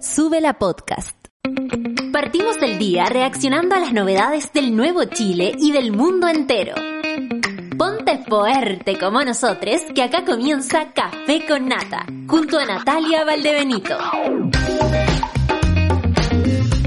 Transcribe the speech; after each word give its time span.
Sube 0.00 0.40
la 0.40 0.54
podcast. 0.54 1.14
Partimos 2.10 2.56
el 2.62 2.78
día 2.78 3.04
reaccionando 3.04 3.74
a 3.74 3.80
las 3.80 3.92
novedades 3.92 4.50
del 4.54 4.74
nuevo 4.74 5.04
Chile 5.04 5.54
y 5.58 5.72
del 5.72 5.92
mundo 5.92 6.26
entero. 6.26 6.74
Ponte 7.76 8.24
fuerte 8.26 8.98
como 8.98 9.22
nosotros, 9.22 9.82
que 9.94 10.02
acá 10.02 10.24
comienza 10.24 10.92
Café 10.94 11.44
con 11.46 11.68
Nata, 11.68 12.06
junto 12.26 12.58
a 12.58 12.64
Natalia 12.64 13.26
Valdebenito. 13.26 13.98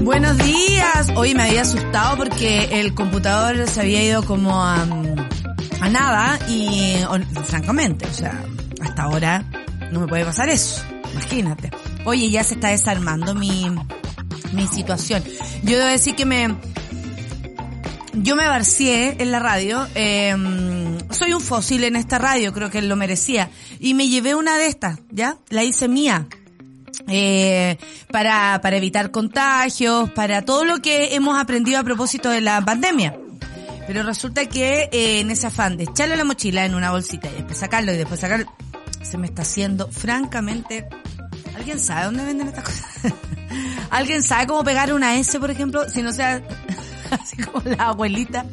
Buenos 0.02 0.36
días. 0.38 1.12
Hoy 1.14 1.36
me 1.36 1.44
había 1.44 1.62
asustado 1.62 2.16
porque 2.16 2.80
el 2.80 2.96
computador 2.96 3.64
se 3.68 3.80
había 3.80 4.02
ido 4.02 4.24
como 4.24 4.60
a, 4.60 4.82
a 4.82 5.88
nada 5.88 6.36
y 6.48 6.96
francamente, 7.44 8.06
o 8.06 8.12
sea, 8.12 8.44
hasta 8.80 9.02
ahora 9.04 9.44
no 9.92 10.00
me 10.00 10.08
puede 10.08 10.24
pasar 10.24 10.48
eso. 10.48 10.82
Imagínate. 11.12 11.70
Oye, 12.04 12.30
ya 12.30 12.44
se 12.44 12.54
está 12.54 12.68
desarmando 12.68 13.34
mi, 13.34 13.66
mi 14.52 14.66
situación. 14.66 15.22
Yo 15.62 15.78
debo 15.78 15.88
decir 15.88 16.14
que 16.14 16.26
me, 16.26 16.54
yo 18.14 18.36
me 18.36 18.46
barcié 18.46 19.16
en 19.18 19.32
la 19.32 19.40
radio, 19.40 19.86
eh, 19.94 20.34
soy 21.10 21.32
un 21.32 21.40
fósil 21.40 21.84
en 21.84 21.96
esta 21.96 22.18
radio, 22.18 22.52
creo 22.52 22.70
que 22.70 22.82
lo 22.82 22.96
merecía, 22.96 23.50
y 23.80 23.94
me 23.94 24.08
llevé 24.08 24.34
una 24.34 24.56
de 24.56 24.66
estas, 24.66 25.00
¿ya? 25.10 25.38
La 25.48 25.64
hice 25.64 25.88
mía. 25.88 26.26
Eh, 27.08 27.76
para, 28.10 28.60
para 28.62 28.76
evitar 28.76 29.10
contagios, 29.10 30.10
para 30.10 30.42
todo 30.42 30.64
lo 30.64 30.80
que 30.80 31.14
hemos 31.14 31.38
aprendido 31.38 31.78
a 31.78 31.82
propósito 31.82 32.30
de 32.30 32.40
la 32.40 32.64
pandemia. 32.64 33.18
Pero 33.86 34.02
resulta 34.02 34.46
que 34.46 34.88
eh, 34.92 35.20
en 35.20 35.30
ese 35.30 35.48
afán 35.48 35.76
de 35.76 35.84
echarle 35.84 36.16
la 36.16 36.24
mochila 36.24 36.64
en 36.64 36.74
una 36.74 36.92
bolsita 36.92 37.28
y 37.28 37.34
después 37.34 37.58
sacarlo 37.58 37.92
y 37.92 37.96
después 37.96 38.20
sacarlo, 38.20 38.46
se 39.02 39.18
me 39.18 39.26
está 39.26 39.42
haciendo 39.42 39.90
francamente... 39.90 40.86
¿Alguien 41.56 41.78
sabe 41.78 42.04
dónde 42.06 42.24
venden 42.24 42.48
estas 42.48 42.64
cosas? 42.64 42.84
¿Alguien 43.90 44.22
sabe 44.22 44.46
cómo 44.46 44.64
pegar 44.64 44.92
una 44.92 45.16
S, 45.16 45.38
por 45.38 45.50
ejemplo? 45.50 45.88
Si 45.88 46.02
no 46.02 46.12
sea 46.12 46.42
así 47.10 47.36
como 47.42 47.62
la 47.64 47.88
abuelita, 47.88 48.44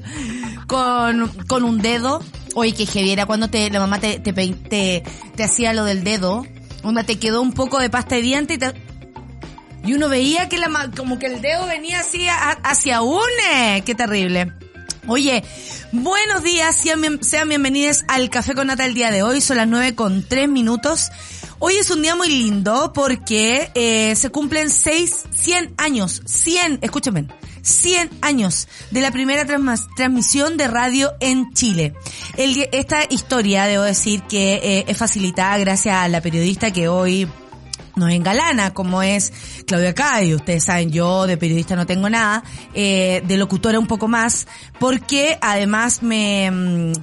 con, 0.67 1.27
con 1.47 1.63
un 1.63 1.79
dedo. 1.79 2.23
Oye, 2.53 2.73
que 2.73 2.85
heavy 2.85 3.15
cuando 3.25 3.49
te, 3.49 3.69
la 3.69 3.79
mamá 3.79 3.99
te, 3.99 4.19
te, 4.19 4.33
te, 4.33 5.43
hacía 5.43 5.73
lo 5.73 5.85
del 5.85 6.03
dedo. 6.03 6.45
Onda, 6.83 7.03
te 7.03 7.17
quedó 7.17 7.41
un 7.41 7.53
poco 7.53 7.79
de 7.79 7.89
pasta 7.89 8.15
de 8.15 8.21
diente 8.21 8.55
y 8.55 8.57
te, 8.57 8.73
y 9.83 9.93
uno 9.93 10.09
veía 10.09 10.49
que 10.49 10.57
la, 10.57 10.91
como 10.95 11.17
que 11.17 11.27
el 11.27 11.41
dedo 11.41 11.65
venía 11.65 11.99
así 11.99 12.27
hacia 12.29 13.01
une. 13.01 13.83
Qué 13.85 13.95
terrible. 13.95 14.53
Oye, 15.07 15.43
buenos 15.91 16.43
días, 16.43 16.75
sean, 16.75 17.23
sean 17.23 17.49
bienvenidos 17.49 18.03
al 18.07 18.29
Café 18.29 18.53
con 18.53 18.67
Nata 18.67 18.85
el 18.85 18.93
día 18.93 19.09
de 19.09 19.23
hoy, 19.23 19.41
son 19.41 19.57
las 19.57 19.67
nueve 19.67 19.95
con 19.95 20.23
tres 20.27 20.47
minutos. 20.47 21.09
Hoy 21.63 21.75
es 21.75 21.91
un 21.91 22.01
día 22.01 22.15
muy 22.15 22.27
lindo 22.27 22.91
porque 22.91 23.69
eh, 23.75 24.15
se 24.15 24.31
cumplen 24.31 24.71
seis, 24.71 25.25
cien 25.31 25.75
años, 25.77 26.23
cien, 26.25 26.79
escúchenme, 26.81 27.27
100 27.61 28.09
años 28.21 28.67
de 28.89 28.99
la 28.99 29.11
primera 29.11 29.45
transmisión 29.45 30.57
de 30.57 30.67
radio 30.67 31.11
en 31.19 31.53
Chile. 31.53 31.93
El, 32.35 32.67
esta 32.71 33.01
historia, 33.07 33.65
debo 33.65 33.83
decir, 33.83 34.23
que 34.23 34.55
eh, 34.55 34.85
es 34.87 34.97
facilitada 34.97 35.59
gracias 35.59 35.95
a 35.97 36.07
la 36.07 36.19
periodista 36.19 36.73
que 36.73 36.87
hoy 36.87 37.27
nos 37.95 38.09
engalana, 38.09 38.73
como 38.73 39.03
es 39.03 39.31
Claudia 39.67 39.93
Cayo. 39.93 40.37
Ustedes 40.37 40.63
saben, 40.63 40.89
yo 40.89 41.27
de 41.27 41.37
periodista 41.37 41.75
no 41.75 41.85
tengo 41.85 42.09
nada, 42.09 42.43
eh, 42.73 43.21
de 43.27 43.37
locutora 43.37 43.77
un 43.77 43.85
poco 43.85 44.07
más, 44.07 44.47
porque 44.79 45.37
además 45.39 46.01
me... 46.01 46.49
Mm, 46.49 46.93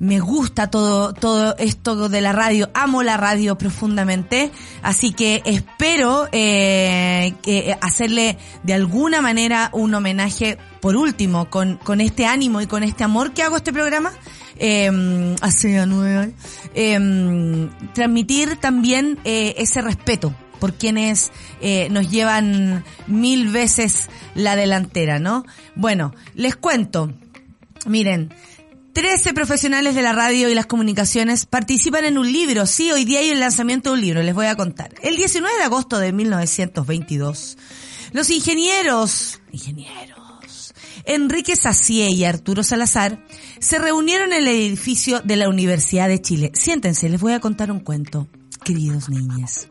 me 0.00 0.20
gusta 0.20 0.70
todo, 0.70 1.12
todo 1.12 1.56
esto 1.58 2.08
de 2.08 2.20
la 2.20 2.32
radio, 2.32 2.70
amo 2.74 3.02
la 3.02 3.16
radio 3.16 3.58
profundamente, 3.58 4.50
así 4.82 5.12
que 5.12 5.42
espero 5.44 6.28
eh, 6.32 7.34
que 7.42 7.76
hacerle 7.80 8.38
de 8.62 8.74
alguna 8.74 9.20
manera 9.20 9.70
un 9.72 9.94
homenaje, 9.94 10.58
por 10.80 10.96
último, 10.96 11.50
con, 11.50 11.76
con 11.78 12.00
este 12.00 12.26
ánimo 12.26 12.60
y 12.60 12.66
con 12.66 12.82
este 12.82 13.04
amor 13.04 13.32
que 13.32 13.42
hago 13.42 13.56
este 13.56 13.72
programa, 13.72 14.12
eh, 14.58 15.36
hace 15.40 15.86
nueve 15.86 16.32
eh, 16.74 17.68
transmitir 17.94 18.56
también 18.56 19.18
eh, 19.24 19.54
ese 19.58 19.80
respeto 19.80 20.34
por 20.58 20.74
quienes 20.74 21.30
eh, 21.60 21.88
nos 21.90 22.10
llevan 22.10 22.84
mil 23.06 23.48
veces 23.48 24.08
la 24.34 24.56
delantera, 24.56 25.18
¿no? 25.18 25.44
Bueno, 25.74 26.14
les 26.34 26.56
cuento. 26.56 27.12
Miren, 27.86 28.34
13 28.98 29.32
profesionales 29.32 29.94
de 29.94 30.02
la 30.02 30.12
radio 30.12 30.48
y 30.48 30.56
las 30.56 30.66
comunicaciones 30.66 31.46
participan 31.46 32.04
en 32.04 32.18
un 32.18 32.32
libro. 32.32 32.66
Sí, 32.66 32.90
hoy 32.90 33.04
día 33.04 33.20
hay 33.20 33.30
el 33.30 33.38
lanzamiento 33.38 33.90
de 33.90 33.94
un 33.94 34.00
libro, 34.00 34.22
les 34.24 34.34
voy 34.34 34.46
a 34.46 34.56
contar. 34.56 34.92
El 35.02 35.14
19 35.14 35.56
de 35.56 35.62
agosto 35.62 36.00
de 36.00 36.12
1922, 36.12 37.56
los 38.10 38.28
ingenieros, 38.28 39.40
ingenieros, 39.52 40.74
Enrique 41.04 41.54
Sacié 41.54 42.10
y 42.10 42.24
Arturo 42.24 42.64
Salazar 42.64 43.24
se 43.60 43.78
reunieron 43.78 44.32
en 44.32 44.40
el 44.40 44.48
edificio 44.48 45.20
de 45.20 45.36
la 45.36 45.48
Universidad 45.48 46.08
de 46.08 46.20
Chile. 46.20 46.50
Siéntense, 46.54 47.08
les 47.08 47.20
voy 47.20 47.34
a 47.34 47.40
contar 47.40 47.70
un 47.70 47.78
cuento, 47.78 48.26
queridos 48.64 49.08
niños 49.08 49.68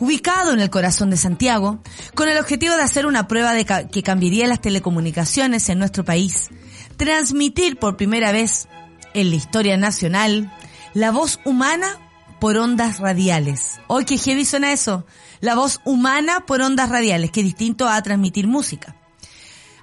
ubicado 0.00 0.52
en 0.52 0.58
el 0.58 0.70
corazón 0.70 1.10
de 1.10 1.16
Santiago, 1.16 1.80
con 2.16 2.28
el 2.28 2.36
objetivo 2.38 2.74
de 2.74 2.82
hacer 2.82 3.06
una 3.06 3.28
prueba 3.28 3.52
de 3.52 3.64
que 3.64 4.02
cambiaría 4.02 4.48
las 4.48 4.60
telecomunicaciones 4.60 5.68
en 5.68 5.78
nuestro 5.78 6.04
país 6.04 6.50
transmitir 6.96 7.78
por 7.78 7.96
primera 7.96 8.32
vez 8.32 8.68
en 9.14 9.30
la 9.30 9.36
historia 9.36 9.76
nacional 9.76 10.52
la 10.92 11.10
voz 11.10 11.40
humana 11.44 11.98
por 12.40 12.56
ondas 12.56 12.98
radiales. 12.98 13.80
Hoy 13.86 14.04
qué 14.04 14.18
heavy 14.18 14.44
suena 14.44 14.72
eso. 14.72 15.06
La 15.40 15.54
voz 15.54 15.80
humana 15.84 16.46
por 16.46 16.60
ondas 16.60 16.88
radiales, 16.88 17.30
que 17.30 17.40
es 17.40 17.46
distinto 17.46 17.88
a 17.88 18.02
transmitir 18.02 18.46
música. 18.46 18.96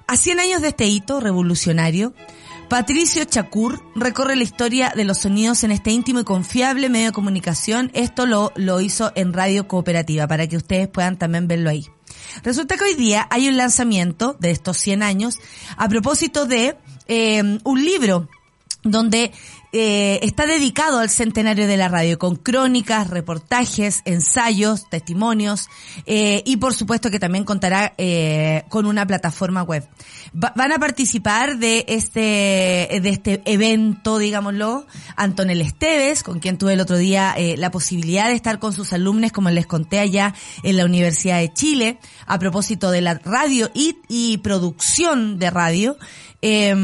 A 0.06 0.16
100 0.16 0.40
años 0.40 0.62
de 0.62 0.68
este 0.68 0.86
hito 0.86 1.20
revolucionario, 1.20 2.14
Patricio 2.68 3.24
Chacur 3.24 3.84
recorre 3.94 4.34
la 4.34 4.44
historia 4.44 4.92
de 4.96 5.04
los 5.04 5.18
sonidos 5.18 5.62
en 5.62 5.72
este 5.72 5.90
íntimo 5.90 6.20
y 6.20 6.24
confiable 6.24 6.88
medio 6.88 7.06
de 7.06 7.12
comunicación. 7.12 7.90
Esto 7.94 8.26
lo, 8.26 8.52
lo 8.56 8.80
hizo 8.80 9.12
en 9.14 9.32
Radio 9.32 9.68
Cooperativa, 9.68 10.26
para 10.26 10.46
que 10.46 10.56
ustedes 10.56 10.88
puedan 10.88 11.18
también 11.18 11.48
verlo 11.48 11.68
ahí. 11.68 11.86
Resulta 12.42 12.76
que 12.76 12.84
hoy 12.84 12.94
día 12.94 13.26
hay 13.30 13.48
un 13.48 13.56
lanzamiento 13.56 14.36
de 14.40 14.50
estos 14.50 14.78
100 14.78 15.02
años 15.02 15.38
a 15.76 15.88
propósito 15.88 16.46
de 16.46 16.76
eh, 17.08 17.58
un 17.64 17.84
libro 17.84 18.28
donde 18.82 19.32
eh, 19.74 20.18
está 20.22 20.44
dedicado 20.44 20.98
al 20.98 21.08
centenario 21.08 21.66
de 21.66 21.78
la 21.78 21.88
radio, 21.88 22.18
con 22.18 22.36
crónicas, 22.36 23.08
reportajes, 23.08 24.02
ensayos, 24.04 24.90
testimonios 24.90 25.70
eh, 26.04 26.42
y 26.44 26.58
por 26.58 26.74
supuesto 26.74 27.10
que 27.10 27.18
también 27.18 27.44
contará 27.44 27.94
eh, 27.96 28.64
con 28.68 28.84
una 28.84 29.06
plataforma 29.06 29.62
web. 29.62 29.88
van 30.34 30.72
a 30.72 30.78
participar 30.78 31.56
de 31.56 31.86
este 31.88 33.00
de 33.00 33.08
este 33.08 33.42
evento, 33.46 34.18
digámoslo, 34.18 34.86
Antonel 35.16 35.62
Esteves, 35.62 36.22
con 36.22 36.38
quien 36.38 36.58
tuve 36.58 36.74
el 36.74 36.80
otro 36.80 36.98
día 36.98 37.34
la 37.56 37.70
posibilidad 37.70 38.28
de 38.28 38.34
estar 38.34 38.58
con 38.58 38.74
sus 38.74 38.92
alumnos, 38.92 39.32
como 39.32 39.48
les 39.48 39.66
conté 39.66 40.00
allá 40.00 40.34
en 40.62 40.76
la 40.76 40.84
Universidad 40.84 41.38
de 41.38 41.52
Chile, 41.52 41.98
a 42.26 42.38
propósito 42.38 42.90
de 42.90 43.00
la 43.00 43.14
radio 43.14 43.70
y 43.74 44.36
producción 44.38 45.38
de 45.38 45.50
radio. 45.50 45.96
Eh, 46.42 46.74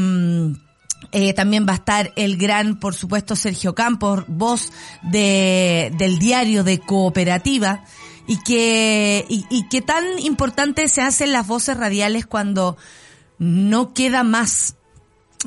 eh, 1.11 1.33
también 1.33 1.65
va 1.67 1.73
a 1.73 1.75
estar 1.75 2.13
el 2.15 2.37
gran, 2.37 2.79
por 2.79 2.93
supuesto, 2.93 3.35
Sergio 3.35 3.73
Campos, 3.73 4.25
voz 4.27 4.71
de, 5.01 5.91
del 5.97 6.19
diario 6.19 6.63
de 6.63 6.79
Cooperativa, 6.79 7.83
y 8.27 8.37
que, 8.43 9.25
y, 9.27 9.45
y 9.49 9.67
que 9.69 9.81
tan 9.81 10.03
importante 10.19 10.87
se 10.87 11.01
hacen 11.01 11.31
las 11.31 11.47
voces 11.47 11.77
radiales 11.77 12.27
cuando 12.27 12.77
no 13.39 13.93
queda 13.93 14.23
más. 14.23 14.75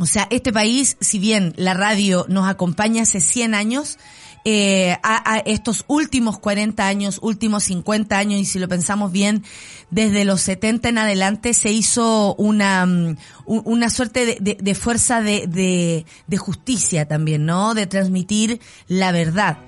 O 0.00 0.06
sea, 0.06 0.27
este 0.31 0.53
país, 0.53 0.97
si 1.00 1.19
bien 1.19 1.53
la 1.56 1.75
radio 1.75 2.27
nos 2.29 2.49
acompaña 2.49 3.03
hace 3.03 3.21
100 3.21 3.55
años, 3.55 3.99
eh, 4.45 4.97
a, 5.03 5.35
a, 5.35 5.39
estos 5.39 5.85
últimos 5.87 6.39
40 6.39 6.87
años, 6.87 7.19
últimos 7.23 7.65
50 7.65 8.19
años, 8.19 8.41
y 8.41 8.45
si 8.45 8.59
lo 8.59 8.69
pensamos 8.69 9.12
bien, 9.12 9.44
desde 9.91 10.25
los 10.25 10.41
70 10.41 10.89
en 10.89 10.99
adelante 10.99 11.55
se 11.55 11.71
hizo 11.71 12.35
una, 12.37 12.87
mm, 12.87 13.17
una 13.47 13.91
suerte 13.91 14.39
de, 14.41 14.75
fuerza 14.75 15.21
de, 15.21 16.06
de 16.27 16.37
justicia 16.39 17.06
también, 17.06 17.47
¿no? 17.47 17.75
De 17.75 17.87
transmitir 17.87 18.61
la 18.89 19.12
verdad. 19.12 19.59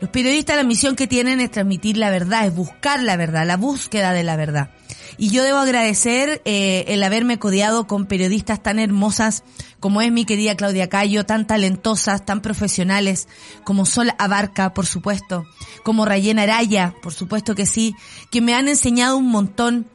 Los 0.00 0.10
periodistas 0.10 0.56
la 0.56 0.64
misión 0.64 0.96
que 0.96 1.06
tienen 1.06 1.40
es 1.40 1.50
transmitir 1.50 1.96
la 1.96 2.10
verdad, 2.10 2.46
es 2.46 2.54
buscar 2.54 3.02
la 3.02 3.16
verdad, 3.16 3.46
la 3.46 3.56
búsqueda 3.56 4.12
de 4.12 4.24
la 4.24 4.36
verdad. 4.36 4.70
Y 5.16 5.30
yo 5.30 5.42
debo 5.42 5.58
agradecer 5.58 6.42
eh, 6.44 6.84
el 6.88 7.02
haberme 7.02 7.38
codeado 7.38 7.86
con 7.86 8.06
periodistas 8.06 8.62
tan 8.62 8.78
hermosas 8.78 9.44
como 9.84 10.00
es 10.00 10.10
mi 10.10 10.24
querida 10.24 10.56
Claudia 10.56 10.88
Cayo, 10.88 11.26
tan 11.26 11.46
talentosas, 11.46 12.24
tan 12.24 12.40
profesionales, 12.40 13.28
como 13.64 13.84
Sol 13.84 14.12
Abarca, 14.18 14.72
por 14.72 14.86
supuesto, 14.86 15.44
como 15.82 16.06
Rayena 16.06 16.44
Araya, 16.44 16.94
por 17.02 17.12
supuesto 17.12 17.54
que 17.54 17.66
sí, 17.66 17.94
que 18.30 18.40
me 18.40 18.54
han 18.54 18.68
enseñado 18.68 19.18
un 19.18 19.28
montón. 19.28 19.86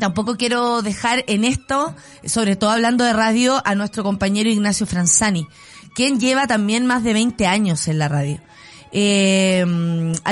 Tampoco 0.00 0.36
quiero 0.36 0.82
dejar 0.82 1.22
en 1.28 1.44
esto, 1.44 1.94
sobre 2.24 2.56
todo 2.56 2.70
hablando 2.70 3.04
de 3.04 3.12
radio, 3.12 3.62
a 3.64 3.76
nuestro 3.76 4.02
compañero 4.02 4.50
Ignacio 4.50 4.86
Franzani, 4.86 5.46
quien 5.94 6.18
lleva 6.18 6.48
también 6.48 6.86
más 6.86 7.04
de 7.04 7.12
20 7.12 7.46
años 7.46 7.86
en 7.86 7.98
la 8.00 8.08
radio. 8.08 8.40
Eh, 8.92 9.64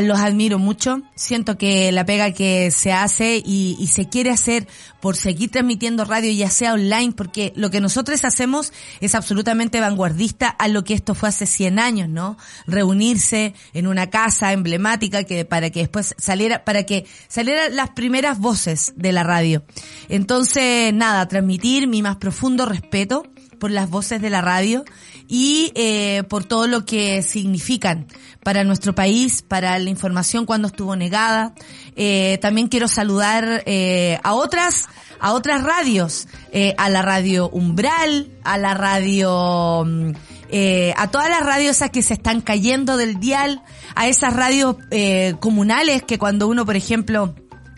los 0.02 0.18
admiro 0.20 0.58
mucho. 0.58 1.00
Siento 1.14 1.56
que 1.56 1.90
la 1.92 2.04
pega 2.04 2.32
que 2.32 2.70
se 2.70 2.92
hace 2.92 3.42
y, 3.44 3.76
y, 3.78 3.86
se 3.86 4.08
quiere 4.08 4.30
hacer 4.30 4.68
por 5.00 5.16
seguir 5.16 5.50
transmitiendo 5.50 6.04
radio, 6.04 6.30
ya 6.30 6.50
sea 6.50 6.74
online, 6.74 7.12
porque 7.12 7.54
lo 7.56 7.70
que 7.70 7.80
nosotros 7.80 8.22
hacemos 8.24 8.72
es 9.00 9.14
absolutamente 9.14 9.80
vanguardista 9.80 10.48
a 10.48 10.68
lo 10.68 10.84
que 10.84 10.92
esto 10.92 11.14
fue 11.14 11.30
hace 11.30 11.46
100 11.46 11.78
años, 11.78 12.08
¿no? 12.10 12.36
Reunirse 12.66 13.54
en 13.72 13.86
una 13.86 14.10
casa 14.10 14.52
emblemática 14.52 15.24
que 15.24 15.46
para 15.46 15.70
que 15.70 15.80
después 15.80 16.14
saliera, 16.18 16.64
para 16.64 16.84
que 16.84 17.06
salieran 17.28 17.74
las 17.76 17.90
primeras 17.90 18.38
voces 18.38 18.92
de 18.96 19.12
la 19.12 19.22
radio. 19.22 19.64
Entonces, 20.10 20.92
nada, 20.92 21.26
transmitir 21.28 21.86
mi 21.86 22.02
más 22.02 22.16
profundo 22.16 22.66
respeto 22.66 23.24
por 23.60 23.70
las 23.70 23.88
voces 23.88 24.20
de 24.20 24.30
la 24.30 24.40
radio 24.40 24.84
y 25.28 25.70
eh, 25.76 26.24
por 26.28 26.44
todo 26.44 26.66
lo 26.66 26.84
que 26.84 27.22
significan 27.22 28.08
para 28.42 28.64
nuestro 28.64 28.96
país, 28.96 29.42
para 29.42 29.78
la 29.78 29.90
información 29.90 30.46
cuando 30.46 30.66
estuvo 30.66 30.96
negada. 30.96 31.54
Eh, 31.94 32.38
también 32.42 32.66
quiero 32.66 32.88
saludar 32.88 33.62
eh, 33.66 34.18
a 34.24 34.34
otras 34.34 34.88
a 35.20 35.34
otras 35.34 35.62
radios, 35.62 36.26
eh, 36.50 36.74
a 36.78 36.88
la 36.88 37.02
radio 37.02 37.48
Umbral, 37.50 38.30
a 38.42 38.58
la 38.58 38.74
radio, 38.74 39.84
mm, 39.86 40.12
eh, 40.48 40.94
a 40.96 41.08
todas 41.08 41.28
las 41.28 41.44
radios 41.44 41.76
esas 41.76 41.90
que 41.90 42.02
se 42.02 42.14
están 42.14 42.40
cayendo 42.40 42.96
del 42.96 43.20
dial, 43.20 43.62
a 43.94 44.08
esas 44.08 44.34
radios 44.34 44.76
eh, 44.90 45.34
comunales 45.38 46.02
que 46.02 46.18
cuando 46.18 46.48
uno, 46.48 46.64
por 46.64 46.76
ejemplo, 46.76 47.34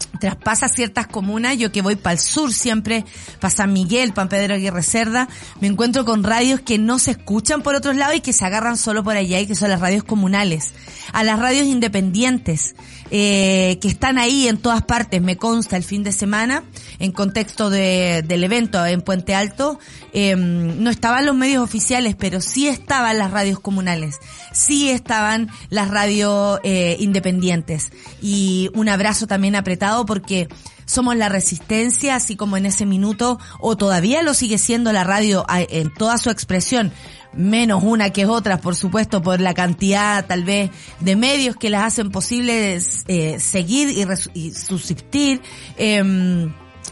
traspasa 0.07 0.69
ciertas 0.69 1.07
comunas, 1.07 1.57
yo 1.59 1.73
que 1.73 1.83
voy 1.83 1.97
para 1.97 2.15
el 2.15 2.19
sur 2.19 2.53
siempre, 2.53 3.05
para 3.41 3.51
San 3.51 3.73
Miguel, 3.73 4.13
para 4.13 4.29
Pedro 4.29 4.55
Aguirre 4.55 4.83
Cerda, 4.83 5.29
me 5.61 5.69
encuentro 5.69 6.05
con 6.05 6.23
radios 6.23 6.61
que 6.61 6.79
no 6.79 6.99
se 6.99 7.13
escuchan 7.13 7.63
por 7.63 7.75
otros 7.75 7.97
lados 7.97 8.17
y 8.17 8.21
que 8.21 8.33
se 8.33 8.45
agarran 8.45 8.77
solo 8.77 9.05
por 9.05 9.17
allá 9.17 9.41
y 9.41 9.47
que 9.47 9.55
son 9.55 9.71
las 9.71 9.81
radios 9.81 10.05
comunales. 10.05 10.73
A 11.13 11.25
las 11.25 11.39
radios 11.39 11.67
independientes, 11.67 12.75
eh, 13.15 13.79
que 13.83 13.89
están 13.89 14.17
ahí 14.17 14.49
en 14.49 14.57
todas 14.57 14.81
partes, 14.85 15.21
me 15.21 15.37
consta 15.37 15.77
el 15.77 15.85
fin 15.85 16.03
de 16.03 16.13
semana, 16.13 16.65
en 16.99 17.13
contexto 17.13 17.69
de, 17.69 18.25
del 18.27 18.43
evento 18.43 18.87
en 18.87 19.03
Puente 19.03 19.35
Alto, 19.35 19.79
eh, 20.15 20.35
no 20.35 20.89
estaban 20.89 21.27
los 21.27 21.37
medios 21.37 21.63
oficiales, 21.63 22.17
pero 22.19 22.41
sí 22.41 22.69
estaban 22.69 23.19
las 23.19 23.31
radios 23.31 23.61
comunales, 23.61 24.19
sí 24.55 24.89
estaban 24.89 25.51
las 25.69 25.91
radios 25.91 26.59
eh, 26.65 26.97
independientes. 27.01 27.93
Y 28.23 28.71
un 28.73 28.89
abrazo 28.89 29.27
también 29.27 29.57
apretado 29.57 30.07
porque 30.07 30.49
somos 30.87 31.15
la 31.15 31.29
resistencia, 31.29 32.17
así 32.17 32.35
como 32.35 32.57
en 32.57 32.65
ese 32.65 32.87
minuto, 32.87 33.39
o 33.61 33.77
todavía 33.77 34.23
lo 34.23 34.33
sigue 34.33 34.57
siendo 34.57 34.91
la 34.91 35.05
radio 35.05 35.45
en 35.49 35.93
toda 35.93 36.17
su 36.17 36.31
expresión, 36.31 36.93
menos 37.35 37.83
una 37.83 38.11
que 38.11 38.27
otra, 38.27 38.61
por 38.61 38.77
supuesto, 38.77 39.23
por 39.23 39.41
la 39.41 39.55
cantidad 39.55 40.27
tal 40.27 40.45
vez 40.45 40.71
de 41.01 41.17
medios 41.17 41.57
que 41.57 41.71
las 41.71 41.85
hacen 41.85 42.11
posible 42.11 42.79
eh, 43.07 43.41
seguir 43.41 43.89
y, 43.89 44.39
y 44.39 44.51
subsistir. 44.53 45.41
Eh, 45.77 46.03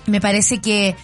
me 0.07 0.21
parece 0.21 0.61
que 0.61 0.97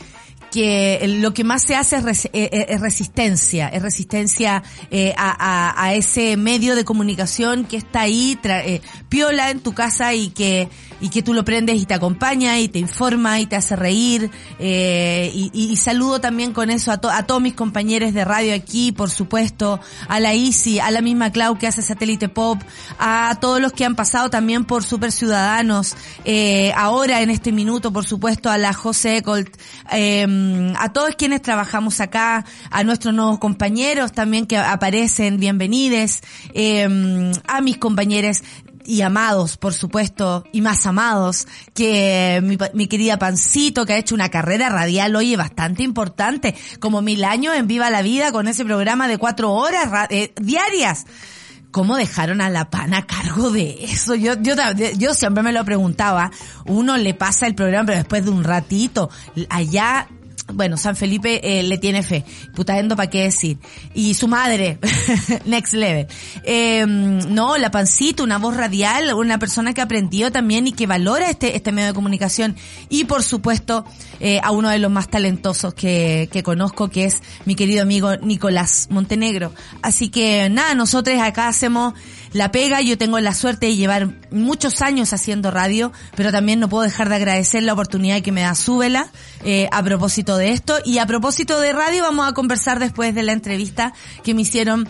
que 0.56 1.06
lo 1.20 1.34
que 1.34 1.44
más 1.44 1.62
se 1.62 1.74
hace 1.74 1.96
es, 1.96 2.24
eh, 2.32 2.66
es 2.68 2.80
resistencia, 2.80 3.68
es 3.68 3.82
resistencia 3.82 4.62
eh, 4.90 5.12
a, 5.16 5.92
ese 5.94 6.38
medio 6.38 6.74
de 6.76 6.84
comunicación 6.84 7.64
que 7.64 7.76
está 7.76 8.02
ahí, 8.02 8.38
tra, 8.40 8.64
eh, 8.64 8.80
piola 9.10 9.50
en 9.50 9.60
tu 9.60 9.74
casa 9.74 10.14
y 10.14 10.30
que 10.30 10.68
y 11.00 11.10
que 11.10 11.22
tú 11.22 11.34
lo 11.34 11.44
prendes 11.44 11.80
y 11.80 11.86
te 11.86 11.94
acompaña 11.94 12.58
y 12.58 12.68
te 12.68 12.78
informa 12.78 13.40
y 13.40 13.46
te 13.46 13.56
hace 13.56 13.76
reír. 13.76 14.30
Eh, 14.58 15.30
y, 15.34 15.50
y, 15.52 15.76
saludo 15.76 16.20
también 16.20 16.52
con 16.52 16.70
eso 16.70 16.92
a, 16.92 16.98
to, 16.98 17.10
a, 17.10 17.24
todos 17.24 17.40
mis 17.40 17.54
compañeros 17.54 18.14
de 18.14 18.24
radio 18.24 18.54
aquí, 18.54 18.92
por 18.92 19.10
supuesto, 19.10 19.80
a 20.08 20.20
la 20.20 20.34
Isi, 20.34 20.78
a 20.80 20.90
la 20.90 21.00
misma 21.00 21.30
Clau 21.30 21.58
que 21.58 21.66
hace 21.66 21.82
Satélite 21.82 22.28
Pop, 22.28 22.60
a 22.98 23.36
todos 23.40 23.60
los 23.60 23.72
que 23.72 23.84
han 23.84 23.94
pasado 23.94 24.30
también 24.30 24.64
por 24.64 24.82
Super 24.84 25.12
Ciudadanos, 25.12 25.94
eh, 26.24 26.72
ahora 26.76 27.20
en 27.22 27.30
este 27.30 27.52
minuto, 27.52 27.92
por 27.92 28.04
supuesto, 28.04 28.50
a 28.50 28.58
la 28.58 28.72
José 28.72 29.18
Ecolt, 29.18 29.56
eh, 29.92 30.72
a 30.78 30.92
todos 30.92 31.14
quienes 31.16 31.42
trabajamos 31.42 32.00
acá, 32.00 32.44
a 32.70 32.84
nuestros 32.84 33.14
nuevos 33.14 33.38
compañeros 33.38 34.12
también 34.12 34.46
que 34.46 34.56
aparecen, 34.56 35.38
bienvenides, 35.38 36.22
eh, 36.54 37.32
a 37.46 37.60
mis 37.60 37.78
compañeros 37.78 38.42
y 38.86 39.02
amados, 39.02 39.56
por 39.56 39.74
supuesto, 39.74 40.44
y 40.52 40.60
más 40.60 40.86
amados 40.86 41.46
que 41.74 42.40
mi, 42.42 42.56
mi, 42.72 42.86
querida 42.86 43.18
Pancito, 43.18 43.84
que 43.84 43.94
ha 43.94 43.98
hecho 43.98 44.14
una 44.14 44.30
carrera 44.30 44.68
radial, 44.68 45.16
oye, 45.16 45.36
bastante 45.36 45.82
importante, 45.82 46.54
como 46.80 47.02
mil 47.02 47.24
años 47.24 47.54
en 47.56 47.66
Viva 47.66 47.90
la 47.90 48.02
Vida 48.02 48.32
con 48.32 48.48
ese 48.48 48.64
programa 48.64 49.08
de 49.08 49.18
cuatro 49.18 49.52
horas 49.52 50.08
eh, 50.10 50.32
diarias. 50.40 51.06
¿Cómo 51.70 51.96
dejaron 51.96 52.40
a 52.40 52.48
la 52.48 52.70
pana 52.70 52.98
a 52.98 53.06
cargo 53.06 53.50
de 53.50 53.84
eso? 53.84 54.14
Yo, 54.14 54.34
yo, 54.40 54.54
yo 54.96 55.14
siempre 55.14 55.42
me 55.42 55.52
lo 55.52 55.62
preguntaba. 55.64 56.30
Uno 56.64 56.96
le 56.96 57.12
pasa 57.12 57.46
el 57.46 57.54
programa, 57.54 57.84
pero 57.84 57.98
después 57.98 58.24
de 58.24 58.30
un 58.30 58.44
ratito, 58.44 59.10
allá 59.50 60.08
bueno, 60.52 60.76
San 60.76 60.94
Felipe 60.94 61.40
eh, 61.42 61.62
le 61.62 61.78
tiene 61.78 62.02
fe. 62.02 62.24
Putaendo 62.54 62.96
para 62.96 63.10
qué 63.10 63.24
decir. 63.24 63.58
Y 63.94 64.14
su 64.14 64.28
madre, 64.28 64.78
next 65.44 65.74
level. 65.74 66.06
Eh, 66.44 66.84
no, 66.86 67.58
la 67.58 67.70
pancita, 67.70 68.22
una 68.22 68.38
voz 68.38 68.56
radial, 68.56 69.12
una 69.14 69.38
persona 69.38 69.74
que 69.74 69.80
aprendió 69.80 70.30
también 70.30 70.66
y 70.66 70.72
que 70.72 70.86
valora 70.86 71.30
este, 71.30 71.56
este 71.56 71.72
medio 71.72 71.88
de 71.88 71.94
comunicación. 71.94 72.56
Y 72.88 73.04
por 73.04 73.22
supuesto, 73.22 73.84
eh, 74.20 74.40
a 74.42 74.52
uno 74.52 74.70
de 74.70 74.78
los 74.78 74.90
más 74.90 75.08
talentosos 75.08 75.74
que, 75.74 76.28
que 76.32 76.42
conozco, 76.42 76.88
que 76.88 77.06
es 77.06 77.22
mi 77.44 77.54
querido 77.54 77.82
amigo 77.82 78.16
Nicolás 78.16 78.86
Montenegro. 78.90 79.52
Así 79.82 80.10
que 80.10 80.48
nada, 80.48 80.74
nosotros 80.74 81.18
acá 81.20 81.48
hacemos 81.48 81.94
la 82.32 82.50
pega. 82.50 82.80
Yo 82.80 82.98
tengo 82.98 83.18
la 83.20 83.34
suerte 83.34 83.66
de 83.66 83.76
llevar 83.76 84.08
muchos 84.30 84.82
años 84.82 85.12
haciendo 85.12 85.50
radio, 85.50 85.92
pero 86.14 86.32
también 86.32 86.60
no 86.60 86.68
puedo 86.68 86.84
dejar 86.84 87.08
de 87.08 87.16
agradecer 87.16 87.62
la 87.62 87.72
oportunidad 87.72 88.22
que 88.22 88.32
me 88.32 88.42
da 88.42 88.54
Súbela 88.54 89.08
eh, 89.44 89.68
a 89.72 89.82
propósito 89.82 90.36
de 90.36 90.52
esto. 90.52 90.76
Y 90.84 90.98
a 90.98 91.06
propósito 91.06 91.60
de 91.60 91.72
radio, 91.72 92.02
vamos 92.02 92.28
a 92.28 92.32
conversar 92.32 92.78
después 92.78 93.14
de 93.14 93.22
la 93.22 93.32
entrevista 93.32 93.92
que 94.22 94.34
me 94.34 94.42
hicieron 94.42 94.88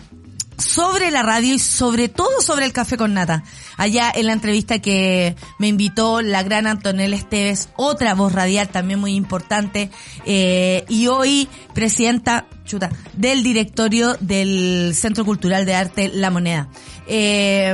sobre 0.57 1.11
la 1.11 1.21
radio 1.21 1.53
y 1.53 1.59
sobre 1.59 2.09
todo 2.09 2.41
sobre 2.41 2.65
el 2.65 2.73
café 2.73 2.97
con 2.97 3.13
nata. 3.13 3.43
Allá 3.77 4.11
en 4.13 4.25
la 4.25 4.33
entrevista 4.33 4.79
que 4.79 5.35
me 5.59 5.67
invitó 5.67 6.21
la 6.21 6.43
gran 6.43 6.67
Antonella 6.67 7.15
Esteves, 7.15 7.69
otra 7.75 8.15
voz 8.15 8.33
radial 8.33 8.67
también 8.69 8.99
muy 8.99 9.13
importante, 9.13 9.91
eh, 10.25 10.83
y 10.89 11.07
hoy 11.07 11.47
presidenta 11.73 12.47
chuta, 12.65 12.91
del 13.13 13.43
directorio 13.43 14.15
del 14.19 14.93
Centro 14.93 15.25
Cultural 15.25 15.65
de 15.65 15.73
Arte 15.73 16.11
La 16.13 16.29
Moneda. 16.29 16.69
Eh, 17.07 17.73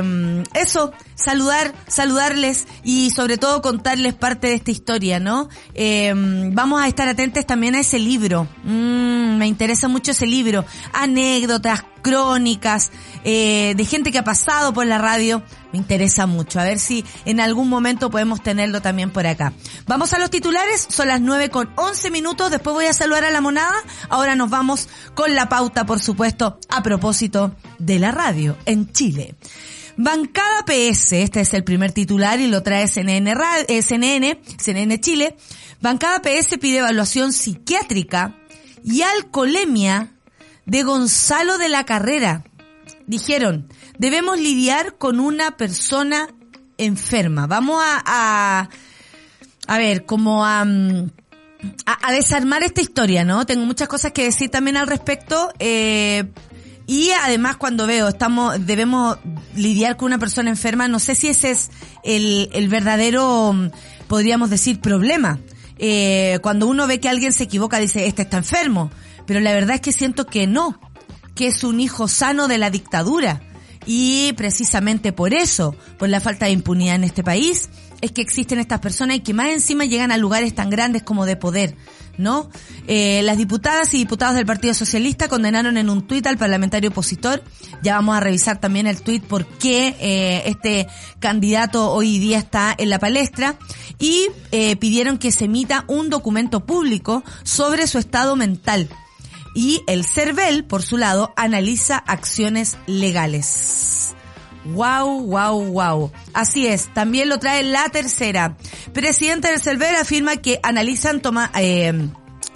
eso, 0.54 0.92
saludar, 1.14 1.74
saludarles 1.86 2.66
y 2.82 3.10
sobre 3.10 3.38
todo 3.38 3.62
contarles 3.62 4.14
parte 4.14 4.48
de 4.48 4.54
esta 4.54 4.70
historia, 4.70 5.20
¿no? 5.20 5.48
Eh, 5.74 6.12
vamos 6.52 6.82
a 6.82 6.88
estar 6.88 7.08
atentos 7.08 7.46
también 7.46 7.74
a 7.74 7.80
ese 7.80 7.98
libro. 7.98 8.48
Mm, 8.64 9.36
me 9.38 9.46
interesa 9.46 9.88
mucho 9.88 10.12
ese 10.12 10.26
libro. 10.26 10.64
Anécdotas, 10.92 11.84
crónicas, 12.02 12.92
eh, 13.24 13.74
de 13.76 13.84
gente 13.84 14.12
que 14.12 14.18
ha 14.18 14.24
pasado 14.24 14.72
por 14.72 14.86
la 14.86 14.98
radio. 14.98 15.42
Me 15.72 15.78
interesa 15.78 16.26
mucho. 16.26 16.60
A 16.60 16.64
ver 16.64 16.78
si 16.78 17.04
en 17.24 17.40
algún 17.40 17.68
momento 17.68 18.10
podemos 18.10 18.42
tenerlo 18.42 18.80
también 18.80 19.10
por 19.10 19.26
acá. 19.26 19.52
Vamos 19.86 20.12
a 20.12 20.18
los 20.18 20.30
titulares. 20.30 20.86
Son 20.88 21.08
las 21.08 21.20
9 21.20 21.50
con 21.50 21.70
11 21.74 22.10
minutos. 22.10 22.50
Después 22.50 22.74
voy 22.74 22.86
a 22.86 22.92
saludar 22.92 23.24
a 23.24 23.30
la 23.30 23.40
monada. 23.40 23.74
Ahora 24.08 24.36
nos 24.36 24.50
vamos 24.50 24.88
con 25.14 25.34
la 25.34 25.48
pauta, 25.48 25.84
por 25.86 26.00
supuesto, 26.00 26.58
a 26.68 26.82
propósito 26.82 27.56
de 27.78 27.98
la 27.98 28.12
radio 28.12 28.56
en 28.66 28.92
Chile. 28.92 29.34
Bancada 29.96 30.64
PS, 30.64 31.12
este 31.12 31.40
es 31.40 31.54
el 31.54 31.62
primer 31.62 31.92
titular 31.92 32.40
y 32.40 32.48
lo 32.48 32.62
trae 32.62 32.88
CNN, 32.88 33.34
eh, 33.68 33.82
CNN, 33.82 34.40
CNN 34.58 35.00
Chile. 35.00 35.36
Bancada 35.80 36.20
PS 36.20 36.58
pide 36.58 36.78
evaluación 36.78 37.32
psiquiátrica 37.32 38.34
y 38.82 39.02
alcoholemia 39.02 40.12
de 40.66 40.82
Gonzalo 40.82 41.58
de 41.58 41.68
la 41.68 41.84
Carrera. 41.84 42.44
Dijeron, 43.06 43.68
debemos 43.98 44.40
lidiar 44.40 44.96
con 44.98 45.20
una 45.20 45.56
persona 45.56 46.28
enferma. 46.76 47.46
Vamos 47.46 47.80
a, 47.84 48.02
a, 48.04 48.68
a 49.66 49.78
ver, 49.78 50.06
como 50.06 50.44
a, 50.44 50.62
a, 50.62 52.08
a, 52.08 52.12
desarmar 52.12 52.62
esta 52.62 52.80
historia, 52.80 53.24
¿no? 53.24 53.46
Tengo 53.46 53.64
muchas 53.64 53.88
cosas 53.88 54.12
que 54.12 54.24
decir 54.24 54.50
también 54.50 54.76
al 54.76 54.86
respecto. 54.86 55.52
Eh, 55.58 56.24
y 56.86 57.10
además 57.22 57.56
cuando 57.56 57.86
veo, 57.86 58.08
estamos, 58.08 58.66
debemos 58.66 59.18
lidiar 59.54 59.96
con 59.96 60.06
una 60.06 60.18
persona 60.18 60.50
enferma, 60.50 60.88
no 60.88 60.98
sé 60.98 61.14
si 61.14 61.28
ese 61.28 61.50
es 61.50 61.70
el, 62.02 62.50
el 62.52 62.68
verdadero, 62.68 63.54
podríamos 64.06 64.50
decir, 64.50 64.80
problema. 64.80 65.38
Eh, 65.78 66.38
cuando 66.42 66.66
uno 66.66 66.86
ve 66.86 67.00
que 67.00 67.08
alguien 67.08 67.32
se 67.32 67.44
equivoca, 67.44 67.78
dice, 67.78 68.06
este 68.06 68.22
está 68.22 68.38
enfermo. 68.38 68.90
Pero 69.26 69.40
la 69.40 69.52
verdad 69.52 69.76
es 69.76 69.80
que 69.80 69.92
siento 69.92 70.26
que 70.26 70.46
no, 70.46 70.78
que 71.34 71.46
es 71.46 71.64
un 71.64 71.80
hijo 71.80 72.08
sano 72.08 72.48
de 72.48 72.58
la 72.58 72.70
dictadura. 72.70 73.40
Y 73.86 74.32
precisamente 74.34 75.12
por 75.12 75.34
eso, 75.34 75.76
por 75.98 76.08
la 76.08 76.20
falta 76.20 76.46
de 76.46 76.52
impunidad 76.52 76.96
en 76.96 77.04
este 77.04 77.22
país, 77.22 77.68
es 78.00 78.12
que 78.12 78.22
existen 78.22 78.58
estas 78.58 78.80
personas 78.80 79.16
y 79.16 79.20
que 79.20 79.34
más 79.34 79.48
encima 79.48 79.84
llegan 79.84 80.12
a 80.12 80.18
lugares 80.18 80.54
tan 80.54 80.70
grandes 80.70 81.02
como 81.02 81.26
de 81.26 81.36
poder. 81.36 81.76
¿no? 82.18 82.48
Eh, 82.86 83.22
las 83.22 83.38
diputadas 83.38 83.92
y 83.94 83.98
diputados 83.98 84.36
del 84.36 84.46
Partido 84.46 84.74
Socialista 84.74 85.28
condenaron 85.28 85.76
en 85.76 85.90
un 85.90 86.06
tuit 86.06 86.26
al 86.26 86.38
parlamentario 86.38 86.90
opositor. 86.90 87.42
Ya 87.82 87.94
vamos 87.94 88.16
a 88.16 88.20
revisar 88.20 88.60
también 88.60 88.86
el 88.86 89.02
tuit 89.02 89.24
por 89.24 89.46
qué 89.46 89.96
eh, 90.00 90.42
este 90.46 90.86
candidato 91.18 91.90
hoy 91.90 92.18
día 92.18 92.38
está 92.38 92.74
en 92.76 92.90
la 92.90 92.98
palestra. 92.98 93.56
Y 93.98 94.28
eh, 94.52 94.76
pidieron 94.76 95.18
que 95.18 95.32
se 95.32 95.46
emita 95.46 95.84
un 95.88 96.10
documento 96.10 96.66
público 96.66 97.24
sobre 97.42 97.86
su 97.86 97.98
estado 97.98 98.36
mental. 98.36 98.88
Y 99.54 99.82
el 99.86 100.04
CERVEL, 100.04 100.64
por 100.64 100.82
su 100.82 100.96
lado, 100.96 101.32
analiza 101.36 101.96
acciones 101.96 102.76
legales. 102.86 104.14
Wow, 104.64 105.26
wow, 105.26 105.62
wow. 105.72 106.12
Así 106.32 106.66
es, 106.66 106.92
también 106.94 107.28
lo 107.28 107.38
trae 107.38 107.62
la 107.62 107.88
tercera. 107.90 108.56
Presidente 108.92 109.48
del 109.48 109.60
CERVEL 109.60 109.96
afirma 109.96 110.36
que 110.38 110.58
analizan 110.62 111.20
toma, 111.20 111.50
eh, 111.54 112.08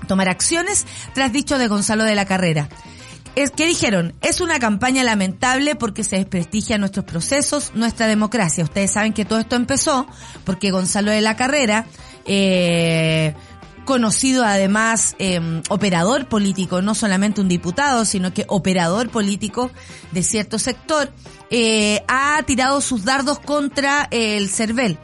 tomar 0.06 0.28
acciones 0.28 0.86
tras 1.14 1.32
dicho 1.32 1.58
de 1.58 1.68
Gonzalo 1.68 2.04
de 2.04 2.14
la 2.14 2.24
Carrera. 2.24 2.68
Es, 3.36 3.52
¿Qué 3.52 3.66
dijeron? 3.66 4.14
Es 4.20 4.40
una 4.40 4.58
campaña 4.58 5.04
lamentable 5.04 5.76
porque 5.76 6.02
se 6.02 6.16
desprestigia 6.16 6.78
nuestros 6.78 7.04
procesos, 7.04 7.72
nuestra 7.74 8.08
democracia. 8.08 8.64
Ustedes 8.64 8.90
saben 8.90 9.12
que 9.12 9.24
todo 9.24 9.38
esto 9.38 9.54
empezó 9.54 10.08
porque 10.44 10.72
Gonzalo 10.72 11.12
de 11.12 11.20
la 11.20 11.36
Carrera, 11.36 11.86
eh, 12.24 13.34
conocido 13.88 14.45
además 14.45 15.16
eh, 15.18 15.40
operador 15.71 16.28
político, 16.28 16.83
no 16.83 16.95
solamente 16.95 17.40
un 17.40 17.49
diputado, 17.49 18.04
sino 18.04 18.35
que 18.35 18.45
operador 18.47 19.09
político 19.09 19.71
de 20.12 20.23
cierto 20.23 20.59
sector, 20.59 21.11
eh, 21.49 22.04
ha 22.07 22.42
tirado 22.42 22.83
sus 22.83 23.07
dardos 23.07 23.38
contra 23.38 24.07
el 24.11 24.50
CERVEL. 24.50 24.99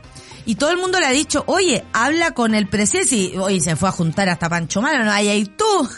Y 0.44 0.56
todo 0.56 0.70
el 0.70 0.76
mundo 0.76 1.00
le 1.00 1.06
ha 1.06 1.12
dicho, 1.12 1.44
oye, 1.46 1.82
habla 1.94 2.32
con 2.32 2.54
el 2.54 2.68
presidente. 2.68 3.16
Y, 3.16 3.38
oye, 3.38 3.60
se 3.60 3.74
fue 3.76 3.88
a 3.88 3.92
juntar 3.92 4.28
hasta 4.28 4.50
Pancho 4.50 4.82
Mano, 4.82 5.02
no 5.02 5.10
hay 5.10 5.28
ahí 5.28 5.46
tú. 5.46 5.88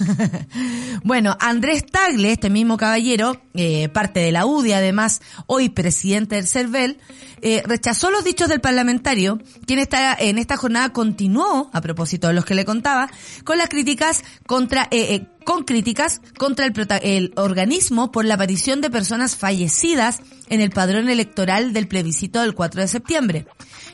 bueno, 1.03 1.37
Andrés 1.41 1.85
Tagle, 1.85 2.31
este 2.31 2.51
mismo 2.51 2.77
caballero, 2.77 3.41
eh, 3.55 3.89
parte 3.89 4.21
de 4.21 4.31
la 4.31 4.47
UDI, 4.47 4.75
además, 4.75 5.21
hoy 5.47 5.71
presidente 5.71 6.37
del 6.37 6.47
CERVEL, 6.47 6.99
eh, 7.43 7.63
rechazó 7.65 8.11
los 8.11 8.25
dichos 8.25 8.49
del 8.49 8.61
parlamentario, 8.61 9.39
quien 9.67 9.79
está 9.79 10.15
en 10.19 10.39
esta 10.39 10.57
jornada 10.57 10.93
continuó, 10.93 11.71
a 11.73 11.81
propósito 11.81 12.29
de 12.29 12.35
los 12.35 12.45
que 12.45 12.55
le 12.55 12.65
contaba, 12.65 13.11
con 13.45 13.59
las 13.59 13.69
críticas 13.69 14.25
contra, 14.47 14.89
eh, 14.91 15.15
eh, 15.15 15.27
con 15.45 15.65
críticas 15.65 16.21
contra 16.39 16.67
el, 16.67 16.75
el 17.03 17.33
organismo 17.37 18.11
por 18.11 18.25
la 18.25 18.35
aparición 18.35 18.81
de 18.81 18.91
personas 18.91 19.37
fallecidas 19.37 20.21
en 20.49 20.61
el 20.61 20.71
padrón 20.71 21.09
electoral 21.09 21.73
del 21.73 21.89
plebiscito 21.89 22.41
del 22.41 22.55
4 22.55 22.81
de 22.81 22.89
septiembre. 22.89 23.47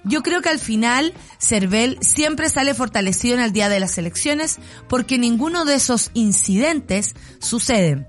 Yo 0.04 0.22
creo 0.22 0.42
que 0.42 0.48
al 0.48 0.58
final 0.58 1.14
Cervel 1.38 1.98
siempre 2.00 2.48
sale 2.48 2.74
fortalecido 2.74 3.34
en 3.34 3.40
el 3.40 3.52
día 3.52 3.68
de 3.68 3.80
las 3.80 3.98
elecciones 3.98 4.58
porque 4.88 5.18
ninguno 5.18 5.64
de 5.64 5.76
esos 5.76 6.10
incidentes 6.14 7.14
sucede. 7.38 8.06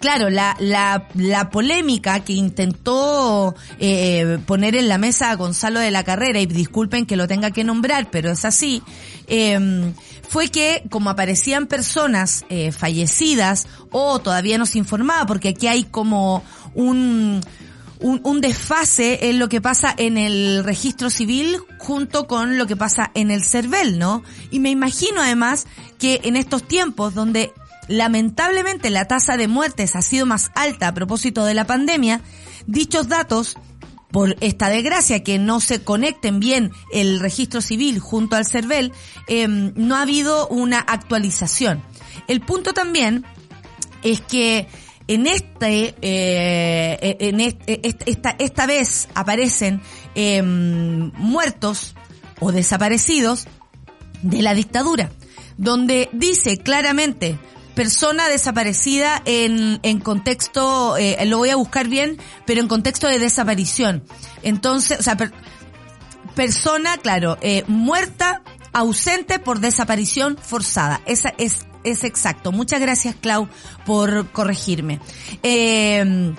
Claro, 0.00 0.30
la, 0.30 0.56
la, 0.60 1.08
la 1.14 1.50
polémica 1.50 2.20
que 2.20 2.32
intentó 2.32 3.54
eh, 3.78 4.38
poner 4.46 4.76
en 4.76 4.88
la 4.88 4.98
mesa 4.98 5.30
a 5.30 5.36
Gonzalo 5.36 5.80
de 5.80 5.90
la 5.90 6.04
Carrera, 6.04 6.40
y 6.40 6.46
disculpen 6.46 7.06
que 7.06 7.16
lo 7.16 7.28
tenga 7.28 7.50
que 7.50 7.64
nombrar, 7.64 8.10
pero 8.10 8.30
es 8.30 8.44
así, 8.44 8.82
eh, 9.26 9.92
fue 10.28 10.48
que 10.48 10.82
como 10.90 11.10
aparecían 11.10 11.66
personas 11.66 12.44
eh, 12.48 12.72
fallecidas 12.72 13.68
o 13.90 14.18
todavía 14.18 14.58
no 14.58 14.66
se 14.66 14.78
informaba, 14.78 15.26
porque 15.26 15.50
aquí 15.50 15.66
hay 15.66 15.84
como 15.84 16.42
un, 16.74 17.40
un, 18.00 18.20
un, 18.24 18.40
desfase 18.40 19.28
en 19.28 19.38
lo 19.38 19.48
que 19.48 19.60
pasa 19.60 19.94
en 19.96 20.18
el 20.18 20.64
registro 20.64 21.10
civil 21.10 21.58
junto 21.78 22.26
con 22.26 22.58
lo 22.58 22.66
que 22.66 22.76
pasa 22.76 23.10
en 23.14 23.30
el 23.30 23.44
CERVEL, 23.44 23.98
¿no? 23.98 24.22
Y 24.50 24.58
me 24.60 24.70
imagino 24.70 25.20
además 25.20 25.66
que 25.98 26.20
en 26.24 26.36
estos 26.36 26.66
tiempos 26.66 27.14
donde 27.14 27.52
lamentablemente 27.88 28.90
la 28.90 29.06
tasa 29.06 29.36
de 29.36 29.48
muertes 29.48 29.96
ha 29.96 30.02
sido 30.02 30.26
más 30.26 30.50
alta 30.54 30.88
a 30.88 30.94
propósito 30.94 31.44
de 31.44 31.54
la 31.54 31.66
pandemia, 31.66 32.20
dichos 32.66 33.08
datos 33.08 33.56
por 34.10 34.36
esta 34.40 34.68
desgracia 34.68 35.24
que 35.24 35.40
no 35.40 35.58
se 35.60 35.82
conecten 35.82 36.38
bien 36.38 36.70
el 36.92 37.18
registro 37.18 37.60
civil 37.60 37.98
junto 37.98 38.36
al 38.36 38.46
CERVEL, 38.46 38.92
eh, 39.26 39.48
no 39.48 39.96
ha 39.96 40.02
habido 40.02 40.46
una 40.48 40.78
actualización. 40.78 41.82
El 42.28 42.40
punto 42.40 42.72
también 42.72 43.24
es 44.04 44.20
que 44.20 44.68
en 45.08 45.26
este, 45.26 45.96
eh, 46.00 47.16
en 47.20 47.40
este, 47.40 47.80
esta, 48.08 48.36
esta 48.38 48.66
vez 48.66 49.08
aparecen 49.14 49.82
eh, 50.14 50.42
muertos 50.42 51.94
o 52.38 52.52
desaparecidos 52.52 53.46
de 54.22 54.42
la 54.42 54.54
dictadura, 54.54 55.10
donde 55.56 56.08
dice 56.12 56.58
claramente 56.58 57.38
persona 57.74 58.28
desaparecida 58.28 59.20
en, 59.24 59.80
en 59.82 60.00
contexto, 60.00 60.96
eh, 60.96 61.24
lo 61.26 61.38
voy 61.38 61.50
a 61.50 61.56
buscar 61.56 61.88
bien, 61.88 62.18
pero 62.46 62.60
en 62.60 62.68
contexto 62.68 63.08
de 63.08 63.18
desaparición. 63.18 64.02
Entonces, 64.42 65.00
o 65.00 65.02
sea, 65.02 65.16
per, 65.16 65.32
persona, 66.34 66.96
claro, 66.98 67.38
eh, 67.40 67.64
muerta, 67.66 68.42
ausente 68.72 69.38
por 69.38 69.60
desaparición 69.60 70.36
forzada. 70.40 71.00
Esa 71.06 71.34
es, 71.38 71.66
es 71.84 72.04
exacto. 72.04 72.52
Muchas 72.52 72.80
gracias, 72.80 73.14
Clau, 73.20 73.48
por 73.84 74.30
corregirme. 74.30 75.00
Eh, 75.42 76.34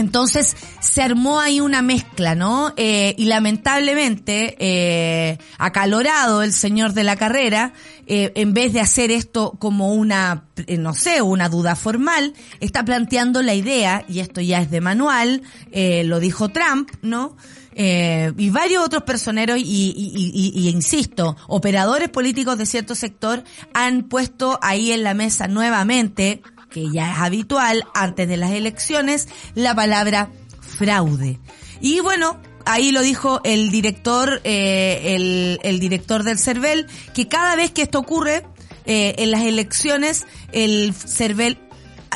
entonces 0.00 0.56
se 0.80 1.02
armó 1.02 1.40
ahí 1.40 1.60
una 1.60 1.82
mezcla, 1.82 2.34
¿no? 2.34 2.72
Eh, 2.76 3.14
y 3.16 3.26
lamentablemente, 3.26 4.56
eh, 4.58 5.38
acalorado 5.58 6.42
el 6.42 6.52
señor 6.52 6.92
de 6.92 7.04
la 7.04 7.16
carrera, 7.16 7.72
eh, 8.06 8.32
en 8.34 8.54
vez 8.54 8.72
de 8.72 8.80
hacer 8.80 9.10
esto 9.10 9.52
como 9.58 9.94
una, 9.94 10.44
eh, 10.66 10.78
no 10.78 10.94
sé, 10.94 11.22
una 11.22 11.48
duda 11.48 11.76
formal, 11.76 12.34
está 12.60 12.84
planteando 12.84 13.42
la 13.42 13.54
idea, 13.54 14.04
y 14.08 14.20
esto 14.20 14.40
ya 14.40 14.60
es 14.60 14.70
de 14.70 14.80
manual, 14.80 15.42
eh, 15.70 16.02
lo 16.04 16.18
dijo 16.18 16.48
Trump, 16.48 16.90
¿no? 17.02 17.36
Eh, 17.72 18.32
y 18.36 18.50
varios 18.50 18.84
otros 18.84 19.04
personeros 19.04 19.58
y, 19.58 19.62
y, 19.62 20.12
y, 20.16 20.52
y, 20.54 20.68
insisto, 20.70 21.36
operadores 21.46 22.08
políticos 22.08 22.58
de 22.58 22.66
cierto 22.66 22.94
sector 22.94 23.44
han 23.72 24.02
puesto 24.02 24.58
ahí 24.60 24.90
en 24.90 25.04
la 25.04 25.14
mesa 25.14 25.46
nuevamente 25.46 26.42
que 26.70 26.90
ya 26.90 27.12
es 27.12 27.18
habitual 27.18 27.84
antes 27.94 28.28
de 28.28 28.36
las 28.36 28.52
elecciones, 28.52 29.28
la 29.54 29.74
palabra 29.74 30.30
fraude. 30.60 31.38
Y 31.80 32.00
bueno, 32.00 32.40
ahí 32.64 32.92
lo 32.92 33.02
dijo 33.02 33.40
el 33.44 33.70
director, 33.70 34.40
eh, 34.44 35.14
el, 35.16 35.60
el, 35.62 35.80
director 35.80 36.22
del 36.22 36.38
CERVEL, 36.38 36.86
que 37.14 37.28
cada 37.28 37.56
vez 37.56 37.70
que 37.70 37.82
esto 37.82 37.98
ocurre 37.98 38.44
eh, 38.86 39.14
en 39.18 39.30
las 39.30 39.42
elecciones, 39.42 40.26
el 40.52 40.94
CERVEL 40.94 41.58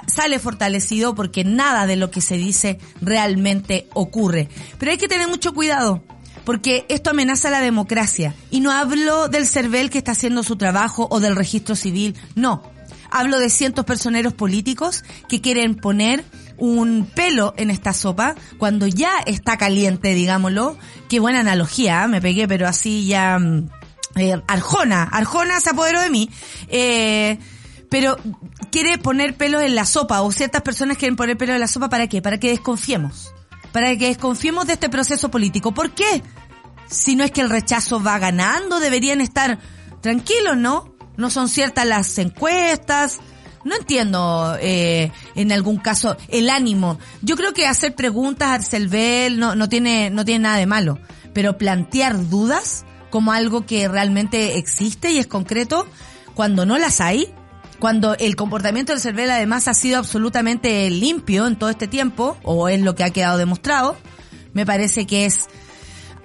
sale 0.06 0.38
fortalecido 0.38 1.14
porque 1.14 1.44
nada 1.44 1.86
de 1.86 1.96
lo 1.96 2.10
que 2.10 2.20
se 2.20 2.36
dice 2.36 2.78
realmente 3.00 3.88
ocurre. 3.94 4.48
Pero 4.78 4.92
hay 4.92 4.98
que 4.98 5.08
tener 5.08 5.28
mucho 5.28 5.52
cuidado 5.52 6.02
porque 6.44 6.84
esto 6.88 7.10
amenaza 7.10 7.50
la 7.50 7.60
democracia. 7.60 8.34
Y 8.50 8.60
no 8.60 8.70
hablo 8.70 9.28
del 9.28 9.46
CERVEL 9.46 9.90
que 9.90 9.98
está 9.98 10.12
haciendo 10.12 10.42
su 10.42 10.56
trabajo 10.56 11.08
o 11.10 11.20
del 11.20 11.36
registro 11.36 11.74
civil, 11.74 12.16
no. 12.34 12.73
Hablo 13.16 13.38
de 13.38 13.48
cientos 13.48 13.84
personeros 13.84 14.32
políticos 14.32 15.04
que 15.28 15.40
quieren 15.40 15.76
poner 15.76 16.24
un 16.56 17.08
pelo 17.14 17.54
en 17.56 17.70
esta 17.70 17.92
sopa 17.92 18.34
cuando 18.58 18.88
ya 18.88 19.20
está 19.24 19.56
caliente, 19.56 20.14
digámoslo. 20.14 20.76
Qué 21.08 21.20
buena 21.20 21.38
analogía, 21.38 22.02
¿eh? 22.02 22.08
me 22.08 22.20
pegué, 22.20 22.48
pero 22.48 22.66
así 22.66 23.06
ya... 23.06 23.38
Eh, 24.16 24.42
Arjona, 24.48 25.04
Arjona 25.04 25.60
se 25.60 25.70
apoderó 25.70 26.00
de 26.00 26.10
mí. 26.10 26.28
Eh, 26.66 27.38
pero 27.88 28.16
quiere 28.72 28.98
poner 28.98 29.36
pelos 29.36 29.62
en 29.62 29.76
la 29.76 29.84
sopa 29.84 30.22
o 30.22 30.32
ciertas 30.32 30.62
personas 30.62 30.96
quieren 30.98 31.14
poner 31.14 31.36
pelos 31.36 31.54
en 31.54 31.60
la 31.60 31.68
sopa 31.68 31.88
para 31.88 32.08
qué? 32.08 32.20
Para 32.20 32.40
que 32.40 32.48
desconfiemos. 32.48 33.32
Para 33.70 33.96
que 33.96 34.08
desconfiemos 34.08 34.66
de 34.66 34.72
este 34.72 34.88
proceso 34.88 35.30
político. 35.30 35.72
¿Por 35.72 35.92
qué? 35.92 36.20
Si 36.88 37.14
no 37.14 37.22
es 37.22 37.30
que 37.30 37.42
el 37.42 37.50
rechazo 37.50 38.02
va 38.02 38.18
ganando, 38.18 38.80
deberían 38.80 39.20
estar 39.20 39.60
tranquilos, 40.00 40.56
¿no? 40.56 40.93
No 41.16 41.30
son 41.30 41.48
ciertas 41.48 41.86
las 41.86 42.18
encuestas. 42.18 43.18
No 43.64 43.76
entiendo, 43.76 44.58
eh, 44.60 45.10
en 45.34 45.50
algún 45.50 45.78
caso, 45.78 46.16
el 46.28 46.50
ánimo. 46.50 46.98
Yo 47.22 47.36
creo 47.36 47.54
que 47.54 47.66
hacer 47.66 47.94
preguntas 47.94 48.48
a 48.48 48.54
Arcelbel 48.54 49.38
no, 49.38 49.54
no 49.54 49.68
tiene, 49.70 50.10
no 50.10 50.24
tiene 50.24 50.42
nada 50.42 50.58
de 50.58 50.66
malo. 50.66 50.98
Pero 51.32 51.56
plantear 51.56 52.28
dudas 52.28 52.84
como 53.14 53.32
algo 53.32 53.64
que 53.64 53.88
realmente 53.88 54.58
existe 54.58 55.12
y 55.12 55.18
es 55.18 55.26
concreto, 55.28 55.86
cuando 56.34 56.66
no 56.66 56.78
las 56.78 57.00
hay, 57.00 57.32
cuando 57.78 58.16
el 58.16 58.34
comportamiento 58.34 58.92
del 58.92 59.00
CERVEL 59.00 59.30
además 59.30 59.68
ha 59.68 59.74
sido 59.74 59.98
absolutamente 59.98 60.90
limpio 60.90 61.46
en 61.46 61.56
todo 61.56 61.70
este 61.70 61.86
tiempo, 61.86 62.36
o 62.42 62.68
es 62.68 62.80
lo 62.80 62.94
que 62.94 63.04
ha 63.04 63.10
quedado 63.10 63.38
demostrado, 63.38 63.96
me 64.52 64.66
parece 64.66 65.06
que 65.06 65.26
es 65.26 65.46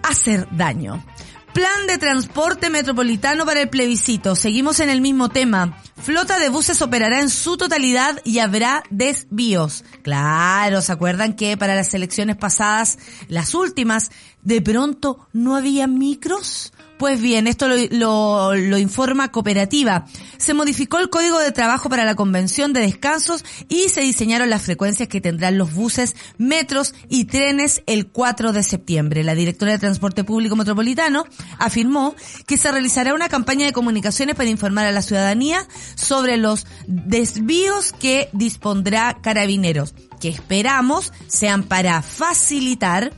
hacer 0.02 0.48
daño. 0.52 1.04
Plan 1.54 1.88
de 1.88 1.98
transporte 1.98 2.70
metropolitano 2.70 3.46
para 3.46 3.62
el 3.62 3.70
plebiscito. 3.70 4.36
Seguimos 4.36 4.80
en 4.80 4.90
el 4.90 5.02
mismo 5.02 5.30
tema. 5.30 5.82
Flota 5.98 6.38
de 6.38 6.50
buses 6.50 6.82
operará 6.82 7.22
en 7.22 7.30
su 7.30 7.58
totalidad 7.58 8.22
y 8.24 8.40
habrá 8.40 8.84
desvíos. 8.92 9.84
Claro, 10.04 10.82
¿se 10.82 10.92
acuerdan 10.92 11.36
que 11.36 11.58
para 11.58 11.76
las 11.76 11.94
elecciones 11.94 12.38
pasadas, 12.38 13.00
las 13.28 13.56
últimas, 13.56 14.12
de 14.44 14.62
pronto 14.62 15.28
no 15.34 15.56
había 15.56 15.88
micros? 15.88 16.72
Pues 17.00 17.22
bien, 17.22 17.48
esto 17.48 17.70
lo, 17.70 17.78
lo, 17.92 18.56
lo, 18.56 18.78
informa 18.78 19.32
Cooperativa. 19.32 20.06
Se 20.38 20.54
modificó 20.54 21.00
el 21.00 21.10
código 21.10 21.40
de 21.40 21.54
trabajo 21.54 21.88
para 21.88 22.04
la 22.04 22.14
convención 22.14 22.74
de 22.74 22.82
descansos 22.82 23.46
y 23.70 23.88
se 23.88 24.02
diseñaron 24.02 24.50
las 24.50 24.64
frecuencias 24.64 25.08
que 25.08 25.22
tendrán 25.22 25.58
los 25.58 25.74
buses, 25.74 26.18
metros 26.38 26.94
y 27.08 27.24
trenes 27.24 27.84
el 27.86 28.08
4 28.08 28.52
de 28.52 28.64
septiembre. 28.64 29.24
La 29.24 29.34
directora 29.34 29.72
de 29.72 29.80
Transporte 29.80 30.26
Público 30.26 30.58
Metropolitano 30.58 31.24
afirmó 31.58 32.16
que 32.46 32.58
se 32.58 32.70
realizará 32.70 33.14
una 33.14 33.30
campaña 33.30 33.66
de 33.66 33.72
comunicaciones 33.72 34.36
para 34.36 34.50
informar 34.50 34.86
a 34.86 34.92
la 34.92 35.02
ciudadanía 35.02 35.66
sobre 35.96 36.36
los 36.36 36.68
desvíos 36.86 37.94
que 37.94 38.28
dispondrá 38.34 39.20
Carabineros, 39.22 39.96
que 40.20 40.28
esperamos 40.28 41.14
sean 41.28 41.64
para 41.64 42.02
facilitar 42.02 43.14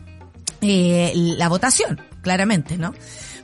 eh, 0.61 1.13
la 1.15 1.49
votación, 1.49 1.99
claramente, 2.21 2.77
¿no? 2.77 2.93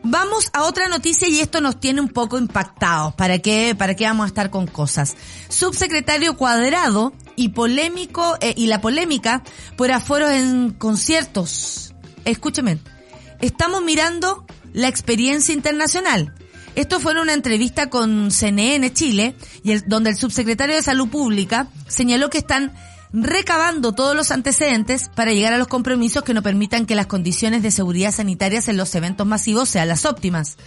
Vamos 0.10 0.50
a 0.54 0.64
otra 0.64 0.88
noticia 0.88 1.28
y 1.28 1.42
esto 1.42 1.60
nos 1.60 1.82
tiene 1.82 2.00
un 2.00 2.08
poco 2.08 2.38
impactados. 2.38 3.14
¿Para 3.16 3.40
qué, 3.40 3.76
para 3.78 3.94
qué 3.94 4.06
vamos 4.06 4.24
a 4.24 4.28
estar 4.28 4.50
con 4.50 4.66
cosas? 4.66 5.18
Subsecretario 5.50 6.38
Cuadrado 6.38 7.12
y 7.36 7.50
polémico, 7.50 8.38
eh, 8.40 8.54
y 8.56 8.68
la 8.68 8.80
polémica 8.80 9.44
por 9.76 9.92
aforos 9.92 10.32
en 10.32 10.70
conciertos. 10.72 11.94
Escúcheme. 12.24 12.80
Estamos 13.42 13.84
mirando 13.84 14.46
la 14.72 14.88
experiencia 14.88 15.54
internacional. 15.54 16.34
Esto 16.76 17.02
fue 17.02 17.12
en 17.12 17.18
una 17.18 17.34
entrevista 17.34 17.90
con 17.90 18.32
CNN 18.32 18.94
Chile, 18.94 19.36
y 19.62 19.72
el, 19.72 19.84
donde 19.88 20.12
el 20.12 20.16
subsecretario 20.16 20.76
de 20.76 20.84
Salud 20.84 21.10
Pública 21.10 21.68
señaló 21.90 22.30
que 22.30 22.38
están 22.38 22.74
recabando 23.14 23.94
todos 23.94 24.16
los 24.16 24.32
antecedentes 24.32 25.10
para 25.10 25.32
llegar 25.32 25.54
a 25.54 25.58
los 25.58 25.68
compromisos 25.68 26.24
que 26.24 26.34
no 26.34 26.44
permitan 26.44 26.86
que 26.86 26.96
las 26.96 27.08
condiciones 27.08 27.64
de 27.64 27.72
seguridad 27.72 28.12
sanitarias 28.12 28.68
en 28.68 28.78
los 28.78 28.94
eventos 28.96 29.26
masivos 29.26 29.70
sean 29.70 29.88
las 29.88 30.06
óptimas. 30.06 30.58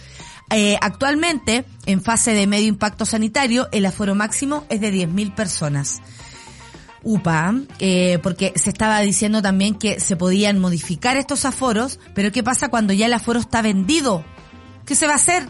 Eh, 0.49 0.77
actualmente, 0.81 1.65
en 1.85 2.01
fase 2.01 2.33
de 2.33 2.47
medio 2.47 2.67
impacto 2.67 3.05
sanitario, 3.05 3.69
el 3.71 3.85
aforo 3.85 4.15
máximo 4.15 4.65
es 4.69 4.81
de 4.81 4.93
10.000 4.93 5.33
personas. 5.33 6.01
UPA, 7.03 7.55
eh, 7.79 8.19
porque 8.21 8.53
se 8.55 8.69
estaba 8.69 8.99
diciendo 8.99 9.41
también 9.41 9.75
que 9.75 9.99
se 9.99 10.15
podían 10.15 10.59
modificar 10.59 11.17
estos 11.17 11.45
aforos, 11.45 11.99
pero 12.13 12.31
¿qué 12.31 12.43
pasa 12.43 12.69
cuando 12.69 12.93
ya 12.93 13.07
el 13.07 13.13
aforo 13.13 13.39
está 13.39 13.61
vendido? 13.61 14.23
¿Qué 14.85 14.93
se 14.95 15.07
va 15.07 15.13
a 15.13 15.15
hacer? 15.15 15.47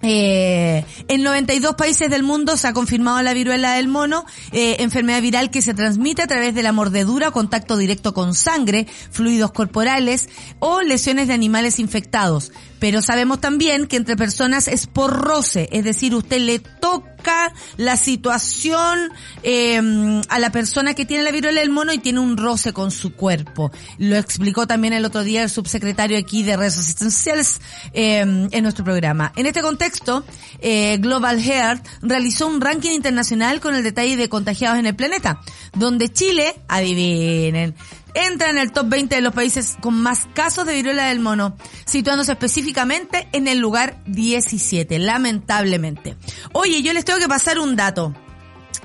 eh, 0.02 0.84
en 1.08 1.22
92 1.22 1.74
países 1.74 2.08
del 2.10 2.22
mundo 2.22 2.56
se 2.56 2.68
ha 2.68 2.72
confirmado 2.72 3.20
la 3.22 3.34
viruela 3.34 3.72
del 3.72 3.88
mono, 3.88 4.24
eh, 4.52 4.76
enfermedad 4.80 5.20
viral 5.20 5.50
que 5.50 5.60
se 5.60 5.74
transmite 5.74 6.22
a 6.22 6.26
través 6.26 6.54
de 6.54 6.62
la 6.62 6.72
mordedura, 6.72 7.30
contacto 7.30 7.76
directo 7.76 8.14
con 8.14 8.34
sangre, 8.34 8.86
fluidos 9.10 9.52
corporales 9.52 10.28
o 10.58 10.80
lesiones 10.80 11.28
de 11.28 11.34
animales 11.34 11.78
infectados. 11.78 12.52
Pero 12.80 13.02
sabemos 13.02 13.40
también 13.40 13.86
que 13.86 13.96
entre 13.96 14.16
personas 14.16 14.66
es 14.66 14.86
por 14.86 15.12
roce, 15.12 15.68
es 15.70 15.84
decir, 15.84 16.14
usted 16.14 16.40
le 16.40 16.58
toca 16.58 17.52
la 17.76 17.96
situación 17.96 19.10
eh, 19.42 20.22
a 20.28 20.38
la 20.38 20.50
persona 20.50 20.94
que 20.94 21.04
tiene 21.04 21.22
la 21.22 21.30
viruela 21.30 21.60
del 21.60 21.70
mono 21.70 21.92
y 21.92 21.98
tiene 21.98 22.20
un 22.20 22.36
roce 22.36 22.72
con 22.72 22.90
su 22.90 23.14
cuerpo. 23.14 23.70
Lo 23.98 24.16
explicó 24.16 24.66
también 24.66 24.94
el 24.94 25.04
otro 25.04 25.22
día 25.22 25.42
el 25.42 25.50
subsecretario 25.50 26.18
aquí 26.18 26.42
de 26.42 26.56
redes 26.56 26.78
asistenciales 26.78 27.60
eh, 27.92 28.20
en 28.50 28.62
nuestro 28.62 28.84
programa. 28.84 29.32
En 29.36 29.46
este 29.46 29.62
contexto, 29.62 30.24
eh, 30.60 30.98
Global 30.98 31.38
Health 31.38 31.86
realizó 32.02 32.46
un 32.46 32.60
ranking 32.60 32.90
internacional 32.90 33.60
con 33.60 33.74
el 33.74 33.82
detalle 33.82 34.16
de 34.16 34.28
contagiados 34.28 34.78
en 34.78 34.86
el 34.86 34.96
planeta, 34.96 35.40
donde 35.74 36.12
Chile, 36.12 36.54
adivinen, 36.68 37.74
entra 38.14 38.50
en 38.50 38.58
el 38.58 38.72
top 38.72 38.88
20 38.88 39.14
de 39.14 39.20
los 39.20 39.34
países 39.34 39.76
con 39.80 39.94
más 39.94 40.28
casos 40.34 40.66
de 40.66 40.74
viruela 40.74 41.06
del 41.06 41.20
mono, 41.20 41.56
situándose 41.84 42.32
específicamente 42.32 43.28
en 43.32 43.48
el 43.48 43.58
lugar 43.58 44.02
17, 44.06 44.98
lamentablemente. 44.98 46.16
Oye, 46.52 46.82
yo 46.82 46.92
les 46.92 47.04
tengo 47.04 47.18
que 47.18 47.28
pasar 47.28 47.58
un 47.58 47.76
dato. 47.76 48.14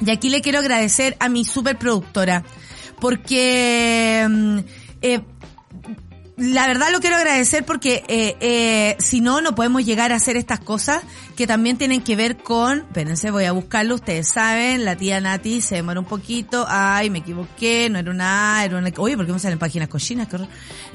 Y 0.05 0.11
aquí 0.11 0.29
le 0.29 0.41
quiero 0.41 0.59
agradecer 0.59 1.15
a 1.19 1.29
mi 1.29 1.45
superproductora, 1.45 2.43
porque 2.99 4.27
mm, 4.29 4.59
eh, 5.01 5.21
la 6.37 6.67
verdad 6.67 6.87
lo 6.91 6.99
quiero 6.99 7.15
agradecer 7.15 7.65
porque 7.65 8.03
eh, 8.07 8.35
eh, 8.41 8.97
si 8.99 9.21
no, 9.21 9.39
no 9.39 9.55
podemos 9.55 9.85
llegar 9.85 10.11
a 10.11 10.15
hacer 10.15 10.35
estas 10.35 10.59
cosas 10.59 11.01
que 11.37 11.47
también 11.47 11.77
tienen 11.77 12.01
que 12.01 12.15
ver 12.15 12.37
con, 12.37 12.79
espérense, 12.79 13.31
voy 13.31 13.45
a 13.45 13.53
buscarlo, 13.53 13.95
ustedes 13.95 14.27
saben, 14.27 14.83
la 14.83 14.97
tía 14.97 15.21
Nati 15.21 15.61
se 15.61 15.75
demora 15.75 15.99
un 15.99 16.05
poquito, 16.05 16.65
ay, 16.67 17.09
me 17.09 17.19
equivoqué, 17.19 17.89
no 17.89 17.99
era 17.99 18.11
una 18.11 18.57
A, 18.57 18.65
era 18.65 18.77
una... 18.77 18.91
Oye, 18.97 19.15
¿por 19.15 19.25
qué 19.25 19.31
me 19.31 19.39
salen 19.39 19.59
páginas 19.59 19.87
cochinas? 19.87 20.27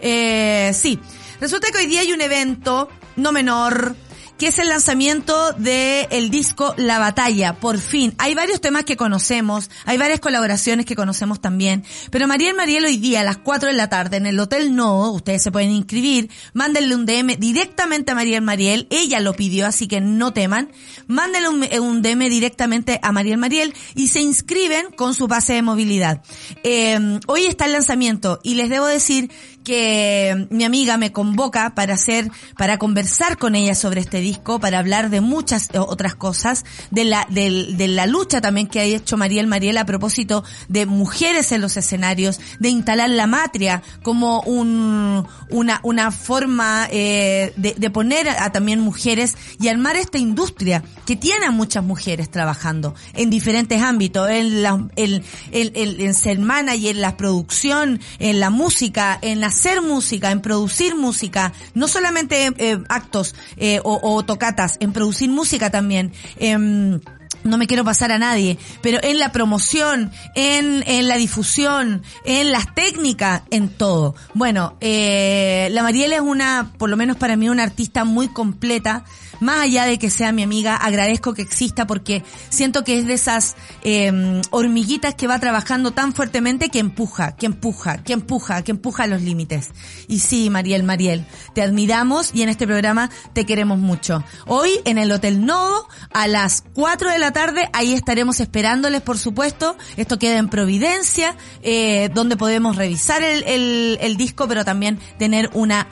Eh, 0.00 0.72
sí, 0.74 0.98
resulta 1.40 1.68
que 1.70 1.78
hoy 1.78 1.86
día 1.86 2.00
hay 2.00 2.12
un 2.12 2.20
evento, 2.20 2.88
no 3.16 3.32
menor, 3.32 3.96
que 4.40 4.46
es 4.46 4.58
el 4.58 4.70
lanzamiento 4.70 5.52
del 5.52 6.06
el 6.10 6.30
disco 6.30 6.72
La 6.78 6.98
Batalla, 6.98 7.60
por 7.60 7.78
fin. 7.78 8.14
Hay 8.16 8.34
varios 8.34 8.62
temas 8.62 8.84
que 8.84 8.96
conocemos, 8.96 9.70
hay 9.84 9.98
varias 9.98 10.18
colaboraciones 10.18 10.86
que 10.86 10.96
conocemos 10.96 11.42
también, 11.42 11.84
pero 12.10 12.26
Mariel 12.26 12.56
Mariel 12.56 12.86
hoy 12.86 12.96
día 12.96 13.20
a 13.20 13.22
las 13.22 13.36
4 13.36 13.68
de 13.68 13.74
la 13.74 13.90
tarde 13.90 14.16
en 14.16 14.24
el 14.24 14.40
Hotel 14.40 14.74
No, 14.74 15.10
ustedes 15.10 15.42
se 15.42 15.52
pueden 15.52 15.72
inscribir, 15.72 16.30
mándenle 16.54 16.94
un 16.94 17.04
DM 17.04 17.36
directamente 17.38 18.12
a 18.12 18.14
Mariel 18.14 18.40
Mariel, 18.40 18.86
ella 18.88 19.20
lo 19.20 19.34
pidió, 19.34 19.66
así 19.66 19.86
que 19.88 20.00
no 20.00 20.32
teman, 20.32 20.72
mándenle 21.06 21.50
un, 21.50 21.68
un 21.82 22.00
DM 22.00 22.30
directamente 22.30 22.98
a 23.02 23.12
Mariel 23.12 23.36
Mariel 23.36 23.74
y 23.94 24.08
se 24.08 24.22
inscriben 24.22 24.86
con 24.96 25.12
su 25.14 25.28
base 25.28 25.52
de 25.52 25.60
movilidad. 25.60 26.22
Eh, 26.64 27.20
hoy 27.26 27.44
está 27.44 27.66
el 27.66 27.72
lanzamiento 27.72 28.40
y 28.42 28.54
les 28.54 28.70
debo 28.70 28.86
decir 28.86 29.30
que 29.64 30.46
mi 30.50 30.64
amiga 30.64 30.96
me 30.96 31.12
convoca 31.12 31.74
para 31.74 31.94
hacer, 31.94 32.30
para 32.56 32.78
conversar 32.78 33.38
con 33.38 33.54
ella 33.54 33.74
sobre 33.74 34.00
este 34.00 34.20
disco, 34.20 34.58
para 34.60 34.78
hablar 34.78 35.10
de 35.10 35.20
muchas 35.20 35.68
otras 35.74 36.14
cosas, 36.14 36.64
de 36.90 37.04
la, 37.04 37.26
de, 37.30 37.74
de 37.76 37.88
la 37.88 38.06
lucha 38.06 38.40
también 38.40 38.66
que 38.66 38.80
ha 38.80 38.84
hecho 38.84 39.16
Mariel 39.16 39.46
Mariel 39.46 39.78
a 39.78 39.86
propósito 39.86 40.44
de 40.68 40.86
mujeres 40.86 41.52
en 41.52 41.60
los 41.60 41.76
escenarios, 41.76 42.40
de 42.58 42.68
instalar 42.68 43.10
la 43.10 43.26
matria 43.26 43.82
como 44.02 44.40
un, 44.42 45.26
una, 45.50 45.80
una 45.82 46.10
forma 46.10 46.88
eh, 46.90 47.52
de, 47.56 47.74
de 47.76 47.90
poner 47.90 48.28
a, 48.28 48.50
también 48.52 48.80
mujeres 48.80 49.36
y 49.60 49.68
armar 49.68 49.96
esta 49.96 50.18
industria 50.18 50.82
que 51.06 51.16
tiene 51.16 51.46
a 51.46 51.50
muchas 51.50 51.84
mujeres 51.84 52.30
trabajando 52.30 52.94
en 53.14 53.30
diferentes 53.30 53.82
ámbitos, 53.82 54.28
en 54.30 54.62
la, 54.62 54.70
en, 54.96 55.22
en, 55.52 55.72
en, 55.74 56.00
en 56.00 56.14
ser 56.14 56.38
manager, 56.38 56.96
en 56.96 57.00
la 57.00 57.16
producción, 57.16 58.00
en 58.18 58.40
la 58.40 58.50
música, 58.50 59.18
en 59.20 59.40
la 59.40 59.49
hacer 59.50 59.82
música, 59.82 60.30
en 60.30 60.40
producir 60.40 60.96
música, 60.96 61.52
no 61.74 61.88
solamente 61.88 62.52
eh, 62.56 62.78
actos 62.88 63.34
eh, 63.56 63.80
o, 63.84 64.24
tocatas, 64.24 64.76
en 64.80 64.92
producir 64.92 65.30
música 65.30 65.70
también. 65.70 66.12
Eh, 66.36 66.98
no 67.44 67.58
me 67.58 67.66
quiero 67.66 67.84
pasar 67.84 68.12
a 68.12 68.18
nadie, 68.18 68.58
pero 68.82 68.98
en 69.02 69.18
la 69.18 69.32
promoción, 69.32 70.12
en, 70.34 70.84
en 70.86 71.08
la 71.08 71.16
difusión, 71.16 72.02
en 72.24 72.52
las 72.52 72.74
técnicas, 72.74 73.42
en 73.50 73.68
todo. 73.68 74.14
Bueno, 74.34 74.76
eh, 74.80 75.68
la 75.72 75.82
Mariela 75.82 76.16
es 76.16 76.20
una, 76.20 76.72
por 76.78 76.90
lo 76.90 76.96
menos 76.96 77.16
para 77.16 77.36
mí, 77.36 77.48
una 77.48 77.62
artista 77.62 78.04
muy 78.04 78.28
completa 78.28 79.04
más 79.40 79.62
allá 79.62 79.84
de 79.84 79.98
que 79.98 80.10
sea 80.10 80.32
mi 80.32 80.42
amiga, 80.42 80.76
agradezco 80.76 81.34
que 81.34 81.42
exista 81.42 81.86
porque 81.86 82.22
siento 82.48 82.84
que 82.84 82.98
es 82.98 83.06
de 83.06 83.14
esas 83.14 83.56
eh, 83.82 84.40
hormiguitas 84.50 85.14
que 85.14 85.26
va 85.26 85.38
trabajando 85.38 85.90
tan 85.90 86.12
fuertemente 86.12 86.68
que 86.68 86.78
empuja, 86.78 87.36
que 87.36 87.46
empuja, 87.46 88.02
que 88.02 88.12
empuja, 88.12 88.62
que 88.62 88.72
empuja 88.72 89.06
los 89.06 89.22
límites. 89.22 89.70
Y 90.08 90.20
sí, 90.20 90.50
Mariel, 90.50 90.82
Mariel, 90.82 91.24
te 91.54 91.62
admiramos 91.62 92.30
y 92.34 92.42
en 92.42 92.48
este 92.48 92.66
programa 92.66 93.10
te 93.32 93.46
queremos 93.46 93.78
mucho. 93.78 94.24
Hoy 94.46 94.70
en 94.84 94.98
el 94.98 95.10
Hotel 95.12 95.44
Nodo 95.44 95.88
a 96.12 96.26
las 96.26 96.64
4 96.74 97.10
de 97.10 97.18
la 97.18 97.32
tarde, 97.32 97.68
ahí 97.72 97.92
estaremos 97.92 98.40
esperándoles, 98.40 99.00
por 99.02 99.18
supuesto. 99.18 99.76
Esto 99.96 100.18
queda 100.18 100.38
en 100.38 100.48
Providencia, 100.48 101.36
eh, 101.62 102.10
donde 102.12 102.36
podemos 102.36 102.76
revisar 102.76 103.22
el, 103.22 103.42
el, 103.44 103.98
el 104.00 104.16
disco, 104.16 104.48
pero 104.48 104.64
también 104.64 104.98
tener 105.18 105.50
una 105.54 105.86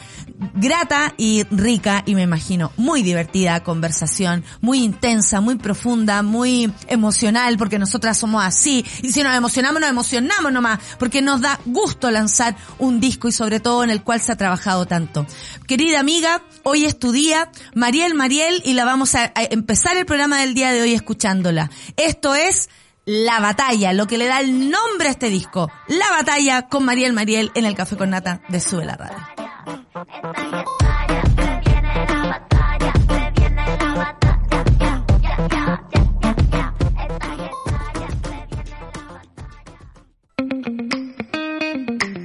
grata 0.54 1.14
y 1.16 1.44
rica 1.50 2.02
y 2.06 2.14
me 2.14 2.22
imagino 2.22 2.72
muy 2.76 3.02
divertida 3.02 3.62
conversación, 3.62 4.44
muy 4.60 4.82
intensa, 4.82 5.40
muy 5.40 5.56
profunda, 5.56 6.22
muy 6.22 6.72
emocional, 6.88 7.56
porque 7.58 7.78
nosotras 7.78 8.18
somos 8.18 8.44
así. 8.44 8.84
Y 9.02 9.12
si 9.12 9.22
nos 9.22 9.34
emocionamos, 9.34 9.80
nos 9.80 9.90
emocionamos 9.90 10.52
nomás, 10.52 10.78
porque 10.98 11.22
nos 11.22 11.40
da 11.40 11.58
gusto 11.64 12.10
lanzar 12.10 12.56
un 12.78 13.00
disco 13.00 13.28
y 13.28 13.32
sobre 13.32 13.60
todo 13.60 13.84
en 13.84 13.90
el 13.90 14.02
cual 14.02 14.20
se 14.20 14.32
ha 14.32 14.36
trabajado 14.36 14.86
tanto. 14.86 15.26
Querida 15.66 16.00
amiga, 16.00 16.42
hoy 16.62 16.84
es 16.84 16.98
tu 16.98 17.12
día, 17.12 17.50
Mariel 17.74 18.14
Mariel, 18.14 18.62
y 18.64 18.74
la 18.74 18.84
vamos 18.84 19.14
a, 19.14 19.32
empezar 19.50 19.96
el 19.96 20.06
programa 20.06 20.40
del 20.40 20.54
día 20.54 20.72
de 20.72 20.82
hoy 20.82 20.94
escuchándola. 20.94 21.70
Esto 21.96 22.34
es 22.34 22.68
la 23.04 23.40
Batalla, 23.40 23.92
lo 23.92 24.06
que 24.06 24.18
le 24.18 24.26
da 24.26 24.40
el 24.40 24.70
nombre 24.70 25.08
a 25.08 25.10
este 25.12 25.30
disco. 25.30 25.70
La 25.88 26.10
Batalla 26.10 26.68
con 26.68 26.84
Mariel 26.84 27.12
Mariel 27.12 27.50
en 27.54 27.64
el 27.64 27.74
Café 27.74 27.96
con 27.96 28.10
Nata 28.10 28.42
de 28.48 28.60
Sube 28.60 28.84
la 28.84 28.96
Radio. 28.96 29.37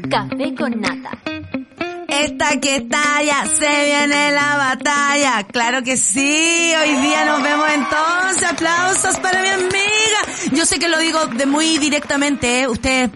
Café 0.09 0.55
con 0.55 0.79
Nata. 0.79 1.17
Esta 2.07 2.59
que 2.61 2.77
estalla, 2.77 3.45
se 3.47 3.85
viene 3.85 4.31
la 4.31 4.55
batalla. 4.55 5.43
Claro 5.51 5.83
que 5.83 5.97
sí, 5.97 6.71
hoy 6.81 6.95
día 7.01 7.25
nos 7.25 7.43
vemos 7.43 7.67
entonces. 7.73 8.49
Aplausos 8.51 9.19
para 9.19 9.41
mi 9.41 9.49
amiga. 9.49 10.53
Yo 10.53 10.65
sé 10.65 10.79
que 10.79 10.87
lo 10.87 10.97
digo 10.99 11.25
de 11.25 11.45
muy 11.45 11.77
directamente, 11.77 12.61
¿eh? 12.61 12.67
ustedes 12.69 13.09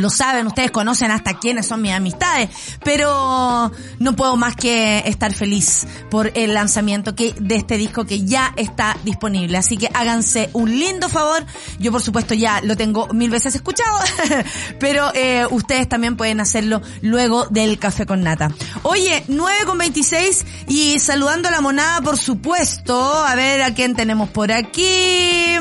lo 0.00 0.10
saben, 0.10 0.46
ustedes 0.46 0.70
conocen 0.70 1.10
hasta 1.10 1.38
quiénes 1.38 1.66
son 1.66 1.82
mis 1.82 1.92
amistades, 1.92 2.50
pero 2.82 3.70
no 3.98 4.16
puedo 4.16 4.36
más 4.36 4.56
que 4.56 4.98
estar 5.06 5.32
feliz 5.32 5.86
por 6.10 6.32
el 6.34 6.54
lanzamiento 6.54 7.14
que, 7.14 7.34
de 7.38 7.56
este 7.56 7.76
disco 7.76 8.04
que 8.04 8.24
ya 8.24 8.52
está 8.56 8.96
disponible. 9.04 9.58
Así 9.58 9.76
que 9.76 9.90
háganse 9.92 10.50
un 10.52 10.70
lindo 10.70 11.08
favor. 11.08 11.44
Yo 11.78 11.92
por 11.92 12.02
supuesto 12.02 12.34
ya 12.34 12.60
lo 12.62 12.76
tengo 12.76 13.08
mil 13.08 13.30
veces 13.30 13.54
escuchado, 13.54 13.98
pero 14.80 15.12
eh, 15.14 15.46
ustedes 15.50 15.88
también 15.88 16.16
pueden 16.16 16.40
hacerlo 16.40 16.82
luego 17.02 17.46
del 17.46 17.78
café 17.78 18.06
con 18.06 18.22
nata. 18.22 18.50
Oye, 18.82 19.24
9 19.28 19.64
con 19.66 19.78
26 19.78 20.46
y 20.68 20.98
saludando 20.98 21.48
a 21.48 21.52
la 21.52 21.60
monada 21.60 22.00
por 22.00 22.18
supuesto. 22.18 23.00
A 23.24 23.34
ver 23.34 23.62
a 23.62 23.74
quién 23.74 23.94
tenemos 23.94 24.28
por 24.30 24.52
aquí. 24.52 25.56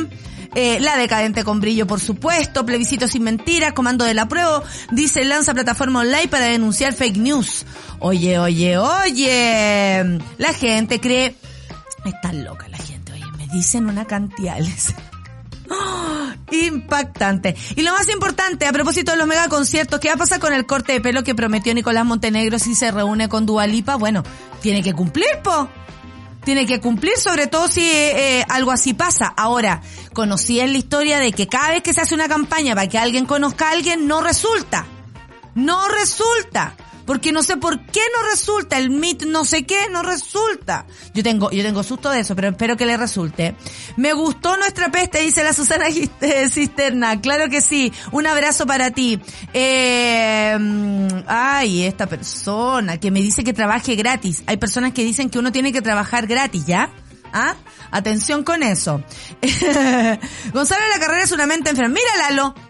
Eh, 0.55 0.79
la 0.79 0.97
decadente 0.97 1.43
con 1.43 1.59
brillo, 1.61 1.85
por 1.85 1.99
supuesto, 1.99 2.65
plebiscito 2.65 3.07
sin 3.07 3.23
mentiras, 3.23 3.73
comando 3.73 4.03
de 4.05 4.13
la 4.15 4.27
prueba, 4.27 4.63
dice 4.91 5.23
lanza 5.23 5.53
plataforma 5.53 5.99
online 5.99 6.27
para 6.27 6.45
denunciar 6.45 6.93
fake 6.93 7.17
news. 7.17 7.65
Oye, 7.99 8.39
oye, 8.39 8.77
oye, 8.77 10.19
la 10.37 10.53
gente 10.53 10.99
cree, 10.99 11.35
está 12.03 12.33
loca 12.33 12.67
la 12.67 12.77
gente, 12.77 13.11
oye, 13.13 13.25
me 13.37 13.47
dicen 13.47 13.87
una 13.87 14.05
cantidad. 14.05 14.57
les- 14.59 14.93
¡Oh! 15.69 16.05
Impactante. 16.51 17.55
Y 17.75 17.83
lo 17.83 17.91
más 17.93 18.09
importante, 18.09 18.65
a 18.65 18.71
propósito 18.71 19.11
de 19.11 19.17
los 19.17 19.27
mega 19.27 19.47
conciertos, 19.49 19.99
¿qué 19.99 20.07
va 20.07 20.15
a 20.15 20.17
pasar 20.17 20.39
con 20.39 20.51
el 20.51 20.65
corte 20.65 20.93
de 20.93 21.01
pelo 21.01 21.23
que 21.23 21.35
prometió 21.35 21.73
Nicolás 21.75 22.05
Montenegro 22.05 22.57
si 22.57 22.73
se 22.73 22.89
reúne 22.91 23.29
con 23.29 23.45
Dualipa? 23.45 23.95
Bueno, 23.97 24.23
tiene 24.61 24.81
que 24.81 24.93
cumplir, 24.93 25.27
po 25.43 25.69
tiene 26.43 26.65
que 26.65 26.79
cumplir, 26.79 27.17
sobre 27.17 27.47
todo 27.47 27.67
si 27.67 27.81
eh, 27.81 28.45
algo 28.49 28.71
así 28.71 28.93
pasa. 28.93 29.33
Ahora, 29.35 29.81
conocí 30.13 30.59
en 30.59 30.71
la 30.73 30.77
historia 30.77 31.19
de 31.19 31.31
que 31.31 31.47
cada 31.47 31.71
vez 31.71 31.83
que 31.83 31.93
se 31.93 32.01
hace 32.01 32.15
una 32.15 32.27
campaña 32.27 32.75
para 32.75 32.87
que 32.87 32.97
alguien 32.97 33.25
conozca 33.25 33.69
a 33.69 33.71
alguien, 33.71 34.07
no 34.07 34.21
resulta. 34.21 34.85
No 35.55 35.87
resulta. 35.87 36.75
Porque 37.09 37.31
no 37.31 37.41
sé 37.41 37.57
por 37.57 37.79
qué 37.87 38.01
no 38.15 38.29
resulta, 38.29 38.77
el 38.77 38.91
mit 38.91 39.23
no 39.23 39.43
sé 39.43 39.65
qué 39.65 39.89
no 39.89 40.03
resulta. 40.03 40.85
Yo 41.15 41.23
tengo, 41.23 41.49
yo 41.49 41.63
tengo 41.63 41.81
susto 41.81 42.11
de 42.11 42.19
eso, 42.19 42.35
pero 42.35 42.49
espero 42.49 42.77
que 42.77 42.85
le 42.85 42.97
resulte. 42.97 43.55
Me 43.97 44.13
gustó 44.13 44.55
nuestra 44.57 44.91
peste, 44.91 45.19
dice 45.21 45.43
la 45.43 45.53
Susana 45.53 45.85
Cisterna. 46.51 47.19
Claro 47.19 47.49
que 47.49 47.61
sí. 47.61 47.91
Un 48.11 48.27
abrazo 48.27 48.67
para 48.67 48.91
ti. 48.91 49.19
Eh, 49.55 50.55
ay, 51.25 51.81
esta 51.81 52.05
persona 52.05 52.99
que 52.99 53.09
me 53.09 53.23
dice 53.23 53.43
que 53.43 53.53
trabaje 53.53 53.95
gratis. 53.95 54.43
Hay 54.45 54.57
personas 54.57 54.93
que 54.93 55.03
dicen 55.03 55.31
que 55.31 55.39
uno 55.39 55.51
tiene 55.51 55.73
que 55.73 55.81
trabajar 55.81 56.27
gratis, 56.27 56.67
¿ya? 56.67 56.91
¿Ah? 57.33 57.55
Atención 57.89 58.43
con 58.43 58.61
eso. 58.61 59.03
Gonzalo 60.53 60.81
la 60.93 60.99
Carrera 60.99 61.23
es 61.23 61.31
una 61.31 61.47
mente 61.47 61.71
enferma. 61.71 61.95
Mira, 61.95 62.29
Lalo. 62.29 62.68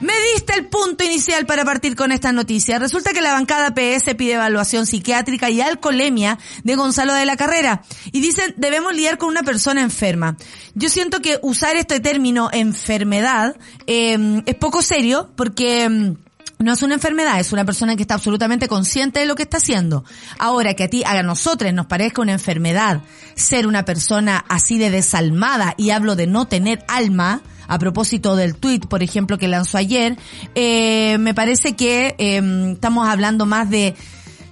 Me 0.00 0.14
diste 0.34 0.54
el 0.54 0.66
punto 0.66 1.04
inicial 1.04 1.44
para 1.44 1.64
partir 1.64 1.94
con 1.94 2.10
esta 2.10 2.32
noticia. 2.32 2.78
Resulta 2.78 3.12
que 3.12 3.20
la 3.20 3.32
bancada 3.32 3.74
PS 3.74 4.14
pide 4.14 4.34
evaluación 4.34 4.86
psiquiátrica 4.86 5.50
y 5.50 5.60
alcoholemia 5.60 6.38
de 6.64 6.74
Gonzalo 6.74 7.12
de 7.12 7.26
la 7.26 7.36
Carrera. 7.36 7.82
Y 8.10 8.20
dicen, 8.20 8.54
debemos 8.56 8.94
lidiar 8.94 9.18
con 9.18 9.28
una 9.28 9.42
persona 9.42 9.82
enferma. 9.82 10.36
Yo 10.74 10.88
siento 10.88 11.20
que 11.20 11.38
usar 11.42 11.76
este 11.76 12.00
término 12.00 12.48
enfermedad 12.52 13.56
eh, 13.86 14.42
es 14.46 14.54
poco 14.54 14.82
serio 14.82 15.30
porque... 15.36 15.88
mm, 15.88 16.14
no 16.60 16.74
es 16.74 16.82
una 16.82 16.94
enfermedad, 16.94 17.40
es 17.40 17.52
una 17.52 17.64
persona 17.64 17.96
que 17.96 18.02
está 18.02 18.14
absolutamente 18.14 18.68
consciente 18.68 19.20
de 19.20 19.26
lo 19.26 19.34
que 19.34 19.44
está 19.44 19.56
haciendo. 19.56 20.04
Ahora 20.38 20.74
que 20.74 20.84
a 20.84 20.88
ti, 20.88 21.02
a 21.06 21.22
nosotros 21.22 21.72
nos 21.72 21.86
parezca 21.86 22.20
una 22.20 22.32
enfermedad 22.32 23.00
ser 23.34 23.66
una 23.66 23.86
persona 23.86 24.44
así 24.46 24.76
de 24.76 24.90
desalmada, 24.90 25.74
y 25.78 25.88
hablo 25.88 26.16
de 26.16 26.26
no 26.26 26.46
tener 26.48 26.84
alma, 26.86 27.40
a 27.70 27.78
propósito 27.78 28.36
del 28.36 28.56
tweet, 28.56 28.80
por 28.80 29.02
ejemplo, 29.02 29.38
que 29.38 29.48
lanzó 29.48 29.78
ayer, 29.78 30.18
eh, 30.54 31.16
me 31.18 31.32
parece 31.32 31.76
que 31.76 32.16
eh, 32.18 32.72
estamos 32.72 33.08
hablando 33.08 33.46
más 33.46 33.70
de, 33.70 33.94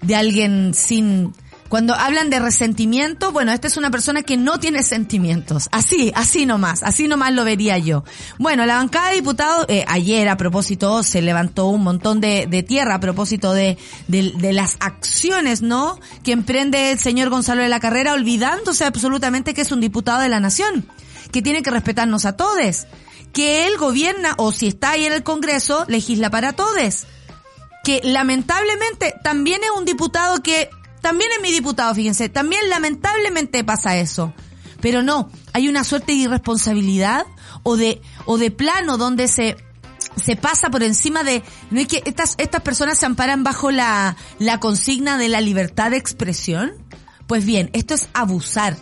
de 0.01 0.17
alguien 0.17 0.73
sin... 0.73 1.35
Cuando 1.69 1.93
hablan 1.95 2.31
de 2.31 2.39
resentimiento, 2.39 3.31
bueno, 3.31 3.53
esta 3.53 3.67
es 3.67 3.77
una 3.77 3.91
persona 3.91 4.23
que 4.23 4.39
no 4.39 4.59
tiene 4.59 4.83
sentimientos. 4.83 5.69
Así, 5.71 6.11
así 6.15 6.47
nomás, 6.47 6.83
así 6.83 7.09
nomás 7.09 7.35
lo 7.35 7.45
vería 7.45 7.77
yo. 7.77 8.05
Bueno, 8.39 8.65
la 8.65 8.77
bancada 8.77 9.11
de 9.11 9.17
diputados, 9.17 9.67
eh, 9.69 9.85
ayer 9.87 10.31
a 10.31 10.39
propósito, 10.39 11.03
se 11.03 11.21
levantó 11.21 11.67
un 11.67 11.83
montón 11.83 12.23
de, 12.23 12.47
de 12.47 12.63
tierra 12.63 12.95
a 12.95 13.01
propósito 13.01 13.53
de, 13.53 13.77
de, 14.07 14.33
de 14.39 14.53
las 14.55 14.79
acciones, 14.81 15.61
¿no? 15.61 16.01
Que 16.23 16.33
emprende 16.33 16.93
el 16.93 16.99
señor 16.99 17.29
Gonzalo 17.29 17.61
de 17.61 17.69
la 17.69 17.81
Carrera, 17.81 18.15
olvidándose 18.15 18.87
absolutamente 18.87 19.53
que 19.53 19.61
es 19.61 19.71
un 19.71 19.83
diputado 19.83 20.23
de 20.23 20.31
la 20.31 20.41
nación, 20.41 20.87
que 21.33 21.43
tiene 21.43 21.63
que 21.63 21.71
respetarnos 21.71 22.25
a 22.25 22.35
todos, 22.35 22.87
que 23.33 23.67
él 23.67 23.77
gobierna, 23.77 24.35
o 24.39 24.53
si 24.53 24.69
está 24.69 24.91
ahí 24.91 25.07
en 25.07 25.13
el 25.13 25.23
Congreso, 25.23 25.85
legisla 25.89 26.31
para 26.31 26.55
todos 26.55 27.07
que 27.85 28.01
lamentablemente 28.05 29.15
también 29.25 29.63
es 29.65 29.71
un 29.77 29.87
diputado 29.87 30.43
que 30.43 30.69
también 31.01 31.31
es 31.35 31.43
mi 31.43 31.51
diputado, 31.51 31.95
fíjense, 31.95 32.29
también 32.29 32.69
lamentablemente 32.69 33.65
pasa 33.65 33.97
eso. 33.97 34.35
Pero 34.81 35.03
no, 35.03 35.31
hay 35.55 35.69
una 35.69 35.85
suerte 35.85 36.13
de 36.13 36.19
irresponsabilidad 36.19 37.25
o 37.63 37.77
de 37.77 38.03
o 38.27 38.37
de 38.37 38.51
plano 38.51 38.99
donde 38.99 39.27
se 39.27 39.57
se 40.23 40.37
pasa 40.37 40.69
por 40.69 40.83
encima 40.83 41.23
de 41.23 41.43
no 41.71 41.81
es 41.81 41.87
que 41.87 42.03
estas 42.05 42.35
estas 42.39 42.61
personas 42.61 42.99
se 42.99 43.07
amparan 43.07 43.43
bajo 43.43 43.71
la 43.71 44.17
la 44.39 44.61
consigna 44.61 45.17
de 45.17 45.29
la 45.29 45.41
libertad 45.41 45.91
de 45.91 45.97
expresión. 45.97 46.73
Pues 47.27 47.45
bien, 47.45 47.71
esto 47.73 47.95
es 47.95 48.09
abusar 48.13 48.77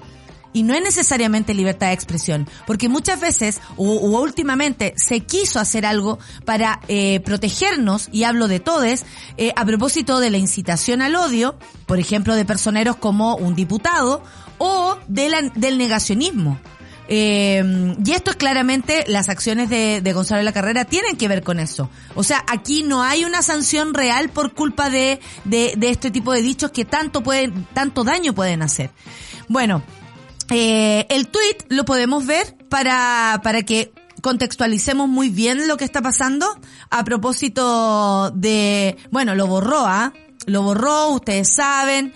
y 0.56 0.62
no 0.62 0.72
es 0.72 0.80
necesariamente 0.80 1.52
libertad 1.52 1.88
de 1.88 1.92
expresión, 1.92 2.48
porque 2.66 2.88
muchas 2.88 3.20
veces 3.20 3.60
o, 3.76 3.84
últimamente 3.84 4.94
se 4.96 5.20
quiso 5.20 5.60
hacer 5.60 5.84
algo 5.84 6.18
para 6.46 6.80
eh, 6.88 7.20
protegernos, 7.20 8.08
y 8.10 8.22
hablo 8.22 8.48
de 8.48 8.58
todes, 8.58 9.04
eh, 9.36 9.52
a 9.54 9.66
propósito 9.66 10.18
de 10.18 10.30
la 10.30 10.38
incitación 10.38 11.02
al 11.02 11.14
odio, 11.14 11.56
por 11.84 11.98
ejemplo, 11.98 12.34
de 12.34 12.46
personeros 12.46 12.96
como 12.96 13.36
un 13.36 13.54
diputado, 13.54 14.22
o 14.56 14.96
del 15.08 15.76
negacionismo. 15.76 16.58
Eh, 17.08 17.94
y 18.02 18.12
esto 18.12 18.30
es 18.30 18.36
claramente, 18.36 19.04
las 19.08 19.28
acciones 19.28 19.68
de, 19.68 20.00
de 20.00 20.12
Gonzalo 20.14 20.38
de 20.38 20.44
la 20.44 20.54
Carrera 20.54 20.86
tienen 20.86 21.18
que 21.18 21.28
ver 21.28 21.42
con 21.42 21.60
eso. 21.60 21.90
O 22.14 22.24
sea, 22.24 22.42
aquí 22.48 22.82
no 22.82 23.02
hay 23.02 23.26
una 23.26 23.42
sanción 23.42 23.92
real 23.92 24.30
por 24.30 24.54
culpa 24.54 24.88
de, 24.88 25.20
de, 25.44 25.74
de 25.76 25.90
este 25.90 26.10
tipo 26.10 26.32
de 26.32 26.40
dichos 26.40 26.70
que 26.70 26.86
tanto 26.86 27.22
pueden, 27.22 27.66
tanto 27.74 28.04
daño 28.04 28.32
pueden 28.32 28.62
hacer. 28.62 28.90
Bueno, 29.48 29.82
eh, 30.50 31.06
el 31.08 31.28
tweet 31.28 31.58
lo 31.68 31.84
podemos 31.84 32.26
ver 32.26 32.56
para, 32.68 33.40
para 33.42 33.62
que 33.62 33.92
contextualicemos 34.22 35.08
muy 35.08 35.28
bien 35.28 35.68
lo 35.68 35.76
que 35.76 35.84
está 35.84 36.02
pasando 36.02 36.46
a 36.90 37.04
propósito 37.04 38.30
de, 38.32 38.96
bueno, 39.10 39.34
lo 39.34 39.46
borró, 39.46 39.86
¿ah? 39.86 40.12
Lo 40.46 40.62
borró, 40.62 41.08
ustedes 41.08 41.48
saben. 41.54 42.12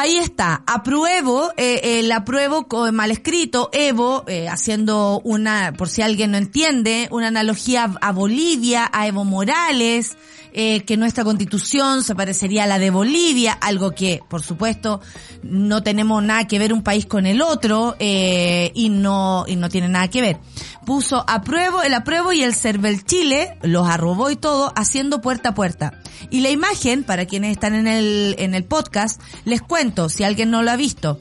Ahí 0.00 0.16
está, 0.16 0.62
apruebo, 0.66 1.52
eh, 1.58 1.98
el 2.00 2.10
apruebo 2.10 2.66
con 2.68 2.94
mal 2.94 3.10
escrito, 3.10 3.68
Evo, 3.70 4.24
eh, 4.28 4.48
haciendo 4.48 5.20
una, 5.24 5.74
por 5.76 5.90
si 5.90 6.00
alguien 6.00 6.30
no 6.30 6.38
entiende, 6.38 7.06
una 7.10 7.28
analogía 7.28 7.92
a 8.00 8.10
Bolivia, 8.10 8.88
a 8.94 9.06
Evo 9.06 9.26
Morales, 9.26 10.16
eh, 10.52 10.84
que 10.84 10.96
nuestra 10.96 11.22
constitución 11.22 12.02
se 12.02 12.16
parecería 12.16 12.64
a 12.64 12.66
la 12.66 12.80
de 12.80 12.90
Bolivia, 12.90 13.52
algo 13.52 13.92
que, 13.92 14.20
por 14.28 14.42
supuesto, 14.42 15.00
no 15.42 15.82
tenemos 15.82 16.22
nada 16.24 16.48
que 16.48 16.58
ver 16.58 16.72
un 16.72 16.82
país 16.82 17.06
con 17.06 17.24
el 17.24 17.40
otro 17.40 17.94
eh, 18.00 18.72
y 18.74 18.88
no 18.88 19.44
y 19.46 19.54
no 19.54 19.68
tiene 19.68 19.88
nada 19.88 20.08
que 20.08 20.20
ver. 20.22 20.38
Puso 20.90 21.24
apruebo, 21.28 21.84
el 21.84 21.94
apruebo 21.94 22.32
y 22.32 22.42
el 22.42 22.52
Cervel 22.52 23.04
Chile, 23.04 23.56
los 23.62 23.88
arrobó 23.88 24.28
y 24.28 24.34
todo, 24.34 24.72
haciendo 24.74 25.20
puerta 25.20 25.50
a 25.50 25.54
puerta. 25.54 25.94
Y 26.30 26.40
la 26.40 26.50
imagen, 26.50 27.04
para 27.04 27.26
quienes 27.26 27.52
están 27.52 27.76
en 27.76 27.86
el, 27.86 28.34
en 28.40 28.56
el 28.56 28.64
podcast, 28.64 29.20
les 29.44 29.62
cuento, 29.62 30.08
si 30.08 30.24
alguien 30.24 30.50
no 30.50 30.64
lo 30.64 30.72
ha 30.72 30.74
visto, 30.74 31.20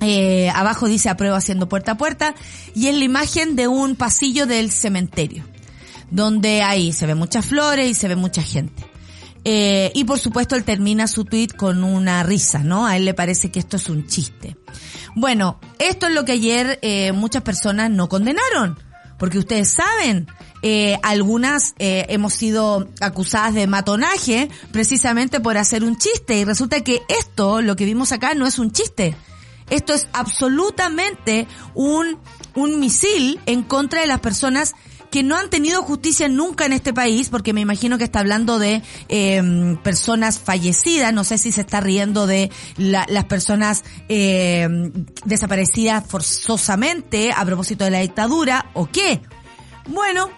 eh, 0.00 0.50
abajo 0.52 0.88
dice 0.88 1.08
apruebo 1.08 1.36
haciendo 1.36 1.68
puerta 1.68 1.92
a 1.92 1.96
puerta 1.96 2.34
y 2.74 2.88
es 2.88 2.96
la 2.96 3.04
imagen 3.04 3.54
de 3.54 3.68
un 3.68 3.94
pasillo 3.94 4.44
del 4.44 4.72
cementerio 4.72 5.44
donde 6.10 6.64
ahí 6.64 6.92
se 6.92 7.06
ve 7.06 7.14
muchas 7.14 7.46
flores 7.46 7.88
y 7.88 7.94
se 7.94 8.08
ve 8.08 8.16
mucha 8.16 8.42
gente. 8.42 8.84
Eh, 9.44 9.92
y 9.94 10.02
por 10.02 10.18
supuesto 10.18 10.56
él 10.56 10.64
termina 10.64 11.06
su 11.06 11.24
tweet 11.24 11.50
con 11.56 11.84
una 11.84 12.24
risa, 12.24 12.64
¿no? 12.64 12.84
A 12.84 12.96
él 12.96 13.04
le 13.04 13.14
parece 13.14 13.52
que 13.52 13.60
esto 13.60 13.76
es 13.76 13.88
un 13.88 14.08
chiste. 14.08 14.56
Bueno, 15.14 15.60
esto 15.78 16.08
es 16.08 16.12
lo 16.12 16.24
que 16.24 16.32
ayer 16.32 16.80
eh, 16.82 17.12
muchas 17.12 17.42
personas 17.42 17.88
no 17.88 18.08
condenaron, 18.08 18.76
porque 19.18 19.38
ustedes 19.38 19.70
saben, 19.70 20.26
eh, 20.62 20.98
algunas 21.02 21.74
eh, 21.78 22.06
hemos 22.08 22.34
sido 22.34 22.88
acusadas 23.00 23.54
de 23.54 23.66
matonaje 23.66 24.48
precisamente 24.72 25.40
por 25.40 25.58
hacer 25.58 25.84
un 25.84 25.96
chiste 25.96 26.38
y 26.38 26.44
resulta 26.44 26.82
que 26.82 27.02
esto, 27.08 27.62
lo 27.62 27.76
que 27.76 27.84
vimos 27.84 28.12
acá, 28.12 28.34
no 28.34 28.46
es 28.46 28.58
un 28.58 28.72
chiste. 28.72 29.16
Esto 29.70 29.94
es 29.94 30.08
absolutamente 30.12 31.48
un, 31.74 32.18
un 32.54 32.78
misil 32.78 33.40
en 33.46 33.62
contra 33.62 34.00
de 34.00 34.06
las 34.06 34.20
personas 34.20 34.74
que 35.10 35.22
no 35.22 35.36
han 35.36 35.50
tenido 35.50 35.82
justicia 35.82 36.28
nunca 36.28 36.66
en 36.66 36.72
este 36.72 36.92
país, 36.92 37.28
porque 37.28 37.52
me 37.52 37.60
imagino 37.60 37.98
que 37.98 38.04
está 38.04 38.20
hablando 38.20 38.58
de 38.58 38.82
eh, 39.08 39.76
personas 39.82 40.38
fallecidas, 40.38 41.12
no 41.12 41.24
sé 41.24 41.38
si 41.38 41.52
se 41.52 41.62
está 41.62 41.80
riendo 41.80 42.26
de 42.26 42.50
la, 42.76 43.06
las 43.08 43.24
personas 43.24 43.84
eh, 44.08 44.68
desaparecidas 45.24 46.06
forzosamente 46.06 47.32
a 47.32 47.44
propósito 47.44 47.84
de 47.84 47.90
la 47.90 48.00
dictadura, 48.00 48.70
o 48.74 48.86
qué. 48.86 49.20
Bueno, 49.88 50.30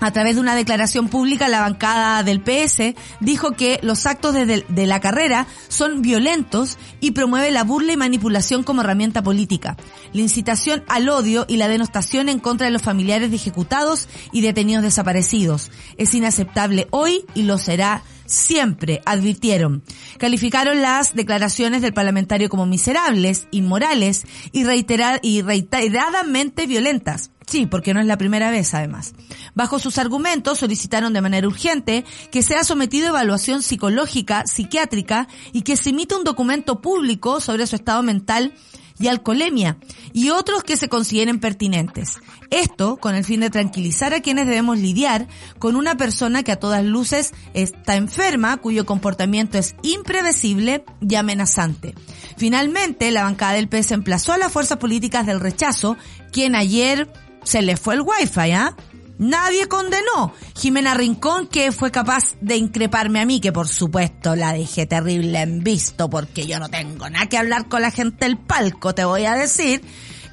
a 0.00 0.12
través 0.12 0.36
de 0.36 0.40
una 0.40 0.54
declaración 0.54 1.08
pública, 1.08 1.48
la 1.48 1.60
bancada 1.60 2.22
del 2.22 2.40
PS 2.40 2.94
dijo 3.20 3.52
que 3.52 3.80
los 3.82 4.06
actos 4.06 4.34
de, 4.34 4.64
de, 4.68 4.86
la 4.86 5.00
carrera 5.00 5.46
son 5.68 6.02
violentos 6.02 6.78
y 7.00 7.12
promueve 7.12 7.50
la 7.50 7.64
burla 7.64 7.92
y 7.92 7.96
manipulación 7.96 8.62
como 8.62 8.82
herramienta 8.82 9.22
política, 9.22 9.76
la 10.12 10.20
incitación 10.20 10.84
al 10.88 11.08
odio 11.08 11.44
y 11.48 11.56
la 11.56 11.68
denostación 11.68 12.28
en 12.28 12.38
contra 12.38 12.66
de 12.66 12.72
los 12.72 12.82
familiares 12.82 13.30
de 13.30 13.36
ejecutados 13.36 14.08
y 14.32 14.40
detenidos 14.40 14.84
desaparecidos. 14.84 15.70
Es 15.96 16.14
inaceptable 16.14 16.86
hoy 16.90 17.24
y 17.34 17.42
lo 17.42 17.58
será 17.58 18.02
siempre, 18.26 19.00
advirtieron. 19.06 19.82
Calificaron 20.18 20.82
las 20.82 21.14
declaraciones 21.14 21.82
del 21.82 21.94
parlamentario 21.94 22.48
como 22.48 22.66
miserables, 22.66 23.48
inmorales 23.50 24.26
y, 24.52 24.64
y 25.22 25.42
reiteradamente 25.42 26.66
violentas. 26.66 27.30
Sí, 27.48 27.64
porque 27.64 27.94
no 27.94 28.00
es 28.00 28.06
la 28.06 28.18
primera 28.18 28.50
vez, 28.50 28.74
además. 28.74 29.14
Bajo 29.54 29.78
sus 29.78 29.96
argumentos, 29.96 30.58
solicitaron 30.58 31.14
de 31.14 31.22
manera 31.22 31.46
urgente 31.46 32.04
que 32.30 32.42
sea 32.42 32.62
sometido 32.62 33.06
a 33.06 33.10
evaluación 33.10 33.62
psicológica, 33.62 34.46
psiquiátrica 34.46 35.28
y 35.52 35.62
que 35.62 35.78
se 35.78 35.90
emita 35.90 36.18
un 36.18 36.24
documento 36.24 36.82
público 36.82 37.40
sobre 37.40 37.66
su 37.66 37.76
estado 37.76 38.02
mental 38.02 38.52
y 39.00 39.08
alcoholemia 39.08 39.78
y 40.12 40.28
otros 40.30 40.62
que 40.62 40.76
se 40.76 40.90
consideren 40.90 41.40
pertinentes. 41.40 42.16
Esto 42.50 42.96
con 42.96 43.14
el 43.14 43.24
fin 43.24 43.40
de 43.40 43.48
tranquilizar 43.48 44.12
a 44.12 44.20
quienes 44.20 44.46
debemos 44.46 44.78
lidiar 44.78 45.26
con 45.58 45.76
una 45.76 45.96
persona 45.96 46.42
que 46.42 46.52
a 46.52 46.58
todas 46.58 46.84
luces 46.84 47.32
está 47.54 47.96
enferma, 47.96 48.58
cuyo 48.58 48.84
comportamiento 48.84 49.56
es 49.56 49.74
impredecible 49.82 50.84
y 51.00 51.14
amenazante. 51.14 51.94
Finalmente, 52.36 53.10
la 53.10 53.22
bancada 53.22 53.54
del 53.54 53.68
PS 53.68 53.92
emplazó 53.92 54.32
a 54.32 54.38
las 54.38 54.52
fuerzas 54.52 54.78
políticas 54.78 55.24
del 55.24 55.40
rechazo, 55.40 55.96
quien 56.30 56.54
ayer 56.54 57.10
se 57.44 57.62
le 57.62 57.76
fue 57.76 57.94
el 57.94 58.02
wifi, 58.02 58.52
¿ah? 58.52 58.74
Nadie 59.18 59.66
condenó. 59.66 60.32
Jimena 60.56 60.94
Rincón, 60.94 61.48
que 61.48 61.72
fue 61.72 61.90
capaz 61.90 62.36
de 62.40 62.56
increparme 62.56 63.20
a 63.20 63.26
mí, 63.26 63.40
que 63.40 63.52
por 63.52 63.66
supuesto 63.66 64.36
la 64.36 64.52
dejé 64.52 64.86
terrible 64.86 65.40
en 65.40 65.64
visto, 65.64 66.08
porque 66.08 66.46
yo 66.46 66.60
no 66.60 66.68
tengo 66.68 67.10
nada 67.10 67.26
que 67.26 67.36
hablar 67.36 67.68
con 67.68 67.82
la 67.82 67.90
gente 67.90 68.26
del 68.26 68.38
palco, 68.38 68.94
te 68.94 69.04
voy 69.04 69.24
a 69.24 69.34
decir. 69.34 69.82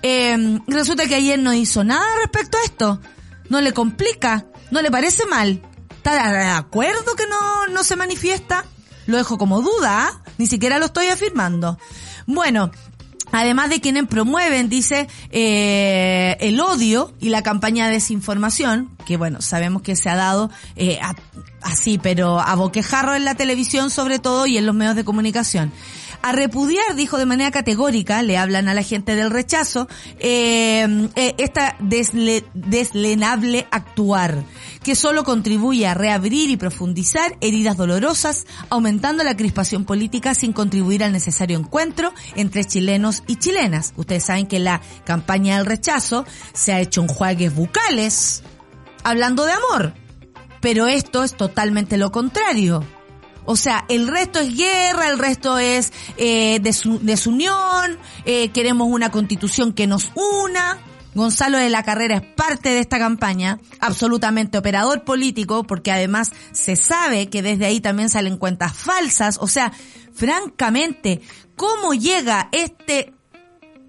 Eh, 0.04 0.60
resulta 0.68 1.08
que 1.08 1.16
ayer 1.16 1.40
no 1.40 1.52
hizo 1.54 1.84
nada 1.84 2.06
respecto 2.22 2.60
a 2.60 2.64
esto. 2.64 3.02
No 3.50 3.60
le 3.60 3.74
complica, 3.74 4.46
no 4.70 4.84
le 4.84 4.92
parece 4.92 5.26
mal. 5.26 5.64
¿Está 5.90 6.32
de 6.32 6.50
acuerdo 6.50 7.16
que 7.16 7.26
no, 7.28 7.68
no 7.68 7.84
se 7.84 7.96
manifiesta? 7.96 8.66
Lo 9.08 9.18
dejo 9.18 9.40
como 9.40 9.62
duda, 9.62 10.08
¿ah? 10.08 10.24
ni 10.38 10.46
siquiera 10.46 10.78
lo 10.78 10.86
estoy 10.86 11.08
afirmando. 11.08 11.80
Bueno, 12.28 12.70
Además 13.32 13.70
de 13.70 13.82
quienes 13.82 14.08
promueven, 14.08 14.70
dice, 14.70 15.08
eh, 15.32 16.38
el 16.40 16.60
odio 16.60 17.14
y 17.20 17.30
la 17.30 17.42
campaña 17.44 17.88
de 17.88 17.94
desinformación, 17.94 18.90
que 19.06 19.18
bueno, 19.18 19.42
sabemos 19.42 19.82
que 19.82 19.96
se 19.96 20.10
ha 20.10 20.16
dado 20.16 20.50
eh, 20.76 21.00
a, 21.02 21.16
así, 21.62 21.98
pero 21.98 22.40
a 22.40 22.56
boquejarro 22.56 23.16
en 23.16 23.26
la 23.26 23.36
televisión 23.36 23.90
sobre 23.90 24.20
todo 24.20 24.46
y 24.46 24.58
en 24.58 24.66
los 24.66 24.76
medios 24.76 24.96
de 24.96 25.04
comunicación 25.04 25.72
a 26.22 26.32
repudiar, 26.32 26.96
dijo 26.96 27.18
de 27.18 27.26
manera 27.26 27.52
categórica, 27.52 28.24
le 28.24 28.38
hablan 28.38 28.68
a 28.68 28.74
la 28.74 28.84
gente 28.84 29.16
del 29.16 29.30
rechazo, 29.30 29.88
eh, 30.20 31.10
eh, 31.16 31.36
esta 31.38 31.76
desle, 31.80 32.44
deslenable 32.54 33.68
actuar, 33.72 34.44
que 34.84 34.96
solo 34.96 35.24
contribuye 35.24 35.88
a 35.88 35.94
reabrir 35.94 36.50
y 36.50 36.58
profundizar 36.58 37.38
heridas 37.42 37.78
dolorosas, 37.78 38.46
aumentando 38.70 39.24
la 39.24 39.38
crispación 39.38 39.86
política 39.86 40.34
sin 40.34 40.54
contribuir 40.54 41.04
al 41.04 41.12
necesario 41.12 41.58
encuentro 41.58 42.14
entre 42.36 42.66
chilenos 42.66 43.24
y 43.28 43.38
chilenas. 43.38 43.94
Ustedes 43.96 44.26
saben 44.26 44.48
que 44.48 44.60
la 44.60 44.82
campaña 45.06 45.58
del 45.58 45.66
rechazo 45.66 46.26
se 46.54 46.74
ha 46.74 46.82
hecho 46.82 47.02
en 47.02 47.08
juegues 47.08 47.54
bucales, 47.54 48.44
hablando 49.04 49.46
de 49.46 49.54
amor. 49.54 49.94
Pero 50.62 50.88
esto 50.88 51.24
es 51.24 51.36
totalmente 51.36 51.98
lo 51.98 52.12
contrario 52.12 52.84
o 53.46 53.56
sea, 53.56 53.86
el 53.90 54.08
resto 54.08 54.40
es 54.40 54.56
guerra, 54.56 55.10
el 55.10 55.20
resto 55.20 55.58
es 55.58 55.94
eh, 56.18 56.60
desu 56.62 57.00
desunión, 57.02 57.98
eh, 58.26 58.50
queremos 58.50 58.88
una 58.90 59.12
constitución 59.12 59.74
que 59.74 59.88
nos 59.88 60.12
una. 60.16 60.80
Gonzalo 61.14 61.58
de 61.58 61.70
la 61.70 61.84
Carrera 61.84 62.18
es 62.18 62.22
parte 62.22 62.70
de 62.70 62.80
esta 62.80 63.00
campaña, 63.00 63.60
absolutamente 63.80 64.58
operador 64.58 65.06
político, 65.06 65.64
porque 65.64 65.92
además 65.94 66.34
se 66.52 66.76
sabe 66.76 67.30
que 67.30 67.42
desde 67.42 67.66
ahí 67.66 67.80
también 67.80 68.10
salen 68.10 68.38
cuentas 68.38 68.74
falsas. 68.74 69.38
O 69.40 69.48
sea, 69.48 69.72
francamente, 70.14 71.22
¿cómo 71.56 71.94
llega 71.94 72.50
este 72.52 73.14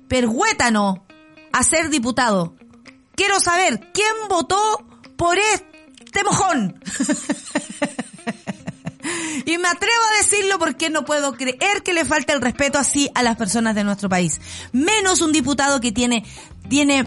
perhuétano 0.06 1.04
a 1.52 1.64
ser 1.64 1.90
diputado? 1.90 2.54
Quiero 3.16 3.40
saber 3.40 3.90
quién 3.92 4.28
votó 4.28 4.86
por 5.16 5.36
este 5.36 6.22
mojón. 6.22 6.80
Y 9.44 9.58
me 9.58 9.68
atrevo 9.68 10.02
a 10.12 10.22
decirlo 10.22 10.58
porque 10.58 10.90
no 10.90 11.04
puedo 11.04 11.32
creer 11.34 11.82
que 11.82 11.92
le 11.92 12.04
falte 12.04 12.32
el 12.32 12.40
respeto 12.40 12.78
así 12.78 13.10
a 13.14 13.22
las 13.22 13.36
personas 13.36 13.74
de 13.74 13.84
nuestro 13.84 14.08
país. 14.08 14.40
Menos 14.72 15.20
un 15.20 15.32
diputado 15.32 15.80
que 15.80 15.92
tiene, 15.92 16.24
tiene, 16.68 17.06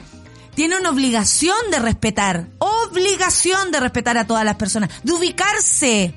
tiene 0.55 0.77
una 0.77 0.89
obligación 0.89 1.57
de 1.71 1.79
respetar, 1.79 2.47
obligación 2.59 3.71
de 3.71 3.79
respetar 3.79 4.17
a 4.17 4.27
todas 4.27 4.45
las 4.45 4.55
personas, 4.55 4.89
de 5.03 5.11
ubicarse. 5.11 6.13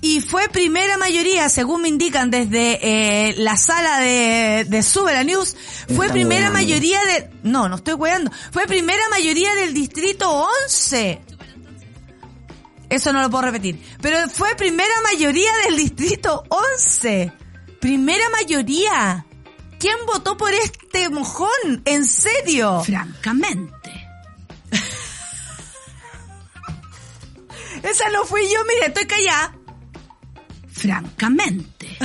Y 0.00 0.20
fue 0.20 0.48
primera 0.48 0.96
mayoría, 0.96 1.48
según 1.48 1.82
me 1.82 1.88
indican 1.88 2.30
desde 2.30 2.78
eh, 2.82 3.34
la 3.38 3.56
sala 3.56 3.98
de, 3.98 4.64
de 4.68 4.82
Sube 4.84 5.24
News, 5.24 5.56
fue 5.94 6.08
primera 6.08 6.50
mayoría 6.50 7.00
de... 7.04 7.30
No, 7.42 7.68
no 7.68 7.76
estoy 7.76 7.94
weando. 7.94 8.30
Fue 8.52 8.66
primera 8.66 9.02
mayoría 9.10 9.54
del 9.56 9.74
distrito 9.74 10.30
11. 10.64 11.20
Eso 12.90 13.12
no 13.12 13.20
lo 13.20 13.30
puedo 13.30 13.42
repetir. 13.42 13.82
Pero 14.00 14.28
fue 14.28 14.54
primera 14.56 14.94
mayoría 15.02 15.50
del 15.64 15.76
distrito 15.76 16.44
11. 16.48 17.32
Primera 17.80 18.28
mayoría. 18.30 19.24
¿Quién 19.78 19.96
votó 20.06 20.36
por 20.36 20.52
este 20.52 21.08
mojón? 21.08 21.82
¿En 21.84 22.04
serio? 22.04 22.82
Francamente. 22.84 24.08
Esa 27.82 28.08
no 28.10 28.24
fui 28.24 28.42
yo, 28.52 28.64
mire, 28.64 28.86
estoy 28.86 29.06
callada. 29.06 29.54
Francamente. 30.72 31.96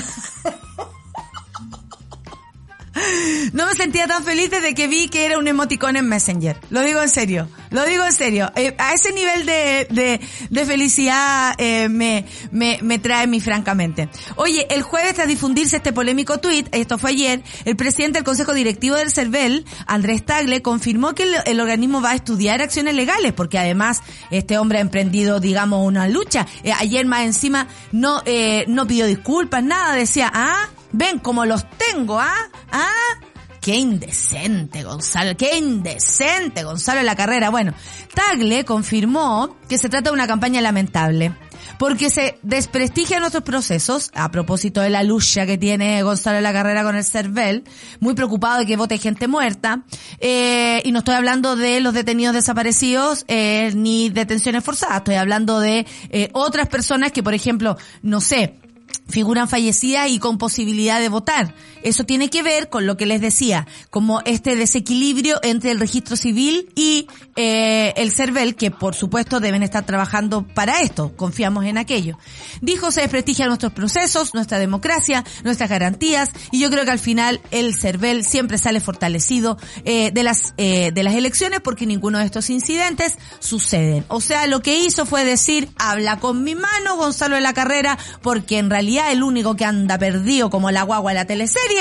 No 3.53 3.65
me 3.65 3.73
sentía 3.75 4.07
tan 4.07 4.23
feliz 4.23 4.49
desde 4.49 4.73
que 4.73 4.87
vi 4.87 5.09
que 5.09 5.25
era 5.25 5.37
un 5.37 5.47
emoticón 5.47 5.95
en 5.95 6.07
Messenger. 6.07 6.59
Lo 6.69 6.81
digo 6.81 7.01
en 7.01 7.09
serio. 7.09 7.47
Lo 7.73 7.83
digo 7.85 8.05
en 8.05 8.13
serio. 8.13 8.51
Eh, 8.55 8.73
a 8.77 8.93
ese 8.93 9.11
nivel 9.11 9.45
de, 9.45 9.87
de, 9.89 10.21
de 10.49 10.65
felicidad 10.65 11.55
eh, 11.57 11.89
me, 11.89 12.25
me, 12.51 12.79
me 12.81 12.99
trae 12.99 13.27
mi 13.27 13.41
francamente. 13.41 14.07
Oye, 14.35 14.67
el 14.69 14.83
jueves 14.83 15.15
tras 15.15 15.27
difundirse 15.27 15.77
este 15.77 15.91
polémico 15.91 16.37
tuit, 16.37 16.67
esto 16.71 16.97
fue 16.97 17.09
ayer, 17.09 17.43
el 17.65 17.75
presidente 17.75 18.19
del 18.19 18.23
Consejo 18.23 18.53
Directivo 18.53 18.95
del 18.95 19.11
CERVEL, 19.11 19.65
Andrés 19.87 20.23
Tagle, 20.23 20.61
confirmó 20.61 21.15
que 21.15 21.23
el, 21.23 21.35
el 21.45 21.59
organismo 21.59 21.99
va 22.01 22.11
a 22.11 22.15
estudiar 22.15 22.61
acciones 22.61 22.93
legales, 22.93 23.33
porque 23.33 23.57
además 23.57 24.01
este 24.29 24.57
hombre 24.59 24.77
ha 24.77 24.81
emprendido, 24.81 25.39
digamos, 25.39 25.85
una 25.85 26.07
lucha. 26.07 26.45
Eh, 26.63 26.71
ayer 26.71 27.05
más 27.07 27.21
encima 27.21 27.67
no, 27.91 28.21
eh, 28.25 28.65
no 28.67 28.85
pidió 28.85 29.07
disculpas, 29.07 29.63
nada, 29.63 29.95
decía, 29.95 30.31
ah, 30.33 30.69
ven 30.91 31.17
como 31.17 31.45
los 31.45 31.65
tengo, 31.77 32.19
ah, 32.19 32.49
ah, 32.71 33.19
Qué 33.63 33.77
indecente, 33.77 34.83
Gonzalo. 34.83 35.37
Qué 35.37 35.57
indecente, 35.57 36.65
Gonzalo, 36.65 36.99
en 36.99 37.05
la 37.05 37.15
carrera. 37.15 37.49
Bueno, 37.49 37.73
Tagle 38.13 38.65
confirmó 38.65 39.55
que 39.69 39.77
se 39.77 39.87
trata 39.87 40.09
de 40.09 40.13
una 40.13 40.27
campaña 40.27 40.59
lamentable. 40.59 41.33
Porque 41.79 42.09
se 42.09 42.37
desprestigia 42.41 43.21
nuestros 43.21 43.43
procesos, 43.43 44.11
a 44.15 44.29
propósito 44.31 44.81
de 44.81 44.89
la 44.89 45.01
lucha 45.03 45.45
que 45.45 45.57
tiene 45.57 46.03
Gonzalo 46.03 46.39
en 46.39 46.43
la 46.43 46.51
carrera 46.51 46.83
con 46.83 46.97
el 46.97 47.05
CERVEL, 47.05 47.63
muy 48.01 48.15
preocupado 48.15 48.59
de 48.59 48.65
que 48.65 48.75
vote 48.75 48.97
gente 48.97 49.29
muerta, 49.29 49.83
eh, 50.19 50.81
y 50.83 50.91
no 50.91 50.99
estoy 50.99 51.15
hablando 51.15 51.55
de 51.55 51.79
los 51.79 51.93
detenidos 51.93 52.35
desaparecidos, 52.35 53.23
eh, 53.29 53.71
ni 53.75 54.09
detenciones 54.09 54.61
forzadas, 54.61 54.97
estoy 54.97 55.15
hablando 55.15 55.61
de 55.61 55.87
eh, 56.09 56.29
otras 56.33 56.67
personas 56.67 57.13
que, 57.13 57.23
por 57.23 57.33
ejemplo, 57.33 57.77
no 58.01 58.19
sé, 58.19 58.59
figuran 59.07 59.47
fallecidas 59.47 60.09
y 60.09 60.19
con 60.19 60.37
posibilidad 60.37 60.99
de 60.99 61.09
votar. 61.09 61.53
Eso 61.83 62.05
tiene 62.05 62.29
que 62.29 62.43
ver 62.43 62.69
con 62.69 62.85
lo 62.85 62.97
que 62.97 63.05
les 63.05 63.21
decía, 63.21 63.67
como 63.89 64.21
este 64.25 64.55
desequilibrio 64.55 65.39
entre 65.43 65.71
el 65.71 65.79
registro 65.79 66.15
civil 66.15 66.69
y 66.75 67.07
eh, 67.35 67.93
el 67.97 68.11
CERVEL, 68.11 68.55
que 68.55 68.71
por 68.71 68.95
supuesto 68.95 69.39
deben 69.39 69.63
estar 69.63 69.85
trabajando 69.85 70.47
para 70.47 70.81
esto, 70.81 71.15
confiamos 71.15 71.65
en 71.65 71.77
aquello. 71.77 72.17
Dijo, 72.61 72.91
se 72.91 73.01
desprestigia 73.01 73.47
nuestros 73.47 73.73
procesos, 73.73 74.33
nuestra 74.33 74.59
democracia, 74.59 75.23
nuestras 75.43 75.69
garantías, 75.69 76.31
y 76.51 76.59
yo 76.59 76.69
creo 76.69 76.85
que 76.85 76.91
al 76.91 76.99
final 76.99 77.41
el 77.51 77.75
CERVEL 77.75 78.23
siempre 78.23 78.57
sale 78.57 78.79
fortalecido 78.79 79.57
eh, 79.85 80.11
de 80.11 80.23
las 80.23 80.53
eh, 80.57 80.91
de 80.93 81.03
las 81.03 81.15
elecciones 81.15 81.59
porque 81.61 81.85
ninguno 81.85 82.19
de 82.19 82.25
estos 82.25 82.49
incidentes 82.49 83.17
suceden. 83.39 84.05
O 84.07 84.21
sea, 84.21 84.47
lo 84.47 84.61
que 84.61 84.79
hizo 84.79 85.05
fue 85.05 85.25
decir, 85.25 85.69
habla 85.77 86.19
con 86.19 86.43
mi 86.43 86.55
mano, 86.55 86.95
Gonzalo 86.95 87.35
de 87.35 87.41
la 87.41 87.53
Carrera, 87.53 87.97
porque 88.21 88.57
en 88.57 88.69
realidad 88.69 89.11
el 89.11 89.23
único 89.23 89.55
que 89.55 89.65
anda 89.65 89.97
perdido 89.97 90.49
como 90.49 90.71
la 90.71 90.83
guagua 90.83 91.11
de 91.11 91.15
la 91.15 91.25
teleserie 91.25 91.72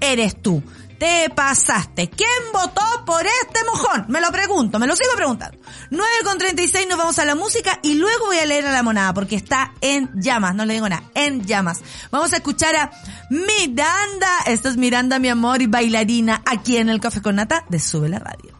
eres 0.00 0.40
tú. 0.40 0.62
Te 0.98 1.30
pasaste. 1.34 2.10
¿Quién 2.10 2.28
votó 2.52 2.82
por 3.06 3.24
este 3.24 3.64
mojón? 3.64 4.04
Me 4.08 4.20
lo 4.20 4.30
pregunto, 4.30 4.78
me 4.78 4.86
lo 4.86 4.94
sigo 4.94 5.12
preguntando. 5.16 5.56
9 5.88 6.06
con 6.24 6.36
36 6.36 6.86
nos 6.88 6.98
vamos 6.98 7.18
a 7.18 7.24
la 7.24 7.34
música 7.34 7.80
y 7.82 7.94
luego 7.94 8.26
voy 8.26 8.36
a 8.36 8.44
leer 8.44 8.66
a 8.66 8.72
la 8.72 8.82
monada 8.82 9.14
porque 9.14 9.34
está 9.34 9.72
en 9.80 10.10
llamas, 10.20 10.54
no 10.54 10.66
le 10.66 10.74
digo 10.74 10.90
nada, 10.90 11.04
en 11.14 11.46
llamas. 11.46 11.80
Vamos 12.10 12.34
a 12.34 12.36
escuchar 12.36 12.76
a 12.76 12.90
Miranda, 13.30 14.28
esto 14.44 14.68
es 14.68 14.76
Miranda 14.76 15.18
mi 15.18 15.30
amor 15.30 15.62
y 15.62 15.66
bailarina 15.68 16.42
aquí 16.44 16.76
en 16.76 16.90
el 16.90 17.00
Café 17.00 17.22
con 17.22 17.36
Nata 17.36 17.64
de 17.70 17.78
Sube 17.78 18.10
la 18.10 18.18
Radio. 18.18 18.59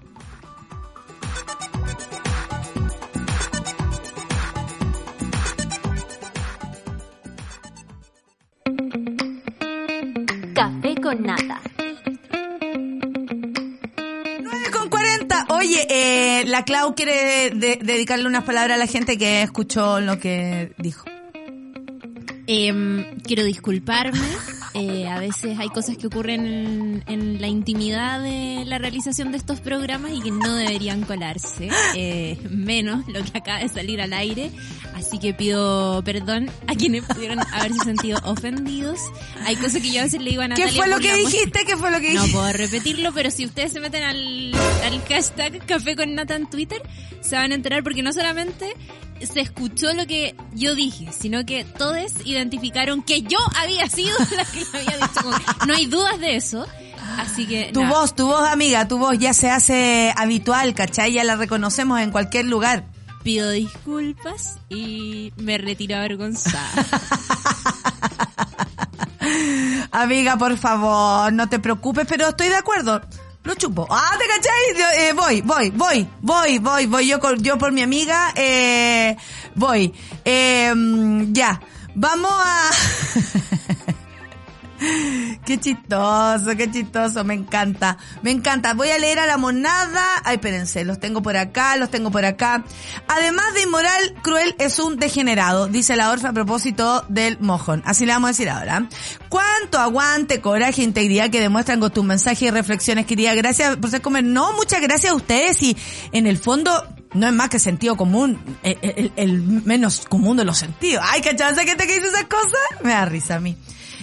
Café 10.60 10.94
con 11.00 11.22
nata. 11.22 11.58
9 14.42 14.70
con 14.70 14.90
40. 14.90 15.46
Oye, 15.48 15.86
eh, 15.88 16.44
la 16.46 16.64
Clau 16.66 16.94
quiere 16.94 17.48
de- 17.54 17.78
dedicarle 17.82 18.26
unas 18.26 18.44
palabras 18.44 18.76
a 18.76 18.78
la 18.78 18.86
gente 18.86 19.16
que 19.16 19.40
escuchó 19.40 20.00
lo 20.00 20.18
que 20.18 20.74
dijo. 20.76 21.06
Em, 22.46 23.18
quiero 23.22 23.44
disculparme. 23.44 24.18
Eh, 24.74 25.08
a 25.08 25.18
veces 25.18 25.58
hay 25.58 25.68
cosas 25.68 25.96
que 25.96 26.06
ocurren 26.06 26.46
en, 26.46 27.04
en 27.06 27.40
la 27.40 27.48
intimidad 27.48 28.22
de 28.22 28.64
la 28.66 28.78
realización 28.78 29.32
de 29.32 29.38
estos 29.38 29.60
programas 29.60 30.12
y 30.12 30.20
que 30.20 30.30
no 30.30 30.54
deberían 30.54 31.02
colarse. 31.02 31.68
eh, 31.96 32.38
menos 32.50 33.06
lo 33.08 33.22
que 33.24 33.38
acaba 33.38 33.58
de 33.60 33.68
salir 33.68 34.00
al 34.00 34.12
aire. 34.12 34.50
Así 34.94 35.18
que 35.18 35.32
pido 35.34 36.02
perdón 36.04 36.50
a 36.66 36.74
quienes 36.74 37.04
pudieron 37.04 37.40
haberse 37.52 37.80
sentido 37.84 38.20
ofendidos. 38.24 38.98
Hay 39.46 39.56
cosas 39.56 39.80
que 39.82 39.90
yo 39.90 40.00
a 40.00 40.04
veces 40.04 40.20
le 40.22 40.30
digo 40.30 40.42
a 40.42 40.48
Natalia. 40.48 40.70
¿Qué 40.72 40.76
fue 40.78 40.88
lo 40.88 40.98
que 40.98 41.16
dijiste? 41.16 41.64
¿Qué 41.66 41.76
fue 41.76 41.90
lo 41.90 42.00
que 42.00 42.12
No 42.12 42.20
dijiste? 42.22 42.36
puedo 42.38 42.52
repetirlo, 42.52 43.12
pero 43.12 43.30
si 43.30 43.46
ustedes 43.46 43.72
se 43.72 43.80
meten 43.80 44.02
al, 44.02 44.52
al 44.84 45.00
hashtag 45.08 45.64
Café 45.66 45.96
con 45.96 46.14
Nata 46.14 46.36
en 46.36 46.48
Twitter, 46.48 46.82
se 47.22 47.34
van 47.36 47.52
a 47.52 47.54
enterar 47.54 47.82
porque 47.82 48.02
no 48.02 48.12
solamente 48.12 48.74
se 49.20 49.40
escuchó 49.40 49.92
lo 49.92 50.06
que 50.06 50.34
yo 50.54 50.74
dije, 50.74 51.08
sino 51.18 51.44
que 51.44 51.64
todos 51.64 51.96
identificaron 52.24 53.02
que 53.02 53.20
yo 53.20 53.36
había 53.62 53.86
sido 53.88 54.16
la 54.36 54.44
que 54.46 54.59
lo 54.72 54.78
había 54.78 54.96
dicho. 54.96 55.22
Como 55.22 55.36
que 55.36 55.44
no 55.66 55.74
hay 55.74 55.86
dudas 55.86 56.20
de 56.20 56.36
eso. 56.36 56.66
Así 57.18 57.46
que... 57.46 57.70
Tu 57.72 57.84
voz, 57.84 58.14
tu 58.14 58.26
voz, 58.26 58.48
amiga, 58.48 58.86
tu 58.86 58.98
voz 58.98 59.18
ya 59.18 59.32
se 59.32 59.50
hace 59.50 60.12
habitual, 60.16 60.74
¿cachai? 60.74 61.12
Ya 61.12 61.24
la 61.24 61.36
reconocemos 61.36 62.00
en 62.00 62.10
cualquier 62.10 62.46
lugar. 62.46 62.84
Pido 63.22 63.50
disculpas 63.50 64.58
y 64.68 65.32
me 65.36 65.58
retiro 65.58 65.96
avergonzada. 65.96 66.70
Amiga, 69.92 70.38
por 70.38 70.56
favor, 70.56 71.32
no 71.32 71.48
te 71.48 71.58
preocupes, 71.58 72.06
pero 72.08 72.28
estoy 72.28 72.48
de 72.48 72.56
acuerdo. 72.56 73.00
Lo 73.42 73.54
chupo. 73.54 73.86
Ah, 73.90 74.16
¿te 74.18 74.26
cachai? 74.26 75.02
Eh, 75.02 75.12
voy, 75.12 75.40
voy, 75.40 75.70
voy, 75.70 76.08
voy, 76.20 76.58
voy, 76.58 76.86
voy. 76.86 77.06
Yo, 77.06 77.18
yo 77.36 77.58
por 77.58 77.72
mi 77.72 77.82
amiga, 77.82 78.32
eh, 78.36 79.16
voy. 79.54 79.92
Eh, 80.24 80.72
mm, 80.74 81.32
ya. 81.32 81.60
Vamos 81.94 82.32
a... 82.32 82.70
Qué 85.44 85.58
chistoso, 85.58 86.56
qué 86.56 86.70
chistoso, 86.70 87.24
me 87.24 87.34
encanta, 87.34 87.98
me 88.22 88.30
encanta. 88.30 88.74
Voy 88.74 88.88
a 88.90 88.98
leer 88.98 89.18
a 89.18 89.26
la 89.26 89.36
monada. 89.36 90.02
Ay, 90.24 90.36
espérense, 90.36 90.84
los 90.84 90.98
tengo 90.98 91.22
por 91.22 91.36
acá, 91.36 91.76
los 91.76 91.90
tengo 91.90 92.10
por 92.10 92.24
acá. 92.24 92.64
Además 93.08 93.52
de 93.54 93.62
inmoral, 93.62 94.14
cruel 94.22 94.54
es 94.58 94.78
un 94.78 94.96
degenerado, 94.96 95.66
dice 95.66 95.96
la 95.96 96.10
Orfa 96.10 96.30
a 96.30 96.32
propósito 96.32 97.04
del 97.08 97.38
mojón. 97.40 97.82
Así 97.84 98.06
le 98.06 98.12
vamos 98.12 98.28
a 98.28 98.32
decir 98.32 98.48
ahora. 98.48 98.88
Cuánto 99.28 99.78
aguante, 99.78 100.40
coraje, 100.40 100.82
integridad 100.82 101.30
que 101.30 101.40
demuestran 101.40 101.80
con 101.80 101.90
tus 101.90 102.04
mensajes 102.04 102.42
y 102.42 102.50
reflexiones, 102.50 103.06
querida. 103.06 103.34
Gracias 103.34 103.76
por 103.76 103.90
ser 103.90 104.00
comer. 104.00 104.24
No, 104.24 104.52
muchas 104.54 104.80
gracias 104.80 105.12
a 105.12 105.14
ustedes 105.14 105.62
y 105.62 105.76
en 106.12 106.26
el 106.26 106.38
fondo 106.38 106.72
no 107.12 107.26
es 107.26 107.32
más 107.32 107.48
que 107.48 107.58
sentido 107.58 107.96
común, 107.96 108.38
el, 108.62 108.78
el- 108.82 109.12
el 109.16 109.42
menos 109.42 110.06
común 110.08 110.36
de 110.36 110.44
los 110.44 110.58
sentidos. 110.58 111.04
Ay, 111.06 111.20
¿cachai? 111.22 111.52
¿Esa 111.52 111.64
gente 111.64 111.86
que 111.86 111.94
dice 111.96 112.08
esas 112.08 112.24
cosas? 112.24 112.60
Me 112.82 112.90
da 112.90 113.04
risa 113.04 113.36
a 113.36 113.40
mí. 113.40 113.56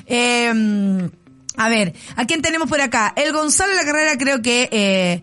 Eh, 0.08 1.10
a 1.58 1.70
ver, 1.70 1.94
¿a 2.16 2.26
quién 2.26 2.42
tenemos 2.42 2.70
por 2.70 2.80
acá? 2.82 3.14
El 3.16 3.34
Gonzalo 3.34 3.72
de 3.72 3.78
la 3.78 3.86
carrera 3.86 4.18
creo 4.18 4.42
que, 4.44 4.70
eh, 4.72 5.22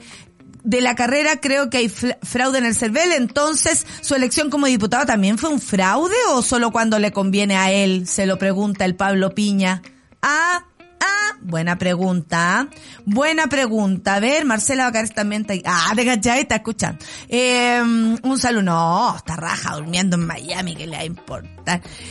de 0.64 0.80
la 0.80 0.96
carrera 0.96 1.40
creo 1.40 1.70
que 1.70 1.76
hay 1.78 1.88
fraude 1.88 2.58
en 2.58 2.66
el 2.66 2.74
CERVEL, 2.74 3.12
entonces 3.12 3.86
su 4.00 4.16
elección 4.16 4.50
como 4.50 4.66
diputado 4.66 5.06
también 5.06 5.38
fue 5.38 5.50
un 5.50 5.60
fraude 5.60 6.16
o 6.30 6.42
solo 6.42 6.72
cuando 6.72 6.98
le 6.98 7.12
conviene 7.12 7.56
a 7.56 7.70
él, 7.70 8.08
se 8.08 8.26
lo 8.26 8.36
pregunta 8.36 8.84
el 8.84 8.96
Pablo 8.96 9.32
Piña. 9.32 9.82
Ah, 10.22 10.64
ah, 11.00 11.38
buena 11.40 11.78
pregunta, 11.78 12.68
buena 13.04 13.46
pregunta. 13.46 14.16
A 14.16 14.20
ver, 14.20 14.44
Marcela 14.44 14.86
Bacares 14.86 15.14
también 15.14 15.46
está. 15.48 15.54
Ah, 15.66 15.92
te 15.94 16.04
cachai, 16.04 16.40
está 16.40 16.56
escuchando. 16.56 17.04
Eh, 17.28 17.80
un 17.80 18.38
saludo, 18.38 18.62
no, 18.62 19.16
está 19.16 19.36
raja 19.36 19.76
durmiendo 19.76 20.16
en 20.16 20.26
Miami, 20.26 20.74
que 20.74 20.86
le 20.88 20.96
va 20.96 21.53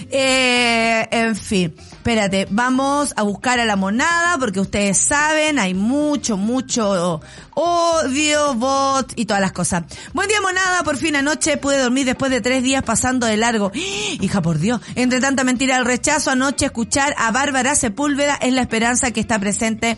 Eh, 0.09 1.07
en 1.11 1.35
fin, 1.35 1.73
espérate, 1.77 2.47
vamos 2.49 3.13
a 3.15 3.23
buscar 3.23 3.59
a 3.59 3.65
la 3.65 3.75
monada 3.75 4.37
porque 4.37 4.59
ustedes 4.59 4.97
saben, 4.97 5.59
hay 5.59 5.73
mucho, 5.73 6.37
mucho 6.37 7.21
odio, 7.55 8.55
bot 8.55 9.13
y 9.15 9.25
todas 9.25 9.41
las 9.41 9.51
cosas. 9.51 9.83
Buen 10.13 10.27
día 10.27 10.41
monada, 10.41 10.83
por 10.83 10.97
fin 10.97 11.15
anoche 11.15 11.57
pude 11.57 11.77
dormir 11.77 12.05
después 12.05 12.31
de 12.31 12.41
tres 12.41 12.63
días 12.63 12.83
pasando 12.83 13.25
de 13.25 13.37
largo. 13.37 13.71
Hija 14.21 14.41
por 14.41 14.59
Dios, 14.59 14.81
entre 14.95 15.19
tanta 15.19 15.43
mentira 15.43 15.75
del 15.75 15.85
rechazo 15.85 16.31
anoche 16.31 16.65
escuchar 16.65 17.15
a 17.17 17.31
Bárbara 17.31 17.75
Sepúlveda 17.75 18.35
es 18.35 18.53
la 18.53 18.61
esperanza 18.61 19.11
que 19.11 19.19
está 19.19 19.39
presente 19.39 19.97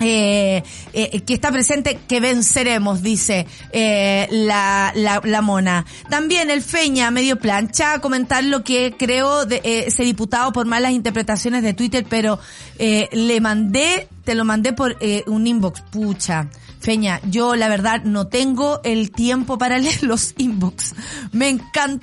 eh, 0.00 0.62
eh, 0.92 1.20
que 1.20 1.34
está 1.34 1.52
presente 1.52 1.98
que 2.08 2.20
venceremos, 2.20 3.02
dice 3.02 3.46
eh, 3.72 4.26
la, 4.30 4.92
la, 4.94 5.20
la 5.24 5.40
mona. 5.40 5.86
También 6.08 6.50
el 6.50 6.62
Feña, 6.62 7.10
medio 7.10 7.38
plancha, 7.38 8.00
comentar 8.00 8.44
lo 8.44 8.64
que 8.64 8.94
creo 8.98 9.46
de 9.46 9.56
eh, 9.64 9.84
ese 9.86 10.02
diputado 10.02 10.52
por 10.52 10.66
malas 10.66 10.92
interpretaciones 10.92 11.62
de 11.62 11.74
Twitter, 11.74 12.06
pero 12.08 12.38
eh, 12.78 13.08
le 13.12 13.40
mandé, 13.40 14.08
te 14.24 14.34
lo 14.34 14.44
mandé 14.44 14.72
por 14.72 14.96
eh, 15.00 15.22
un 15.26 15.46
inbox, 15.46 15.80
pucha. 15.82 16.48
Feña, 16.80 17.20
yo 17.30 17.54
la 17.56 17.68
verdad 17.68 18.02
no 18.04 18.26
tengo 18.26 18.80
el 18.84 19.10
tiempo 19.10 19.56
para 19.58 19.78
leer 19.80 20.02
los 20.02 20.34
inbox. 20.36 20.94
Me 21.32 21.48
encantaría. 21.48 22.02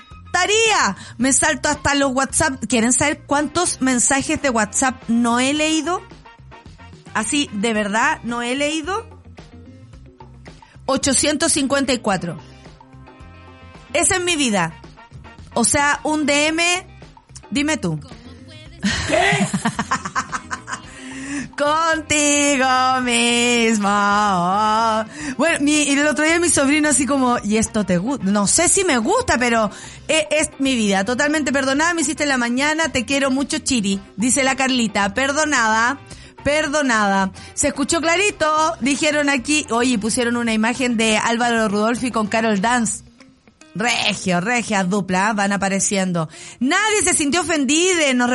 Me 1.18 1.34
salto 1.34 1.70
hasta 1.70 1.94
los 1.94 2.14
WhatsApp. 2.14 2.64
¿Quieren 2.68 2.94
saber 2.94 3.24
cuántos 3.28 3.82
mensajes 3.82 4.42
de 4.42 4.50
WhatsApp 4.50 5.04
no 5.08 5.40
he 5.40 5.54
leído? 5.54 6.02
Así, 7.14 7.50
de 7.54 7.74
verdad, 7.74 8.20
no 8.24 8.42
he 8.42 8.56
leído. 8.56 9.08
854. 10.86 12.38
Esa 13.94 14.16
es 14.16 14.22
mi 14.22 14.36
vida. 14.36 14.74
O 15.54 15.64
sea, 15.64 16.00
un 16.04 16.26
DM, 16.26 16.62
dime 17.50 17.78
tú. 17.78 18.00
¿Qué? 19.08 19.48
Contigo 21.58 23.02
mismo. 23.04 23.90
Bueno, 25.38 25.60
mi, 25.60 25.90
el 25.90 26.08
otro 26.08 26.26
día 26.26 26.40
mi 26.40 26.50
sobrino 26.50 26.90
así 26.90 27.06
como, 27.06 27.38
y 27.44 27.58
esto 27.58 27.86
te 27.86 27.98
gusta, 27.98 28.26
no 28.26 28.48
sé 28.48 28.68
si 28.68 28.84
me 28.84 28.98
gusta, 28.98 29.38
pero 29.38 29.70
es, 30.08 30.26
es, 30.32 30.50
mi 30.60 30.76
vida. 30.76 31.06
Totalmente 31.06 31.52
perdonada, 31.52 31.94
me 31.94 32.02
hiciste 32.02 32.24
en 32.24 32.30
la 32.30 32.38
mañana, 32.38 32.90
te 32.90 33.06
quiero 33.06 33.32
mucho, 33.32 33.60
Chiri. 33.60 34.00
Dice 34.18 34.44
la 34.44 34.56
Carlita, 34.56 35.14
perdonada. 35.14 36.00
Perdonada. 36.44 37.32
Se 37.54 37.70
escuchó 37.70 38.02
clarito, 38.02 38.76
dijeron 38.80 39.30
aquí, 39.30 39.66
oye, 39.70 39.98
pusieron 40.00 40.38
una 40.38 40.54
imagen 40.54 40.98
de 40.98 41.18
Álvaro 41.18 41.68
Rudolfi 41.68 42.12
con 42.12 42.28
Carol 42.28 42.62
Dance. 42.62 43.04
Regio, 43.74 44.42
regia, 44.42 44.84
dupla, 44.84 45.32
van 45.34 45.54
apareciendo. 45.54 46.28
Nadie 46.60 47.04
se 47.04 47.14
sintió 47.14 47.42
ofendida, 47.42 48.14
nos, 48.14 48.30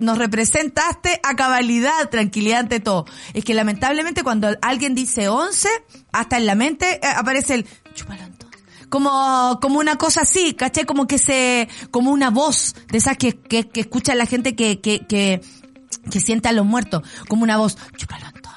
nos 0.00 0.18
representaste 0.18 1.18
a 1.22 1.34
cabalidad, 1.34 2.10
tranquilidad 2.10 2.60
ante 2.60 2.80
todo. 2.80 3.06
Es 3.32 3.44
que 3.44 3.54
lamentablemente 3.54 4.22
cuando 4.22 4.54
alguien 4.60 4.94
dice 4.94 5.28
11, 5.28 5.68
hasta 6.12 6.36
en 6.36 6.46
la 6.46 6.54
mente 6.54 7.00
eh, 7.02 7.06
aparece 7.16 7.54
el 7.54 7.66
chúpalo. 7.94 8.32
Como, 8.92 9.58
como 9.62 9.78
una 9.78 9.96
cosa 9.96 10.20
así, 10.20 10.52
¿caché? 10.52 10.84
Como 10.84 11.06
que 11.06 11.16
se, 11.16 11.66
como 11.90 12.10
una 12.10 12.28
voz 12.28 12.74
de 12.88 12.98
esas 12.98 13.16
que, 13.16 13.32
que, 13.32 13.66
que 13.66 13.80
escucha 13.80 14.14
la 14.14 14.26
gente 14.26 14.54
que, 14.54 14.82
que, 14.82 15.06
que, 15.06 15.40
que 16.10 16.20
siente 16.20 16.48
a 16.48 16.52
los 16.52 16.66
muertos. 16.66 17.02
Como 17.28 17.42
una 17.42 17.56
voz, 17.56 17.76
chúpalo 17.96 18.26
entonces. 18.26 18.52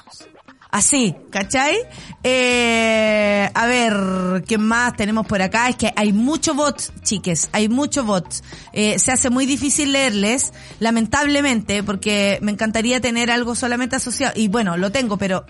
Así, 0.70 1.14
¿cachai? 1.30 1.74
Eh, 2.22 3.48
a 3.54 3.66
ver, 3.66 4.44
¿qué 4.46 4.58
más 4.58 4.94
tenemos 4.94 5.26
por 5.26 5.40
acá? 5.40 5.70
Es 5.70 5.76
que 5.76 5.90
hay 5.96 6.12
mucho 6.12 6.54
bots, 6.54 6.92
chiques, 7.02 7.48
hay 7.52 7.70
mucho 7.70 8.04
bots. 8.04 8.42
Eh, 8.74 8.98
se 8.98 9.12
hace 9.12 9.30
muy 9.30 9.46
difícil 9.46 9.92
leerles, 9.92 10.52
lamentablemente, 10.78 11.82
porque 11.82 12.38
me 12.42 12.52
encantaría 12.52 13.00
tener 13.00 13.30
algo 13.30 13.54
solamente 13.54 13.96
asociado. 13.96 14.34
Y 14.36 14.48
bueno, 14.48 14.76
lo 14.76 14.92
tengo, 14.92 15.16
pero... 15.16 15.46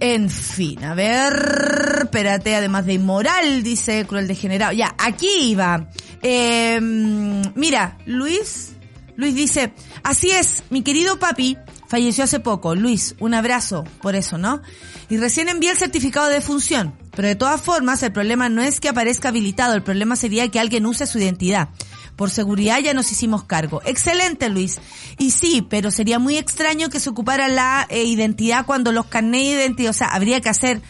En 0.00 0.30
fin, 0.30 0.84
a 0.84 0.94
ver, 0.94 2.02
espérate, 2.02 2.54
además 2.54 2.86
de 2.86 2.92
inmoral, 2.92 3.62
dice 3.64 4.06
Cruel 4.06 4.28
Degenerado. 4.28 4.72
Ya, 4.72 4.94
aquí 4.96 5.28
iba. 5.40 5.88
Eh, 6.22 6.78
mira, 6.80 7.98
Luis, 8.06 8.74
Luis 9.18 9.34
dice, 9.34 9.72
así 10.04 10.30
es, 10.30 10.62
mi 10.70 10.82
querido 10.82 11.18
papi, 11.18 11.58
falleció 11.88 12.22
hace 12.22 12.38
poco. 12.38 12.76
Luis, 12.76 13.16
un 13.18 13.34
abrazo 13.34 13.82
por 14.00 14.14
eso, 14.14 14.38
¿no? 14.38 14.62
Y 15.10 15.16
recién 15.16 15.48
envié 15.48 15.72
el 15.72 15.76
certificado 15.76 16.28
de 16.28 16.40
función. 16.40 16.94
Pero 17.16 17.26
de 17.26 17.34
todas 17.34 17.60
formas, 17.60 18.00
el 18.04 18.12
problema 18.12 18.48
no 18.48 18.62
es 18.62 18.78
que 18.78 18.88
aparezca 18.88 19.30
habilitado, 19.30 19.74
el 19.74 19.82
problema 19.82 20.14
sería 20.14 20.48
que 20.52 20.60
alguien 20.60 20.86
use 20.86 21.04
su 21.04 21.18
identidad. 21.18 21.70
Por 22.14 22.30
seguridad 22.30 22.78
ya 22.78 22.94
nos 22.94 23.10
hicimos 23.10 23.42
cargo. 23.42 23.82
Excelente, 23.84 24.50
Luis. 24.50 24.78
Y 25.18 25.32
sí, 25.32 25.66
pero 25.68 25.90
sería 25.90 26.20
muy 26.20 26.36
extraño 26.36 26.88
que 26.88 27.00
se 27.00 27.10
ocupara 27.10 27.48
la 27.48 27.88
eh, 27.90 28.04
identidad 28.04 28.66
cuando 28.66 28.92
los 28.92 29.06
carnés 29.06 29.42
de 29.42 29.64
identidad, 29.64 29.90
o 29.90 29.94
sea, 29.94 30.08
habría 30.14 30.40
que 30.40 30.48
hacer, 30.48 30.80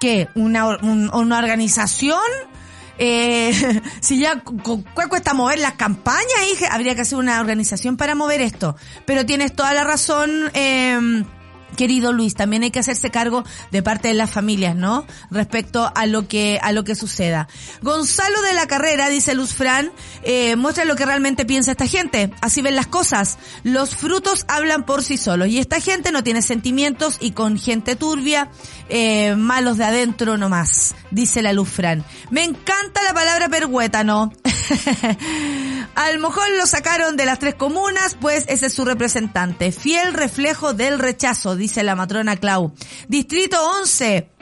¿qué? 0.00 0.28
Una, 0.34 0.68
un, 0.78 1.14
una 1.14 1.38
organización 1.38 2.18
eh, 2.98 3.80
si 4.00 4.18
ya 4.18 4.42
¿cuál 4.42 5.08
cuesta 5.08 5.34
mover 5.34 5.58
las 5.58 5.74
campañas, 5.74 6.26
hija? 6.52 6.68
habría 6.72 6.94
que 6.94 7.02
hacer 7.02 7.18
una 7.18 7.40
organización 7.40 7.96
para 7.96 8.14
mover 8.14 8.40
esto. 8.40 8.76
Pero 9.06 9.24
tienes 9.24 9.54
toda 9.54 9.72
la 9.72 9.84
razón, 9.84 10.50
eh, 10.54 11.24
Querido 11.76 12.12
Luis, 12.12 12.34
también 12.34 12.62
hay 12.62 12.70
que 12.70 12.80
hacerse 12.80 13.10
cargo 13.10 13.44
de 13.70 13.82
parte 13.82 14.08
de 14.08 14.14
las 14.14 14.30
familias, 14.30 14.74
¿no? 14.74 15.06
Respecto 15.30 15.92
a 15.94 16.06
lo 16.06 16.26
que 16.26 16.58
a 16.62 16.72
lo 16.72 16.82
que 16.82 16.94
suceda. 16.94 17.46
Gonzalo 17.82 18.42
de 18.42 18.54
la 18.54 18.66
Carrera 18.66 19.08
dice 19.08 19.34
Luz 19.34 19.54
Fran, 19.54 19.92
eh, 20.22 20.56
muestra 20.56 20.84
lo 20.84 20.96
que 20.96 21.06
realmente 21.06 21.44
piensa 21.44 21.72
esta 21.72 21.86
gente. 21.86 22.32
Así 22.40 22.62
ven 22.62 22.74
las 22.74 22.86
cosas. 22.86 23.38
Los 23.62 23.94
frutos 23.94 24.44
hablan 24.48 24.84
por 24.86 25.04
sí 25.04 25.16
solos 25.16 25.48
y 25.48 25.58
esta 25.58 25.80
gente 25.80 26.10
no 26.10 26.24
tiene 26.24 26.42
sentimientos 26.42 27.18
y 27.20 27.32
con 27.32 27.58
gente 27.58 27.96
turbia, 27.96 28.50
eh, 28.88 29.34
malos 29.36 29.78
de 29.78 29.84
adentro 29.84 30.36
nomás, 30.36 30.94
dice 31.10 31.42
la 31.42 31.52
Luz 31.52 31.68
Fran. 31.68 32.04
Me 32.30 32.44
encanta 32.44 33.02
la 33.02 33.14
palabra 33.14 33.48
perhuétano. 33.48 34.32
Al 35.94 36.18
mejor 36.18 36.50
lo 36.58 36.66
sacaron 36.66 37.16
de 37.16 37.26
las 37.26 37.38
tres 37.38 37.54
comunas, 37.54 38.16
pues 38.20 38.44
ese 38.48 38.66
es 38.66 38.72
su 38.72 38.84
representante. 38.84 39.72
Fiel 39.72 40.14
reflejo 40.14 40.74
del 40.74 40.98
rechazo, 40.98 41.56
dice 41.56 41.82
la 41.82 41.94
matrona 41.94 42.36
Clau. 42.36 42.72
Distrito 43.08 43.56
11 43.80 44.38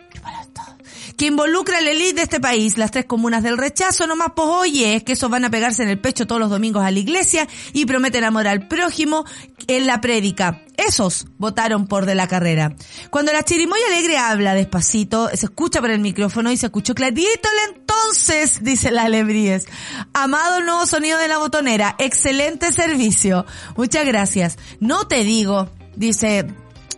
que 1.16 1.26
involucra 1.26 1.78
a 1.78 1.80
la 1.80 1.90
elite 1.90 2.14
de 2.14 2.22
este 2.22 2.40
país, 2.40 2.76
las 2.78 2.90
tres 2.90 3.06
comunas 3.06 3.42
del 3.42 3.58
rechazo, 3.58 4.06
nomás 4.06 4.32
pues 4.36 4.48
oye, 4.48 4.96
es 4.96 5.02
que 5.02 5.12
esos 5.12 5.30
van 5.30 5.44
a 5.44 5.50
pegarse 5.50 5.82
en 5.82 5.88
el 5.88 5.98
pecho 5.98 6.26
todos 6.26 6.40
los 6.40 6.50
domingos 6.50 6.84
a 6.84 6.90
la 6.90 6.98
iglesia 6.98 7.48
y 7.72 7.86
prometen 7.86 8.24
amor 8.24 8.46
al 8.46 8.68
prójimo 8.68 9.24
en 9.66 9.86
la 9.86 10.00
prédica. 10.00 10.62
Esos 10.76 11.26
votaron 11.38 11.86
por 11.86 12.04
de 12.04 12.14
la 12.14 12.28
carrera. 12.28 12.76
Cuando 13.10 13.32
la 13.32 13.42
chirimoya 13.42 13.86
alegre 13.88 14.18
habla 14.18 14.54
despacito, 14.54 15.28
se 15.28 15.46
escucha 15.46 15.80
por 15.80 15.90
el 15.90 16.00
micrófono 16.00 16.52
y 16.52 16.56
se 16.56 16.66
escuchó 16.66 16.94
clarito 16.94 17.48
entonces, 17.70 18.62
dice 18.62 18.90
la 18.90 19.04
Alebríes. 19.04 19.66
Amado 20.12 20.60
nuevo 20.60 20.86
sonido 20.86 21.18
de 21.18 21.28
la 21.28 21.38
botonera, 21.38 21.96
excelente 21.98 22.72
servicio. 22.72 23.46
Muchas 23.76 24.04
gracias. 24.04 24.58
No 24.80 25.06
te 25.06 25.24
digo, 25.24 25.70
dice 25.96 26.46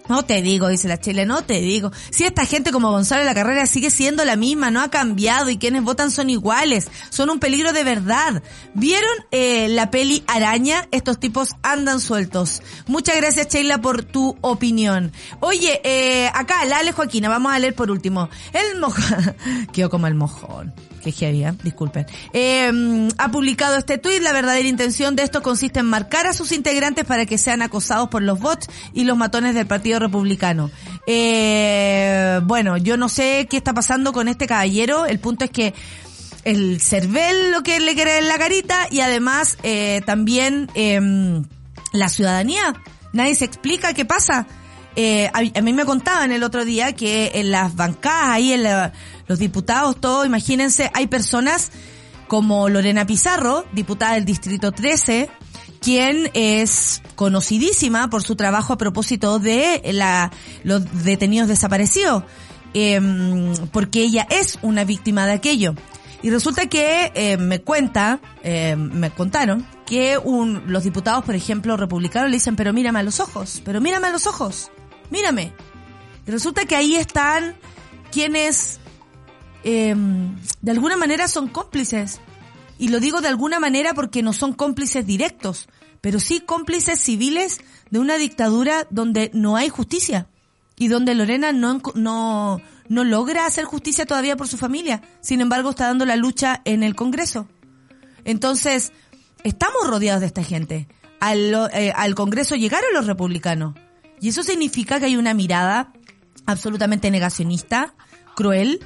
no 0.09 0.25
te 0.25 0.43
digo, 0.43 0.69
dice 0.69 0.89
la 0.89 1.01
Chile, 1.01 1.27
no 1.27 1.43
te 1.43 1.61
digo. 1.61 1.93
Si 2.11 2.25
esta 2.25 2.47
gente 2.47 2.73
como 2.73 2.91
Gonzalo 2.91 3.21
de 3.21 3.27
la 3.27 3.35
Carrera 3.35 3.67
sigue 3.67 3.91
siendo 3.91 4.25
la 4.25 4.37
misma, 4.37 4.71
no 4.71 4.81
ha 4.81 4.91
cambiado 4.91 5.51
y 5.51 5.59
quienes 5.59 5.83
votan 5.83 6.11
son 6.11 6.31
iguales, 6.31 6.91
son 7.11 7.31
un 7.31 7.39
peligro 7.39 7.73
de 7.73 7.85
verdad. 7.85 8.43
¿Vieron 8.75 9.11
eh, 9.31 9.69
la 9.69 9.91
peli 9.91 10.25
Araña? 10.27 10.89
Estos 10.91 11.21
tipos 11.21 11.51
andan 11.63 12.01
sueltos. 12.01 12.63
Muchas 12.87 13.17
gracias 13.17 13.49
Sheila 13.49 13.79
por 13.79 14.05
tu 14.05 14.37
opinión. 14.41 15.13
Oye, 15.41 15.81
eh, 15.85 16.31
acá, 16.35 16.65
la 16.65 16.79
Ale 16.79 16.93
Joaquina, 16.93 17.29
vamos 17.29 17.53
a 17.53 17.59
leer 17.59 17.75
por 17.75 17.91
último. 17.91 18.29
El 18.53 18.81
mojón, 18.81 19.37
quedó 19.73 19.91
como 19.91 20.07
el 20.07 20.15
mojón 20.15 20.73
disculpen, 21.63 22.07
eh, 22.33 23.09
ha 23.19 23.31
publicado 23.31 23.77
este 23.77 23.99
tuit. 23.99 24.23
La 24.23 24.33
verdadera 24.33 24.69
intención 24.69 25.17
de 25.17 25.23
esto 25.23 25.43
consiste 25.43 25.81
en 25.81 25.87
marcar 25.87 26.27
a 26.27 26.33
sus 26.33 26.53
integrantes 26.53 27.05
para 27.05 27.27
que 27.27 27.39
sean 27.39 27.63
acosados 27.63 28.09
por 28.09 28.23
los 28.23 28.39
bots 28.39 28.69
y 28.93 29.05
los 29.05 29.17
matones 29.17 29.55
del 29.55 29.67
Partido 29.67 29.99
Republicano. 29.99 30.71
Eh, 31.07 32.41
bueno, 32.45 32.77
yo 32.77 32.97
no 32.97 33.09
sé 33.09 33.47
qué 33.49 33.57
está 33.57 33.75
pasando 33.75 34.13
con 34.13 34.29
este 34.29 34.47
caballero. 34.47 35.07
El 35.07 35.19
punto 35.19 35.45
es 35.45 35.51
que 35.51 35.75
el 36.45 36.81
cervel 36.81 37.51
lo 37.53 37.63
que 37.63 37.81
le 37.81 37.95
quiere 37.95 38.19
en 38.19 38.29
la 38.29 38.39
carita 38.39 38.87
y 38.91 39.01
además 39.01 39.59
eh, 39.63 40.03
también 40.07 40.71
eh, 40.75 41.01
la 41.93 42.09
ciudadanía. 42.09 42.75
Nadie 43.13 43.35
se 43.35 43.45
explica 43.45 43.95
qué 43.95 44.05
pasa. 44.05 44.47
Eh, 45.01 45.31
a, 45.33 45.59
a, 45.59 45.63
mí 45.63 45.73
me 45.73 45.85
contaban 45.85 46.33
el 46.33 46.43
otro 46.43 46.65
día 46.65 46.93
que 46.93 47.31
en 47.35 47.53
las 47.53 47.77
bancadas, 47.77 48.31
ahí 48.31 48.53
en 48.53 48.65
la, 48.65 48.93
los 49.29 49.39
diputados, 49.39 50.01
todo, 50.01 50.25
imagínense, 50.25 50.91
hay 50.93 51.07
personas 51.07 51.71
como 52.27 52.69
Lorena 52.69 53.07
Pizarro, 53.07 53.65
diputada 53.73 54.15
del 54.15 54.25
Distrito 54.25 54.73
13, 54.73 55.31
quien 55.81 56.33
es 56.35 57.01
conocidísima 57.15 58.11
por 58.11 58.25
su 58.25 58.35
trabajo 58.35 58.73
a 58.73 58.77
propósito 58.77 59.39
de 59.39 59.83
la, 59.93 60.33
los 60.65 61.05
detenidos 61.05 61.47
desaparecidos, 61.47 62.25
eh, 62.75 63.01
porque 63.71 64.03
ella 64.03 64.27
es 64.29 64.59
una 64.63 64.83
víctima 64.83 65.27
de 65.27 65.33
aquello. 65.35 65.77
Y 66.23 66.31
resulta 66.31 66.67
que 66.67 67.13
eh, 67.15 67.37
me 67.37 67.61
cuenta, 67.61 68.19
eh, 68.43 68.75
me 68.75 69.11
contaron, 69.13 69.65
que 69.87 70.19
un, 70.19 70.65
los 70.67 70.83
diputados, 70.83 71.25
por 71.25 71.37
ejemplo, 71.37 71.77
republicanos, 71.77 72.31
le 72.31 72.39
dicen, 72.39 72.57
pero 72.57 72.73
mírame 72.73 72.99
a 72.99 73.05
los 73.05 73.21
ojos, 73.21 73.63
pero 73.65 73.81
mírame 73.81 74.09
a 74.09 74.11
los 74.11 74.27
ojos, 74.27 74.73
mírame. 75.11 75.53
Resulta 76.27 76.67
que 76.67 76.77
ahí 76.77 76.97
están 76.97 77.57
quienes 78.11 78.81
eh, 79.65 79.95
de 80.63 80.71
alguna 80.71 80.97
manera 80.97 81.29
son 81.29 81.49
cómplices. 81.49 82.21
Y 82.79 82.89
lo 82.89 83.01
digo 83.01 83.21
de 83.21 83.29
alguna 83.29 83.59
manera 83.59 83.95
porque 83.95 84.23
no 84.23 84.33
son 84.33 84.53
cómplices 84.53 85.05
directos, 85.05 85.69
pero 86.01 86.21
sí 86.21 86.41
cómplices 86.41 87.01
civiles 87.01 87.61
de 87.91 87.99
una 87.99 88.19
dictadura 88.19 88.87
donde 88.91 89.31
no 89.35 89.57
hay 89.57 89.69
justicia 89.69 90.29
y 90.77 90.89
donde 90.89 91.15
Lorena 91.15 91.53
no, 91.53 91.83
no, 91.95 92.61
no 92.89 93.05
logra 93.05 93.47
hacer 93.47 93.65
justicia 93.65 94.07
todavía 94.07 94.37
por 94.37 94.47
su 94.47 94.57
familia. 94.57 95.03
Sin 95.21 95.41
embargo, 95.41 95.71
está 95.71 95.87
dando 95.87 96.07
la 96.07 96.17
lucha 96.17 96.63
en 96.65 96.85
el 96.85 96.95
Congreso. 96.95 97.49
Entonces, 98.25 98.93
estamos 99.43 99.87
rodeados 99.89 100.21
de 100.21 100.29
esta 100.29 100.45
gente. 100.45 100.87
Al, 101.19 101.71
eh, 101.73 101.93
al 101.97 102.15
Congreso 102.15 102.55
llegaron 102.55 102.93
los 102.95 103.07
republicanos. 103.07 103.75
Y 104.21 104.29
eso 104.29 104.43
significa 104.43 104.99
que 104.99 105.07
hay 105.07 105.17
una 105.17 105.35
mirada 105.35 105.93
absolutamente 106.47 107.11
negacionista, 107.11 107.95
cruel, 108.35 108.81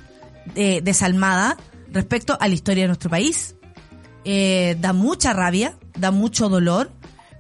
eh, 0.55 0.80
desalmada 0.83 1.57
respecto 1.91 2.37
a 2.41 2.49
la 2.49 2.55
historia 2.55 2.85
de 2.85 2.89
nuestro 2.89 3.11
país. 3.11 3.55
Eh, 4.24 4.76
da 4.80 4.93
mucha 4.93 5.33
rabia, 5.33 5.78
da 5.99 6.11
mucho 6.11 6.49
dolor, 6.49 6.91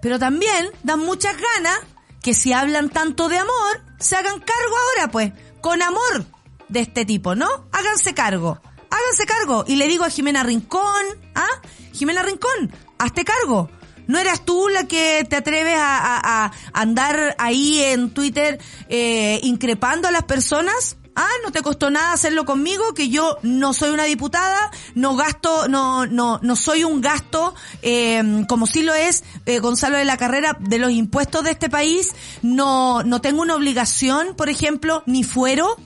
pero 0.00 0.18
también 0.18 0.68
da 0.82 0.96
muchas 0.96 1.36
ganas 1.36 1.78
que 2.22 2.34
si 2.34 2.52
hablan 2.52 2.88
tanto 2.88 3.28
de 3.28 3.38
amor, 3.38 3.82
se 3.98 4.16
hagan 4.16 4.38
cargo 4.40 4.76
ahora, 4.76 5.10
pues, 5.10 5.32
con 5.60 5.82
amor 5.82 6.26
de 6.68 6.80
este 6.80 7.04
tipo, 7.04 7.34
¿no? 7.34 7.48
Háganse 7.72 8.14
cargo. 8.14 8.60
Háganse 8.90 9.26
cargo. 9.26 9.64
Y 9.66 9.76
le 9.76 9.88
digo 9.88 10.04
a 10.04 10.10
Jimena 10.10 10.42
Rincón, 10.42 11.04
¿ah? 11.34 11.60
Jimena 11.92 12.22
Rincón, 12.22 12.72
hazte 12.98 13.24
cargo. 13.24 13.70
¿No 14.06 14.18
eras 14.18 14.44
tú 14.44 14.68
la 14.68 14.86
que 14.86 15.26
te 15.28 15.36
atreves 15.36 15.76
a, 15.76 16.52
andar 16.72 17.34
ahí 17.38 17.80
en 17.80 18.10
Twitter 18.10 18.60
eh, 18.88 19.40
increpando 19.42 20.08
a 20.08 20.10
las 20.10 20.24
personas? 20.24 20.96
Ah, 21.14 21.28
no 21.44 21.52
te 21.52 21.60
costó 21.60 21.90
nada 21.90 22.12
hacerlo 22.12 22.46
conmigo, 22.46 22.94
que 22.94 23.10
yo 23.10 23.36
no 23.42 23.74
soy 23.74 23.90
una 23.90 24.04
diputada, 24.04 24.70
no 24.94 25.14
gasto, 25.14 25.68
no, 25.68 26.06
no, 26.06 26.40
no 26.42 26.56
soy 26.56 26.84
un 26.84 27.02
gasto, 27.02 27.54
eh, 27.82 28.44
como 28.48 28.66
sí 28.66 28.82
lo 28.82 28.94
es 28.94 29.22
eh, 29.44 29.58
Gonzalo 29.58 29.98
de 29.98 30.06
la 30.06 30.16
Carrera, 30.16 30.56
de 30.58 30.78
los 30.78 30.90
impuestos 30.90 31.44
de 31.44 31.50
este 31.50 31.68
país, 31.68 32.14
no, 32.40 33.02
no 33.02 33.20
tengo 33.20 33.42
una 33.42 33.56
obligación, 33.56 34.34
por 34.36 34.48
ejemplo, 34.48 35.02
ni 35.04 35.22
fuero. 35.22 35.76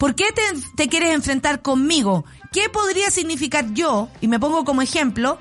¿Por 0.00 0.16
qué 0.16 0.26
te, 0.32 0.42
te 0.76 0.88
quieres 0.88 1.14
enfrentar 1.14 1.62
conmigo? 1.62 2.24
¿Qué 2.52 2.68
podría 2.68 3.10
significar 3.10 3.72
yo? 3.72 4.08
Y 4.20 4.26
me 4.26 4.40
pongo 4.40 4.64
como 4.64 4.82
ejemplo, 4.82 5.38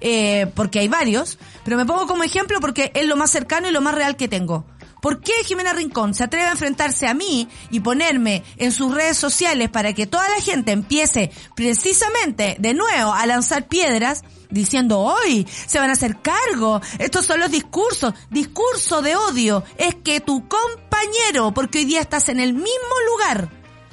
eh, 0.00 0.46
porque 0.54 0.80
hay 0.80 0.88
varios, 0.88 1.38
pero 1.64 1.76
me 1.76 1.86
pongo 1.86 2.06
como 2.06 2.24
ejemplo 2.24 2.60
porque 2.60 2.90
es 2.94 3.06
lo 3.06 3.16
más 3.16 3.30
cercano 3.30 3.68
y 3.68 3.72
lo 3.72 3.80
más 3.80 3.94
real 3.94 4.16
que 4.16 4.28
tengo. 4.28 4.64
¿Por 5.00 5.20
qué 5.20 5.32
Jimena 5.44 5.72
Rincón 5.72 6.14
se 6.14 6.24
atreve 6.24 6.46
a 6.46 6.52
enfrentarse 6.52 7.06
a 7.06 7.14
mí 7.14 7.48
y 7.70 7.80
ponerme 7.80 8.42
en 8.58 8.70
sus 8.70 8.94
redes 8.94 9.16
sociales 9.16 9.70
para 9.70 9.94
que 9.94 10.06
toda 10.06 10.28
la 10.28 10.42
gente 10.42 10.72
empiece 10.72 11.30
precisamente 11.56 12.56
de 12.58 12.74
nuevo 12.74 13.12
a 13.12 13.26
lanzar 13.26 13.66
piedras? 13.66 14.22
diciendo 14.50 14.98
hoy 14.98 15.46
se 15.66 15.78
van 15.78 15.90
a 15.90 15.92
hacer 15.92 16.18
cargo. 16.20 16.80
Estos 16.98 17.24
son 17.24 17.40
los 17.40 17.50
discursos. 17.50 18.12
Discurso 18.30 19.00
de 19.00 19.14
odio 19.14 19.62
es 19.78 19.94
que 19.94 20.20
tu 20.20 20.48
compañero, 20.48 21.54
porque 21.54 21.78
hoy 21.78 21.84
día 21.84 22.00
estás 22.00 22.28
en 22.28 22.40
el 22.40 22.52
mismo 22.52 22.94
lugar, 23.12 23.48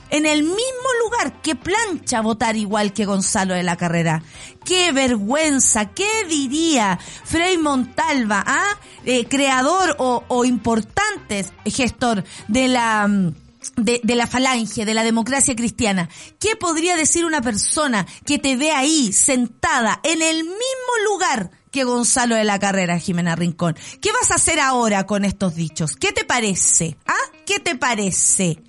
en 0.09 0.25
el 0.25 0.43
mismo 0.43 0.89
lugar 1.03 1.41
que 1.41 1.55
plancha 1.55 2.21
votar 2.21 2.55
igual 2.55 2.93
que 2.93 3.05
Gonzalo 3.05 3.53
de 3.53 3.63
la 3.63 3.77
Carrera. 3.77 4.23
¡Qué 4.63 4.91
vergüenza! 4.91 5.91
¿Qué 5.93 6.25
diría 6.27 6.99
Frei 7.23 7.57
Montalva, 7.57 8.43
ah? 8.45 8.77
Eh, 9.05 9.25
creador 9.25 9.95
o, 9.99 10.23
o 10.27 10.45
importante 10.45 11.45
gestor 11.65 12.23
de 12.47 12.67
la... 12.67 13.07
Mm, 13.07 13.33
de, 13.75 13.99
de, 14.01 14.15
la 14.15 14.27
falange, 14.27 14.85
de 14.85 14.93
la 14.93 15.03
democracia 15.03 15.55
cristiana. 15.55 16.09
¿Qué 16.39 16.55
podría 16.55 16.95
decir 16.95 17.25
una 17.25 17.41
persona 17.41 18.07
que 18.25 18.39
te 18.39 18.55
ve 18.55 18.71
ahí 18.71 19.11
sentada 19.11 19.99
en 20.03 20.21
el 20.21 20.37
mismo 20.37 20.93
lugar 21.11 21.51
que 21.69 21.83
Gonzalo 21.83 22.35
de 22.35 22.45
la 22.45 22.59
Carrera, 22.59 22.97
Jimena 22.97 23.35
Rincón? 23.35 23.75
¿Qué 24.01 24.11
vas 24.13 24.31
a 24.31 24.35
hacer 24.35 24.59
ahora 24.61 25.05
con 25.05 25.25
estos 25.25 25.55
dichos? 25.55 25.97
¿Qué 25.97 26.13
te 26.13 26.23
parece? 26.23 26.97
¿Ah? 27.05 27.13
¿Qué 27.45 27.59
te 27.59 27.75
parece? 27.75 28.63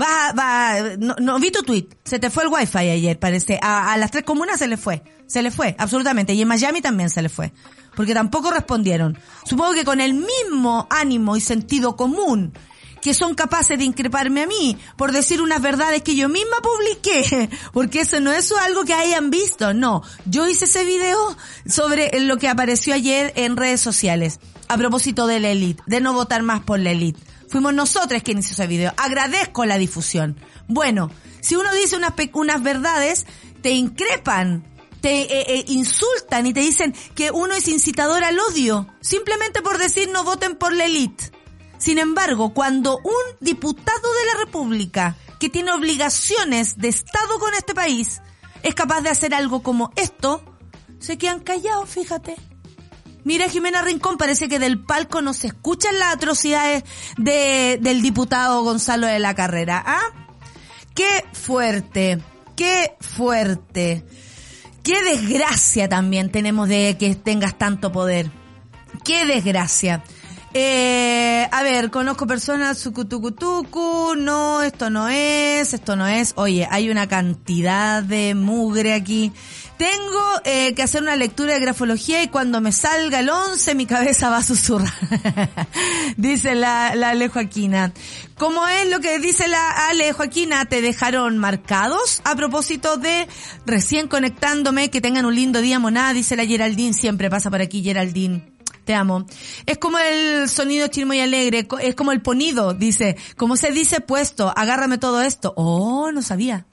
Va, 0.00 0.32
va, 0.32 0.96
no, 0.98 1.16
no, 1.20 1.38
vi 1.38 1.50
tu 1.50 1.62
tweet. 1.62 1.88
Se 2.04 2.18
te 2.18 2.30
fue 2.30 2.44
el 2.44 2.48
wifi 2.48 2.78
ayer, 2.78 3.18
parece. 3.18 3.58
A, 3.60 3.96
las 3.96 4.10
tres 4.10 4.24
comunas 4.24 4.58
se 4.58 4.68
le 4.68 4.76
fue. 4.76 5.02
Se 5.26 5.42
le 5.42 5.50
fue, 5.50 5.74
absolutamente. 5.78 6.32
Y 6.32 6.42
en 6.42 6.48
Miami 6.48 6.80
también 6.80 7.10
se 7.10 7.22
le 7.22 7.28
fue. 7.28 7.52
Porque 7.94 8.14
tampoco 8.14 8.50
respondieron. 8.50 9.18
Supongo 9.44 9.74
que 9.74 9.84
con 9.84 10.00
el 10.00 10.14
mismo 10.14 10.86
ánimo 10.90 11.36
y 11.36 11.40
sentido 11.40 11.96
común 11.96 12.52
que 13.00 13.14
son 13.14 13.34
capaces 13.34 13.78
de 13.78 13.84
increparme 13.84 14.42
a 14.42 14.46
mí 14.46 14.76
por 14.96 15.10
decir 15.10 15.40
unas 15.40 15.62
verdades 15.62 16.02
que 16.02 16.16
yo 16.16 16.28
misma 16.28 16.58
publiqué, 16.62 17.48
porque 17.72 18.02
eso 18.02 18.20
no 18.20 18.30
es 18.30 18.52
algo 18.52 18.84
que 18.84 18.92
hayan 18.92 19.30
visto, 19.30 19.72
no. 19.72 20.02
Yo 20.26 20.46
hice 20.46 20.66
ese 20.66 20.84
video 20.84 21.18
sobre 21.66 22.20
lo 22.20 22.36
que 22.36 22.48
apareció 22.48 22.94
ayer 22.94 23.32
en 23.36 23.56
redes 23.56 23.80
sociales, 23.80 24.38
a 24.68 24.76
propósito 24.76 25.26
de 25.26 25.40
la 25.40 25.48
elite, 25.48 25.82
de 25.86 26.00
no 26.02 26.12
votar 26.12 26.42
más 26.42 26.60
por 26.60 26.78
la 26.78 26.90
elite. 26.90 27.20
Fuimos 27.50 27.74
nosotros 27.74 28.22
quienes 28.22 28.46
hizo 28.46 28.54
ese 28.54 28.68
video. 28.68 28.94
Agradezco 28.96 29.64
la 29.64 29.76
difusión. 29.76 30.38
Bueno, 30.68 31.10
si 31.40 31.56
uno 31.56 31.72
dice 31.74 31.96
unas, 31.96 32.14
unas 32.32 32.62
verdades, 32.62 33.26
te 33.60 33.70
increpan, 33.70 34.64
te 35.00 35.22
eh, 35.22 35.44
eh, 35.48 35.64
insultan 35.66 36.46
y 36.46 36.52
te 36.54 36.60
dicen 36.60 36.94
que 37.16 37.32
uno 37.32 37.52
es 37.54 37.66
incitador 37.66 38.22
al 38.22 38.38
odio, 38.38 38.86
simplemente 39.00 39.62
por 39.62 39.78
decir 39.78 40.08
no 40.12 40.22
voten 40.22 40.54
por 40.54 40.72
la 40.72 40.84
élite. 40.84 41.32
Sin 41.78 41.98
embargo, 41.98 42.54
cuando 42.54 42.98
un 42.98 43.36
diputado 43.40 44.14
de 44.14 44.26
la 44.26 44.44
República, 44.44 45.16
que 45.40 45.48
tiene 45.48 45.72
obligaciones 45.72 46.78
de 46.78 46.88
Estado 46.88 47.40
con 47.40 47.52
este 47.54 47.74
país, 47.74 48.20
es 48.62 48.76
capaz 48.76 49.00
de 49.00 49.10
hacer 49.10 49.34
algo 49.34 49.62
como 49.62 49.90
esto, 49.96 50.44
se 51.00 51.18
quedan 51.18 51.40
callados, 51.40 51.88
fíjate. 51.88 52.36
Mira, 53.24 53.48
Jimena 53.48 53.82
Rincón, 53.82 54.16
parece 54.16 54.48
que 54.48 54.58
del 54.58 54.78
palco 54.78 55.22
no 55.22 55.34
se 55.34 55.48
escuchan 55.48 55.98
las 55.98 56.14
atrocidades 56.14 56.84
de, 57.16 57.78
del 57.80 58.02
diputado 58.02 58.62
Gonzalo 58.62 59.06
de 59.06 59.18
la 59.18 59.34
Carrera. 59.34 59.82
¿Ah? 59.86 60.00
Qué 60.94 61.24
fuerte, 61.32 62.20
qué 62.56 62.96
fuerte. 63.00 64.04
Qué 64.82 65.02
desgracia 65.02 65.88
también 65.88 66.30
tenemos 66.30 66.68
de 66.68 66.96
que 66.98 67.14
tengas 67.14 67.58
tanto 67.58 67.92
poder. 67.92 68.30
Qué 69.04 69.26
desgracia. 69.26 70.02
Eh, 70.52 71.48
a 71.52 71.62
ver, 71.62 71.90
conozco 71.90 72.26
personas, 72.26 72.76
sucutucutucu, 72.78 74.14
no, 74.16 74.62
esto 74.62 74.90
no 74.90 75.08
es, 75.08 75.74
esto 75.74 75.94
no 75.94 76.08
es. 76.08 76.32
Oye, 76.36 76.66
hay 76.68 76.90
una 76.90 77.06
cantidad 77.06 78.02
de 78.02 78.34
mugre 78.34 78.94
aquí. 78.94 79.32
Tengo 79.80 80.22
eh, 80.44 80.74
que 80.74 80.82
hacer 80.82 81.00
una 81.00 81.16
lectura 81.16 81.54
de 81.54 81.60
grafología 81.60 82.22
y 82.22 82.28
cuando 82.28 82.60
me 82.60 82.70
salga 82.70 83.20
el 83.20 83.30
11 83.30 83.74
mi 83.74 83.86
cabeza 83.86 84.28
va 84.28 84.36
a 84.36 84.42
susurrar. 84.42 84.92
dice 86.18 86.54
la, 86.54 86.94
la 86.94 87.08
Ale 87.08 87.28
Joaquina. 87.28 87.90
¿Cómo 88.36 88.68
es 88.68 88.90
lo 88.90 89.00
que 89.00 89.18
dice 89.20 89.48
la 89.48 89.88
Ale 89.88 90.12
Joaquina? 90.12 90.66
¿Te 90.66 90.82
dejaron 90.82 91.38
marcados? 91.38 92.20
A 92.24 92.36
propósito 92.36 92.98
de 92.98 93.26
recién 93.64 94.06
conectándome, 94.06 94.90
que 94.90 95.00
tengan 95.00 95.24
un 95.24 95.34
lindo 95.34 95.62
día, 95.62 95.78
monada, 95.78 96.12
dice 96.12 96.36
la 96.36 96.44
Geraldine. 96.44 96.92
Siempre 96.92 97.30
pasa 97.30 97.48
por 97.48 97.62
aquí 97.62 97.82
Geraldine. 97.82 98.52
Te 98.84 98.92
amo. 98.92 99.24
Es 99.64 99.78
como 99.78 99.98
el 99.98 100.50
sonido 100.50 100.88
chismo 100.88 101.14
y 101.14 101.20
alegre, 101.20 101.66
es 101.80 101.94
como 101.94 102.12
el 102.12 102.20
ponido, 102.20 102.74
dice. 102.74 103.16
Como 103.34 103.56
se 103.56 103.72
dice 103.72 104.02
puesto, 104.02 104.52
agárrame 104.54 104.98
todo 104.98 105.22
esto. 105.22 105.54
Oh, 105.56 106.12
no 106.12 106.20
sabía. 106.20 106.66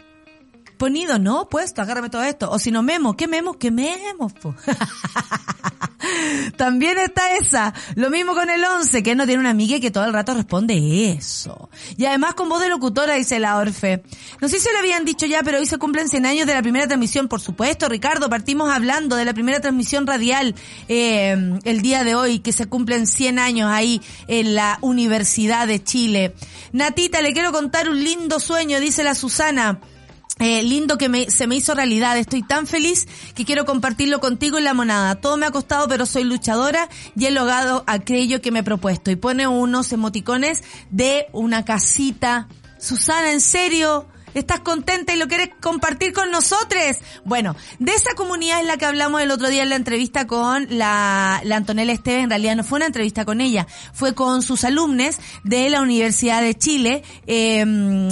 Ponido, 0.77 1.19
no, 1.19 1.49
puesto, 1.49 1.81
agárrame 1.81 2.09
todo 2.09 2.23
esto. 2.23 2.49
O 2.51 2.59
si 2.59 2.71
no, 2.71 2.83
memo, 2.83 3.17
¿qué 3.17 3.27
memo? 3.27 3.53
¿Qué 3.53 3.71
memo? 3.71 4.31
También 6.57 6.97
está 6.97 7.37
esa. 7.37 7.73
Lo 7.95 8.09
mismo 8.09 8.33
con 8.33 8.49
el 8.49 8.63
11, 8.63 9.03
que 9.03 9.15
no 9.15 9.25
tiene 9.25 9.39
una 9.39 9.49
amiga 9.49 9.79
que 9.79 9.91
todo 9.91 10.05
el 10.05 10.13
rato 10.13 10.33
responde 10.33 11.11
eso. 11.11 11.69
Y 11.97 12.05
además 12.05 12.35
con 12.35 12.49
voz 12.49 12.61
de 12.61 12.69
locutora, 12.69 13.15
dice 13.15 13.39
la 13.39 13.57
Orfe. 13.57 14.03
No 14.41 14.47
sé 14.47 14.59
si 14.59 14.69
lo 14.71 14.79
habían 14.79 15.05
dicho 15.05 15.25
ya, 15.25 15.41
pero 15.43 15.57
hoy 15.57 15.65
se 15.65 15.77
cumplen 15.77 16.09
100 16.09 16.25
años 16.25 16.47
de 16.47 16.53
la 16.53 16.61
primera 16.61 16.87
transmisión. 16.87 17.27
Por 17.27 17.41
supuesto, 17.41 17.89
Ricardo, 17.89 18.29
partimos 18.29 18.71
hablando 18.71 19.15
de 19.15 19.25
la 19.25 19.33
primera 19.33 19.59
transmisión 19.59 20.05
radial 20.05 20.55
eh, 20.87 21.59
el 21.63 21.81
día 21.81 22.03
de 22.03 22.15
hoy, 22.15 22.39
que 22.39 22.53
se 22.53 22.67
cumplen 22.67 23.07
100 23.07 23.39
años 23.39 23.69
ahí 23.71 24.01
en 24.27 24.55
la 24.55 24.77
Universidad 24.81 25.67
de 25.67 25.83
Chile. 25.83 26.35
Natita, 26.71 27.21
le 27.21 27.33
quiero 27.33 27.51
contar 27.51 27.89
un 27.89 28.03
lindo 28.03 28.39
sueño, 28.39 28.79
dice 28.79 29.03
la 29.03 29.15
Susana. 29.15 29.79
Eh, 30.39 30.61
lindo 30.63 30.97
que 30.97 31.09
me, 31.09 31.31
se 31.31 31.47
me 31.47 31.55
hizo 31.55 31.73
realidad. 31.73 32.17
Estoy 32.17 32.43
tan 32.43 32.67
feliz 32.67 33.07
que 33.35 33.45
quiero 33.45 33.65
compartirlo 33.65 34.19
contigo 34.19 34.57
en 34.57 34.63
la 34.65 34.73
monada. 34.73 35.15
Todo 35.15 35.37
me 35.37 35.45
ha 35.45 35.51
costado, 35.51 35.87
pero 35.87 36.05
soy 36.05 36.23
luchadora 36.23 36.89
y 37.15 37.25
he 37.25 37.31
logrado 37.31 37.83
aquello 37.87 38.41
que 38.41 38.51
me 38.51 38.59
he 38.59 38.63
propuesto. 38.63 39.11
Y 39.11 39.15
pone 39.15 39.47
unos 39.47 39.91
emoticones 39.91 40.63
de 40.91 41.27
una 41.33 41.65
casita. 41.65 42.47
Susana, 42.79 43.31
¿en 43.31 43.41
serio? 43.41 44.07
¿Estás 44.37 44.59
contenta 44.59 45.13
y 45.13 45.17
lo 45.17 45.27
quieres 45.27 45.49
compartir 45.59 46.13
con 46.13 46.29
nosotros? 46.29 46.97
Bueno, 47.25 47.55
de 47.79 47.91
esa 47.93 48.13
comunidad 48.15 48.59
es 48.61 48.67
la 48.67 48.77
que 48.77 48.85
hablamos 48.85 49.21
el 49.21 49.31
otro 49.31 49.49
día 49.49 49.63
en 49.63 49.69
la 49.69 49.75
entrevista 49.75 50.27
con 50.27 50.67
la, 50.69 51.41
la 51.43 51.55
Antonella 51.55 51.91
Esteves. 51.91 52.23
En 52.23 52.29
realidad 52.29 52.55
no 52.55 52.63
fue 52.63 52.77
una 52.77 52.85
entrevista 52.85 53.25
con 53.25 53.41
ella, 53.41 53.65
fue 53.93 54.13
con 54.13 54.43
sus 54.43 54.63
alumnos 54.63 55.17
de 55.43 55.69
la 55.71 55.81
Universidad 55.81 56.41
de 56.41 56.53
Chile, 56.53 57.03
eh, 57.25 57.65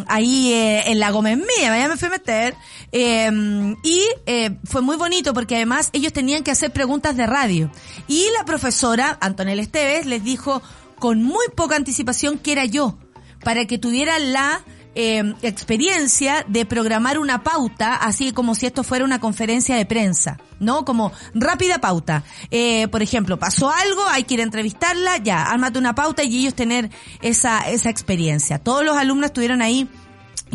ahí 0.07 0.51
eh, 0.51 0.83
en 0.87 0.99
la 0.99 1.11
Gómez 1.11 1.37
Mía, 1.37 1.69
vaya 1.69 1.87
me 1.87 1.95
fui 1.95 2.07
a 2.07 2.11
meter. 2.11 2.55
Eh, 2.91 3.75
y 3.83 4.01
eh, 4.25 4.57
fue 4.63 4.81
muy 4.81 4.95
bonito 4.95 5.33
porque 5.33 5.55
además 5.55 5.89
ellos 5.93 6.11
tenían 6.11 6.43
que 6.43 6.51
hacer 6.51 6.71
preguntas 6.71 7.15
de 7.15 7.27
radio. 7.27 7.69
Y 8.07 8.25
la 8.37 8.45
profesora, 8.45 9.17
Antonella 9.21 9.61
Esteves, 9.61 10.05
les 10.05 10.23
dijo 10.23 10.61
con 10.97 11.21
muy 11.21 11.45
poca 11.55 11.75
anticipación 11.75 12.39
que 12.39 12.53
era 12.53 12.65
yo, 12.65 12.97
para 13.43 13.65
que 13.65 13.77
tuvieran 13.77 14.33
la 14.33 14.63
eh, 14.95 15.33
experiencia 15.41 16.45
de 16.47 16.65
programar 16.65 17.19
una 17.19 17.43
pauta, 17.43 17.95
así 17.95 18.31
como 18.31 18.55
si 18.55 18.65
esto 18.65 18.83
fuera 18.83 19.05
una 19.05 19.19
conferencia 19.19 19.75
de 19.75 19.85
prensa, 19.85 20.39
¿no? 20.59 20.85
Como 20.85 21.11
rápida 21.33 21.79
pauta. 21.79 22.23
Eh, 22.49 22.87
por 22.87 23.01
ejemplo, 23.01 23.37
pasó 23.37 23.69
algo, 23.69 24.03
hay 24.09 24.23
que 24.23 24.35
ir 24.35 24.39
a 24.39 24.43
entrevistarla, 24.43 25.17
ya, 25.17 25.43
ármate 25.43 25.79
una 25.79 25.95
pauta 25.95 26.23
y 26.23 26.39
ellos 26.39 26.55
tener 26.55 26.89
esa, 27.21 27.69
esa 27.69 27.89
experiencia. 27.89 28.57
Todos 28.59 28.85
los 28.85 28.97
alumnos 28.97 29.27
estuvieron 29.27 29.61
ahí 29.61 29.87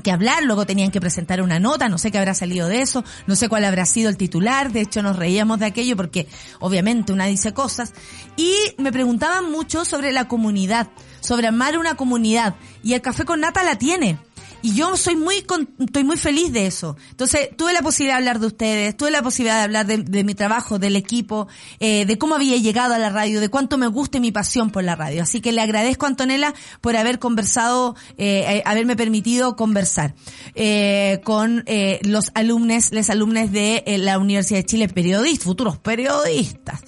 que 0.02 0.10
hablar, 0.10 0.42
luego 0.44 0.64
tenían 0.66 0.90
que 0.90 1.00
presentar 1.00 1.42
una 1.42 1.60
nota, 1.60 1.88
no 1.88 1.98
sé 1.98 2.10
qué 2.10 2.18
habrá 2.18 2.34
salido 2.34 2.68
de 2.68 2.80
eso, 2.80 3.04
no 3.26 3.36
sé 3.36 3.48
cuál 3.48 3.64
habrá 3.64 3.84
sido 3.84 4.08
el 4.08 4.16
titular, 4.16 4.72
de 4.72 4.80
hecho 4.80 5.02
nos 5.02 5.16
reíamos 5.16 5.58
de 5.58 5.66
aquello 5.66 5.96
porque 5.96 6.26
obviamente 6.58 7.12
una 7.12 7.26
dice 7.26 7.52
cosas, 7.52 7.92
y 8.36 8.54
me 8.78 8.92
preguntaban 8.92 9.50
mucho 9.50 9.84
sobre 9.84 10.12
la 10.12 10.28
comunidad, 10.28 10.88
sobre 11.20 11.48
amar 11.48 11.76
una 11.76 11.96
comunidad, 11.96 12.54
y 12.82 12.94
el 12.94 13.02
café 13.02 13.24
con 13.24 13.40
nata 13.40 13.62
la 13.62 13.76
tiene. 13.76 14.18
Y 14.62 14.74
yo 14.74 14.96
soy 14.96 15.16
muy, 15.16 15.44
estoy 15.78 16.04
muy 16.04 16.16
feliz 16.16 16.52
de 16.52 16.66
eso. 16.66 16.96
Entonces, 17.10 17.48
tuve 17.56 17.72
la 17.72 17.80
posibilidad 17.82 18.16
de 18.16 18.18
hablar 18.18 18.40
de 18.40 18.46
ustedes, 18.46 18.96
tuve 18.96 19.10
la 19.10 19.22
posibilidad 19.22 19.56
de 19.56 19.62
hablar 19.62 19.86
de, 19.86 20.24
mi 20.24 20.34
trabajo, 20.34 20.78
del 20.78 20.96
equipo, 20.96 21.48
eh, 21.78 22.04
de 22.04 22.18
cómo 22.18 22.34
había 22.34 22.56
llegado 22.56 22.94
a 22.94 22.98
la 22.98 23.10
radio, 23.10 23.40
de 23.40 23.48
cuánto 23.48 23.78
me 23.78 23.86
gusta 23.86 24.18
y 24.18 24.20
mi 24.20 24.32
pasión 24.32 24.70
por 24.70 24.84
la 24.84 24.96
radio. 24.96 25.22
Así 25.22 25.40
que 25.40 25.52
le 25.52 25.62
agradezco 25.62 26.06
a 26.06 26.10
Antonella 26.10 26.54
por 26.80 26.96
haber 26.96 27.18
conversado, 27.18 27.96
eh, 28.18 28.44
eh 28.48 28.62
haberme 28.66 28.96
permitido 28.96 29.56
conversar 29.56 30.14
eh, 30.54 31.20
con 31.24 31.64
eh, 31.66 32.00
los 32.02 32.30
alumnos, 32.34 32.92
les 32.92 33.10
alumnos 33.10 33.50
de 33.52 33.82
eh, 33.86 33.98
la 33.98 34.18
Universidad 34.18 34.60
de 34.60 34.66
Chile, 34.66 34.88
periodistas, 34.88 35.44
futuros 35.44 35.78
periodistas. 35.78 36.80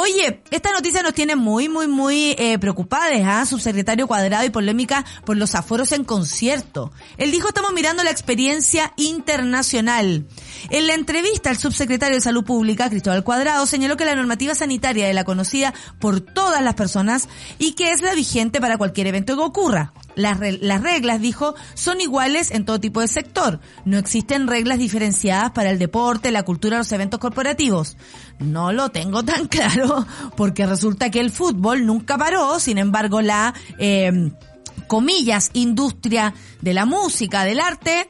Oye, 0.00 0.42
esta 0.52 0.70
noticia 0.70 1.02
nos 1.02 1.12
tiene 1.12 1.34
muy, 1.34 1.68
muy, 1.68 1.88
muy 1.88 2.36
eh, 2.38 2.56
preocupadas, 2.60 3.20
¿ah? 3.24 3.44
Subsecretario 3.44 4.06
Cuadrado 4.06 4.44
y 4.44 4.50
polémica 4.50 5.04
por 5.24 5.36
los 5.36 5.56
aforos 5.56 5.90
en 5.90 6.04
concierto. 6.04 6.92
Él 7.18 7.32
dijo, 7.32 7.48
estamos 7.48 7.72
mirando 7.72 8.04
la 8.04 8.10
experiencia 8.10 8.92
internacional. 8.96 10.26
En 10.70 10.86
la 10.86 10.94
entrevista, 10.94 11.50
el 11.50 11.58
subsecretario 11.58 12.16
de 12.16 12.20
Salud 12.20 12.44
Pública, 12.44 12.88
Cristóbal 12.88 13.24
Cuadrado, 13.24 13.66
señaló 13.66 13.96
que 13.96 14.04
la 14.04 14.14
normativa 14.14 14.54
sanitaria 14.54 15.08
es 15.08 15.14
la 15.14 15.24
conocida 15.24 15.74
por 15.98 16.20
todas 16.20 16.62
las 16.62 16.74
personas 16.74 17.28
y 17.58 17.72
que 17.72 17.90
es 17.90 18.02
la 18.02 18.14
vigente 18.14 18.60
para 18.60 18.78
cualquier 18.78 19.08
evento 19.08 19.36
que 19.36 19.42
ocurra. 19.42 19.92
Las, 20.14 20.38
las 20.60 20.82
reglas, 20.82 21.20
dijo, 21.20 21.54
son 21.74 22.00
iguales 22.00 22.50
en 22.50 22.64
todo 22.64 22.80
tipo 22.80 23.00
de 23.00 23.08
sector. 23.08 23.60
No 23.84 23.98
existen 23.98 24.46
reglas 24.48 24.78
diferenciadas 24.78 25.50
para 25.50 25.70
el 25.70 25.78
deporte, 25.78 26.30
la 26.30 26.44
cultura 26.44 26.78
los 26.78 26.90
eventos 26.92 27.20
corporativos. 27.20 27.96
No 28.38 28.72
lo 28.72 28.90
tengo 28.90 29.24
tan 29.24 29.46
claro 29.48 30.06
porque 30.36 30.66
resulta 30.66 31.10
que 31.10 31.20
el 31.20 31.30
fútbol 31.30 31.84
nunca 31.86 32.16
paró, 32.16 32.60
sin 32.60 32.78
embargo 32.78 33.20
la, 33.20 33.54
eh, 33.78 34.30
comillas, 34.88 35.50
industria 35.52 36.34
de 36.60 36.74
la 36.74 36.84
música, 36.84 37.44
del 37.44 37.60
arte, 37.60 38.08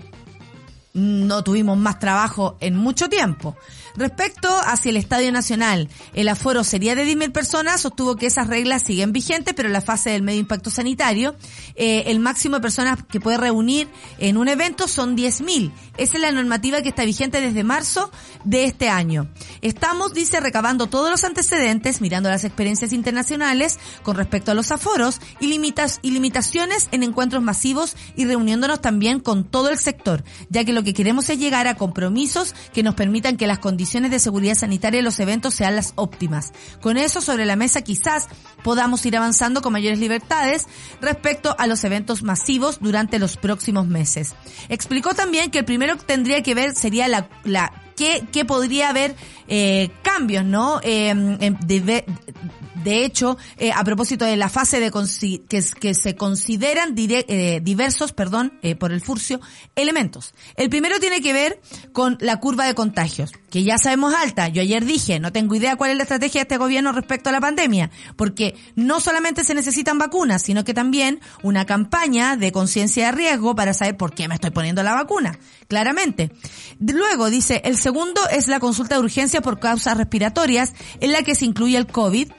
no 0.95 1.45
tuvimos 1.45 1.77
más 1.77 1.99
trabajo 1.99 2.57
en 2.61 2.77
mucho 2.77 3.09
tiempo. 3.09 3.57
Respecto 3.99 4.49
hacia 4.65 4.91
el 4.91 4.97
Estadio 4.97 5.33
Nacional, 5.33 5.89
el 6.15 6.29
aforo 6.29 6.63
sería 6.63 6.95
de 6.95 7.05
10.000 7.05 7.33
personas, 7.33 7.81
sostuvo 7.81 8.15
que 8.15 8.27
esas 8.27 8.47
reglas 8.47 8.85
siguen 8.85 9.13
vigentes, 9.13 9.55
pero 9.55 9.67
en 9.67 9.73
la 9.73 9.81
fase 9.81 10.11
del 10.11 10.23
medio 10.23 10.39
impacto 10.39 10.71
sanitario, 10.71 11.35
eh, 11.75 12.05
el 12.07 12.21
máximo 12.21 12.55
de 12.55 12.63
personas 12.63 13.01
que 13.03 13.19
puede 13.19 13.39
reunir 13.39 13.89
en 14.21 14.37
un 14.37 14.47
evento 14.47 14.87
son 14.87 15.17
10.000. 15.17 15.73
Esa 15.97 16.15
es 16.17 16.23
la 16.23 16.31
normativa 16.31 16.81
que 16.81 16.91
está 16.91 17.05
vigente 17.05 17.41
desde 17.41 17.65
marzo 17.65 18.13
de 18.45 18.67
este 18.67 18.89
año. 18.89 19.29
Estamos, 19.63 20.15
dice, 20.15 20.39
recabando 20.39 20.87
todos 20.87 21.11
los 21.11 21.25
antecedentes, 21.25 22.01
mirando 22.01 22.29
las 22.29 22.45
experiencias 22.45 22.93
internacionales 22.93 23.81
con 24.05 24.15
respecto 24.15 24.53
a 24.53 24.55
los 24.55 24.71
aforos 24.71 25.21
y, 25.41 25.49
limitas, 25.49 25.99
y 26.03 26.13
limitaciones 26.13 26.87
en 26.93 27.03
encuentros 27.03 27.43
masivos 27.43 27.97
y 28.15 28.27
reuniéndonos 28.27 28.81
también 28.81 29.19
con 29.19 29.43
todo 29.43 29.71
el 29.71 29.79
sector, 29.79 30.23
ya 30.51 30.63
que 30.63 30.73
lo 30.73 30.85
que 30.85 30.95
queremos 30.95 31.29
es 31.31 31.41
llegar 31.41 31.67
a 31.67 31.75
compromisos 31.75 32.55
que 32.73 32.85
nos 32.85 32.95
permitan 32.95 33.37
que 33.37 33.49
las 33.49 33.59
condiciones 33.59 33.88
de 33.89 34.19
seguridad 34.19 34.55
sanitaria 34.55 34.99
de 34.99 35.03
los 35.03 35.19
eventos 35.19 35.55
sean 35.55 35.75
las 35.75 35.93
óptimas. 35.97 36.53
Con 36.81 36.97
eso 36.99 37.21
sobre 37.21 37.47
la 37.47 37.57
mesa 37.57 37.83
quizás 37.83 38.29
podamos 38.63 39.05
ir 39.07 39.17
avanzando 39.17 39.63
con 39.63 39.73
mayores 39.73 39.99
libertades 39.99 40.67
respecto 41.01 41.57
a 41.59 41.67
los 41.67 41.83
eventos 41.85 42.23
masivos 42.23 42.79
durante 42.81 43.19
los 43.19 43.37
próximos 43.37 43.87
meses. 43.87 44.35
Explicó 44.69 45.15
también 45.15 45.51
que 45.51 45.61
el 45.61 45.65
primero 45.65 45.97
que 45.97 46.05
tendría 46.05 46.43
que 46.43 46.55
ver 46.55 46.75
sería 46.75 47.09
la, 47.09 47.29
la 47.45 47.73
que, 47.97 48.45
podría 48.45 48.91
haber 48.91 49.17
eh, 49.49 49.91
cambios, 50.03 50.45
¿no? 50.45 50.81
Eh, 50.83 51.15
de 52.83 53.05
hecho, 53.05 53.37
eh, 53.57 53.73
a 53.73 53.85
propósito 53.85 54.25
de 54.25 54.37
la 54.37 54.49
fase 54.49 54.81
de 54.81 54.91
que, 55.49 55.65
que, 55.81 55.95
se 55.95 56.15
consideran 56.17 56.95
eh, 56.97 57.61
diversos, 57.63 58.13
perdón, 58.13 58.59
eh, 58.63 58.75
por 58.75 58.93
el 58.93 59.01
furcio, 59.01 59.41
elementos. 59.77 60.35
El 60.57 60.71
primero 60.71 60.99
tiene 61.01 61.21
que 61.21 61.33
ver 61.33 61.61
con 61.93 62.17
la 62.21 62.39
curva 62.39 62.67
de 62.67 62.75
contagios, 62.75 63.33
que 63.51 63.65
ya 63.65 63.79
sabemos 63.79 64.15
alta. 64.15 64.49
Yo 64.49 64.63
ayer 64.63 64.85
dije, 64.85 65.21
no 65.21 65.33
tengo 65.33 65.55
idea 65.55 65.77
cuál 65.77 65.91
es 65.91 65.97
la 65.97 66.03
estrategia 66.05 66.41
de 66.41 66.43
este 66.43 66.57
gobierno 66.57 66.93
respecto 66.93 67.29
a 67.31 67.33
la 67.33 67.41
pandemia, 67.41 67.91
porque 68.17 68.55
no 68.77 69.01
solamente 69.01 69.45
se 69.45 69.55
necesitan 69.55 69.99
vacunas, 69.99 70.43
sino 70.43 70.65
que 70.65 70.75
también 70.75 71.21
una 71.43 71.67
campaña 71.67 72.37
de 72.37 72.53
conciencia 72.53 73.07
de 73.07 73.13
riesgo 73.13 73.55
para 73.55 73.75
saber 73.75 73.97
por 73.97 74.15
qué 74.15 74.29
me 74.29 74.35
estoy 74.35 74.51
poniendo 74.51 74.83
la 74.83 74.95
vacuna, 74.95 75.39
claramente. 75.69 76.33
Luego 76.81 77.31
dice, 77.31 77.63
el 77.65 77.77
segundo 77.77 78.21
es 78.31 78.49
la 78.49 78.61
consulta 78.61 78.95
de 78.97 79.01
urgencia 79.01 79.41
por 79.41 79.59
causas 79.59 79.97
respiratorias, 79.97 80.73
en 81.01 81.13
la 81.13 81.23
que 81.23 81.35
se 81.35 81.45
incluye 81.45 81.77
el 81.77 81.87
COVID, 81.87 82.31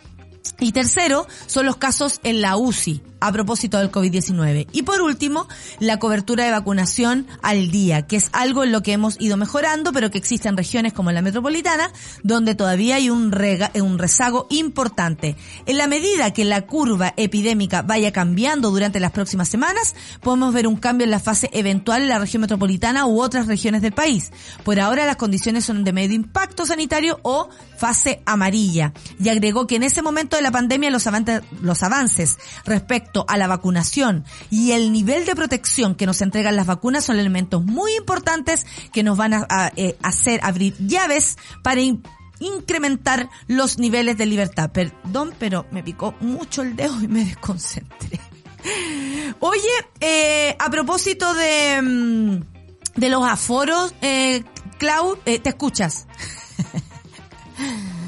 y 0.59 0.71
tercero, 0.71 1.27
son 1.45 1.65
los 1.65 1.77
casos 1.77 2.19
en 2.23 2.41
la 2.41 2.57
UCI, 2.57 3.01
a 3.21 3.31
propósito 3.31 3.77
del 3.77 3.91
COVID-19. 3.91 4.67
Y 4.71 4.83
por 4.83 5.01
último, 5.01 5.47
la 5.79 5.99
cobertura 5.99 6.45
de 6.45 6.51
vacunación 6.51 7.27
al 7.41 7.71
día, 7.71 8.07
que 8.07 8.15
es 8.15 8.29
algo 8.33 8.63
en 8.63 8.71
lo 8.71 8.81
que 8.81 8.93
hemos 8.93 9.19
ido 9.19 9.37
mejorando, 9.37 9.91
pero 9.91 10.11
que 10.11 10.17
existen 10.17 10.57
regiones 10.57 10.93
como 10.93 11.11
la 11.11 11.21
metropolitana, 11.21 11.91
donde 12.23 12.55
todavía 12.55 12.95
hay 12.95 13.09
un, 13.09 13.33
un 13.75 13.99
rezago 13.99 14.47
importante. 14.49 15.35
En 15.65 15.77
la 15.77 15.87
medida 15.87 16.33
que 16.33 16.45
la 16.45 16.65
curva 16.65 17.13
epidémica 17.17 17.81
vaya 17.81 18.11
cambiando 18.11 18.71
durante 18.71 18.99
las 18.99 19.11
próximas 19.11 19.49
semanas, 19.49 19.95
podemos 20.21 20.53
ver 20.53 20.67
un 20.67 20.77
cambio 20.77 21.05
en 21.05 21.11
la 21.11 21.19
fase 21.19 21.49
eventual 21.53 22.03
en 22.03 22.09
la 22.09 22.19
región 22.19 22.41
metropolitana 22.41 23.05
u 23.05 23.21
otras 23.21 23.47
regiones 23.47 23.81
del 23.81 23.93
país. 23.93 24.31
Por 24.63 24.79
ahora 24.79 25.05
las 25.05 25.15
condiciones 25.15 25.65
son 25.65 25.83
de 25.83 25.93
medio 25.93 26.15
impacto 26.15 26.65
sanitario 26.65 27.19
o 27.23 27.49
fase 27.77 28.21
amarilla. 28.25 28.93
Y 29.23 29.29
agregó 29.29 29.67
que 29.67 29.75
en 29.75 29.83
ese 29.83 30.01
momento 30.01 30.38
de 30.39 30.43
la 30.43 30.51
pandemia 30.51 30.89
los 30.89 31.05
avances, 31.05 31.41
los 31.61 31.83
avances 31.83 32.37
respecto 32.65 33.25
a 33.27 33.37
la 33.37 33.47
vacunación 33.47 34.25
y 34.49 34.71
el 34.71 34.91
nivel 34.91 35.25
de 35.25 35.35
protección 35.35 35.95
que 35.95 36.05
nos 36.05 36.21
entregan 36.21 36.55
las 36.55 36.65
vacunas 36.65 37.05
son 37.05 37.19
elementos 37.19 37.63
muy 37.63 37.95
importantes 37.95 38.65
que 38.91 39.03
nos 39.03 39.17
van 39.17 39.33
a, 39.33 39.71
eh, 39.75 39.97
hacer 40.01 40.39
abrir 40.43 40.75
llaves 40.79 41.37
para 41.61 41.81
incrementar 42.39 43.29
los 43.47 43.77
niveles 43.77 44.17
de 44.17 44.25
libertad. 44.25 44.71
Perdón, 44.71 45.33
pero 45.37 45.65
me 45.71 45.83
picó 45.83 46.15
mucho 46.21 46.61
el 46.61 46.75
dedo 46.75 47.01
y 47.01 47.07
me 47.07 47.25
desconcentré. 47.25 48.19
Oye, 49.39 49.61
eh, 49.99 50.55
a 50.57 50.69
propósito 50.69 51.33
de, 51.33 51.81
mm, 51.81 52.39
de 52.95 53.09
los 53.09 53.23
aforos, 53.23 53.93
eh, 54.01 54.43
Clau, 54.77 55.17
eh, 55.25 55.39
te 55.39 55.49
escuchas. 55.49 56.07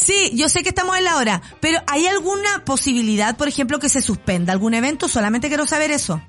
Sí, 0.00 0.32
yo 0.34 0.48
sé 0.48 0.62
que 0.62 0.70
estamos 0.70 0.96
en 0.96 1.04
la 1.04 1.16
hora, 1.16 1.42
pero 1.60 1.78
¿hay 1.86 2.06
alguna 2.06 2.64
posibilidad, 2.64 3.36
por 3.36 3.48
ejemplo, 3.48 3.78
que 3.78 3.90
se 3.90 4.00
suspenda 4.00 4.52
algún 4.52 4.72
evento? 4.72 5.08
Solamente 5.08 5.48
quiero 5.48 5.66
saber 5.66 5.90
eso. 5.90 6.22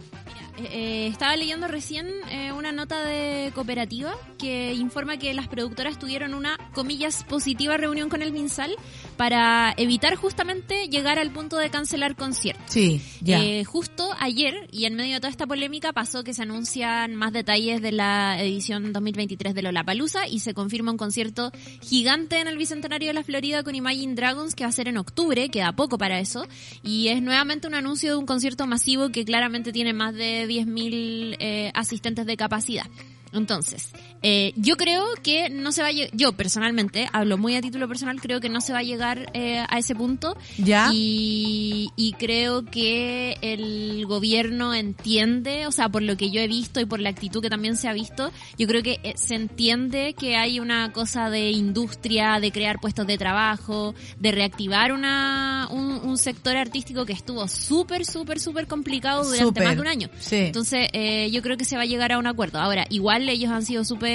Eh, 0.58 0.68
eh, 0.72 1.08
estaba 1.08 1.36
leyendo 1.38 1.68
recién 1.68 2.08
eh, 2.30 2.52
una 2.52 2.74
nota 2.74 3.02
de 3.04 3.52
cooperativa 3.56 4.14
que 4.38 4.74
informa 4.74 5.18
que 5.18 5.34
las 5.34 5.48
productoras 5.48 5.98
tuvieron 5.98 6.34
una, 6.34 6.58
comillas, 6.74 7.24
positiva 7.24 7.78
reunión 7.78 8.10
con 8.10 8.22
el 8.22 8.34
MinSal 8.34 8.76
para 9.18 9.74
evitar 9.78 10.16
justamente 10.16 10.88
llegar 10.88 11.20
al 11.20 11.32
punto 11.32 11.58
de 11.58 11.70
cancelar 11.70 12.16
conciertos. 12.16 12.66
Sí, 12.68 13.02
ya. 13.22 13.42
justo 13.66 14.10
ayer, 14.20 14.68
y 14.72 14.86
en 14.86 14.96
medio 14.96 15.16
de 15.16 15.20
toda 15.20 15.32
esta 15.32 15.48
polémica, 15.48 15.94
pasó 15.94 16.24
que 16.24 16.34
se 16.34 16.44
anuncian 16.44 17.16
más 17.16 17.34
detalles 17.34 17.82
de 17.82 17.92
la 17.92 18.42
edición 18.42 18.94
2023 18.94 19.54
de 19.54 19.62
Lollapalooza 19.62 20.28
y 20.28 20.40
se 20.40 20.54
confirma 20.54 20.92
un 20.92 20.98
concierto 20.98 21.52
gigante 21.82 22.40
en 22.40 22.48
el 22.48 22.58
Bicentenario 22.58 23.10
de 23.10 23.14
la 23.14 23.24
Florida 23.24 23.64
con 23.64 23.76
Imagine 23.76 24.16
Dragons 24.16 24.56
que 24.56 24.64
va 24.64 24.70
a 24.70 24.74
ser 24.74 24.88
en 24.88 24.98
octubre, 24.98 25.50
queda 25.50 25.74
poco 25.74 25.98
para 25.98 26.20
eso, 26.20 26.48
y 26.84 27.10
es 27.10 27.22
nuevamente 27.22 27.68
un 27.68 27.76
anuncio 27.76 28.12
de 28.12 28.18
un 28.18 28.26
concierto 28.26 28.68
masivo 28.68 29.10
que 29.10 29.26
claramente 29.26 29.72
tiene 29.72 29.94
más 29.94 30.14
de 30.14 30.48
10.000 30.48 31.38
eh, 31.40 31.72
asistentes 31.74 32.26
de 32.26 32.38
capacidad. 32.38 32.86
Entonces, 33.34 33.92
eh, 34.22 34.54
yo 34.56 34.78
creo 34.78 35.06
que 35.24 35.50
no 35.50 35.72
se 35.72 35.82
va 35.82 35.88
a 35.88 35.92
yo 35.92 36.34
personalmente, 36.34 37.10
hablo 37.12 37.38
muy 37.38 37.56
a 37.56 37.62
título 37.62 37.88
personal, 37.88 38.22
creo 38.22 38.40
que 38.40 38.50
no 38.50 38.62
se 38.62 38.74
va 38.74 38.80
a 38.80 38.84
llegar 38.84 39.32
eh, 39.34 39.64
a 39.68 39.80
ese 39.80 39.96
punto. 39.96 40.38
Ya. 40.58 40.90
Y, 40.94 41.90
y 41.96 42.14
creo 42.14 42.66
que 42.66 43.38
el 43.42 44.06
gobierno 44.06 44.74
entiende, 44.74 45.66
o 45.66 45.72
sea, 45.72 45.90
por 45.90 46.04
lo 46.04 46.18
que 46.18 46.30
yo 46.30 46.42
he 46.42 46.48
visto 46.48 46.80
y 46.80 46.86
por 46.86 47.00
la 47.00 47.10
actitud 47.10 47.42
que 47.42 47.50
también 47.50 47.76
se 47.76 47.88
ha 47.88 47.94
visto, 47.94 48.32
yo 48.58 48.68
creo 48.68 48.84
que 48.84 49.00
eh, 49.04 49.14
se 49.16 49.36
entiende 49.36 50.14
que 50.14 50.36
hay 50.36 50.60
una 50.60 50.92
cosa 50.92 51.30
de 51.30 51.52
industria, 51.52 52.40
de 52.40 52.52
crear 52.52 52.80
puestos 52.80 53.08
de 53.08 53.18
trabajo, 53.18 53.96
de 54.20 54.32
reactivar 54.32 54.92
una, 54.92 55.68
un, 55.72 55.94
un 56.04 56.18
sector 56.18 56.56
artístico 56.58 57.06
que 57.06 57.14
estuvo 57.14 57.48
súper, 57.48 58.06
súper, 58.06 58.40
súper 58.40 58.68
complicado 58.68 59.24
durante 59.24 59.64
más 59.64 59.76
de 59.76 59.82
un 59.82 59.88
año. 59.88 60.10
Sí. 60.20 60.36
Entonces, 60.38 60.90
eh, 60.94 61.30
yo 61.32 61.42
creo 61.42 61.58
que 61.58 61.66
se 61.66 61.76
va 61.76 61.84
a 61.84 61.86
llegar 61.86 62.12
a 62.12 62.20
un 62.20 62.28
acuerdo. 62.28 62.60
Ahora, 62.60 62.86
igual 62.90 63.28
ellos 63.28 63.52
han 63.52 63.66
sido 63.66 63.84
súper 63.84 64.11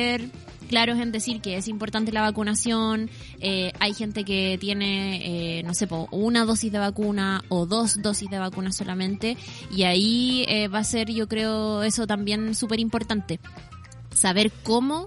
claros 0.67 0.99
en 0.99 1.13
decir 1.13 1.41
que 1.41 1.57
es 1.57 1.69
importante 1.69 2.13
la 2.13 2.23
vacunación. 2.23 3.09
Eh, 3.41 3.73
hay 3.79 3.95
gente 3.95 4.25
que 4.25 4.59
tiene, 4.61 5.59
eh, 5.59 5.63
no 5.63 5.75
sé, 5.75 5.89
una 6.11 6.45
dosis 6.45 6.73
de 6.73 6.79
vacuna 6.79 7.43
o 7.49 7.67
dos 7.67 8.03
dosis 8.03 8.29
de 8.31 8.39
vacuna 8.39 8.73
solamente. 8.73 9.37
Y 9.71 9.85
ahí 9.85 10.45
eh, 10.49 10.69
va 10.69 10.81
a 10.81 10.85
ser, 10.85 11.11
yo 11.11 11.29
creo, 11.29 11.83
eso 11.83 12.07
también 12.07 12.55
súper 12.55 12.81
importante. 12.81 13.41
Saber 14.13 14.51
cómo 14.63 15.07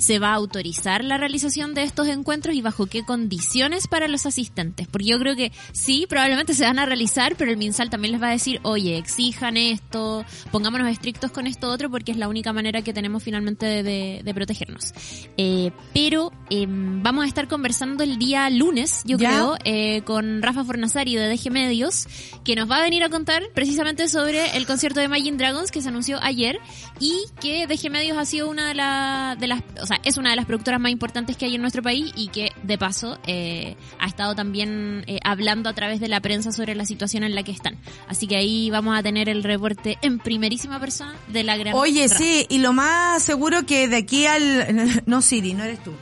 se 0.00 0.18
va 0.18 0.30
a 0.30 0.34
autorizar 0.34 1.04
la 1.04 1.18
realización 1.18 1.74
de 1.74 1.82
estos 1.82 2.08
encuentros 2.08 2.56
y 2.56 2.62
bajo 2.62 2.86
qué 2.86 3.04
condiciones 3.04 3.86
para 3.86 4.08
los 4.08 4.24
asistentes. 4.24 4.88
Porque 4.88 5.08
yo 5.08 5.18
creo 5.18 5.36
que 5.36 5.52
sí, 5.72 6.06
probablemente 6.08 6.54
se 6.54 6.64
van 6.64 6.78
a 6.78 6.86
realizar, 6.86 7.36
pero 7.36 7.50
el 7.50 7.58
MinSal 7.58 7.90
también 7.90 8.12
les 8.12 8.22
va 8.22 8.28
a 8.28 8.32
decir, 8.32 8.60
oye, 8.62 8.96
exijan 8.96 9.58
esto, 9.58 10.24
pongámonos 10.50 10.88
estrictos 10.88 11.30
con 11.30 11.46
esto 11.46 11.68
otro, 11.68 11.90
porque 11.90 12.12
es 12.12 12.18
la 12.18 12.28
única 12.28 12.52
manera 12.52 12.80
que 12.80 12.94
tenemos 12.94 13.22
finalmente 13.22 13.82
de, 13.82 14.32
protegernos. 14.34 14.94
Eh, 15.36 15.70
pero 15.92 16.32
em, 16.48 17.02
vamos 17.02 17.24
a 17.24 17.28
estar 17.28 17.46
conversando 17.46 18.02
el 18.02 18.16
día 18.16 18.48
lunes, 18.48 19.02
yo 19.04 19.18
creo, 19.18 19.56
eh, 19.64 20.00
con 20.02 20.40
Rafa 20.40 20.64
Fornazari 20.64 21.16
de 21.16 21.28
DG 21.28 21.50
Medios, 21.50 22.06
que 22.42 22.56
nos 22.56 22.70
va 22.70 22.78
a 22.78 22.82
venir 22.82 23.04
a 23.04 23.10
contar 23.10 23.42
precisamente 23.54 24.08
sobre 24.08 24.56
el 24.56 24.66
concierto 24.66 25.00
de 25.00 25.06
Imagine 25.06 25.36
Dragons 25.36 25.70
que 25.70 25.82
se 25.82 25.88
anunció 25.88 26.18
ayer 26.22 26.58
y 27.00 27.24
que 27.42 27.66
DG 27.66 27.90
Medios 27.90 28.16
ha 28.16 28.24
sido 28.24 28.48
una 28.48 28.68
de, 28.68 28.74
la, 28.74 29.36
de 29.38 29.46
las 29.46 29.62
sea, 29.90 30.00
es 30.04 30.16
una 30.16 30.30
de 30.30 30.36
las 30.36 30.46
productoras 30.46 30.80
más 30.80 30.90
importantes 30.90 31.36
que 31.36 31.46
hay 31.46 31.54
en 31.54 31.60
nuestro 31.60 31.82
país 31.82 32.12
y 32.16 32.28
que, 32.28 32.52
de 32.62 32.78
paso, 32.78 33.18
eh, 33.26 33.76
ha 33.98 34.06
estado 34.06 34.34
también 34.34 35.04
eh, 35.06 35.18
hablando 35.24 35.68
a 35.68 35.72
través 35.72 36.00
de 36.00 36.08
la 36.08 36.20
prensa 36.20 36.52
sobre 36.52 36.74
la 36.74 36.86
situación 36.86 37.24
en 37.24 37.34
la 37.34 37.42
que 37.42 37.52
están. 37.52 37.76
Así 38.08 38.26
que 38.26 38.36
ahí 38.36 38.70
vamos 38.70 38.98
a 38.98 39.02
tener 39.02 39.28
el 39.28 39.42
reporte 39.42 39.98
en 40.02 40.18
primerísima 40.18 40.80
persona 40.80 41.14
de 41.28 41.44
la 41.44 41.56
gran... 41.56 41.74
Oye, 41.74 42.08
sí, 42.08 42.46
y 42.48 42.58
lo 42.58 42.72
más 42.72 43.22
seguro 43.22 43.66
que 43.66 43.88
de 43.88 43.96
aquí 43.96 44.26
al... 44.26 45.02
No, 45.06 45.22
Siri, 45.22 45.54
no 45.54 45.64
eres 45.64 45.82
tú. 45.82 45.92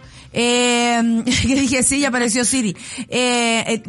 Eh, 0.41 1.03
dije, 1.25 1.83
sí, 1.83 1.99
ya 1.99 2.09
apareció 2.09 2.45
Siri. 2.45 2.77
Eh, 3.09 3.65
eh, 3.67 3.83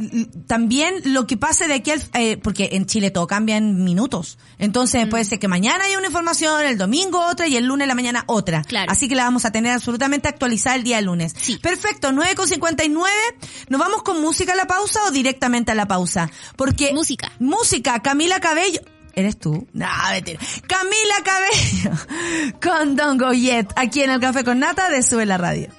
también 0.48 0.96
lo 1.06 1.28
que 1.28 1.38
pase 1.38 1.68
de 1.68 1.76
aquí 1.76 1.92
al, 1.92 2.02
eh, 2.16 2.38
porque 2.38 2.70
en 2.72 2.88
Chile 2.88 3.12
todo 3.12 3.28
cambia 3.28 3.58
en 3.58 3.84
minutos. 3.84 4.40
Entonces 4.58 5.06
mm. 5.06 5.10
puede 5.10 5.26
ser 5.26 5.38
que 5.38 5.48
mañana 5.48 5.84
haya 5.86 6.00
una 6.00 6.08
información, 6.08 6.66
el 6.66 6.80
domingo 6.80 7.24
otra 7.24 7.48
y 7.48 7.56
el 7.56 7.66
lunes 7.66 7.88
la 7.88 7.94
mañana 7.94 8.24
otra. 8.26 8.64
Claro. 8.64 8.92
Así 8.92 9.08
que 9.08 9.14
la 9.14 9.26
vamos 9.26 9.46
a 9.46 9.52
tener 9.52 9.74
absolutamente 9.74 10.28
actualizada 10.28 10.76
el 10.76 10.84
día 10.84 11.00
lunes. 11.02 11.36
Sí. 11.40 11.60
Perfecto, 11.62 12.10
9.59. 12.10 12.90
¿Nos 13.70 13.80
vamos 13.80 14.02
con 14.02 14.20
música 14.20 14.54
a 14.54 14.56
la 14.56 14.66
pausa 14.66 15.00
o 15.08 15.12
directamente 15.12 15.72
a 15.72 15.76
la 15.76 15.88
pausa? 15.88 16.32
Porque... 16.56 16.94
Música. 16.94 17.32
Música, 17.38 18.00
Camila 18.00 18.40
Cabello. 18.40 18.82
¿Eres 19.14 19.38
tú? 19.38 19.68
No, 19.74 19.88
mentira. 20.12 20.40
Camila 20.66 21.16
Cabello 21.24 22.58
con 22.62 22.96
Don 22.96 23.18
Go 23.20 23.34
Yet, 23.34 23.74
aquí 23.76 24.02
en 24.02 24.10
el 24.10 24.20
Café 24.20 24.44
con 24.44 24.60
Nata 24.60 24.90
de 24.90 25.04
Sube 25.04 25.28
la 25.28 25.38
Radio. 25.38 25.79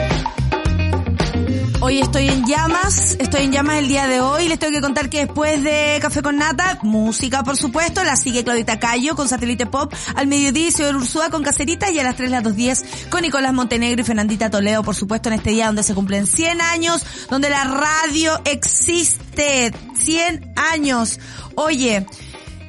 Hoy 1.83 1.99
estoy 1.99 2.27
en 2.27 2.45
llamas, 2.45 3.17
estoy 3.19 3.45
en 3.45 3.51
llamas 3.53 3.77
el 3.77 3.87
día 3.87 4.05
de 4.05 4.21
hoy. 4.21 4.47
Les 4.47 4.59
tengo 4.59 4.71
que 4.71 4.81
contar 4.81 5.09
que 5.09 5.25
después 5.25 5.63
de 5.63 5.97
Café 5.99 6.21
con 6.21 6.37
Nata, 6.37 6.77
música 6.83 7.43
por 7.43 7.57
supuesto, 7.57 8.03
la 8.03 8.15
sigue 8.15 8.43
Claudita 8.43 8.79
Cayo 8.79 9.15
con 9.15 9.27
Satélite 9.27 9.65
Pop, 9.65 9.91
al 10.13 10.27
mediodía 10.27 10.67
Isidoro 10.67 10.99
Ursúa 10.99 11.31
con 11.31 11.41
Caceritas 11.41 11.91
y 11.91 11.99
a 11.99 12.03
las 12.03 12.15
3 12.15 12.29
las 12.29 12.43
2.10 12.43 13.09
con 13.09 13.23
Nicolás 13.23 13.51
Montenegro 13.53 14.01
y 14.01 14.03
Fernandita 14.03 14.51
Toledo, 14.51 14.83
por 14.83 14.93
supuesto, 14.93 15.29
en 15.29 15.33
este 15.33 15.49
día 15.49 15.65
donde 15.65 15.81
se 15.81 15.95
cumplen 15.95 16.27
100 16.27 16.61
años, 16.61 17.03
donde 17.31 17.49
la 17.49 17.63
radio 17.63 18.39
existe. 18.45 19.73
100 19.95 20.53
años. 20.55 21.19
Oye, 21.55 22.05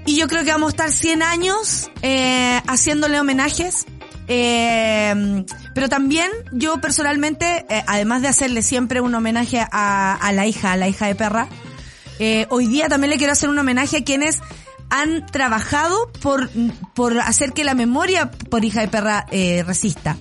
y 0.07 0.17
yo 0.17 0.27
creo 0.27 0.43
que 0.43 0.53
vamos 0.53 0.69
a 0.69 0.71
estar 0.71 0.91
100 0.91 1.23
años 1.23 1.91
eh, 2.01 2.63
haciéndole 2.67 3.21
homenajes. 3.21 3.85
Eh, 4.27 5.45
pero 5.75 5.89
también 5.89 6.31
yo 6.53 6.81
personalmente, 6.81 7.67
eh, 7.69 7.85
además 7.87 8.23
de 8.23 8.29
hacerle 8.29 8.63
siempre 8.63 9.01
un 9.01 9.15
homenaje 9.15 9.65
a, 9.71 10.31
la 10.33 10.47
hija, 10.47 10.73
a 10.73 10.77
la 10.77 10.89
hija 10.89 11.07
de 11.07 11.15
perra, 11.15 11.49
eh, 12.19 12.47
hoy 12.51 12.67
día 12.67 12.89
también 12.89 13.11
le 13.11 13.17
quiero 13.17 13.33
hacer 13.33 13.49
un 13.49 13.59
homenaje 13.59 13.99
a 13.99 14.05
quienes 14.05 14.41
han 14.91 15.27
trabajado 15.27 16.13
por, 16.21 16.51
por 16.95 17.19
hacer 17.19 17.53
que 17.53 17.65
la 17.65 17.75
memoria 17.75 18.31
por 18.31 18.65
hija 18.65 18.83
de 18.83 18.89
perra 18.89 19.27
eh, 19.31 19.65
resista. 19.67 20.17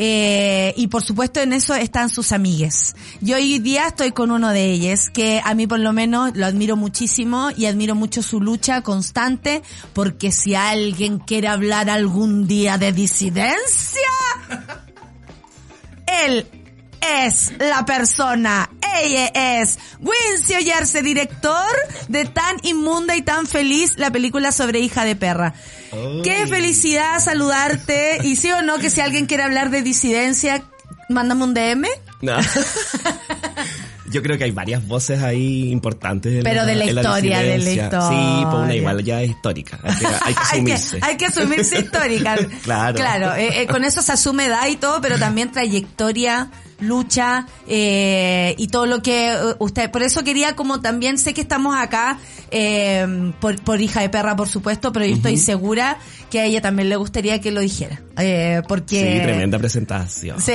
Eh, 0.00 0.74
y 0.76 0.86
por 0.86 1.02
supuesto 1.02 1.40
en 1.40 1.52
eso 1.52 1.74
están 1.74 2.08
sus 2.08 2.30
amigues. 2.30 2.94
Yo 3.20 3.34
hoy 3.34 3.58
día 3.58 3.88
estoy 3.88 4.12
con 4.12 4.30
uno 4.30 4.50
de 4.50 4.70
ellos, 4.70 5.10
que 5.10 5.42
a 5.44 5.54
mí 5.54 5.66
por 5.66 5.80
lo 5.80 5.92
menos 5.92 6.36
lo 6.36 6.46
admiro 6.46 6.76
muchísimo 6.76 7.50
y 7.56 7.66
admiro 7.66 7.96
mucho 7.96 8.22
su 8.22 8.40
lucha 8.40 8.82
constante, 8.82 9.62
porque 9.94 10.30
si 10.30 10.54
alguien 10.54 11.18
quiere 11.18 11.48
hablar 11.48 11.90
algún 11.90 12.46
día 12.46 12.78
de 12.78 12.92
disidencia, 12.92 14.08
él 16.24 16.46
es 17.00 17.52
la 17.58 17.84
persona. 17.84 18.70
Ella 19.00 19.30
es 19.60 19.78
Wincy 20.00 20.54
Oyarse, 20.54 21.02
director 21.02 21.74
de 22.08 22.24
Tan 22.24 22.56
Inmunda 22.62 23.16
y 23.16 23.22
Tan 23.22 23.46
Feliz, 23.46 23.94
la 23.96 24.10
película 24.10 24.52
sobre 24.52 24.80
hija 24.80 25.04
de 25.04 25.16
perra. 25.16 25.54
Qué 26.22 26.46
felicidad 26.46 27.20
saludarte. 27.20 28.18
Y 28.24 28.36
sí 28.36 28.50
o 28.52 28.62
no 28.62 28.78
que 28.78 28.90
si 28.90 29.00
alguien 29.00 29.26
quiere 29.26 29.42
hablar 29.42 29.70
de 29.70 29.82
disidencia, 29.82 30.64
mándame 31.08 31.44
un 31.44 31.54
DM. 31.54 31.86
No. 32.20 32.36
Yo 34.10 34.22
creo 34.22 34.38
que 34.38 34.44
hay 34.44 34.50
varias 34.50 34.86
voces 34.86 35.22
ahí 35.22 35.70
importantes. 35.70 36.42
Pero 36.42 36.64
de 36.64 36.74
la 36.74 36.86
historia, 36.86 37.40
de 37.40 37.58
la 37.58 37.70
historia. 37.70 38.08
Sí, 38.08 38.44
pues 38.44 38.54
una 38.54 38.74
igual 38.74 39.04
ya 39.04 39.22
es 39.22 39.30
histórica. 39.30 39.78
Hay 39.82 39.94
que, 39.94 40.06
hay 40.06 40.34
que 40.34 40.40
asumirse. 40.40 40.98
hay, 41.02 41.16
que, 41.16 41.26
asumirse 41.26 41.78
histórica. 41.80 42.36
claro. 42.62 42.96
Claro, 42.96 43.34
eh, 43.34 43.62
eh, 43.62 43.66
con 43.66 43.84
eso 43.84 44.00
se 44.00 44.12
asume 44.12 44.46
edad 44.46 44.66
y 44.66 44.76
todo, 44.76 45.00
pero 45.00 45.18
también 45.18 45.52
trayectoria 45.52 46.50
lucha 46.80 47.46
eh, 47.66 48.54
y 48.56 48.68
todo 48.68 48.86
lo 48.86 49.02
que 49.02 49.32
eh, 49.32 49.38
usted 49.58 49.90
por 49.90 50.02
eso 50.02 50.22
quería 50.22 50.54
como 50.54 50.80
también 50.80 51.18
sé 51.18 51.34
que 51.34 51.40
estamos 51.40 51.76
acá 51.76 52.18
eh, 52.50 53.32
por, 53.40 53.60
por 53.62 53.80
hija 53.80 54.00
de 54.00 54.08
perra 54.08 54.36
por 54.36 54.48
supuesto 54.48 54.92
pero 54.92 55.04
yo 55.04 55.14
estoy 55.14 55.36
segura 55.38 55.98
que 56.30 56.40
a 56.40 56.44
ella 56.44 56.60
también 56.60 56.88
le 56.88 56.96
gustaría 56.96 57.40
que 57.40 57.50
lo 57.50 57.60
dijera 57.60 58.00
eh, 58.18 58.62
porque 58.66 59.14
sí 59.14 59.20
tremenda 59.22 59.58
presentación. 59.58 60.40
Sí, 60.40 60.52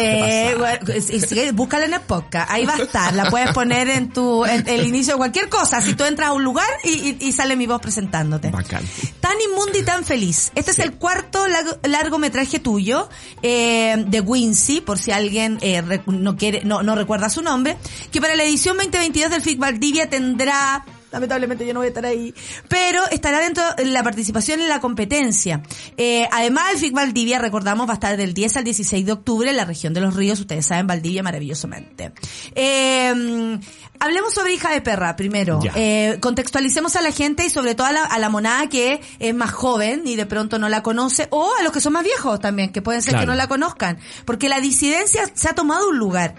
bueno, 0.58 1.54
búscala 1.54 1.86
en 1.86 1.94
el 1.94 2.02
podcast 2.02 2.50
ahí 2.52 2.66
va 2.66 2.76
a 2.76 2.84
estar 2.84 3.14
la 3.14 3.30
puedes 3.30 3.52
poner 3.54 3.90
en 3.90 4.10
tu 4.10 4.46
en 4.46 4.68
el 4.68 4.86
inicio 4.86 5.14
de 5.14 5.18
cualquier 5.18 5.50
cosa 5.50 5.82
si 5.82 5.94
tú 5.94 6.04
entras 6.04 6.30
a 6.30 6.34
un 6.34 6.44
lugar 6.44 6.68
y, 6.84 7.18
y, 7.20 7.32
sale 7.32 7.56
mi 7.56 7.68
voz 7.68 7.82
presentándote. 7.82 8.50
Bacán. 8.50 8.84
tan 9.20 9.34
inmundo 9.42 9.78
y 9.78 9.84
tan 9.84 10.04
feliz. 10.04 10.52
Este 10.56 10.74
sí. 10.74 10.82
es 10.82 10.88
el 10.88 10.94
cuarto 10.94 11.46
largometraje 11.84 12.60
tuyo 12.60 13.10
eh, 13.42 14.04
de 14.08 14.22
Wincy 14.22 14.82
por 14.82 15.00
si 15.00 15.12
alguien 15.12 15.58
eh, 15.62 15.82
no 16.22 16.38
quiere, 16.38 16.64
no, 16.64 16.84
no 16.84 16.95
recuerda 16.95 17.30
su 17.30 17.41
nombre, 17.41 17.78
que 18.11 18.22
para 18.22 18.36
la 18.36 18.43
edición 18.43 18.78
2022 18.78 19.32
del 19.32 19.41
FIC 19.41 19.59
Valdivia 19.59 20.09
tendrá 20.09 20.86
lamentablemente 21.14 21.66
yo 21.66 21.74
no 21.74 21.80
voy 21.80 21.86
a 21.86 21.89
estar 21.89 22.05
ahí, 22.05 22.34
pero 22.68 23.07
estará 23.11 23.39
dentro 23.39 23.64
de 23.78 23.86
la 23.86 24.03
participación 24.03 24.61
en 24.61 24.68
la 24.68 24.82
competencia. 24.82 25.61
Eh, 25.95 26.28
además, 26.32 26.72
el 26.74 26.80
FIC 26.80 26.93
Valdivia, 26.93 27.38
recordamos, 27.38 27.88
va 27.88 27.91
a 27.91 27.93
estar 27.93 28.18
del 28.18 28.34
10 28.34 28.57
al 28.57 28.64
16 28.64 29.05
de 29.05 29.11
octubre 29.11 29.49
en 29.49 29.55
la 29.55 29.66
región 29.66 29.93
de 29.93 30.01
los 30.01 30.16
ríos, 30.16 30.39
ustedes 30.39 30.66
saben, 30.66 30.88
Valdivia 30.88 31.22
maravillosamente. 31.22 32.14
Eh, 32.55 33.59
hablemos 34.04 34.34
sobre 34.34 34.54
Hija 34.54 34.72
de 34.72 34.82
Perra 34.82 35.16
primero. 35.16 35.60
Eh, 35.76 36.18
contextualicemos 36.20 36.95
a 36.97 37.01
la 37.01 37.12
gente 37.12 37.45
y 37.45 37.49
sobre 37.49 37.74
todo 37.74 37.88
a 37.88 37.91
la, 37.93 38.04
a 38.04 38.20
la, 38.20 38.30
monada 38.30 38.68
que 38.68 39.01
es 39.20 39.34
más 39.34 39.51
joven 39.51 40.01
y 40.06 40.16
de 40.16 40.26
pronto 40.26 40.60
no 40.60 40.68
la 40.68 40.84
conoce, 40.84 41.28
o 41.32 41.51
a 41.58 41.64
los 41.64 41.72
que 41.72 41.80
son 41.80 41.93
más 41.93 42.04
viejos 42.04 42.39
también, 42.39 42.72
que 42.72 42.82
pueden 42.82 43.01
ser 43.01 43.12
claro. 43.12 43.24
que 43.24 43.28
no 43.28 43.36
la 43.36 43.47
conozcan, 43.47 43.97
porque 44.26 44.49
la 44.49 44.60
disidencia 44.60 45.24
se 45.34 45.49
ha 45.49 45.56
tomado 45.56 45.89
un 45.89 45.97
lugar 45.97 46.36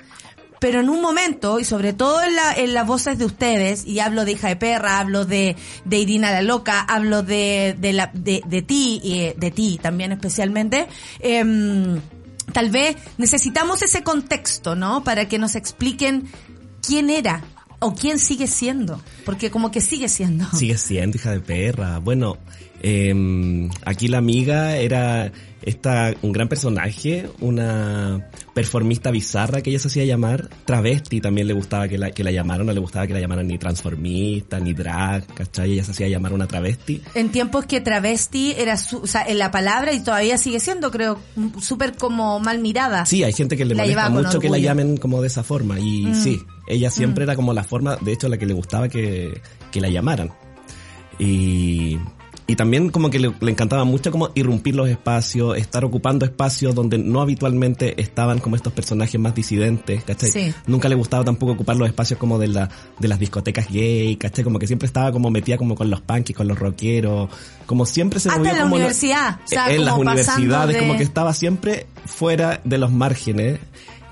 pero 0.60 0.80
en 0.80 0.88
un 0.88 1.02
momento, 1.02 1.60
y 1.60 1.64
sobre 1.64 1.92
todo 1.92 2.22
en, 2.22 2.36
la, 2.36 2.54
en 2.54 2.72
las 2.72 2.86
voces 2.86 3.18
de 3.18 3.26
ustedes, 3.26 3.84
y 3.84 4.00
hablo 4.00 4.24
de 4.24 4.32
Hija 4.32 4.48
de 4.48 4.56
Perra, 4.56 4.98
hablo 4.98 5.26
de, 5.26 5.56
de 5.84 5.98
Irina 5.98 6.30
la 6.30 6.40
Loca, 6.40 6.80
hablo 6.80 7.22
de, 7.22 7.76
de, 7.78 7.92
la, 7.92 8.10
de, 8.14 8.40
de 8.46 8.62
ti, 8.62 8.98
y 9.02 9.34
de 9.38 9.50
ti 9.50 9.78
también 9.82 10.12
especialmente, 10.12 10.86
eh, 11.20 12.00
tal 12.54 12.70
vez 12.70 12.96
necesitamos 13.18 13.82
ese 13.82 14.02
contexto, 14.02 14.74
¿no? 14.74 15.04
Para 15.04 15.28
que 15.28 15.38
nos 15.38 15.54
expliquen 15.54 16.30
quién 16.80 17.10
era 17.10 17.42
o 17.84 17.94
quién 17.94 18.18
sigue 18.18 18.46
siendo? 18.46 19.00
Porque 19.24 19.50
como 19.50 19.70
que 19.70 19.80
sigue 19.80 20.08
siendo. 20.08 20.46
Sigue 20.54 20.76
siendo 20.78 21.16
hija 21.16 21.32
de 21.32 21.40
perra. 21.40 21.98
Bueno, 21.98 22.38
eh, 22.82 23.68
aquí 23.84 24.08
la 24.08 24.18
amiga 24.18 24.76
era 24.76 25.30
esta, 25.62 26.12
un 26.22 26.32
gran 26.32 26.48
personaje, 26.48 27.28
una 27.40 28.28
performista 28.54 29.10
bizarra 29.10 29.62
que 29.62 29.70
ella 29.70 29.78
se 29.78 29.88
hacía 29.88 30.04
llamar, 30.04 30.50
travesti 30.66 31.20
también 31.20 31.46
le 31.46 31.54
gustaba 31.54 31.88
que 31.88 31.96
la, 31.96 32.10
que 32.10 32.22
la 32.22 32.30
llamaran, 32.30 32.66
no 32.66 32.72
le 32.72 32.80
gustaba 32.80 33.06
que 33.06 33.14
la 33.14 33.20
llamaran 33.20 33.46
ni 33.48 33.56
transformista, 33.58 34.60
ni 34.60 34.74
drag, 34.74 35.26
¿cachai? 35.32 35.72
Ella 35.72 35.84
se 35.84 35.92
hacía 35.92 36.08
llamar 36.08 36.34
una 36.34 36.46
travesti. 36.46 37.00
En 37.14 37.30
tiempos 37.30 37.64
que 37.66 37.80
travesti 37.80 38.52
era 38.56 38.76
su, 38.76 38.98
o 38.98 39.06
sea, 39.06 39.24
en 39.26 39.38
la 39.38 39.50
palabra 39.50 39.92
y 39.92 40.00
todavía 40.00 40.36
sigue 40.36 40.60
siendo, 40.60 40.90
creo, 40.90 41.18
súper 41.60 41.96
como 41.96 42.40
mal 42.40 42.58
mirada. 42.60 43.06
Sí, 43.06 43.24
hay 43.24 43.32
gente 43.32 43.56
que 43.56 43.64
le 43.64 43.74
La 43.74 43.84
molesta 43.84 44.10
mucho 44.10 44.40
que 44.40 44.50
la 44.50 44.58
llamen 44.58 44.96
como 44.98 45.20
de 45.22 45.28
esa 45.28 45.42
forma 45.42 45.80
y 45.80 46.04
Mm. 46.04 46.14
sí, 46.22 46.42
ella 46.66 46.90
siempre 46.90 47.24
era 47.24 47.36
como 47.36 47.52
la 47.52 47.64
forma, 47.64 47.96
de 48.00 48.12
hecho 48.12 48.28
la 48.28 48.38
que 48.38 48.46
le 48.46 48.54
gustaba 48.54 48.88
que, 48.88 49.40
que 49.70 49.80
la 49.80 49.88
llamaran. 49.88 50.32
Y, 51.18 51.98
y 52.46 52.56
también 52.56 52.90
como 52.90 53.08
que 53.08 53.18
le, 53.20 53.32
le 53.40 53.50
encantaba 53.50 53.84
mucho 53.84 54.10
como 54.10 54.30
irrumpir 54.34 54.74
los 54.74 54.88
espacios, 54.88 55.56
estar 55.56 55.84
ocupando 55.84 56.24
espacios 56.24 56.74
donde 56.74 56.98
no 56.98 57.20
habitualmente 57.22 58.00
estaban 58.02 58.40
como 58.40 58.56
estos 58.56 58.72
personajes 58.72 59.18
más 59.20 59.34
disidentes, 59.34 60.02
¿cachai? 60.04 60.30
Sí. 60.30 60.54
Nunca 60.66 60.88
le 60.88 60.94
gustaba 60.96 61.24
tampoco 61.24 61.52
ocupar 61.52 61.76
los 61.76 61.88
espacios 61.88 62.18
como 62.18 62.38
de, 62.38 62.48
la, 62.48 62.68
de 62.98 63.08
las 63.08 63.18
discotecas 63.20 63.68
gay, 63.70 64.16
¿cachai? 64.16 64.42
Como 64.44 64.58
que 64.58 64.66
siempre 64.66 64.86
estaba 64.86 65.12
como 65.12 65.30
metida 65.30 65.56
como 65.56 65.74
con 65.76 65.88
los 65.88 66.00
punkies, 66.00 66.36
con 66.36 66.48
los 66.48 66.58
rockeros, 66.58 67.30
como 67.66 67.86
siempre 67.86 68.18
se 68.20 68.28
Hasta 68.28 68.38
movía 68.40 68.50
en 68.52 68.56
la 68.58 68.62
como 68.64 68.74
lo- 68.76 68.80
universidad, 68.82 69.38
o 69.44 69.48
sea, 69.48 69.72
en 69.72 69.84
las 69.84 69.94
como 69.94 70.02
universidades, 70.10 70.74
de- 70.76 70.80
como 70.80 70.96
que 70.98 71.04
estaba 71.04 71.32
siempre 71.32 71.86
fuera 72.06 72.60
de 72.64 72.78
los 72.78 72.90
márgenes 72.90 73.60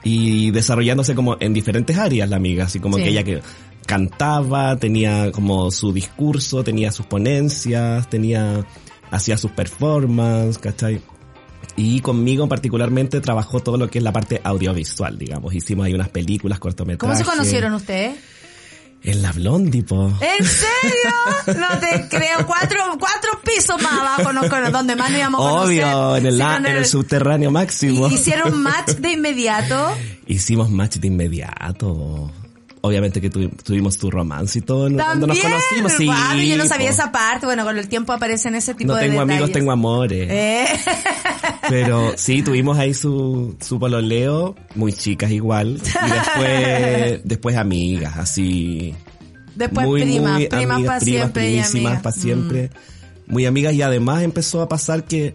y 0.05 0.51
desarrollándose 0.51 1.15
como 1.15 1.37
en 1.41 1.53
diferentes 1.55 1.97
áreas 1.97 2.29
la 2.29 2.37
amiga, 2.37 2.65
así 2.65 2.81
como 2.81 2.97
Sí. 2.97 3.05
que 3.05 3.09
ella 3.11 3.23
que 3.25 3.41
cantaba, 3.87 4.77
tenía 4.77 5.31
como 5.33 5.71
su 5.71 5.93
discurso, 5.93 6.63
tenía 6.65 6.93
sus 6.93 7.07
ponencias, 7.07 8.09
tenía, 8.09 8.65
hacía 9.11 9.37
sus 9.37 9.51
performances, 9.51 10.59
¿cachai? 10.59 11.01
Y 11.77 12.01
conmigo 12.01 12.49
particularmente 12.49 13.21
trabajó 13.21 13.61
todo 13.61 13.77
lo 13.79 13.89
que 13.89 13.99
es 13.99 14.05
la 14.05 14.13
parte 14.13 14.41
audiovisual, 14.45 15.19
digamos. 15.19 15.55
Hicimos 15.55 15.87
ahí 15.87 15.95
unas 15.95 16.09
películas, 16.11 16.59
¿Cómo 16.59 16.71
cortometrajes. 16.71 17.19
se 17.19 17.25
conocieron 17.25 17.73
ustedes? 17.75 18.17
En 19.05 19.21
la 19.21 19.33
Blondie, 19.33 19.83
po. 19.83 20.07
¿En 20.21 20.45
serio? 20.47 21.59
No 21.61 21.79
te 21.81 22.09
creo. 22.17 22.47
Cuatro, 22.47 22.79
cuatro 23.01 23.41
pisos 23.45 23.83
más 23.83 23.93
abajo 23.95 24.33
nos 24.33 24.47
cono- 24.49 24.71
donde 24.71 24.95
más 24.95 25.11
nos 25.11 25.19
íbamos 25.19 25.41
a 25.45 25.51
conocer. 25.51 25.85
Obvio, 25.85 26.17
en 26.19 26.27
el, 26.27 26.39
la- 26.39 26.57
en 26.59 26.67
el 26.67 26.87
subterráneo 26.87 27.51
máximo. 27.51 28.07
Hicieron 28.09 28.63
match 28.63 28.91
de 28.99 29.11
inmediato. 29.13 29.93
Hicimos 30.27 30.71
match 30.71 30.97
de 30.97 31.09
inmediato. 31.09 32.31
Obviamente 32.85 33.21
que 33.21 33.31
tuvi- 33.31 33.51
tuvimos 33.63 33.97
tu 33.97 34.11
romance 34.11 34.59
y 34.59 34.63
todo 34.63 34.89
¿no? 34.91 35.03
cuando 35.05 35.27
nos 35.29 35.39
También. 35.41 35.61
conocimos. 35.61 35.93
Sí, 35.93 36.07
Guau, 36.07 36.37
yo 36.39 36.57
no 36.57 36.67
sabía 36.67 36.89
po. 36.89 36.95
esa 36.95 37.13
parte. 37.13 37.47
Bueno, 37.47 37.65
con 37.65 37.79
el 37.79 37.89
tiempo 37.89 38.13
aparecen 38.13 38.55
ese 38.57 38.75
tipo 38.75 38.93
No 38.93 38.97
de 38.99 39.03
tengo 39.07 39.21
detalles. 39.21 39.33
amigos, 39.35 39.53
tengo 39.53 39.71
amores. 39.73 40.29
Eh. 40.31 40.67
Pero 41.69 42.13
sí, 42.17 42.43
tuvimos 42.43 42.79
ahí 42.79 42.95
su, 42.95 43.57
su 43.61 43.79
pololeo, 43.79 44.57
muy 44.75 44.93
chicas 44.93 45.31
igual. 45.31 45.81
Y 46.07 46.11
después, 46.11 47.21
después 47.25 47.57
amigas, 47.57 48.17
así. 48.17 48.95
Después 49.55 49.87
muy, 49.87 50.03
primas, 50.03 50.39
muy 50.39 50.47
primas 50.47 50.77
amigas, 50.77 50.87
para 50.87 51.01
primas, 51.33 51.71
siempre. 51.71 51.99
Mm. 51.99 52.03
para 52.03 52.13
siempre. 52.13 52.71
Muy 53.27 53.47
amigas 53.47 53.75
y 53.75 53.83
además 53.83 54.23
empezó 54.23 54.63
a 54.63 54.69
pasar 54.69 55.05
que 55.05 55.35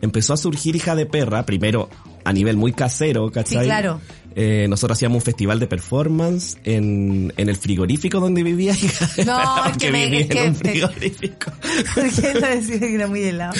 empezó 0.00 0.32
a 0.34 0.36
surgir 0.36 0.76
hija 0.76 0.94
de 0.94 1.06
perra, 1.06 1.44
primero 1.44 1.88
a 2.24 2.32
nivel 2.32 2.56
muy 2.56 2.72
casero, 2.72 3.30
¿cachai? 3.30 3.58
Sí, 3.58 3.64
claro. 3.64 4.00
Eh, 4.36 4.66
nosotros 4.68 4.96
hacíamos 4.98 5.16
un 5.16 5.22
festival 5.22 5.60
de 5.60 5.66
performance 5.66 6.56
en, 6.64 7.32
en 7.36 7.48
el 7.48 7.56
frigorífico 7.56 8.18
donde 8.20 8.42
vivía 8.42 8.74
No, 9.26 9.38
porque 9.64 9.86
que 9.86 9.92
me- 9.92 10.04
vivía 10.06 10.20
es 10.20 10.26
que- 10.28 10.42
en 10.42 10.48
un 10.48 10.56
frigorífico. 10.56 11.52
¿Por 11.94 12.10
qué 12.10 12.34
no 12.34 12.46
decía 12.48 12.78
que 12.80 12.94
era 12.94 13.06
muy 13.06 13.22
helado? 13.22 13.52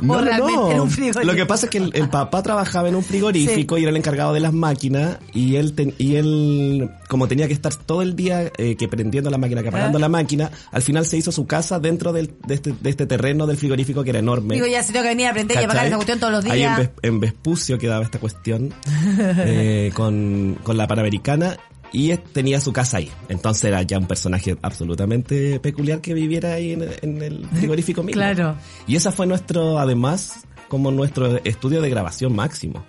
No, 0.00 0.14
o 0.14 0.20
realmente 0.20 0.52
no. 0.52 0.70
era 0.70 0.82
un 0.82 0.90
frigorífico. 0.90 1.24
Lo 1.24 1.34
que 1.34 1.46
pasa 1.46 1.66
es 1.66 1.70
que 1.70 1.78
el, 1.78 1.90
el 1.94 2.08
papá 2.10 2.42
trabajaba 2.42 2.88
en 2.88 2.96
un 2.96 3.04
frigorífico 3.04 3.78
y 3.78 3.82
era 3.82 3.90
el 3.90 3.96
encargado 3.96 4.34
de 4.34 4.40
las 4.40 4.52
máquinas 4.52 5.18
y 5.32 5.56
él 5.56 5.72
ten- 5.74 5.94
y 5.98 6.16
él 6.16 6.90
como 7.08 7.28
tenía 7.28 7.46
que 7.46 7.54
estar 7.54 7.74
todo 7.74 8.02
el 8.02 8.16
día 8.16 8.50
eh, 8.58 8.76
que 8.76 8.88
prendiendo 8.88 9.30
la 9.30 9.38
máquina, 9.38 9.62
que 9.62 9.68
apagando 9.68 9.98
Ah. 9.98 10.00
la 10.00 10.08
máquina, 10.08 10.50
al 10.72 10.82
final 10.82 11.06
se 11.06 11.16
hizo 11.16 11.30
su 11.32 11.46
casa 11.46 11.78
dentro 11.78 12.12
del, 12.12 12.32
de, 12.46 12.54
este, 12.54 12.74
de 12.78 12.90
este 12.90 13.06
terreno 13.06 13.46
del 13.46 13.56
frigorífico 13.56 14.02
que 14.04 14.10
era 14.10 14.18
enorme. 14.18 14.54
Digo, 14.56 14.66
ya 14.66 14.82
se 14.82 14.92
tengo 14.92 15.04
que 15.04 15.10
venir 15.10 15.26
a 15.26 15.30
aprender 15.30 15.54
y 15.56 15.60
¿Cachai? 15.60 15.68
pagar 15.68 15.86
esa 15.86 15.96
cuestión 15.96 16.18
todos 16.20 16.32
los 16.32 16.44
Ahí 16.46 16.50
en, 16.50 16.56
días. 16.58 16.78
Ves- 16.78 16.90
en 17.02 17.20
Vespucio 17.20 17.78
quedaba 17.78 18.04
esta 18.04 18.18
cuestión 18.18 18.74
eh, 19.18 19.92
con, 19.94 20.58
con 20.62 20.76
la 20.76 20.86
Panamericana 20.86 21.56
y 21.92 22.14
tenía 22.16 22.60
su 22.60 22.72
casa 22.72 22.98
ahí. 22.98 23.10
Entonces 23.28 23.64
era 23.64 23.80
ya 23.82 23.98
un 23.98 24.06
personaje 24.06 24.56
absolutamente 24.60 25.60
peculiar 25.60 26.00
que 26.00 26.12
viviera 26.12 26.54
ahí 26.54 26.72
en, 26.72 26.84
en 27.00 27.22
el 27.22 27.46
frigorífico 27.52 28.02
mismo. 28.02 28.20
Claro. 28.20 28.56
Y 28.86 28.96
esa 28.96 29.12
fue 29.12 29.26
nuestro, 29.26 29.78
además, 29.78 30.44
como 30.68 30.90
nuestro 30.90 31.38
estudio 31.44 31.80
de 31.80 31.88
grabación 31.88 32.34
máximo. 32.34 32.84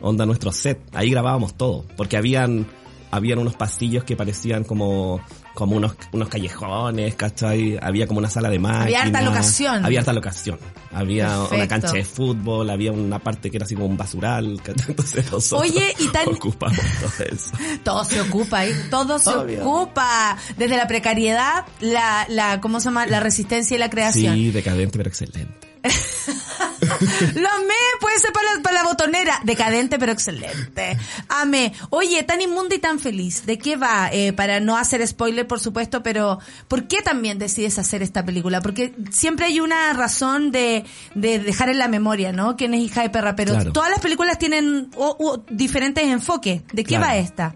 Onda 0.00 0.26
nuestro 0.26 0.52
set. 0.52 0.78
Ahí 0.92 1.10
grabábamos 1.10 1.54
todo. 1.54 1.84
Porque 1.96 2.16
habían, 2.18 2.66
habían 3.10 3.38
unos 3.38 3.56
pasillos 3.56 4.04
que 4.04 4.16
parecían 4.16 4.64
como, 4.64 5.20
como 5.56 5.74
unos, 5.76 5.94
unos 6.12 6.28
callejones, 6.28 7.14
¿cachai? 7.16 7.76
Había 7.82 8.06
como 8.06 8.18
una 8.20 8.30
sala 8.30 8.50
de 8.50 8.58
máquinas. 8.60 8.84
Había 8.84 9.02
harta 9.02 9.22
locación. 9.22 9.84
Había 9.84 9.98
harta 10.00 10.12
locación. 10.12 10.58
Había 10.92 11.40
una 11.50 11.66
cancha 11.66 11.92
de 11.92 12.04
fútbol, 12.04 12.70
había 12.70 12.92
una 12.92 13.18
parte 13.18 13.50
que 13.50 13.56
era 13.56 13.64
así 13.64 13.74
como 13.74 13.86
un 13.86 13.96
basural, 13.96 14.60
¿cachai? 14.62 14.90
Entonces 14.90 15.24
nosotros 15.32 15.70
Oye, 15.70 15.94
y 15.98 16.08
tan- 16.08 16.28
ocupamos 16.28 16.78
todo 17.00 17.26
eso. 17.26 17.50
Todo 17.82 18.04
se 18.04 18.20
ocupa 18.20 18.58
ahí, 18.60 18.72
todo 18.90 19.18
se 19.18 19.30
Obvio. 19.30 19.68
ocupa. 19.68 20.36
Desde 20.56 20.76
la 20.76 20.86
precariedad, 20.86 21.64
la, 21.80 22.26
la, 22.28 22.60
¿cómo 22.60 22.78
se 22.80 22.84
llama? 22.86 23.06
La 23.06 23.20
resistencia 23.20 23.74
y 23.74 23.78
la 23.78 23.90
creación. 23.90 24.34
Sí, 24.34 24.50
decadente 24.50 24.96
pero 24.98 25.08
excelente. 25.08 25.65
Lo 27.34 27.48
amé, 27.50 27.74
puede 28.00 28.18
ser 28.18 28.32
para 28.32 28.54
la, 28.54 28.62
para 28.62 28.82
la 28.82 28.88
botonera. 28.88 29.40
Decadente, 29.44 29.98
pero 29.98 30.12
excelente. 30.12 30.96
Amé. 31.28 31.72
Oye, 31.90 32.22
tan 32.22 32.40
inmunda 32.40 32.74
y 32.74 32.78
tan 32.78 32.98
feliz. 32.98 33.44
¿De 33.46 33.58
qué 33.58 33.76
va? 33.76 34.08
Eh, 34.12 34.32
para 34.32 34.60
no 34.60 34.76
hacer 34.76 35.06
spoiler, 35.06 35.46
por 35.46 35.60
supuesto, 35.60 36.02
pero 36.02 36.38
¿por 36.68 36.86
qué 36.88 37.02
también 37.02 37.38
decides 37.38 37.78
hacer 37.78 38.02
esta 38.02 38.24
película? 38.24 38.60
Porque 38.60 38.94
siempre 39.10 39.46
hay 39.46 39.60
una 39.60 39.92
razón 39.92 40.50
de, 40.52 40.84
de 41.14 41.38
dejar 41.38 41.68
en 41.68 41.78
la 41.78 41.88
memoria, 41.88 42.32
¿no? 42.32 42.56
Quién 42.56 42.74
es 42.74 42.80
hija 42.80 43.02
de 43.02 43.10
perra, 43.10 43.36
pero 43.36 43.54
Claro. 43.54 43.72
todas 43.72 43.90
las 43.90 44.00
películas 44.00 44.38
tienen 44.38 44.90
o- 44.96 45.16
o 45.18 45.44
diferentes 45.50 46.04
enfoques. 46.04 46.62
¿De 46.72 46.84
qué 46.84 46.96
Claro. 46.96 47.04
va 47.06 47.16
esta? 47.16 47.54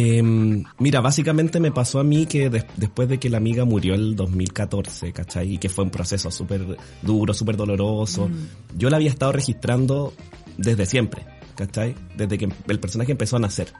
Eh, 0.00 0.22
mira, 0.78 1.00
básicamente 1.00 1.58
me 1.60 1.72
pasó 1.72 1.98
a 1.98 2.04
mí 2.04 2.26
que 2.26 2.48
des- 2.50 2.66
después 2.76 3.08
de 3.08 3.18
que 3.18 3.28
la 3.28 3.38
amiga 3.38 3.64
murió 3.64 3.94
el 3.94 4.14
2014, 4.16 5.12
¿cachai? 5.12 5.54
Y 5.54 5.58
que 5.58 5.68
fue 5.68 5.84
un 5.84 5.90
proceso 5.90 6.30
súper 6.30 6.64
duro, 7.02 7.34
súper 7.34 7.56
doloroso. 7.56 8.30
Yo 8.76 8.90
la 8.90 8.96
había 8.96 9.10
estado 9.10 9.32
registrando 9.32 10.12
desde 10.56 10.86
siempre, 10.86 11.24
¿cachai? 11.56 11.94
Desde 12.16 12.38
que 12.38 12.48
el 12.68 12.78
personaje 12.80 13.12
empezó 13.12 13.36
a 13.36 13.40
nacer. 13.40 13.72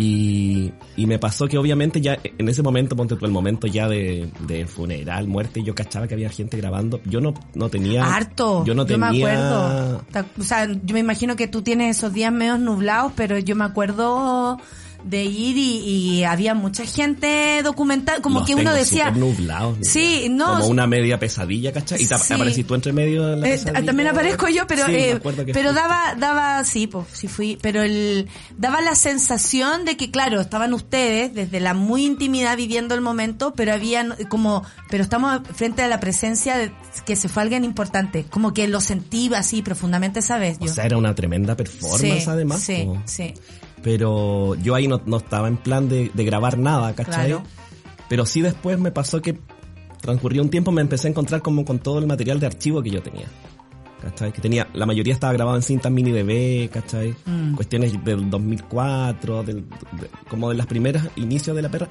Y, 0.00 0.72
y 0.96 1.06
me 1.06 1.18
pasó 1.18 1.48
que 1.48 1.58
obviamente 1.58 2.00
ya 2.00 2.16
en 2.22 2.48
ese 2.48 2.62
momento, 2.62 2.94
ponte 2.94 3.16
tú 3.16 3.26
el 3.26 3.32
momento 3.32 3.66
ya 3.66 3.88
de, 3.88 4.30
de 4.46 4.64
funeral, 4.64 5.26
muerte, 5.26 5.60
yo 5.64 5.74
cachaba 5.74 6.06
que 6.06 6.14
había 6.14 6.30
gente 6.30 6.56
grabando. 6.56 7.00
Yo 7.04 7.20
no, 7.20 7.34
no 7.54 7.68
tenía... 7.68 8.04
Harto. 8.04 8.64
Yo 8.64 8.74
no 8.76 8.84
me 8.84 8.88
tenía... 8.88 9.08
acuerdo. 9.08 10.04
Ta- 10.12 10.26
O 10.38 10.44
sea, 10.44 10.66
yo 10.72 10.94
me 10.94 11.00
imagino 11.00 11.34
que 11.34 11.48
tú 11.48 11.62
tienes 11.62 11.96
esos 11.96 12.12
días 12.12 12.32
medio 12.32 12.58
nublados, 12.58 13.12
pero 13.16 13.38
yo 13.40 13.56
me 13.56 13.64
acuerdo 13.64 14.58
de 15.04 15.24
ir 15.24 15.56
y, 15.56 15.78
y 16.18 16.24
había 16.24 16.54
mucha 16.54 16.84
gente 16.84 17.60
documental, 17.62 18.20
como 18.20 18.40
Los 18.40 18.48
que 18.48 18.54
uno 18.56 18.72
decía... 18.74 19.10
nublados, 19.10 19.78
Sí, 19.82 20.26
no, 20.30 20.54
Como 20.54 20.66
una 20.66 20.86
media 20.86 21.18
pesadilla, 21.18 21.72
¿cachai? 21.72 22.02
Y 22.02 22.06
te 22.06 22.18
Sí. 22.18 22.34
aparecís 22.34 22.66
tú 22.66 22.74
entre 22.74 22.92
medio 22.92 23.24
de 23.26 23.36
la 23.36 23.48
Eh, 23.48 23.58
también 23.86 24.08
aparezco 24.08 24.48
yo, 24.48 24.66
pero 24.66 24.86
Sí, 24.86 24.92
eh, 24.94 25.20
pero 25.52 25.72
daba 25.72 26.14
daba 26.18 26.64
sí, 26.64 26.86
pues 26.88 27.06
sí 27.12 27.28
fui, 27.28 27.58
pero 27.62 27.82
el 27.82 28.28
daba 28.56 28.80
la 28.80 28.94
sensación 28.94 29.84
de 29.84 29.96
que 29.96 30.10
claro, 30.10 30.40
estaban 30.40 30.74
ustedes 30.74 31.32
desde 31.34 31.60
la 31.60 31.74
muy 31.74 32.04
intimidad 32.04 32.56
viviendo 32.56 32.94
el 32.94 33.00
momento, 33.00 33.52
pero 33.54 33.72
habían 33.72 34.14
como 34.28 34.64
pero 34.90 35.02
estamos 35.04 35.40
frente 35.54 35.82
a 35.82 35.88
la 35.88 36.00
presencia 36.00 36.56
de 36.56 36.72
que 37.06 37.14
se 37.16 37.28
fue 37.28 37.42
alguien 37.42 37.64
importante, 37.64 38.24
como 38.28 38.52
que 38.52 38.66
lo 38.68 38.80
sentí 38.80 39.30
así 39.34 39.62
profundamente 39.62 40.18
esa 40.20 40.38
vez 40.38 40.58
O 40.60 40.66
yo. 40.66 40.74
sea, 40.74 40.84
era 40.84 40.96
una 40.96 41.14
tremenda 41.14 41.56
performance 41.56 42.24
sí, 42.24 42.30
además. 42.30 42.60
Sí, 42.60 42.88
sí. 43.04 43.34
Pero 43.82 44.54
yo 44.56 44.74
ahí 44.74 44.88
no, 44.88 45.00
no 45.06 45.18
estaba 45.18 45.48
en 45.48 45.56
plan 45.56 45.88
de, 45.88 46.10
de 46.12 46.24
grabar 46.24 46.58
nada, 46.58 46.94
¿cachai? 46.94 47.28
Claro. 47.28 47.42
Pero 48.08 48.26
sí 48.26 48.40
después 48.40 48.78
me 48.78 48.90
pasó 48.90 49.20
que 49.22 49.38
transcurrió 50.00 50.42
un 50.42 50.48
tiempo 50.50 50.70
me 50.72 50.80
empecé 50.80 51.08
a 51.08 51.10
encontrar 51.10 51.42
como 51.42 51.64
con 51.64 51.78
todo 51.78 51.98
el 51.98 52.06
material 52.06 52.40
de 52.40 52.46
archivo 52.46 52.82
que 52.82 52.90
yo 52.90 53.02
tenía. 53.02 53.26
¿Cachai? 54.02 54.32
Que 54.32 54.40
tenía, 54.40 54.68
la 54.74 54.86
mayoría 54.86 55.12
estaba 55.12 55.32
grabado 55.32 55.56
en 55.56 55.62
cinta 55.62 55.90
mini 55.90 56.12
DV, 56.12 56.70
¿cachai? 56.70 57.14
Mm. 57.26 57.54
Cuestiones 57.54 57.92
del 58.04 58.30
2004, 58.30 59.42
del, 59.42 59.64
de- 59.68 60.08
como 60.28 60.50
de 60.50 60.54
las 60.54 60.66
primeras 60.66 61.08
inicios 61.16 61.54
de 61.56 61.62
la 61.62 61.68
perra, 61.68 61.88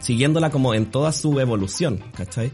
siguiéndola 0.00 0.50
como 0.50 0.74
en 0.74 0.86
toda 0.86 1.12
su 1.12 1.38
evolución, 1.38 2.00
¿cachai? 2.16 2.50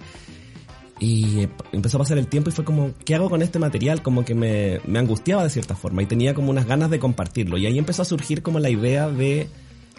Y 1.00 1.46
empezó 1.72 1.96
a 1.96 2.00
pasar 2.00 2.18
el 2.18 2.26
tiempo 2.26 2.50
y 2.50 2.52
fue 2.52 2.64
como, 2.64 2.92
¿qué 3.04 3.14
hago 3.14 3.30
con 3.30 3.42
este 3.42 3.58
material? 3.58 4.02
Como 4.02 4.24
que 4.24 4.34
me, 4.34 4.80
me 4.86 4.98
angustiaba 4.98 5.44
de 5.44 5.50
cierta 5.50 5.76
forma 5.76 6.02
y 6.02 6.06
tenía 6.06 6.34
como 6.34 6.50
unas 6.50 6.66
ganas 6.66 6.90
de 6.90 6.98
compartirlo. 6.98 7.56
Y 7.56 7.66
ahí 7.66 7.78
empezó 7.78 8.02
a 8.02 8.04
surgir 8.04 8.42
como 8.42 8.58
la 8.58 8.70
idea 8.70 9.08
de 9.08 9.48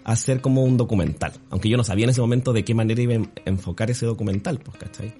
hacer 0.03 0.41
como 0.41 0.63
un 0.63 0.77
documental. 0.77 1.33
Aunque 1.49 1.69
yo 1.69 1.77
no 1.77 1.83
sabía 1.83 2.05
en 2.05 2.09
ese 2.09 2.21
momento 2.21 2.53
de 2.53 2.63
qué 2.63 2.73
manera 2.73 3.01
iba 3.01 3.13
a 3.13 3.27
enfocar 3.45 3.91
ese 3.91 4.05
documental, 4.05 4.59
pues, 4.59 4.77
¿cachai? 4.77 5.13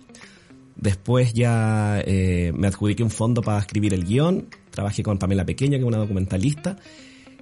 Después 0.76 1.34
ya 1.34 2.02
eh, 2.06 2.54
me 2.56 2.68
adjudiqué 2.68 3.04
un 3.04 3.10
fondo 3.10 3.42
para 3.42 3.60
escribir 3.60 3.94
el 3.94 4.06
guion, 4.06 4.48
trabajé 4.72 5.04
con 5.04 5.18
Pamela 5.18 5.46
Pequeño, 5.46 5.72
que 5.72 5.84
es 5.84 5.88
una 5.88 5.98
documentalista, 5.98 6.78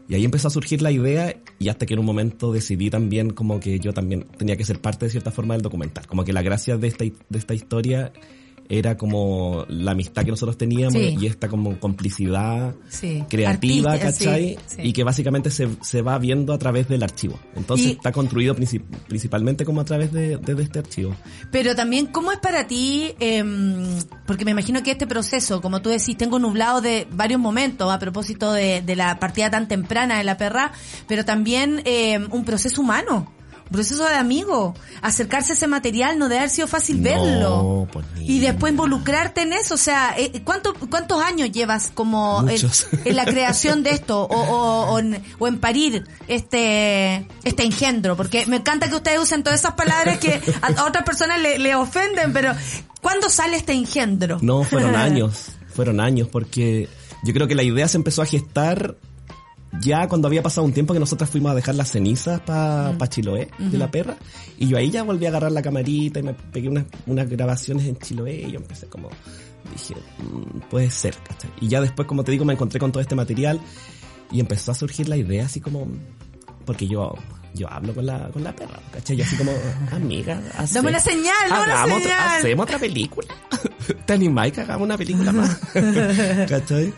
y 0.07 0.15
ahí 0.15 0.23
empezó 0.23 0.47
a 0.47 0.51
surgir 0.51 0.81
la 0.81 0.91
idea 0.91 1.35
y 1.59 1.69
hasta 1.69 1.85
que 1.85 1.93
en 1.93 1.99
un 1.99 2.05
momento 2.05 2.53
decidí 2.53 2.89
también 2.89 3.31
como 3.31 3.59
que 3.59 3.79
yo 3.79 3.93
también 3.93 4.25
tenía 4.37 4.55
que 4.55 4.63
ser 4.63 4.79
parte 4.79 5.05
de 5.05 5.11
cierta 5.11 5.31
forma 5.31 5.53
del 5.53 5.61
documental. 5.61 6.07
Como 6.07 6.23
que 6.23 6.31
la 6.31 6.41
gracia 6.41 6.77
de 6.77 6.87
esta, 6.87 7.03
de 7.03 7.37
esta 7.37 7.53
historia 7.53 8.13
era 8.69 8.97
como 8.97 9.65
la 9.69 9.91
amistad 9.91 10.23
que 10.25 10.31
nosotros 10.31 10.57
teníamos 10.57 10.93
Sí. 10.93 11.17
y 11.19 11.25
esta 11.27 11.47
como 11.47 11.79
complicidad 11.79 12.75
Sí. 12.89 13.23
creativa, 13.29 13.93
Artista, 13.93 14.25
¿cachai? 14.25 14.57
sí. 14.65 14.81
Y 14.83 14.93
que 14.93 15.03
básicamente 15.03 15.49
se, 15.51 15.67
se 15.81 16.01
va 16.01 16.17
viendo 16.17 16.53
a 16.53 16.57
través 16.57 16.87
del 16.87 17.03
archivo. 17.03 17.39
Entonces 17.55 17.87
Y- 17.87 17.91
está 17.91 18.11
construido 18.11 18.55
princip- 18.55 18.83
principalmente 19.07 19.65
como 19.65 19.81
a 19.81 19.85
través 19.85 20.11
de, 20.11 20.37
de- 20.37 20.55
de 20.55 20.63
este 20.63 20.79
archivo. 20.79 21.15
Pero 21.51 21.75
también, 21.75 22.07
¿cómo 22.07 22.31
es 22.31 22.39
para 22.39 22.67
ti? 22.67 23.13
em, 23.19 23.99
porque 24.25 24.45
me 24.45 24.51
imagino 24.51 24.83
que 24.83 24.91
este 24.91 25.07
proceso, 25.07 25.61
como 25.61 25.81
tú 25.81 25.89
decís, 25.89 26.17
tengo 26.17 26.39
nublado 26.39 26.81
de 26.81 27.07
varios 27.11 27.39
momentos 27.39 27.91
a 27.91 27.99
propósito 27.99 28.51
de, 28.51 28.81
de 28.81 28.95
la 28.95 29.19
partida 29.19 29.49
tan 29.49 29.67
temprana 29.67 30.17
de 30.17 30.23
la 30.23 30.37
perra, 30.37 30.71
pero 31.07 31.23
también 31.25 31.81
em, 31.85 32.27
un 32.31 32.43
proceso 32.45 32.81
humano. 32.81 33.31
Proceso 33.71 34.05
de 34.05 34.15
amigo, 34.15 34.73
acercarse 35.01 35.53
a 35.53 35.55
ese 35.55 35.67
material 35.67 36.17
no 36.17 36.25
debe 36.29 36.39
haber 36.39 36.49
sido 36.49 36.67
fácil 36.67 37.01
verlo. 37.01 37.49
No, 37.85 37.87
pues 37.91 38.05
ni- 38.15 38.27
Y 38.37 38.39
después 38.39 38.71
involucrarte 38.71 39.41
en 39.41 39.53
eso, 39.53 39.73
o 39.75 39.77
sea, 39.77 40.13
eh, 40.17 40.41
¿cuánto, 40.43 40.73
¿cuántos 40.89 41.21
años 41.21 41.51
llevas 41.51 41.91
como 41.93 42.45
en, 43.05 43.15
la 43.15 43.25
creación 43.25 43.83
de 43.83 43.91
esto 43.91 44.21
o, 44.21 44.27
o, 44.35 44.91
o 44.93 44.99
en, 44.99 45.21
o 45.39 45.47
en 45.47 45.59
parir 45.59 46.05
este 46.27 47.27
este 47.43 47.63
engendro? 47.63 48.15
Porque 48.15 48.45
me 48.45 48.57
encanta 48.57 48.89
que 48.89 48.95
ustedes 48.95 49.19
usen 49.19 49.43
todas 49.43 49.59
esas 49.59 49.73
palabras 49.73 50.17
que 50.19 50.41
a, 50.61 50.67
a 50.81 50.85
otras 50.85 51.03
personas 51.03 51.39
le, 51.41 51.59
le 51.59 51.75
ofenden, 51.75 52.33
pero 52.33 52.53
¿cuándo 53.01 53.29
sale 53.29 53.57
este 53.57 53.73
engendro? 53.73 54.37
No, 54.41 54.63
fueron 54.63 54.95
años, 54.95 55.47
fueron 55.73 55.99
años, 55.99 56.27
porque 56.31 56.87
yo 57.23 57.33
creo 57.33 57.47
que 57.47 57.55
la 57.55 57.63
idea 57.63 57.87
se 57.87 57.97
empezó 57.97 58.21
a 58.21 58.25
gestar 58.25 58.95
ya 59.81 60.07
cuando 60.07 60.27
había 60.27 60.41
pasado 60.43 60.65
un 60.65 60.73
tiempo 60.73 60.93
que 60.93 60.99
nosotras 60.99 61.29
fuimos 61.29 61.51
a 61.51 61.55
dejar 61.55 61.75
las 61.75 61.89
cenizas 61.91 62.39
para 62.41 62.97
pa 62.97 63.07
Chiloé 63.07 63.49
de 63.57 63.77
la 63.77 63.89
perra, 63.91 64.15
y 64.57 64.67
yo 64.67 64.77
ahí 64.77 64.89
ya 64.89 65.03
volví 65.03 65.25
a 65.25 65.29
agarrar 65.29 65.51
la 65.51 65.61
camarita 65.61 66.19
y 66.19 66.23
me 66.23 66.33
pegué 66.33 66.69
unas, 66.69 66.85
unas 67.05 67.29
grabaciones 67.29 67.85
en 67.87 67.97
Chiloé 67.97 68.41
y 68.47 68.51
yo 68.51 68.57
empecé 68.59 68.87
como, 68.87 69.09
dije, 69.71 69.95
"Mm, 70.19 70.59
puede 70.69 70.89
ser, 70.89 71.15
¿cachai? 71.27 71.49
Y 71.61 71.67
ya 71.67 71.81
después, 71.81 72.07
como 72.07 72.23
te 72.23 72.31
digo, 72.31 72.45
me 72.45 72.53
encontré 72.53 72.79
con 72.79 72.91
todo 72.91 73.01
este 73.01 73.15
material 73.15 73.59
y 74.31 74.39
empezó 74.39 74.71
a 74.71 74.75
surgir 74.75 75.07
la 75.09 75.17
idea 75.17 75.45
así 75.45 75.59
como, 75.61 75.87
porque 76.65 76.87
yo... 76.87 77.13
Yo 77.53 77.67
hablo 77.71 77.95
con 77.95 78.05
la, 78.05 78.27
con 78.29 78.43
la 78.43 78.55
perra, 78.55 78.79
¿cachai? 78.91 79.17
Y 79.17 79.21
así 79.23 79.35
como, 79.35 79.51
amiga, 79.91 80.39
hace- 80.57 80.75
Dame 80.75 80.89
una 80.89 80.99
señal, 80.99 81.33
dame 81.49 81.63
una 81.63 81.73
hagamos 81.81 82.03
señal. 82.03 82.19
hacemos 82.37 82.63
otra 82.65 82.77
película. 82.77 83.27
¿Te 84.05 84.13
animáis 84.13 84.53
que 84.53 84.61
hagamos 84.61 84.85
una 84.85 84.95
película 84.97 85.31
más? 85.31 85.57
¿Cachai? 86.49 86.93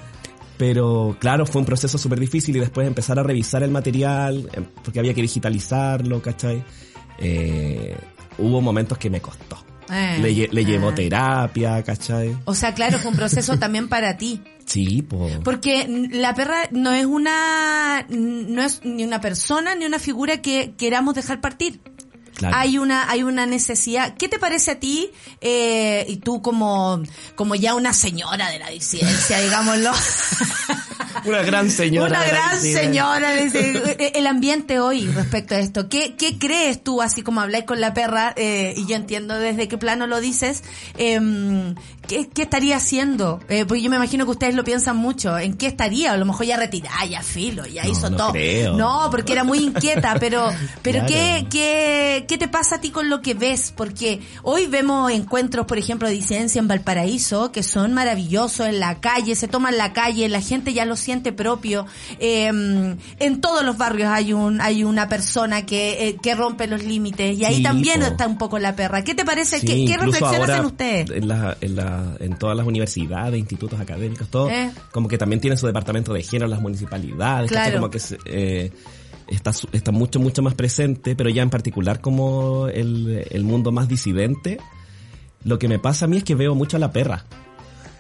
Pero 0.60 1.16
claro, 1.20 1.46
fue 1.46 1.62
un 1.62 1.66
proceso 1.66 1.98
súper 1.98 2.20
difícil 2.20 2.58
y 2.58 2.60
después 2.60 2.86
empezar 2.86 3.18
a 3.18 3.24
revisar 3.24 3.64
el 3.64 3.72
material, 3.72 4.50
em, 4.52 4.66
porque 4.84 5.00
había 5.00 5.14
que 5.14 5.22
digitalizarlo, 5.22 6.22
¿cachai? 6.22 6.62
Eh, 7.18 7.96
hubo 8.38 8.60
momentos 8.60 8.98
que 8.98 9.10
me 9.10 9.22
costó. 9.22 9.58
Eh, 9.90 10.20
Le, 10.22 10.50
le 10.50 10.66
llevó 10.66 10.90
ah. 10.90 10.96
terapia, 10.96 11.82
¿cachai? 11.82 12.36
O 12.44 12.54
sea, 12.54 12.74
claro, 12.74 13.00
fue 13.00 13.10
un 13.10 13.16
proceso 13.16 13.58
también 13.58 13.88
para 13.88 14.18
ti. 14.18 14.42
Sí, 14.66 15.02
po. 15.02 15.30
Porque 15.46 15.88
la 16.12 16.34
perra 16.34 16.68
no 16.72 16.92
es 16.92 17.06
una, 17.06 18.06
no 18.10 18.62
es 18.62 18.82
ni 18.84 19.06
una 19.06 19.22
persona 19.22 19.76
ni 19.76 19.86
una 19.86 19.98
figura 19.98 20.42
que 20.42 20.74
queramos 20.78 21.16
dejar 21.16 21.40
partir. 21.40 21.80
Claro. 22.40 22.56
Hay 22.56 22.78
una, 22.78 23.10
hay 23.10 23.24
una 23.24 23.46
necesidad. 23.46 24.16
¿Qué 24.18 24.30
te 24.30 24.40
parece 24.40 24.72
a 24.72 24.80
ti, 24.80 25.12
eh, 25.42 26.06
y 26.08 26.18
tú 26.18 26.42
como, 26.42 27.04
como 27.36 27.54
ya 27.56 27.76
una 27.76 27.94
señora 27.94 28.50
de 28.50 28.60
la 28.60 28.70
disidencia, 28.70 29.40
digámoslo? 29.40 29.92
Una 31.30 31.42
gran 31.44 31.70
señora. 31.70 32.08
Una 32.20 32.28
gran 32.28 32.60
señora. 32.62 33.32
dice, 33.34 33.82
eh, 34.00 34.12
el 34.16 34.28
ambiente 34.28 34.80
hoy 34.80 35.08
respecto 35.08 35.56
a 35.56 35.60
esto. 35.60 35.90
¿Qué, 35.90 36.16
qué 36.18 36.38
crees 36.38 36.84
tú, 36.84 37.02
así 37.02 37.22
como 37.22 37.42
habláis 37.42 37.66
con 37.66 37.80
la 37.82 37.94
perra, 37.94 38.34
eh, 38.36 38.74
y 38.78 38.86
yo 38.88 38.96
entiendo 38.96 39.38
desde 39.40 39.68
qué 39.68 39.78
plano 39.78 40.08
lo 40.08 40.20
dices, 40.22 40.64
em, 40.98 41.76
¿qué, 42.08 42.28
qué 42.30 42.44
estaría 42.44 42.78
haciendo? 42.78 43.40
Eh, 43.50 43.66
porque 43.66 43.82
yo 43.82 43.90
me 43.90 43.96
imagino 43.96 44.26
que 44.26 44.32
ustedes 44.32 44.56
lo 44.56 44.64
piensan 44.64 44.98
mucho. 44.98 45.38
¿En 45.38 45.56
qué 45.56 45.68
estaría? 45.68 46.12
A 46.14 46.18
lo 46.18 46.26
mejor 46.26 46.46
ya 46.46 46.58
retirada, 46.58 47.06
ya 47.06 47.22
filo, 47.22 47.66
ya 47.66 47.84
No, 47.84 47.92
hizo 47.92 48.10
no 48.10 48.18
todo. 48.18 48.32
creo. 48.32 48.74
No, 48.78 49.08
porque 49.12 49.34
era 49.34 49.44
muy 49.44 49.60
inquieta, 49.60 50.16
pero, 50.20 50.50
pero 50.82 51.00
Claro. 51.00 51.14
¿qué, 51.14 51.48
qué, 51.50 52.26
¿qué 52.28 52.38
te 52.38 52.48
pasa 52.48 52.76
a 52.76 52.82
ti 52.82 52.90
con 52.92 53.10
lo 53.10 53.22
que 53.22 53.34
ves? 53.34 53.74
Porque 53.76 54.22
hoy 54.44 54.66
vemos 54.68 55.12
encuentros, 55.12 55.66
por 55.66 55.78
ejemplo, 55.78 56.08
de 56.08 56.14
disidencia 56.14 56.60
en 56.60 56.68
Valparaíso, 56.68 57.52
que 57.52 57.64
son 57.64 57.94
maravillosos 57.94 58.68
en 58.68 58.80
la 58.80 59.00
calle, 59.02 59.36
se 59.36 59.48
toman 59.48 59.78
la 59.78 59.92
calle, 59.94 60.28
la 60.30 60.42
gente 60.42 60.74
ya 60.74 60.86
lo 60.86 60.96
siente 60.96 61.19
propio. 61.34 61.86
Eh, 62.20 62.48
en 62.48 63.42
todos 63.42 63.64
los 63.64 63.78
barrios 63.78 64.10
hay 64.10 64.34
un 64.34 64.62
hay 64.62 64.84
una 64.84 65.08
persona 65.10 65.66
que, 65.66 66.08
eh, 66.10 66.18
que 66.22 66.36
rompe 66.36 66.68
los 66.68 66.84
límites 66.84 67.38
y 67.38 67.46
ahí 67.46 67.58
Sí, 67.58 67.64
también 67.64 68.00
po. 68.02 68.08
está 68.08 68.28
un 68.28 68.38
poco 68.38 68.60
la 68.60 68.76
perra. 68.76 69.04
¿Qué 69.04 69.14
te 69.16 69.26
parece? 69.26 69.60
Sí, 69.60 69.68
¿Qué, 69.68 69.86
qué 69.86 69.94
ahora 70.24 70.46
hacen 70.54 70.66
ustedes? 70.66 71.10
En, 71.12 71.28
la, 71.28 71.58
en, 71.62 71.76
la, 71.76 72.16
en 72.20 72.38
todas 72.38 72.56
las 72.58 72.66
universidades, 72.66 73.40
institutos 73.40 73.80
académicos, 73.80 74.28
todo, 74.30 74.50
Eh. 74.50 74.72
como 74.92 75.08
que 75.08 75.18
también 75.18 75.40
tienen 75.42 75.58
su 75.58 75.68
departamento 75.68 76.14
de 76.14 76.24
género, 76.24 76.48
las 76.48 76.62
municipalidades. 76.62 77.52
Claro. 77.52 77.76
como 77.80 77.90
que 77.90 78.00
eh, 78.26 78.72
está, 79.28 79.52
está 79.72 79.92
mucho, 79.92 80.20
mucho 80.20 80.42
más 80.42 80.54
presente, 80.56 81.16
pero 81.16 81.30
ya 81.30 81.42
en 81.44 81.50
particular 81.50 82.02
como 82.02 82.68
el, 82.68 83.26
el 83.30 83.44
mundo 83.44 83.72
más 83.72 83.88
disidente, 83.88 84.60
lo 85.44 85.58
que 85.60 85.68
me 85.68 85.80
pasa 85.80 86.06
a 86.06 86.08
mí 86.08 86.18
es 86.18 86.24
que 86.24 86.36
veo 86.36 86.56
mucho 86.56 86.78
a 86.78 86.80
la 86.80 86.92
perra. 86.92 87.26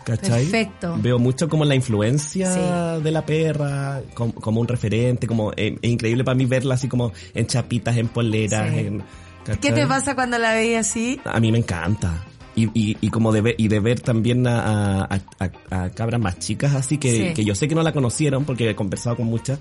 ¿Cachai? 0.06 0.44
Perfecto. 0.46 0.96
Veo 1.02 1.20
mucho 1.20 1.48
como 1.50 1.66
la 1.66 1.76
influencia 1.76 2.52
Sí. 2.54 3.04
de 3.04 3.12
la 3.12 3.26
perra, 3.26 4.02
como, 4.14 4.34
como 4.34 4.62
un 4.62 4.68
referente, 4.68 5.28
como 5.28 5.52
eh, 5.56 5.78
es 5.82 5.90
increíble 5.90 6.24
para 6.24 6.36
mí 6.36 6.46
verla 6.46 6.76
así 6.76 6.88
como 6.88 7.12
en 7.34 7.46
chapitas, 7.48 7.98
en 7.98 8.08
poleras, 8.08 8.72
Sí. 8.74 8.80
en... 8.80 9.04
¿Qué 9.62 9.72
te 9.72 9.88
pasa 9.88 10.14
cuando 10.16 10.38
la 10.38 10.54
veis 10.54 10.78
así? 10.78 11.20
A 11.26 11.40
mí 11.40 11.52
me 11.52 11.58
encanta. 11.60 12.24
Y, 12.56 12.66
y, 12.74 12.98
y 13.02 13.10
como 13.10 13.32
de 13.32 13.42
ver, 13.42 13.56
y 13.58 13.68
de 13.68 13.80
ver 13.80 14.00
también 14.02 14.46
a, 14.48 15.04
a, 15.06 15.20
a- 15.40 15.84
a 15.84 15.90
cabras 15.92 16.20
más 16.20 16.38
chicas 16.40 16.76
así 16.76 16.98
que, 16.98 17.30
Sí. 17.30 17.34
que 17.34 17.44
yo 17.46 17.56
sé 17.56 17.68
que 17.68 17.74
no 17.76 17.82
la 17.82 17.94
conocieron 17.94 18.46
porque 18.46 18.70
he 18.70 18.76
conversado 18.76 19.16
con 19.16 19.28
muchas. 19.28 19.60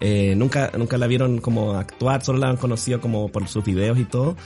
eh, 0.00 0.34
nunca, 0.36 0.72
nunca 0.76 0.98
la 0.98 1.06
vieron 1.06 1.38
como 1.38 1.74
actuar, 1.74 2.24
solo 2.24 2.38
la 2.40 2.48
han 2.50 2.56
conocido 2.56 3.00
como 3.00 3.28
por 3.28 3.46
sus 3.46 3.64
videos 3.64 3.98
y 4.00 4.04
todo. 4.04 4.36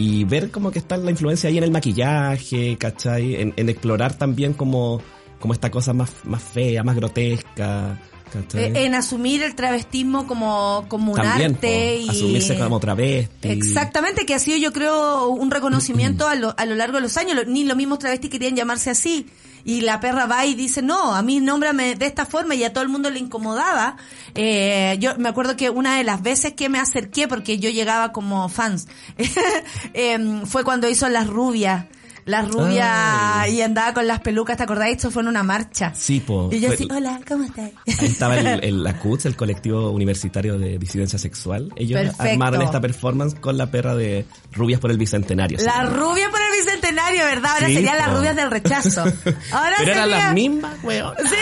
Y 0.00 0.22
ver 0.22 0.52
como 0.52 0.70
que 0.70 0.78
está 0.78 0.96
la 0.96 1.10
influencia 1.10 1.50
ahí 1.50 1.58
en 1.58 1.64
el 1.64 1.72
maquillaje, 1.72 2.76
¿cachai? 2.78 3.34
En, 3.34 3.52
en 3.56 3.68
explorar 3.68 4.14
también 4.14 4.52
como, 4.52 5.02
como 5.40 5.52
esta 5.52 5.72
cosa 5.72 5.92
más, 5.92 6.12
más 6.22 6.40
fea, 6.40 6.84
más 6.84 6.94
grotesca, 6.94 8.00
¿cachai? 8.32 8.66
Eh, 8.66 8.84
en 8.84 8.94
asumir 8.94 9.42
el 9.42 9.56
travestismo 9.56 10.28
como, 10.28 10.84
como 10.86 11.14
un 11.14 11.18
también, 11.20 11.54
arte 11.54 11.96
po, 12.06 12.12
y 12.12 12.16
asumirse 12.16 12.56
como 12.56 12.78
travesti. 12.78 13.48
Exactamente, 13.48 14.24
que 14.24 14.34
ha 14.34 14.38
sido 14.38 14.56
yo 14.56 14.72
creo 14.72 15.30
un 15.30 15.50
reconocimiento 15.50 16.28
a 16.28 16.36
lo, 16.36 16.54
a 16.56 16.64
lo 16.64 16.76
largo 16.76 16.98
de 16.98 17.02
los 17.02 17.16
años. 17.16 17.36
Ni 17.48 17.64
los 17.64 17.76
mismos 17.76 17.98
travestis 17.98 18.30
querían 18.30 18.54
llamarse 18.54 18.90
así. 18.90 19.26
Y 19.64 19.82
la 19.82 20.00
perra 20.00 20.26
va 20.26 20.46
y 20.46 20.54
dice, 20.54 20.82
no, 20.82 21.14
a 21.14 21.22
mí 21.22 21.40
nómbrame 21.40 21.94
de 21.94 22.06
esta 22.06 22.26
forma 22.26 22.54
y 22.54 22.64
a 22.64 22.72
todo 22.72 22.82
el 22.82 22.88
mundo 22.88 23.10
le 23.10 23.18
incomodaba. 23.18 23.96
Eh, 24.34 24.96
yo 25.00 25.16
me 25.18 25.28
acuerdo 25.28 25.56
que 25.56 25.70
una 25.70 25.96
de 25.96 26.04
las 26.04 26.22
veces 26.22 26.54
que 26.54 26.68
me 26.68 26.78
acerqué, 26.78 27.28
porque 27.28 27.58
yo 27.58 27.70
llegaba 27.70 28.12
como 28.12 28.48
fans, 28.48 28.88
em, 29.92 30.46
fue 30.46 30.64
cuando 30.64 30.88
hizo 30.88 31.08
Las 31.08 31.26
Rubias. 31.26 31.86
Las 32.28 32.46
rubias 32.46 32.86
Ay. 32.86 33.54
y 33.56 33.62
andaba 33.62 33.94
con 33.94 34.06
las 34.06 34.20
pelucas, 34.20 34.58
¿te 34.58 34.62
acordás? 34.62 34.90
Esto 34.90 35.10
fue 35.10 35.22
en 35.22 35.28
una 35.28 35.42
marcha. 35.42 35.94
Sí, 35.94 36.20
po. 36.20 36.50
Y 36.52 36.60
yo 36.60 36.70
así, 36.70 36.86
hola, 36.90 37.20
¿cómo 37.26 37.44
estás? 37.44 37.70
Ahí 37.86 38.06
estaba 38.06 38.36
el, 38.38 38.46
el, 38.64 38.84
la 38.84 38.98
CUTS, 38.98 39.24
el 39.26 39.34
colectivo 39.36 39.90
universitario 39.90 40.58
de 40.58 40.78
disidencia 40.78 41.18
sexual. 41.18 41.72
Ellos 41.74 41.98
Perfecto. 42.02 42.22
armaron 42.30 42.60
esta 42.60 42.82
performance 42.82 43.34
con 43.34 43.56
la 43.56 43.70
perra 43.70 43.96
de 43.96 44.26
Rubias 44.52 44.78
por 44.78 44.90
el 44.90 44.98
Bicentenario. 44.98 45.58
La 45.64 45.84
rubia 45.84 46.30
por 46.30 46.40
el 46.40 46.64
bicentenario, 46.64 47.24
¿verdad? 47.24 47.52
Ahora 47.54 47.66
Sí, 47.66 47.74
serían 47.74 47.96
las 47.96 48.14
rubias 48.14 48.36
del 48.36 48.50
rechazo. 48.50 49.00
Ahora 49.52 49.76
Pero 49.78 49.92
eran 49.92 50.10
las 50.10 50.34
mismas, 50.34 50.76
weón. 50.84 51.14
Sí, 51.18 51.34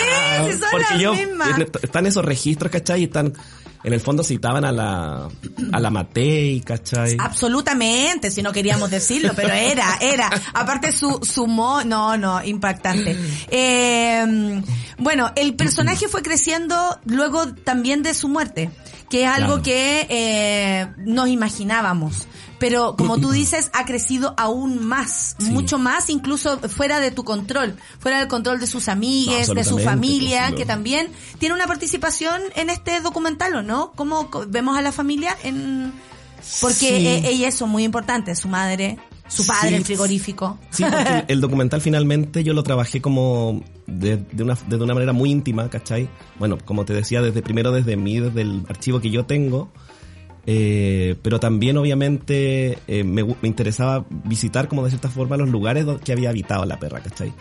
sí 0.46 0.52
son 0.52 0.68
Porque 0.70 0.86
las 0.92 1.00
yo, 1.00 1.14
mismas. 1.14 1.60
Están 1.82 2.06
esos 2.06 2.24
registros, 2.24 2.70
¿cachai? 2.70 3.00
Y 3.00 3.04
están, 3.04 3.32
en 3.86 3.92
el 3.92 4.00
fondo 4.00 4.24
citaban 4.24 4.64
a 4.64 4.72
la, 4.72 5.28
a 5.72 5.78
la 5.80 5.90
Matei, 5.90 6.60
¿cachai? 6.60 7.16
Absolutamente, 7.20 8.32
si 8.32 8.42
no 8.42 8.52
queríamos 8.52 8.90
decirlo, 8.90 9.30
pero 9.36 9.54
era, 9.54 9.96
era. 10.00 10.28
Aparte 10.54 10.90
su, 10.90 11.20
su 11.22 11.46
mo, 11.46 11.84
no, 11.84 12.16
no, 12.18 12.42
impactante. 12.44 13.16
Eh, 13.48 14.60
bueno, 14.98 15.30
el 15.36 15.54
personaje 15.54 16.08
fue 16.08 16.22
creciendo 16.22 16.98
luego 17.04 17.54
también 17.54 18.02
de 18.02 18.12
su 18.12 18.26
muerte, 18.28 18.70
que 19.08 19.22
es 19.22 19.28
algo 19.28 19.46
Claro. 19.46 19.62
que 19.62 20.06
eh, 20.10 20.88
nos 20.98 21.28
imaginábamos. 21.28 22.26
Pero 22.58 22.96
como 22.96 23.18
tú 23.18 23.30
dices, 23.30 23.70
ha 23.74 23.84
crecido 23.84 24.34
aún 24.36 24.84
más, 24.84 25.36
Sí. 25.38 25.50
mucho 25.50 25.78
más, 25.78 26.08
incluso 26.10 26.58
fuera 26.68 27.00
de 27.00 27.10
tu 27.10 27.24
control, 27.24 27.76
fuera 27.98 28.18
del 28.18 28.28
control 28.28 28.60
de 28.60 28.66
sus 28.66 28.86
No, 28.86 28.92
amigues, 28.94 29.52
de 29.54 29.64
su 29.64 29.78
familia, 29.78 30.52
que 30.52 30.64
también 30.66 31.08
tiene 31.38 31.54
una 31.54 31.66
participación 31.66 32.40
en 32.54 32.70
este 32.70 33.00
documental, 33.00 33.54
¿o 33.56 33.62
no? 33.62 33.92
¿Cómo 33.94 34.30
vemos 34.48 34.76
a 34.76 34.82
la 34.82 34.92
familia 34.92 35.36
en...? 35.44 35.92
Porque 36.60 36.74
Sí. 36.76 37.06
eh, 37.06 37.22
ella 37.24 37.48
eso, 37.48 37.66
muy 37.66 37.82
importante, 37.82 38.34
su 38.36 38.46
madre, 38.46 38.98
su 39.26 39.44
padre, 39.44 39.70
Sí. 39.70 39.74
el 39.74 39.84
frigorífico. 39.84 40.58
Sí, 40.70 40.84
porque 40.84 41.24
el 41.26 41.40
documental 41.40 41.80
finalmente 41.80 42.44
yo 42.44 42.52
lo 42.54 42.62
trabajé 42.62 43.00
como 43.02 43.62
de, 43.88 44.18
de 44.30 44.42
una, 44.44 44.56
de 44.68 44.76
una 44.76 44.94
manera 44.94 45.12
muy 45.12 45.30
íntima, 45.32 45.68
¿cachai? 45.68 46.08
Bueno, 46.38 46.56
como 46.64 46.84
te 46.84 46.92
decía, 46.92 47.20
desde 47.20 47.42
primero 47.42 47.72
desde 47.72 47.96
mí, 47.96 48.20
desde 48.20 48.42
el 48.42 48.64
archivo 48.68 49.00
que 49.00 49.10
yo 49.10 49.26
tengo, 49.26 49.72
eh, 50.46 51.16
pero 51.22 51.40
también 51.40 51.76
obviamente 51.76 52.78
eh, 52.86 53.04
me, 53.04 53.24
me 53.24 53.48
interesaba 53.48 54.04
visitar 54.24 54.68
como 54.68 54.84
de 54.84 54.90
cierta 54.90 55.08
forma 55.08 55.36
los 55.36 55.48
lugares 55.48 55.84
que 56.04 56.12
había 56.12 56.30
habitado 56.30 56.64
la 56.64 56.78
perra, 56.78 57.00
¿cachai? 57.00 57.32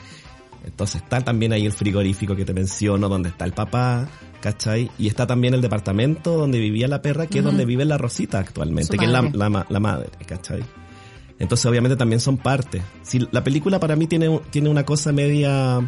Entonces 0.65 1.03
está 1.03 1.21
también 1.21 1.53
ahí 1.53 1.65
el 1.65 1.71
frigorífico 1.71 2.35
que 2.35 2.43
te 2.45 2.53
menciono, 2.53 3.07
donde 3.07 3.29
está 3.29 3.45
el 3.45 3.51
papá, 3.53 4.07
¿cachai? 4.41 4.89
Y 4.97 5.07
está 5.07 5.27
también 5.27 5.53
el 5.53 5.61
departamento 5.61 6.35
donde 6.37 6.59
vivía 6.59 6.87
la 6.87 7.03
perra, 7.03 7.27
que 7.27 7.37
es 7.39 7.43
donde 7.45 7.65
vive 7.65 7.85
la 7.85 7.99
Rosita 7.99 8.39
actualmente, 8.39 8.97
que 8.97 9.05
es 9.05 9.11
la, 9.11 9.21
madre. 9.21 9.37
la, 9.37 9.49
ma- 9.49 9.65
la 9.69 9.79
madre, 9.79 10.09
¿cachai? 10.25 10.63
Entonces 11.37 11.65
obviamente 11.67 11.95
también 11.97 12.19
son 12.19 12.37
parte. 12.37 12.81
Sí, 13.03 13.27
la 13.31 13.43
película 13.43 13.79
para 13.79 13.95
mí 13.95 14.07
tiene, 14.07 14.39
tiene 14.49 14.69
una 14.69 14.85
cosa 14.85 15.11
media 15.11 15.87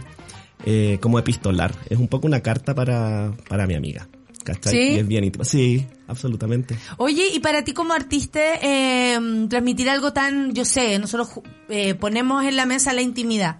eh, 0.66 1.00
como 1.02 1.18
epistolar. 1.18 1.74
Es 1.90 1.98
un 1.98 2.08
poco 2.08 2.28
una 2.28 2.42
carta 2.42 2.76
para, 2.76 3.32
para 3.50 3.66
mi 3.66 3.74
amiga. 3.74 4.08
¿Cachai? 4.48 4.72
¿Sí? 4.72 4.80
Y 4.94 5.00
es 5.00 5.08
bien 5.08 5.26
íntima. 5.26 5.44
Sí, 5.44 5.86
absolutamente. 6.08 6.78
Oye, 6.96 7.28
y 7.34 7.40
para 7.40 7.66
ti 7.66 7.74
como 7.74 7.94
artista, 7.94 8.40
eh, 8.62 9.20
transmitir 9.50 9.90
algo 9.90 10.14
tan, 10.14 10.54
yo 10.54 10.64
sé, 10.64 10.98
nosotros 11.00 11.30
eh, 11.68 11.96
ponemos 11.96 12.46
en 12.46 12.56
la 12.56 12.66
mesa 12.66 12.94
la 12.94 13.02
intimidad, 13.02 13.60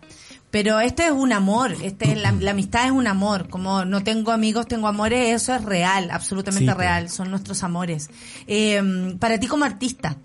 pero 0.50 0.80
este 0.80 1.04
es 1.06 1.12
un 1.12 1.34
amor, 1.34 1.76
este 1.84 2.14
es 2.14 2.22
la, 2.22 2.32
la 2.32 2.52
amistad 2.52 2.86
es 2.86 2.92
un 2.92 3.06
amor, 3.06 3.50
como 3.50 3.84
no 3.84 4.02
tengo 4.02 4.32
amigos, 4.32 4.66
tengo 4.66 4.88
amores, 4.88 5.36
eso 5.42 5.54
es 5.54 5.66
real, 5.66 6.10
absolutamente 6.10 6.72
Sí, 6.72 6.78
real, 6.78 7.10
son 7.10 7.32
nuestros 7.32 7.64
amores. 7.64 8.10
Eh, 8.48 8.82
para 9.20 9.42
ti 9.42 9.48
como 9.48 9.66
artista, 9.66 10.16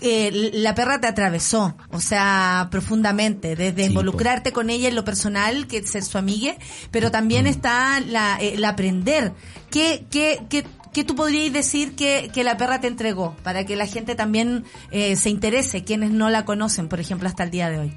eh, 0.00 0.50
la 0.54 0.74
perra 0.74 1.00
te 1.00 1.06
atravesó, 1.06 1.76
o 1.90 2.00
sea, 2.00 2.68
profundamente, 2.70 3.56
desde 3.56 3.82
Sí, 3.84 3.88
involucrarte 3.88 4.52
con 4.52 4.70
ella 4.70 4.88
en 4.88 4.94
lo 4.94 5.04
personal, 5.04 5.66
que 5.66 5.78
es 5.78 5.90
ser 5.90 6.04
su 6.04 6.18
amiga, 6.18 6.54
pero 6.90 7.10
también 7.10 7.44
Mm. 7.44 7.48
está 7.48 8.00
la, 8.00 8.38
eh, 8.40 8.54
el 8.54 8.64
aprender. 8.64 9.32
¿Qué, 9.70 10.04
qué, 10.10 10.40
qué, 10.48 10.64
qué 10.92 11.04
tú 11.04 11.14
podrías 11.14 11.52
decir 11.52 11.94
que, 11.96 12.30
que 12.32 12.44
la 12.44 12.56
perra 12.56 12.80
te 12.80 12.86
entregó? 12.88 13.36
Para 13.42 13.64
que 13.64 13.76
la 13.76 13.86
gente 13.86 14.14
también 14.14 14.64
eh, 14.90 15.16
se 15.16 15.30
interese, 15.30 15.84
quienes 15.84 16.10
no 16.10 16.30
la 16.30 16.44
conocen, 16.44 16.88
por 16.88 17.00
ejemplo, 17.00 17.28
hasta 17.28 17.44
el 17.44 17.50
día 17.50 17.68
de 17.70 17.78
hoy. 17.78 17.94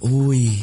Uy, 0.00 0.62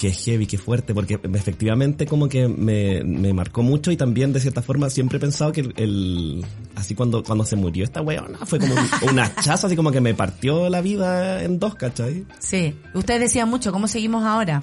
qué 0.00 0.10
heavy, 0.12 0.46
qué 0.46 0.56
fuerte, 0.56 0.94
porque 0.94 1.20
efectivamente 1.34 2.06
como 2.06 2.26
que 2.30 2.48
me, 2.48 3.04
me 3.04 3.34
marcó 3.34 3.62
mucho 3.62 3.90
y 3.92 3.98
también 3.98 4.32
de 4.32 4.40
cierta 4.40 4.62
forma 4.62 4.88
siempre 4.88 5.18
he 5.18 5.20
pensado 5.20 5.52
que 5.52 5.60
el, 5.60 5.74
el- 5.76 6.46
así 6.74 6.94
cuando, 6.94 7.22
cuando 7.22 7.44
se 7.44 7.54
murió 7.56 7.84
esta 7.84 8.00
weona 8.00 8.38
fue 8.46 8.58
como 8.58 8.72
un, 8.74 9.10
un 9.10 9.18
hachazo, 9.20 9.66
así 9.66 9.76
como 9.76 9.90
que 9.92 10.00
me 10.00 10.14
partió 10.14 10.70
la 10.70 10.80
vida 10.80 11.42
en 11.44 11.58
dos, 11.58 11.74
¿cachai? 11.74 12.24
Sí. 12.38 12.74
Ustedes 12.94 13.20
decían 13.20 13.50
mucho, 13.50 13.72
¿cómo 13.72 13.88
seguimos 13.88 14.24
ahora? 14.24 14.62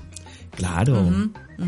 Claro, 0.56 1.08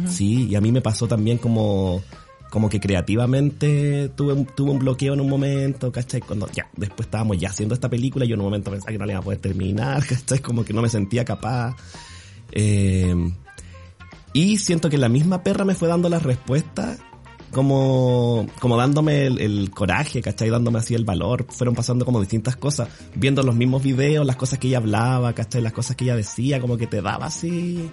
sí, 0.07 0.47
y 0.49 0.55
a 0.55 0.61
mí 0.61 0.71
me 0.71 0.81
pasó 0.81 1.07
también 1.07 1.37
como, 1.37 2.01
como 2.49 2.69
que 2.69 2.79
creativamente 2.79 4.09
tuve 4.15 4.33
un, 4.33 4.45
tuve 4.47 4.71
un 4.71 4.79
bloqueo 4.79 5.13
en 5.13 5.21
un 5.21 5.29
momento, 5.29 5.91
¿cachai? 5.91 6.21
Cuando 6.21 6.49
ya, 6.51 6.67
después 6.75 7.05
estábamos 7.05 7.37
ya 7.37 7.49
haciendo 7.49 7.75
esta 7.75 7.87
película, 7.87 8.25
yo 8.25 8.33
en 8.33 8.39
un 8.41 8.45
momento 8.47 8.71
pensaba 8.71 8.91
que 8.91 8.97
no 8.97 9.05
la 9.05 9.11
iba 9.11 9.19
a 9.19 9.23
poder 9.23 9.39
terminar, 9.39 10.03
¿cachai? 10.09 10.39
Como 10.39 10.65
que 10.65 10.73
no 10.73 10.81
me 10.81 10.89
sentía 10.89 11.23
capaz. 11.23 11.75
Eh, 12.51 13.13
y 14.33 14.57
siento 14.57 14.89
que 14.89 14.97
la 14.97 15.09
misma 15.09 15.43
perra 15.43 15.65
me 15.65 15.75
fue 15.75 15.87
dando 15.87 16.09
las 16.09 16.23
respuestas, 16.23 16.99
como, 17.51 18.45
como 18.59 18.77
dándome 18.77 19.25
el, 19.25 19.39
el 19.39 19.71
coraje, 19.71 20.21
¿cachai? 20.21 20.49
Dándome 20.49 20.79
así 20.79 20.93
el 20.93 21.03
valor. 21.03 21.47
Fueron 21.49 21.73
pasando 21.73 22.05
como 22.05 22.19
distintas 22.19 22.55
cosas, 22.55 22.89
viendo 23.15 23.41
los 23.41 23.55
mismos 23.55 23.81
videos, 23.81 24.25
las 24.25 24.35
cosas 24.35 24.59
que 24.59 24.67
ella 24.67 24.77
hablaba, 24.77 25.33
¿cachai? 25.33 25.61
Las 25.61 25.73
cosas 25.73 25.95
que 25.95 26.05
ella 26.05 26.15
decía, 26.15 26.61
como 26.61 26.77
que 26.77 26.85
te 26.85 27.01
daba 27.01 27.25
así 27.25 27.89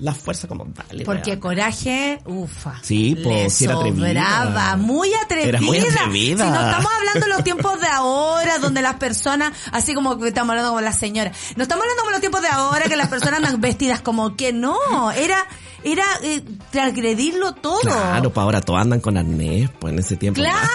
la 0.00 0.14
fuerza, 0.14 0.48
como 0.48 0.66
dale. 0.66 1.04
Porque 1.04 1.38
coraje, 1.38 2.20
ufa. 2.24 2.78
Sí, 2.82 3.16
pues, 3.22 3.54
si 3.54 3.64
era 3.64 3.74
atrevida. 3.74 4.76
muy 4.76 5.12
atrevida. 5.14 5.48
Era 5.48 5.60
muy 5.60 5.78
atrevida. 5.78 6.44
Si 6.44 6.50
no 6.50 6.60
estamos 6.60 6.92
hablando 6.92 7.20
de 7.20 7.28
los 7.28 7.44
tiempos 7.44 7.80
de 7.80 7.88
ahora, 7.88 8.58
donde 8.58 8.82
las 8.82 8.94
personas, 8.96 9.52
así 9.72 9.94
como 9.94 10.18
que 10.18 10.28
estamos 10.28 10.50
hablando 10.50 10.70
como 10.70 10.80
las 10.80 10.98
señoras, 10.98 11.36
no 11.56 11.62
estamos 11.62 11.82
hablando 11.82 12.02
como 12.02 12.10
los 12.12 12.20
tiempos 12.20 12.42
de 12.42 12.48
ahora, 12.48 12.84
que 12.88 12.96
las 12.96 13.08
personas 13.08 13.38
andan 13.38 13.60
vestidas 13.60 14.00
como 14.00 14.36
que 14.36 14.52
no, 14.52 15.10
era, 15.12 15.44
era 15.84 16.04
eh, 16.22 16.42
transgredirlo 16.70 17.52
todo. 17.54 17.80
Claro, 17.80 18.32
pues 18.32 18.42
ahora 18.42 18.60
todos 18.60 18.80
andan 18.80 19.00
con 19.00 19.16
arnés, 19.16 19.70
pues 19.78 19.92
en 19.92 19.98
ese 19.98 20.16
tiempo. 20.16 20.40
Claro, 20.40 20.68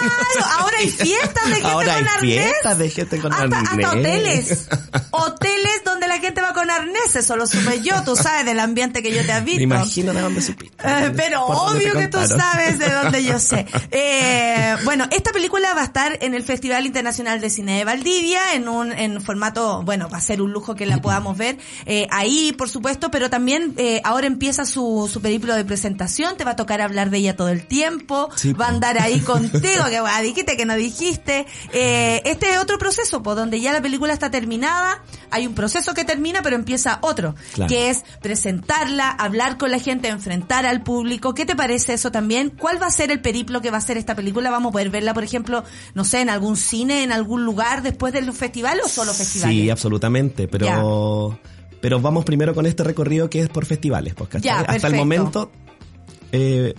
ahora 0.58 0.76
hay 0.78 0.90
fiestas 0.90 1.46
de 1.46 1.54
gente 1.54 1.68
Ahora 1.68 1.94
con 1.94 2.02
hay 2.04 2.14
arnés. 2.14 2.44
fiestas 2.44 2.78
de 2.78 2.90
gente 2.90 3.18
con 3.20 3.32
hasta, 3.32 3.44
arnés. 3.44 3.84
Hasta 3.84 3.90
hoteles. 3.90 4.68
Hoteles 5.10 5.84
donde 5.84 6.08
la 6.08 6.18
gente 6.18 6.40
va 6.40 6.52
con 6.52 6.70
arnés, 6.70 7.16
eso 7.16 7.36
lo 7.36 7.46
supe 7.46 7.80
yo, 7.82 8.02
tú 8.04 8.16
sabes 8.16 8.44
del 8.44 8.60
ambiente 8.60 9.02
que 9.02 9.12
yo 9.12 9.13
te 9.22 9.32
has 9.32 9.44
visto. 9.44 9.58
Me 9.58 9.62
imagino 9.64 10.12
de 10.12 10.20
dónde 10.20 10.42
supiste. 10.42 10.76
Eh, 10.84 11.12
pero 11.16 11.46
te 11.46 11.52
obvio 11.52 11.92
que 11.94 12.08
tú 12.08 12.18
sabes 12.26 12.78
de 12.78 12.90
dónde 12.90 13.22
yo 13.24 13.38
sé. 13.38 13.66
Eh, 13.90 14.74
bueno, 14.84 15.06
esta 15.10 15.30
película 15.32 15.72
va 15.74 15.82
a 15.82 15.84
estar 15.84 16.18
en 16.20 16.34
el 16.34 16.42
Festival 16.42 16.84
Internacional 16.86 17.40
de 17.40 17.48
Cine 17.50 17.78
de 17.78 17.84
Valdivia 17.84 18.54
en 18.54 18.68
un 18.68 18.92
en 18.92 19.20
formato, 19.20 19.82
bueno, 19.82 20.08
va 20.08 20.18
a 20.18 20.20
ser 20.20 20.42
un 20.42 20.52
lujo 20.52 20.74
que 20.74 20.84
la 20.86 20.98
podamos 21.00 21.36
ver 21.36 21.58
eh, 21.86 22.06
ahí, 22.10 22.52
por 22.56 22.68
supuesto, 22.68 23.10
pero 23.10 23.30
también 23.30 23.74
ahora 24.02 24.26
empieza 24.26 24.64
su, 24.66 25.08
su 25.12 25.20
periplo 25.20 25.54
de 25.54 25.64
presentación, 25.64 26.36
te 26.36 26.44
va 26.44 26.52
a 26.52 26.56
tocar 26.56 26.80
hablar 26.80 27.10
de 27.10 27.18
ella 27.18 27.36
todo 27.36 27.48
el 27.50 27.66
tiempo, 27.66 28.30
Sí, 28.36 28.52
va 28.52 28.66
a 28.66 28.68
po. 28.68 28.74
andar 28.74 28.98
ahí 29.00 29.20
contigo, 29.32 29.84
que 29.90 30.00
bueno, 30.00 30.22
dijiste 30.22 30.56
que 30.56 30.64
no 30.64 30.74
dijiste. 30.74 31.46
Este 31.72 32.50
es 32.52 32.58
otro 32.58 32.78
proceso, 32.78 33.22
pues 33.22 33.36
donde 33.36 33.60
ya 33.60 33.72
la 33.72 33.80
película 33.82 34.12
está 34.12 34.30
terminada, 34.30 35.02
hay 35.30 35.46
un 35.46 35.54
proceso 35.54 35.94
que 35.94 36.04
termina, 36.04 36.42
pero 36.42 36.56
empieza 36.56 36.98
otro, 37.02 37.34
Claro. 37.54 37.68
que 37.68 37.90
es 37.90 38.04
presentarla, 38.20 39.03
hablar 39.10 39.58
con 39.58 39.70
la 39.70 39.78
gente, 39.78 40.08
enfrentar 40.08 40.66
al 40.66 40.82
público. 40.82 41.34
¿Qué 41.34 41.46
te 41.46 41.56
parece 41.56 41.94
eso 41.94 42.10
también? 42.10 42.50
¿Cuál 42.50 42.80
va 42.80 42.86
a 42.86 42.90
ser 42.90 43.10
el 43.10 43.20
periplo 43.20 43.60
que 43.60 43.70
va 43.70 43.78
a 43.78 43.80
ser 43.80 43.96
esta 43.96 44.14
película? 44.14 44.50
¿Vamos 44.50 44.70
a 44.70 44.72
poder 44.72 44.90
verla, 44.90 45.14
por 45.14 45.24
ejemplo, 45.24 45.64
no 45.94 46.04
sé, 46.04 46.20
en 46.20 46.30
algún 46.30 46.56
cine, 46.56 47.02
en 47.02 47.12
algún 47.12 47.44
lugar 47.44 47.82
después 47.82 48.12
del 48.12 48.32
festival 48.32 48.80
o 48.84 48.88
solo 48.88 49.12
festivales? 49.12 49.56
Sí, 49.56 49.70
absolutamente, 49.70 50.48
pero 50.48 51.38
pero 51.80 52.00
vamos 52.00 52.24
primero 52.24 52.54
con 52.54 52.64
este 52.64 52.82
recorrido 52.82 53.28
que 53.28 53.40
es 53.40 53.50
por 53.50 53.66
festivales, 53.66 54.14
pues, 54.14 54.30
¿cachai? 54.30 54.46
Ya, 54.46 54.60
Hasta 54.60 54.86
el 54.86 54.94
momento, 54.94 55.52
eh, 56.32 56.72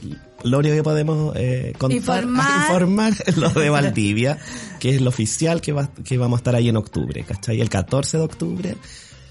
lo 0.44 0.58
único 0.58 0.74
que 0.74 0.82
podemos 0.82 1.36
eh, 1.36 1.74
contar, 1.78 1.98
Informar. 1.98 2.62
informar 2.72 3.14
es 3.26 3.38
lo 3.38 3.50
de 3.50 3.70
Valdivia, 3.70 4.40
que 4.80 4.96
es 4.96 5.02
lo 5.02 5.10
oficial 5.10 5.62
que, 5.62 5.74
va, 5.74 5.92
que 6.04 6.18
vamos 6.18 6.38
a 6.38 6.40
estar 6.40 6.56
ahí 6.56 6.70
en 6.70 6.78
octubre, 6.78 7.24
¿cachai? 7.24 7.62
El 7.62 7.70
14 7.70 8.18
de 8.18 8.24
octubre 8.24 8.76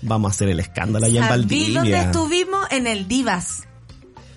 vamos 0.05 0.31
a 0.31 0.35
hacer 0.35 0.49
el 0.49 0.61
escándalo 0.61 1.07
allá 1.07 1.21
en 1.21 1.29
¿Sabí 1.29 1.41
Valdivia. 1.43 1.81
dónde 1.81 2.01
estuvimos? 2.01 2.67
En 2.71 2.87
el 2.87 3.09
Divas. 3.09 3.65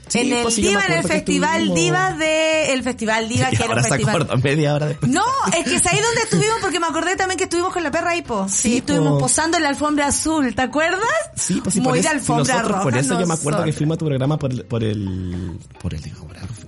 Sí, 0.08 0.20
en 0.20 0.34
el 0.34 0.43
pues, 0.43 0.55
sí, 0.55 0.62
Diva, 0.62 0.86
en 0.86 0.93
el 0.93 1.03
Festival 1.03 1.62
estuvimos. 1.62 1.80
Divas 1.80 2.18
de, 2.18 2.74
el 2.74 2.84
Festival 2.84 3.28
Divas, 3.30 3.53
Y 3.53 3.58
que 3.58 3.64
era 3.64 3.76
un 3.76 3.84
se 3.84 3.89
festival. 3.89 4.28
media 4.43 4.74
hora 4.76 4.86
después. 4.88 5.12
No, 5.12 5.24
es 5.58 5.64
que 5.66 5.76
es 5.76 5.86
ahí 5.86 5.99
donde 5.99 6.22
estuvimos 6.22 6.58
porque 6.62 6.80
me 6.80 6.88
acordé 6.88 7.16
también 7.16 7.38
que 7.38 7.43
estuvimos 7.45 7.74
con 7.74 7.84
la 7.84 7.91
perra 7.91 8.16
hipo. 8.16 8.47
Sí, 8.47 8.55
Sí, 8.70 8.78
estuvimos 8.78 9.14
po. 9.14 9.20
posando 9.20 9.58
en 9.58 9.64
la 9.64 9.70
alfombra 9.70 10.08
azul, 10.08 10.53
¿te 10.55 10.62
acuerdas? 10.62 11.01
Sí, 11.36 11.60
pues 11.64 11.74
sí, 11.76 11.80
Muy 11.82 11.88
por 11.89 11.95
de 11.97 12.01
si 12.03 12.08
alfombra 12.08 12.53
nosotros, 12.55 12.72
roja. 12.72 12.84
por 12.84 12.97
eso 12.97 13.20
yo 13.20 13.28
me 13.28 13.34
acuerdo 13.34 13.64
que 13.64 13.74
fuimos 13.74 13.95
a 13.95 13.97
tu 13.99 14.05
programa 14.05 14.38
por 14.38 14.51
el, 14.51 14.64
por 14.66 14.84
el, 14.84 15.58
por 15.82 15.93
el, 15.93 16.01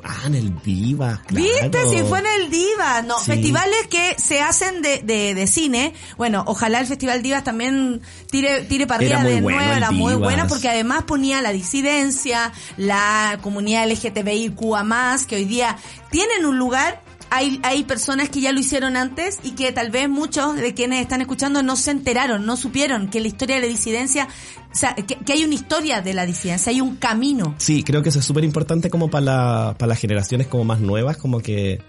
ah, 0.04 0.24
en 0.26 0.36
el 0.36 0.62
Diva, 0.64 1.22
claro. 1.28 1.46
¿Viste? 1.46 1.90
Si 1.90 2.04
fue 2.04 2.20
en 2.20 2.26
el 2.42 2.50
Diva. 2.50 3.02
No, 3.04 3.20
Sí. 3.20 3.32
festivales 3.32 3.88
que 3.90 4.16
se 4.20 4.42
hacen 4.42 4.82
de, 4.82 5.00
de, 5.04 5.34
de 5.36 5.48
cine. 5.48 5.94
Bueno, 6.18 6.44
ojalá 6.48 6.80
el 6.80 6.88
Festival 6.88 7.22
Divas 7.22 7.44
también 7.44 8.02
tire, 8.32 8.62
tire 8.64 8.86
muy 8.86 9.06
de 9.06 9.42
bueno 9.42 9.58
nuevo. 9.58 9.72
el 9.72 9.78
Era 9.78 9.92
muy 9.92 10.14
buena 10.16 10.48
porque 10.48 10.70
además 10.70 11.04
ponía 11.04 11.42
la 11.42 11.52
disidencia, 11.52 12.52
la 12.78 13.29
comunidad 13.38 13.90
LGTBIQA+, 13.90 15.18
que 15.28 15.36
hoy 15.36 15.46
día 15.46 15.78
tienen 16.10 16.46
un 16.46 16.58
lugar 16.58 17.02
hay, 17.32 17.60
hay 17.64 17.84
personas 17.84 18.30
que 18.30 18.42
ya 18.42 18.52
lo 18.52 18.60
hicieron 18.60 18.98
antes 18.98 19.40
y 19.44 19.52
que 19.52 19.72
tal 19.72 19.92
vez 19.92 20.10
muchos 20.10 20.56
de 20.56 20.74
quienes 20.74 21.02
están 21.02 21.22
escuchando 21.22 21.62
no 21.64 21.76
se 21.76 21.92
enteraron, 21.92 22.46
no 22.46 22.58
supieron 22.58 23.10
que 23.10 23.20
la 23.20 23.28
historia 23.28 23.56
de 23.58 23.62
la 23.62 23.68
disidencia, 23.68 24.28
o 24.72 24.76
sea, 24.76 24.96
que, 24.96 25.16
que 25.16 25.34
hay 25.34 25.44
una 25.44 25.54
historia 25.54 26.02
de 26.02 26.14
la 26.14 26.26
disidencia, 26.26 26.72
hay 26.72 26.82
un 26.82 26.96
camino. 26.96 27.56
Sí, 27.58 27.84
creo 27.84 28.02
que 28.02 28.10
eso 28.10 28.20
es 28.20 28.26
súper 28.26 28.44
importante 28.44 28.90
como 28.90 29.10
para 29.10 29.26
la, 29.26 29.76
para 29.78 29.90
las 29.90 30.00
generaciones 30.00 30.48
como 30.48 30.64
más 30.64 30.80
nuevas, 30.80 31.18
como 31.18 31.40
que 31.40 31.82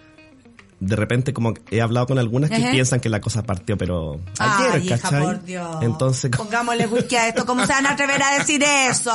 de 0.81 0.97
repente 0.97 1.35
como 1.35 1.53
he 1.71 1.81
hablado 1.83 2.07
con 2.07 2.19
algunas 2.19 2.49
que 2.51 2.57
Ajá. 2.57 2.71
piensan 2.73 3.01
que 3.01 3.09
la 3.11 3.21
cosa 3.21 3.43
partió, 3.43 3.77
pero 3.77 4.19
ayer, 4.39 4.71
Ay, 4.73 4.87
hija, 4.87 4.99
¿cachai? 4.99 5.23
por 5.23 5.43
Dios. 5.45 5.77
Entonces, 5.83 6.31
Pongámosle 6.35 6.87
whisky 6.87 7.17
a 7.17 7.29
esto, 7.29 7.45
¿cómo 7.45 7.67
se 7.67 7.73
van 7.73 7.87
a 7.87 7.91
atrever 7.93 8.23
a 8.23 8.39
decir 8.39 8.63
eso? 8.63 9.13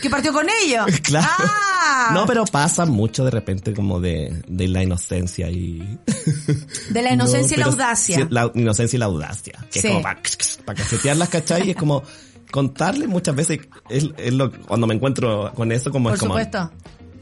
¿Que 0.00 0.08
partió 0.08 0.32
con 0.32 0.46
ellos? 0.64 0.86
Claro. 1.02 1.26
No, 2.12 2.26
pero 2.26 2.44
pasa 2.46 2.86
mucho 2.86 3.24
de 3.24 3.30
repente 3.30 3.74
como 3.74 4.00
de, 4.00 4.42
de 4.48 4.68
la 4.68 4.82
inocencia 4.82 5.50
y... 5.50 5.98
De 6.90 7.02
la 7.02 7.12
inocencia 7.14 7.56
y 7.56 7.60
la 7.60 7.66
audacia. 7.66 8.26
La 8.30 8.50
inocencia 8.54 8.96
y 8.96 9.00
la 9.00 9.06
audacia. 9.06 9.54
Que 9.70 9.80
Sí. 9.80 9.88
es 9.88 9.92
como 9.92 10.02
para, 10.02 10.20
para 10.64 10.82
cachetearlas, 10.82 11.28
¿cachai? 11.28 11.66
Y 11.66 11.70
es 11.70 11.76
como 11.76 12.02
contarle 12.50 13.06
muchas 13.08 13.34
veces, 13.34 13.58
es, 13.90 14.08
es 14.16 14.32
lo, 14.32 14.50
cuando 14.62 14.86
me 14.86 14.94
encuentro 14.94 15.52
con 15.54 15.72
eso, 15.72 15.90
como 15.90 16.08
Por 16.10 16.14
es 16.14 16.20
como... 16.20 16.34
supuesto. 16.34 16.70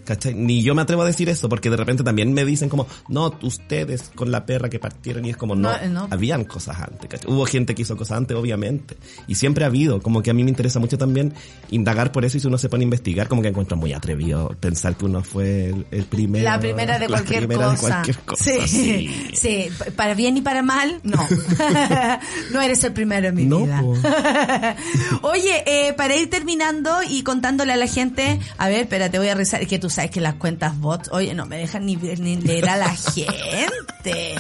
¿Cachai? 0.05 0.35
Ni 0.35 0.63
yo 0.63 0.75
me 0.75 0.83
atrevo 0.83 1.03
a 1.03 1.07
decir 1.07 1.29
eso, 1.29 1.49
porque 1.49 1.71
de 1.71 1.77
repente 1.77 2.03
también 2.03 2.33
me 2.33 2.45
dicen 2.45 2.69
como, 2.69 2.87
no, 3.09 3.35
ustedes 3.43 4.11
con 4.15 4.31
la 4.33 4.45
perra 4.47 4.69
que 4.69 4.79
partieron, 4.79 5.25
y 5.25 5.31
es 5.31 5.37
como, 5.37 5.55
no, 5.55 5.71
No, 5.71 5.77
eh, 5.77 5.89
no. 5.89 6.09
habían 6.11 6.45
cosas 6.45 6.79
antes, 6.81 7.09
¿cachai? 7.09 7.31
Hubo 7.31 7.45
gente 7.47 7.75
que 7.75 7.83
hizo 7.83 7.97
cosas 7.97 8.19
antes, 8.19 8.37
obviamente, 8.37 8.97
y 9.29 9.37
siempre 9.37 9.65
ha 9.65 9.69
habido, 9.69 10.01
como 10.03 10.23
que 10.23 10.31
a 10.31 10.35
mí 10.35 10.43
me 10.45 10.51
interesa 10.51 10.81
mucho 10.81 10.99
también 10.99 11.33
indagar 11.71 12.11
por 12.13 12.25
eso, 12.25 12.37
y 12.37 12.41
si 12.41 12.47
uno 12.49 12.59
se 12.59 12.69
pone 12.69 12.83
a 12.83 12.87
investigar, 12.87 13.29
como 13.29 13.43
que 13.43 13.49
encuentro 13.49 13.77
muy 13.77 13.93
atrevido 13.93 14.49
pensar 14.61 14.97
que 14.97 15.05
uno 15.05 15.23
fue 15.23 15.67
el, 15.69 15.87
el 15.91 16.05
primero. 16.05 16.45
La 16.45 16.59
primera 16.59 16.95
de 16.99 17.09
la 17.09 17.17
cualquier 17.19 17.47
primera 17.47 17.71
de 17.71 17.77
cosa. 17.77 17.89
cualquier 17.89 18.19
cosa, 18.21 18.45
sí. 18.45 18.67
sí. 18.67 19.11
sí, 19.35 19.69
para 19.97 20.15
bien 20.15 20.37
y 20.37 20.41
para 20.43 20.63
mal, 20.63 21.01
no. 21.05 21.19
no 22.53 22.61
eres 22.61 22.83
el 22.85 22.93
primero 22.93 23.29
en 23.29 23.35
mi 23.35 23.45
No, 23.45 23.61
vida. 23.65 23.83
Oye, 25.23 25.63
eh, 25.67 25.93
para 25.95 26.17
ir 26.17 26.29
terminando 26.31 26.91
y 27.09 27.23
contándole 27.23 27.73
a 27.73 27.77
la 27.77 27.87
gente, 27.87 28.41
a 28.59 28.69
ver, 28.69 28.81
espérate, 28.83 29.19
voy 29.19 29.29
a 29.29 29.35
rezar, 29.35 29.67
que 29.67 29.79
tú 29.79 29.91
sabes 29.93 30.11
que 30.11 30.21
las 30.21 30.35
cuentas 30.35 30.79
bots, 30.79 31.11
oye, 31.13 31.35
no 31.35 31.47
me 31.47 31.57
dejan 31.57 31.87
ni, 31.87 31.97
ni 31.97 32.37
leer 32.37 32.69
a 32.69 32.77
la 32.77 32.95
gente. 32.95 34.37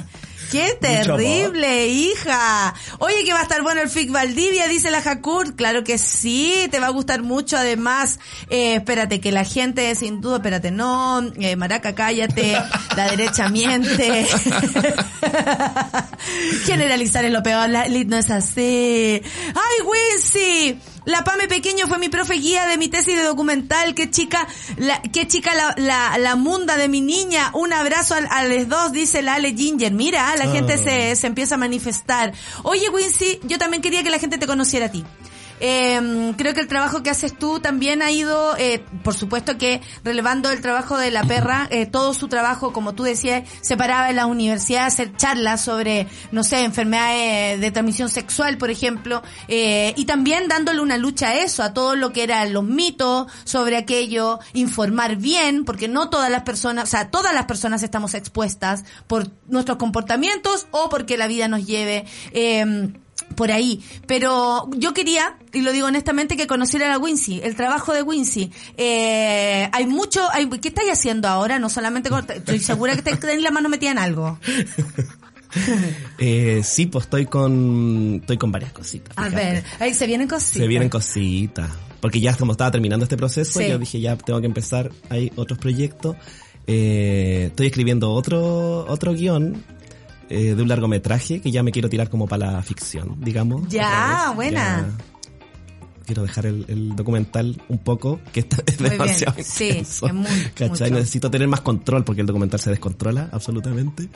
¡Qué 0.52 0.76
terrible, 0.78 1.88
hija! 1.88 2.74
Oye, 2.98 3.24
que 3.24 3.32
va 3.32 3.38
a 3.38 3.42
estar 3.44 3.62
bueno 3.62 3.80
el 3.80 3.88
FIC 3.88 4.10
Valdivia, 4.10 4.68
dice 4.68 4.90
la 4.90 5.00
Jacur. 5.00 5.56
Claro 5.56 5.82
que 5.82 5.96
sí, 5.96 6.68
te 6.70 6.78
va 6.78 6.88
a 6.88 6.90
gustar 6.90 7.22
mucho. 7.22 7.56
Además, 7.56 8.20
eh, 8.50 8.74
espérate, 8.74 9.18
que 9.18 9.32
la 9.32 9.44
gente, 9.44 9.94
sin 9.94 10.20
duda, 10.20 10.36
espérate, 10.36 10.70
no, 10.70 11.22
eh, 11.40 11.56
Maraca, 11.56 11.94
cállate, 11.94 12.52
la 12.94 13.10
derecha 13.10 13.48
miente. 13.48 14.26
Generalizar 16.66 17.24
es 17.24 17.32
lo 17.32 17.42
peor, 17.42 17.70
la 17.70 17.88
Lid 17.88 18.08
no 18.08 18.18
es 18.18 18.30
así. 18.30 19.22
¡Ay, 19.54 19.86
Wincy! 19.86 20.91
La 21.04 21.24
Pame 21.24 21.48
Pequeño 21.48 21.86
fue 21.88 21.98
mi 21.98 22.08
profe 22.08 22.34
guía 22.34 22.66
de 22.66 22.78
mi 22.78 22.88
tesis 22.88 23.16
de 23.16 23.22
documental. 23.24 23.94
Qué 23.94 24.10
chica, 24.10 24.46
la, 24.76 25.00
qué 25.02 25.26
chica 25.26 25.52
la, 25.54 25.74
la, 25.76 26.18
la 26.18 26.36
munda 26.36 26.76
de 26.76 26.88
mi 26.88 27.00
niña. 27.00 27.50
Un 27.54 27.72
abrazo 27.72 28.14
a, 28.14 28.18
a 28.18 28.44
los 28.44 28.68
dos, 28.68 28.92
dice 28.92 29.22
la 29.22 29.34
Ale 29.34 29.54
Ginger. 29.56 29.92
Mira, 29.92 30.34
la 30.36 30.44
Ah. 30.44 30.52
gente 30.52 30.78
se, 30.78 31.16
se 31.16 31.26
empieza 31.26 31.56
a 31.56 31.58
manifestar. 31.58 32.32
Oye, 32.62 32.88
Wincy, 32.90 33.40
yo 33.44 33.58
también 33.58 33.82
quería 33.82 34.02
que 34.02 34.10
la 34.10 34.18
gente 34.18 34.38
te 34.38 34.46
conociera 34.46 34.86
a 34.86 34.90
ti. 34.90 35.04
Eh, 35.60 36.32
creo 36.36 36.54
que 36.54 36.60
el 36.60 36.68
trabajo 36.68 37.02
que 37.02 37.10
haces 37.10 37.36
tú 37.36 37.60
también 37.60 38.02
ha 38.02 38.10
ido, 38.10 38.56
eh, 38.56 38.84
por 39.02 39.14
supuesto 39.14 39.58
que 39.58 39.80
relevando 40.04 40.50
el 40.50 40.60
trabajo 40.60 40.96
de 40.98 41.10
la 41.10 41.24
perra, 41.24 41.68
eh, 41.70 41.86
todo 41.86 42.14
su 42.14 42.28
trabajo, 42.28 42.72
como 42.72 42.94
tú 42.94 43.04
decías, 43.04 43.48
se 43.60 43.76
paraba 43.76 44.10
en 44.10 44.16
la 44.16 44.26
universidad 44.26 44.84
a 44.84 44.86
hacer 44.86 45.16
charlas 45.16 45.62
sobre, 45.62 46.06
no 46.30 46.44
sé, 46.44 46.64
enfermedades 46.64 47.60
de 47.60 47.70
transmisión 47.70 48.08
sexual, 48.08 48.58
por 48.58 48.70
ejemplo, 48.70 49.22
eh, 49.48 49.94
y 49.96 50.04
también 50.04 50.48
dándole 50.48 50.80
una 50.80 50.96
lucha 50.96 51.28
a 51.28 51.34
eso, 51.34 51.62
a 51.62 51.72
todo 51.72 51.96
lo 51.96 52.12
que 52.12 52.22
eran 52.22 52.52
los 52.52 52.64
mitos 52.64 53.26
sobre 53.44 53.76
aquello, 53.76 54.40
informar 54.52 55.16
bien, 55.16 55.64
porque 55.64 55.88
no 55.88 56.10
todas 56.10 56.30
las 56.30 56.42
personas, 56.42 56.84
o 56.84 56.86
sea, 56.86 57.10
todas 57.10 57.34
las 57.34 57.46
personas 57.46 57.82
estamos 57.82 58.14
expuestas 58.14 58.84
por 59.06 59.30
nuestros 59.48 59.78
comportamientos 59.78 60.66
o 60.70 60.88
porque 60.88 61.16
la 61.16 61.26
vida 61.26 61.48
nos 61.48 61.66
lleve. 61.66 62.04
Eh, 62.32 62.92
por 63.34 63.50
ahí. 63.50 63.80
Pero 64.06 64.68
yo 64.76 64.92
quería, 64.94 65.36
y 65.52 65.62
lo 65.62 65.72
digo 65.72 65.86
honestamente, 65.86 66.36
que 66.36 66.46
conocieran 66.46 66.90
a 66.92 66.98
Wincy, 66.98 67.40
el 67.42 67.56
trabajo 67.56 67.92
de 67.92 68.02
Wincy. 68.02 68.50
Eh, 68.76 69.68
hay 69.72 69.86
mucho, 69.86 70.28
hay, 70.32 70.48
¿qué 70.48 70.68
estáis 70.68 70.90
haciendo 70.92 71.28
ahora? 71.28 71.58
No 71.58 71.68
solamente 71.68 72.10
con, 72.10 72.26
estoy 72.30 72.58
segura 72.60 72.94
que 72.96 73.02
te 73.02 73.16
tenéis 73.16 73.42
la 73.42 73.50
mano 73.50 73.68
metida 73.68 73.90
en 73.90 73.98
algo. 73.98 74.38
Eh, 76.18 76.62
sí, 76.64 76.86
pues 76.86 77.04
estoy 77.04 77.26
con, 77.26 78.18
estoy 78.20 78.38
con 78.38 78.50
varias 78.50 78.72
cositas. 78.72 79.12
A 79.18 79.28
ver, 79.28 79.62
ahí 79.80 79.92
se 79.92 80.06
vienen 80.06 80.28
cositas. 80.28 80.62
Se 80.62 80.66
vienen 80.66 80.88
cositas. 80.88 81.70
Porque 82.00 82.20
ya 82.20 82.34
como 82.36 82.52
estaba 82.52 82.70
terminando 82.70 83.04
este 83.04 83.16
proceso, 83.16 83.60
Sí. 83.60 83.68
yo 83.68 83.78
dije 83.78 84.00
ya 84.00 84.16
tengo 84.16 84.40
que 84.40 84.46
empezar, 84.46 84.90
hay 85.08 85.30
otros 85.36 85.58
proyectos. 85.58 86.16
Eh, 86.66 87.48
estoy 87.48 87.66
escribiendo 87.66 88.12
otro, 88.12 88.86
otro 88.88 89.12
guion 89.12 89.62
eh, 90.32 90.54
de 90.54 90.62
un 90.62 90.68
largometraje 90.68 91.40
que 91.40 91.50
ya 91.50 91.62
me 91.62 91.70
quiero 91.72 91.88
tirar 91.88 92.08
como 92.10 92.26
para 92.26 92.52
la 92.52 92.62
ficción, 92.62 93.16
digamos. 93.20 93.68
Ya, 93.68 94.32
buena. 94.34 94.86
Ya 94.98 95.04
quiero 96.06 96.22
dejar 96.22 96.46
el, 96.46 96.64
el 96.68 96.96
documental 96.96 97.62
un 97.68 97.78
poco, 97.78 98.18
que 98.32 98.40
está, 98.40 98.56
es 98.66 98.80
Muy 98.80 98.90
bien. 98.90 99.00
demasiado 99.02 99.36
Sí, 99.42 99.68
es 99.68 100.02
muy- 100.12 100.24
¿cachai? 100.54 100.68
mucho. 100.90 100.90
Necesito 101.00 101.30
tener 101.30 101.46
más 101.48 101.60
control 101.60 102.04
porque 102.04 102.20
el 102.22 102.26
documental 102.26 102.58
se 102.60 102.70
descontrola 102.70 103.28
absolutamente. 103.32 104.08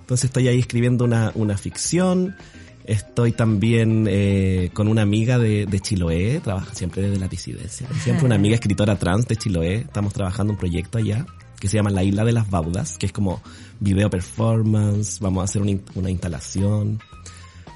Entonces 0.00 0.26
estoy 0.26 0.48
ahí 0.48 0.58
escribiendo 0.60 1.04
una, 1.04 1.32
una 1.34 1.56
ficción. 1.58 2.36
Estoy 2.84 3.32
también 3.32 4.06
eh, 4.08 4.70
con 4.72 4.88
una 4.88 5.02
amiga 5.02 5.38
de, 5.38 5.66
de 5.66 5.80
Chiloé, 5.80 6.40
trabaja 6.40 6.74
siempre 6.74 7.02
desde 7.02 7.18
la 7.18 7.28
disidencia. 7.28 7.86
Siempre 8.02 8.26
una 8.26 8.34
amiga 8.36 8.54
escritora 8.54 8.96
trans 8.98 9.26
de 9.28 9.36
Chiloé. 9.36 9.74
Estamos 9.78 10.12
trabajando 10.12 10.52
un 10.52 10.58
proyecto 10.58 10.98
allá 10.98 11.26
que 11.60 11.68
se 11.68 11.76
llama 11.76 11.90
La 11.90 12.02
Isla 12.02 12.24
de 12.24 12.32
las 12.32 12.50
Baudas, 12.50 12.98
que 12.98 13.06
es 13.06 13.12
como 13.12 13.40
video 13.82 14.08
performance. 14.10 15.18
Vamos 15.20 15.42
a 15.42 15.44
hacer 15.44 15.62
una, 15.62 15.78
una 15.94 16.10
instalación, 16.10 17.00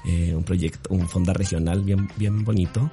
eh, 0.05 0.33
un 0.35 0.43
proyecto, 0.43 0.93
un 0.93 1.07
fondar 1.07 1.37
regional 1.37 1.81
bien, 1.83 2.09
bien 2.17 2.43
bonito. 2.43 2.89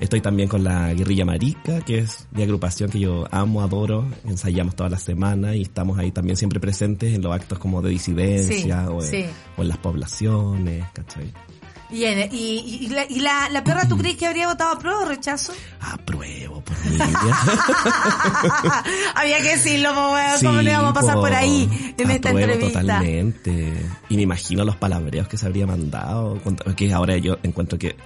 Estoy 0.00 0.20
también 0.20 0.48
con 0.48 0.64
la 0.64 0.92
Guerrilla 0.92 1.24
Marica, 1.24 1.80
que 1.82 1.98
es 1.98 2.26
mi 2.32 2.42
agrupación 2.42 2.90
que 2.90 2.98
yo 2.98 3.26
amo, 3.30 3.62
adoro. 3.62 4.04
Ensayamos 4.24 4.74
todas 4.74 4.90
las 4.90 5.02
semanas 5.02 5.54
y 5.54 5.62
estamos 5.62 5.98
ahí 5.98 6.10
también 6.10 6.36
siempre 6.36 6.58
presentes 6.58 7.14
en 7.14 7.22
los 7.22 7.32
actos 7.32 7.58
como 7.60 7.80
de 7.80 7.90
disidencia 7.90 8.86
Sí, 8.86 8.90
o, 8.92 9.00
en, 9.00 9.06
sí. 9.08 9.24
o 9.56 9.62
en 9.62 9.68
las 9.68 9.78
poblaciones, 9.78 10.84
¿cachai? 10.92 11.32
Y, 11.94 12.04
en- 12.04 12.28
y, 12.34 12.78
y 12.82 12.88
la, 12.88 13.04
y 13.08 13.20
la, 13.20 13.48
la 13.50 13.62
perra, 13.62 13.86
¿tú 13.88 13.96
crees 13.96 14.16
que 14.16 14.26
habría 14.26 14.48
votado 14.48 14.72
a 14.72 14.78
prueba 14.78 15.00
o 15.02 15.04
rechazo? 15.04 15.52
Apruebo 15.80 16.60
por 16.60 16.76
mí. 16.86 16.98
Había 19.14 19.38
que 19.42 19.50
decirlo, 19.50 19.90
weón, 20.12 20.40
¿cómo 20.42 20.52
no 20.54 20.62
íbamos 20.62 20.90
a 20.90 20.94
pasar 20.94 21.14
po, 21.14 21.20
por 21.22 21.34
ahí 21.34 21.94
en 21.96 22.10
esta 22.10 22.30
entrevista? 22.30 22.80
totalmente. 22.80 23.72
Y 24.08 24.16
me 24.16 24.22
imagino 24.22 24.64
los 24.64 24.76
palabreos 24.76 25.28
que 25.28 25.36
se 25.36 25.46
habría 25.46 25.66
mandado. 25.66 26.40
Que 26.76 26.92
ahora 26.92 27.16
yo 27.18 27.38
encuentro 27.42 27.78
que... 27.78 27.96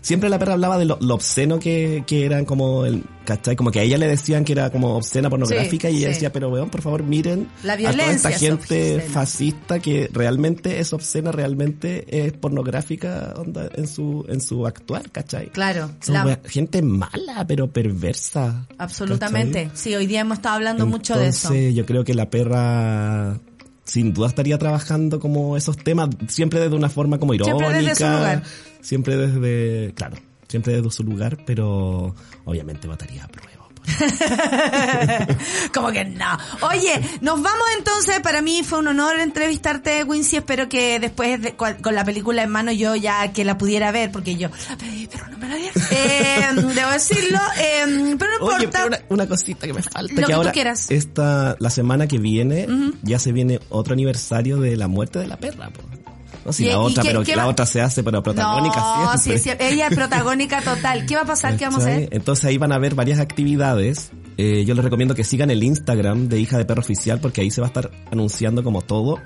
Siempre 0.00 0.28
la 0.30 0.38
perra 0.38 0.54
hablaba 0.54 0.78
de 0.78 0.84
lo, 0.84 0.98
lo 1.00 1.14
obsceno 1.14 1.58
que, 1.58 2.04
que 2.06 2.24
eran 2.24 2.44
como 2.44 2.84
el... 2.86 3.04
¿Cachai? 3.28 3.56
Como 3.56 3.70
que 3.70 3.80
a 3.80 3.82
ella 3.82 3.98
le 3.98 4.06
decían 4.06 4.42
que 4.42 4.52
era 4.52 4.70
como 4.70 4.94
obscena 4.96 5.28
pornográfica 5.28 5.88
Sí, 5.90 5.94
y 5.96 5.98
ella 5.98 6.06
sí. 6.08 6.12
decía, 6.14 6.32
pero 6.32 6.48
weón, 6.48 6.70
por 6.70 6.80
favor 6.80 7.02
miren 7.02 7.46
La 7.62 7.74
a 7.74 7.76
toda 7.76 8.10
esta 8.10 8.30
es 8.30 8.38
gente 8.40 8.94
obscena. 8.94 9.12
fascista 9.12 9.80
que 9.80 10.08
realmente 10.10 10.80
es 10.80 10.94
obscena, 10.94 11.30
realmente 11.30 12.06
es 12.26 12.32
pornográfica 12.32 13.34
onda, 13.36 13.68
en 13.74 13.86
su 13.86 14.24
en 14.30 14.40
su 14.40 14.66
actuar, 14.66 15.10
¿cachai? 15.10 15.50
Claro, 15.50 15.90
Son 16.00 16.14
la- 16.14 16.40
gente 16.46 16.80
mala, 16.80 17.44
pero 17.46 17.70
perversa. 17.70 18.66
absolutamente. 18.78 19.64
¿cachai? 19.64 19.76
Sí, 19.76 19.94
hoy 19.94 20.06
día 20.06 20.20
hemos 20.20 20.38
estado 20.38 20.54
hablando 20.54 20.86
mucho 20.86 21.18
de 21.18 21.28
eso. 21.28 21.54
Yo 21.54 21.84
creo 21.84 22.04
que 22.04 22.14
la 22.14 22.30
perra 22.30 23.38
sin 23.88 24.12
duda 24.12 24.28
estaría 24.28 24.58
trabajando 24.58 25.18
como 25.18 25.56
esos 25.56 25.76
temas, 25.78 26.10
siempre 26.28 26.60
desde 26.60 26.76
una 26.76 26.90
forma 26.90 27.18
como 27.18 27.32
irónica. 27.34 27.56
Siempre 27.56 27.82
desde 27.82 27.94
su 27.94 28.04
lugar. 28.04 28.42
Siempre 28.80 29.16
desde, 29.16 29.94
claro, 29.94 30.16
siempre 30.46 30.74
desde 30.74 30.90
su 30.90 31.02
lugar, 31.02 31.38
pero 31.46 32.14
obviamente 32.44 32.86
votaría 32.86 33.24
a 33.24 33.28
prueba. 33.28 33.47
Como 35.74 35.90
que 35.92 36.04
no. 36.04 36.38
Oye, 36.62 37.00
nos 37.20 37.42
vamos 37.42 37.64
entonces. 37.76 38.20
Para 38.20 38.42
mí 38.42 38.62
fue 38.62 38.78
un 38.78 38.88
honor 38.88 39.18
entrevistarte, 39.20 40.04
Wincy. 40.04 40.36
Espero 40.36 40.68
que 40.68 40.98
después, 41.00 41.40
de- 41.40 41.54
con 41.56 41.94
la 41.94 42.04
película 42.04 42.42
en 42.42 42.50
mano, 42.50 42.72
yo 42.72 42.94
ya 42.96 43.32
que 43.32 43.44
la 43.44 43.56
pudiera 43.58 43.90
ver, 43.92 44.10
porque 44.12 44.36
yo 44.36 44.48
la 44.68 44.76
pedí, 44.76 45.06
pero 45.10 45.28
no 45.28 45.38
me 45.38 45.48
la 45.48 45.54
dieron. 45.56 45.82
Eh, 45.90 46.46
debo 46.74 46.90
decirlo. 46.90 47.38
eh, 47.58 48.16
pero 48.18 48.30
no 48.40 48.46
Oye, 48.46 48.64
importa. 48.64 48.70
pero 48.72 48.86
una, 48.86 48.98
una 49.08 49.26
cosita 49.26 49.66
que 49.66 49.72
me 49.72 49.82
falta. 49.82 50.02
Lo 50.02 50.08
que, 50.08 50.14
que 50.16 50.22
tú 50.24 50.32
ahora, 50.34 50.52
quieras. 50.52 50.90
Esta, 50.90 51.56
la 51.58 51.70
semana 51.70 52.06
que 52.06 52.18
viene, 52.18 52.66
ya 53.02 53.18
se 53.18 53.32
viene 53.32 53.60
otro 53.68 53.94
aniversario 53.94 54.58
de 54.58 54.76
la 54.76 54.88
muerte 54.88 55.18
de 55.18 55.26
la 55.26 55.36
perra. 55.38 55.70
po. 55.70 55.82
No, 56.48 56.52
si 56.54 56.64
¿Y- 56.64 56.68
la 56.70 56.78
otra, 56.78 57.02
qué- 57.02 57.08
pero 57.10 57.22
qué 57.22 57.36
la 57.36 57.44
va- 57.44 57.50
otra 57.50 57.66
se 57.66 57.80
hace, 57.82 58.02
pero 58.02 58.22
protagónica 58.22 58.76
no, 58.80 59.12
sí, 59.18 59.36
siempre. 59.38 59.68
sí, 59.68 59.74
ella 59.74 59.88
es 59.88 59.94
protagónica 59.94 60.62
total. 60.62 61.04
¿Qué 61.04 61.14
va 61.14 61.22
a 61.22 61.26
pasar? 61.26 61.56
¿Qué 61.58 61.64
vamos 61.66 61.84
a 61.84 61.88
hacer? 61.88 62.08
Entonces 62.12 62.44
ahí 62.46 62.56
van 62.56 62.72
a 62.72 62.78
ver 62.78 62.94
varias 62.94 63.20
actividades. 63.20 64.10
Eh, 64.38 64.64
yo 64.64 64.74
les 64.74 64.82
recomiendo 64.84 65.14
que 65.14 65.24
sigan 65.24 65.50
el 65.50 65.62
Instagram 65.62 66.28
de 66.28 66.40
Hija 66.40 66.56
de 66.56 66.64
Perro 66.64 66.80
Oficial 66.80 67.20
porque 67.20 67.42
ahí 67.42 67.50
se 67.50 67.60
va 67.60 67.66
a 67.66 67.68
estar 67.68 67.90
anunciando 68.10 68.64
como 68.64 68.80
todo. 68.82 69.18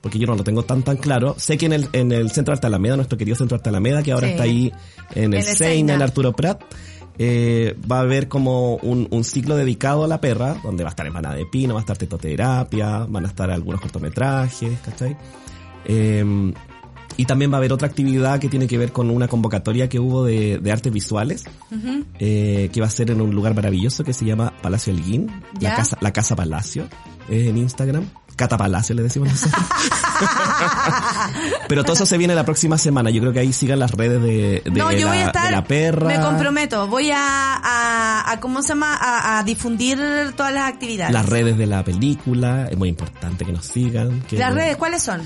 Porque 0.00 0.18
yo 0.18 0.26
no 0.26 0.34
lo 0.34 0.44
tengo 0.44 0.62
tan 0.62 0.82
tan 0.82 0.96
claro. 0.96 1.34
Sé 1.38 1.58
que 1.58 1.66
en 1.66 1.72
el, 1.74 1.88
en 1.92 2.12
el 2.12 2.30
Centro 2.30 2.54
Arte 2.54 2.66
Alameda, 2.68 2.96
nuestro 2.96 3.18
querido 3.18 3.36
Centro 3.36 3.56
Arte 3.56 3.68
Alameda, 3.68 4.02
que 4.02 4.12
ahora 4.12 4.28
Sí. 4.28 4.32
está 4.32 4.42
ahí 4.44 4.72
en 5.14 5.34
el 5.34 5.42
Seina, 5.42 5.92
en 5.94 6.00
Arturo 6.02 6.32
Prat, 6.32 6.62
eh, 7.18 7.76
va 7.90 7.98
a 7.98 8.00
haber 8.00 8.26
como 8.28 8.76
un, 8.76 9.08
un 9.10 9.24
ciclo 9.24 9.56
dedicado 9.56 10.04
a 10.04 10.08
la 10.08 10.18
perra, 10.22 10.56
donde 10.62 10.84
va 10.84 10.88
a 10.88 10.92
estar 10.92 11.06
Emana 11.06 11.34
de 11.34 11.44
Pino, 11.44 11.74
va 11.74 11.80
a 11.80 11.82
estar 11.82 11.98
tetoterapia, 11.98 13.04
van 13.10 13.26
a 13.26 13.28
estar 13.28 13.50
algunos 13.50 13.80
cortometrajes, 13.82 14.78
¿cachai? 14.82 15.16
Eh, 15.84 16.52
y 17.20 17.26
también 17.26 17.52
va 17.52 17.56
a 17.56 17.58
haber 17.58 17.74
otra 17.74 17.86
actividad 17.86 18.38
que 18.38 18.48
tiene 18.48 18.66
que 18.66 18.78
ver 18.78 18.92
con 18.92 19.10
una 19.10 19.28
convocatoria 19.28 19.90
que 19.90 19.98
hubo 19.98 20.24
de, 20.24 20.58
de 20.58 20.72
artes 20.72 20.90
visuales, 20.90 21.44
eh, 22.18 22.70
que 22.72 22.80
va 22.80 22.86
a 22.86 22.90
ser 22.90 23.10
en 23.10 23.20
un 23.20 23.34
lugar 23.34 23.54
maravilloso 23.54 24.04
que 24.04 24.14
se 24.14 24.24
llama 24.24 24.54
Palacio 24.62 24.92
Elguín, 24.92 25.30
¿Ya? 25.58 25.70
la 25.70 25.76
casa, 25.76 25.98
la 26.00 26.12
casa 26.14 26.34
Palacio, 26.34 26.88
eh, 27.28 27.48
en 27.48 27.58
Instagram. 27.58 28.06
Cata 28.36 28.56
Palacio 28.56 28.94
le 28.94 29.02
decimos 29.02 29.28
nosotros. 29.28 29.62
Pero 31.68 31.82
todo 31.82 31.92
eso 31.92 32.06
se 32.06 32.16
viene 32.16 32.34
la 32.34 32.46
próxima 32.46 32.78
semana. 32.78 33.10
Yo 33.10 33.20
creo 33.20 33.34
que 33.34 33.40
ahí 33.40 33.52
sigan 33.52 33.80
las 33.80 33.90
redes 33.90 34.22
de, 34.22 34.62
de, 34.64 34.70
no, 34.70 34.90
yo 34.90 35.08
la, 35.08 35.12
voy 35.12 35.18
a 35.18 35.26
estar, 35.26 35.44
de 35.44 35.50
la 35.50 35.64
perra. 35.64 36.06
me 36.06 36.20
comprometo, 36.20 36.86
voy 36.86 37.10
a, 37.10 37.18
a, 37.18 38.32
a 38.32 38.40
¿cómo 38.40 38.62
se 38.62 38.68
llama? 38.68 38.96
A, 38.96 39.38
a 39.38 39.42
difundir 39.42 39.98
todas 40.36 40.54
las 40.54 40.72
actividades. 40.72 41.12
Las 41.12 41.26
redes 41.26 41.58
de 41.58 41.66
la 41.66 41.84
película, 41.84 42.66
es 42.70 42.78
muy 42.78 42.88
importante 42.88 43.44
que 43.44 43.52
nos 43.52 43.66
sigan. 43.66 44.22
Que, 44.22 44.38
Las 44.38 44.54
redes, 44.54 44.78
¿cuáles 44.78 45.02
son? 45.02 45.20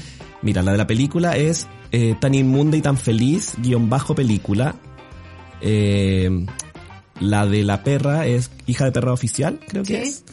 Mira, 0.44 0.62
la 0.62 0.70
de 0.72 0.78
la 0.78 0.86
película 0.86 1.36
es 1.36 1.66
eh, 1.90 2.14
tan 2.20 2.34
inmunda 2.34 2.76
y 2.76 2.82
tan 2.82 2.96
feliz, 2.96 3.54
guion 3.58 3.90
bajo 3.90 4.14
película. 4.14 4.76
Eh, 5.60 6.46
la 7.20 7.46
de 7.46 7.64
la 7.64 7.82
perra 7.82 8.26
es 8.26 8.50
hija 8.66 8.84
de 8.84 8.92
perra 8.92 9.12
oficial, 9.12 9.58
creo 9.66 9.82
que 9.82 10.04
Sí. 10.04 10.10
es. 10.10 10.24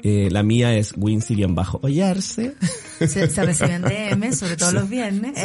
Eh, 0.00 0.28
la 0.30 0.44
mía 0.44 0.74
es 0.76 0.94
Wincy 0.96 1.34
guion 1.34 1.56
bajo 1.56 1.80
hollarse. 1.82 2.54
Se, 2.98 3.28
se 3.30 3.44
reciben 3.44 3.82
DM, 3.82 4.32
sobre 4.32 4.56
todo 4.56 4.72
los 4.72 4.88
viernes. 4.88 5.32
¿Eh? 5.36 5.44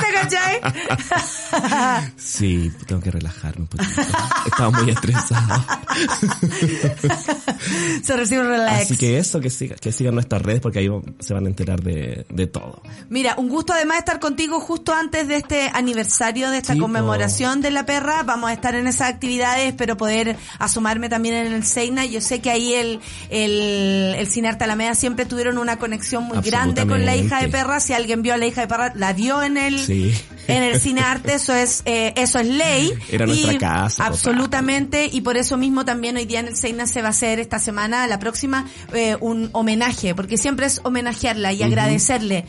¿Te 0.00 0.12
cachai? 0.14 0.60
Sí, 2.16 2.72
tengo 2.88 3.00
que 3.00 3.12
relajarme 3.12 3.62
un 3.62 3.66
poquito. 3.68 4.00
Estaba 4.46 4.70
muy 4.70 4.90
estresado. 4.90 5.64
se 8.02 8.16
reciben 8.16 8.46
relax. 8.48 8.82
Así 8.82 8.96
que 8.96 9.18
eso, 9.18 9.40
que, 9.40 9.50
siga, 9.50 9.76
que 9.76 9.92
sigan 9.92 10.14
nuestras 10.14 10.42
redes 10.42 10.60
porque 10.60 10.80
ahí 10.80 10.88
se 11.20 11.34
van 11.34 11.46
a 11.46 11.48
enterar 11.48 11.82
de, 11.82 12.26
de 12.28 12.46
todo. 12.46 12.82
Mira, 13.08 13.34
un 13.36 13.48
gusto 13.48 13.72
además 13.72 13.98
estar 13.98 14.20
contigo 14.20 14.60
justo 14.60 14.94
antes 14.94 15.28
de 15.28 15.36
este 15.36 15.70
aniversario, 15.72 16.50
de 16.50 16.58
esta 16.58 16.76
conmemoración 16.76 17.60
de 17.60 17.70
la 17.70 17.86
perra. 17.86 18.22
Vamos 18.22 18.50
a 18.50 18.52
estar 18.52 18.74
en 18.74 18.86
esas 18.86 19.08
actividades, 19.08 19.68
espero 19.68 19.96
poder 19.96 20.36
asomarme 20.58 21.08
también 21.08 21.34
en 21.34 21.52
el 21.52 21.64
Seina. 21.64 22.06
Yo 22.06 22.20
sé 22.20 22.40
que 22.40 22.50
ahí 22.50 22.74
el, 22.74 23.00
el, 23.30 24.14
el 24.18 24.26
Cinearte 24.26 24.64
Alameda 24.64 24.94
siempre 24.94 25.26
tuvieron 25.26 25.58
una 25.58 25.78
conexión 25.78 26.24
muy 26.24 26.40
grande 26.40 26.86
con 26.86 27.04
la 27.04 27.16
hija 27.16 27.40
de 27.40 27.48
perra. 27.48 27.80
Si 27.80 27.92
alguien 27.92 28.22
vio 28.22 28.34
a 28.34 28.36
la 28.36 28.46
hija 28.46 28.62
de 28.62 28.68
perra, 28.68 28.92
la 28.94 29.12
vio 29.12 29.42
en 29.42 29.56
el, 29.56 29.78
Sí. 29.78 30.12
En 30.48 30.62
el 30.64 30.80
Cinearte, 30.80 31.34
eso 31.34 31.54
es, 31.54 31.82
eh, 31.84 32.12
eso 32.16 32.38
es 32.40 32.46
ley. 32.48 32.92
Era 33.10 33.24
Y 33.26 33.28
nuestra 33.44 33.58
casa. 33.58 34.06
Absolutamente, 34.06 35.08
y 35.12 35.20
por 35.20 35.36
eso 35.36 35.56
mismo 35.56 35.84
también 35.84 36.16
hoy 36.16 36.24
día 36.24 36.40
en 36.40 36.48
el 36.48 36.56
Seina 36.56 36.86
se 36.86 37.00
va 37.02 37.08
a 37.08 37.10
hacer 37.10 37.38
esta 37.38 37.58
semana, 37.58 38.06
la 38.06 38.18
próxima, 38.18 38.66
eh, 38.92 39.16
un 39.20 39.50
homenaje, 39.52 40.14
porque 40.14 40.36
siempre 40.36 40.66
es 40.66 40.80
homenajearla 40.82 41.52
y 41.52 41.62
agradecerle. 41.62 42.44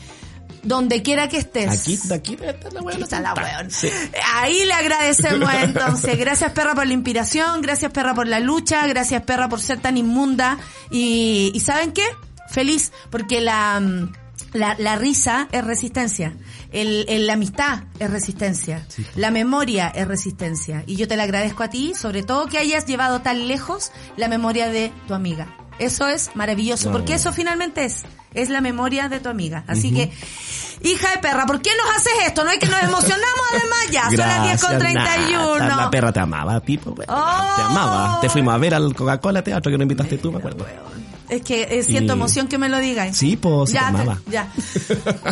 Donde 0.62 1.00
quiera 1.00 1.26
que 1.28 1.38
estés. 1.38 1.68
Aquí, 1.70 1.96
de 2.04 2.14
aquí 2.14 2.36
debe 2.36 2.50
estar 2.50 2.70
la 2.72 2.80
Aquí 2.80 2.84
buena. 2.84 3.04
está 3.04 3.20
la 3.20 3.32
weón. 3.32 3.70
Sí. 3.70 3.88
Ahí 4.34 4.64
le 4.66 4.74
agradecemos 4.74 5.48
entonces. 5.62 6.18
Gracias 6.18 6.52
perra 6.52 6.74
por 6.74 6.86
la 6.86 6.92
inspiración, 6.92 7.62
gracias 7.62 7.90
perra 7.92 8.14
por 8.14 8.28
la 8.28 8.40
lucha, 8.40 8.86
gracias 8.86 9.22
perra 9.22 9.48
por 9.48 9.60
ser 9.62 9.80
tan 9.80 9.96
inmunda. 9.96 10.58
Y, 10.90 11.50
y 11.54 11.60
¿saben 11.60 11.92
qué? 11.92 12.04
Feliz, 12.50 12.92
porque 13.10 13.40
la, 13.40 13.80
mm, 13.80 14.12
la, 14.52 14.74
la 14.78 14.96
risa 14.96 15.48
es 15.52 15.64
resistencia. 15.64 16.34
El, 16.72 17.04
el- 17.08 17.26
la 17.26 17.34
amistad 17.34 17.84
es 17.98 18.10
resistencia. 18.10 18.84
Sí. 18.88 19.04
La 19.16 19.30
memoria 19.30 19.88
es 19.88 20.06
resistencia. 20.08 20.82
Y 20.86 20.96
yo 20.96 21.06
te 21.08 21.16
la 21.16 21.22
agradezco 21.24 21.62
a 21.62 21.68
ti, 21.70 21.92
sobre 21.94 22.22
todo 22.22 22.46
que 22.46 22.58
hayas 22.58 22.86
llevado 22.86 23.20
tan 23.20 23.48
lejos 23.48 23.92
la 24.16 24.28
memoria 24.28 24.68
de 24.68 24.92
tu 25.08 25.14
amiga. 25.14 25.56
Eso 25.78 26.06
es 26.08 26.30
maravilloso, 26.34 26.92
porque 26.92 27.14
eso 27.14 27.32
finalmente 27.32 27.84
es, 27.86 28.02
es 28.34 28.50
la 28.50 28.60
memoria 28.60 29.08
de 29.08 29.18
tu 29.18 29.30
amiga. 29.30 29.64
Así 29.66 29.94
que, 29.94 30.12
hija 30.82 31.10
de 31.12 31.18
perra, 31.22 31.46
¿por 31.46 31.62
qué 31.62 31.70
nos 31.74 31.96
haces 31.96 32.12
esto? 32.26 32.44
No 32.44 32.50
es 32.50 32.58
que 32.58 32.66
nos 32.66 32.82
emocionamos 32.82 33.40
además 33.50 33.78
ya, 33.90 34.04
son 34.04 34.16
las 34.18 34.42
10 34.42 34.60
con 34.60 34.78
Gracias, 34.78 35.04
31. 35.04 35.58
Nata. 35.58 35.76
La 35.76 35.90
perra 35.90 36.12
te 36.12 36.20
amaba, 36.20 36.60
bueno, 36.60 36.92
Oh. 37.08 37.56
Te 37.56 37.62
amaba. 37.62 38.20
Te 38.20 38.28
fuimos 38.28 38.52
a 38.52 38.58
ver 38.58 38.74
al 38.74 38.94
Coca-Cola 38.94 39.42
Teatro 39.42 39.72
que 39.72 39.78
no 39.78 39.84
invitaste 39.84 40.18
tú, 40.18 40.30
me 40.30 40.36
acuerdo. 40.38 40.66
Es 41.30 41.42
que 41.42 41.62
eh, 41.62 41.82
siento 41.84 42.12
Y- 42.12 42.16
emoción 42.16 42.48
que 42.48 42.58
me 42.58 42.68
lo 42.68 42.78
digas. 42.78 43.16
Sí, 43.16 43.36
pues, 43.36 43.70
ya, 43.72 43.92
te 43.92 44.32
ya. 44.32 44.52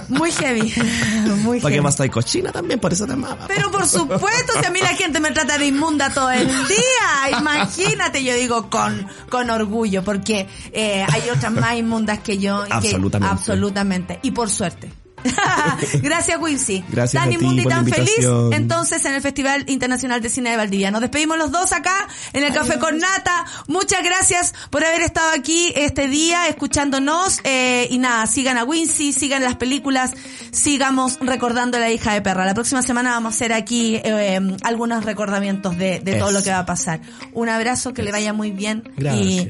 Muy 0.09 0.31
heavy. 0.31 0.73
Muy 1.43 1.61
¿Para 1.61 1.75
vas 1.81 1.95
a 1.95 2.05
estar 2.05 2.11
cochina 2.11 2.53
también? 2.53 2.79
Por 2.79 2.93
eso 2.93 3.05
te 3.07 3.15
amaba. 3.15 3.47
Pero 3.49 3.71
por 3.71 3.87
supuesto, 3.87 4.53
si 4.61 4.67
a 4.67 4.71
mí 4.71 4.79
la 4.81 4.95
gente 4.95 5.19
me 5.21 5.31
trata 5.33 5.59
de 5.59 5.67
inmunda 5.67 6.11
todo 6.15 6.31
el 6.31 6.47
día, 6.47 7.39
imagínate, 7.39 8.23
yo 8.23 8.35
digo 8.35 8.71
con, 8.71 9.07
con 9.29 9.51
orgullo, 9.51 10.05
porque 10.05 10.47
eh, 10.73 11.05
hay 11.11 11.31
otras 11.31 11.53
más 11.53 11.75
inmundas 11.77 12.21
que 12.21 12.39
yo. 12.39 12.65
que- 12.65 12.73
Absolutamente. 12.75 13.33
absolutamente. 13.35 14.19
Y 14.23 14.31
por 14.31 14.49
suerte. 14.51 14.91
Gracias, 16.03 16.39
Quincy. 16.39 16.85
Gracias 16.89 17.23
Tan 17.23 17.33
inmunda 17.33 17.63
y 17.63 17.67
tan 17.67 17.87
feliz, 17.87 18.27
entonces, 18.53 19.05
en 19.05 19.15
el 19.15 19.21
Festival 19.23 19.65
Internacional 19.69 20.21
de 20.21 20.29
Cine 20.31 20.51
de 20.51 20.57
Valdivia. 20.57 20.91
Nos 20.91 21.01
despedimos 21.01 21.39
los 21.39 21.51
dos 21.51 21.73
acá, 21.73 22.09
en 22.33 22.45
el 22.45 22.53
Café 22.53 22.79
con 22.79 22.99
Nata. 22.99 23.45
Muchas 23.67 24.03
gracias 24.05 24.55
por 24.71 24.85
haber 24.85 25.03
estado 25.03 25.31
aquí 25.37 25.73
este 25.77 26.09
día, 26.09 26.49
escuchándonos. 26.49 27.41
eh, 27.45 27.87
y 27.91 27.99
nada, 27.99 28.27
sigan 28.27 28.59
a 28.59 28.65
Wincy, 28.65 29.13
sigan 29.13 29.43
las 29.43 29.57
películas, 29.57 30.13
sigamos 30.51 31.19
recordando 31.21 31.77
a 31.77 31.81
la 31.81 31.91
hija 31.91 32.13
de 32.15 32.23
perra. 32.23 32.45
La 32.47 32.55
próxima 32.55 32.83
semana 32.83 33.11
vamos 33.11 33.33
a 33.33 33.37
hacer 33.37 33.53
aquí 33.53 33.97
eh, 34.05 34.41
algunos 34.63 35.05
recordamientos 35.05 35.77
de, 35.77 36.01
de 36.01 36.15
todo 36.17 36.31
lo 36.33 36.43
que 36.43 36.51
va 36.51 36.61
a 36.61 36.67
pasar. 36.67 37.01
Un 37.33 37.49
abrazo, 37.49 37.93
que 37.95 38.03
le 38.03 38.13
vaya 38.13 38.33
muy 38.33 38.51
bien. 38.51 38.83
Y, 38.97 39.03
Gracias. 39.03 39.49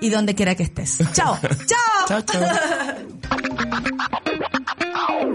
y 0.00 0.08
donde 0.10 0.34
quiera 0.34 0.54
que 0.54 0.62
estés. 0.62 0.98
Chao. 1.12 1.38
Chao. 1.66 2.06
Chao, 2.08 2.22
chao. 2.22 2.40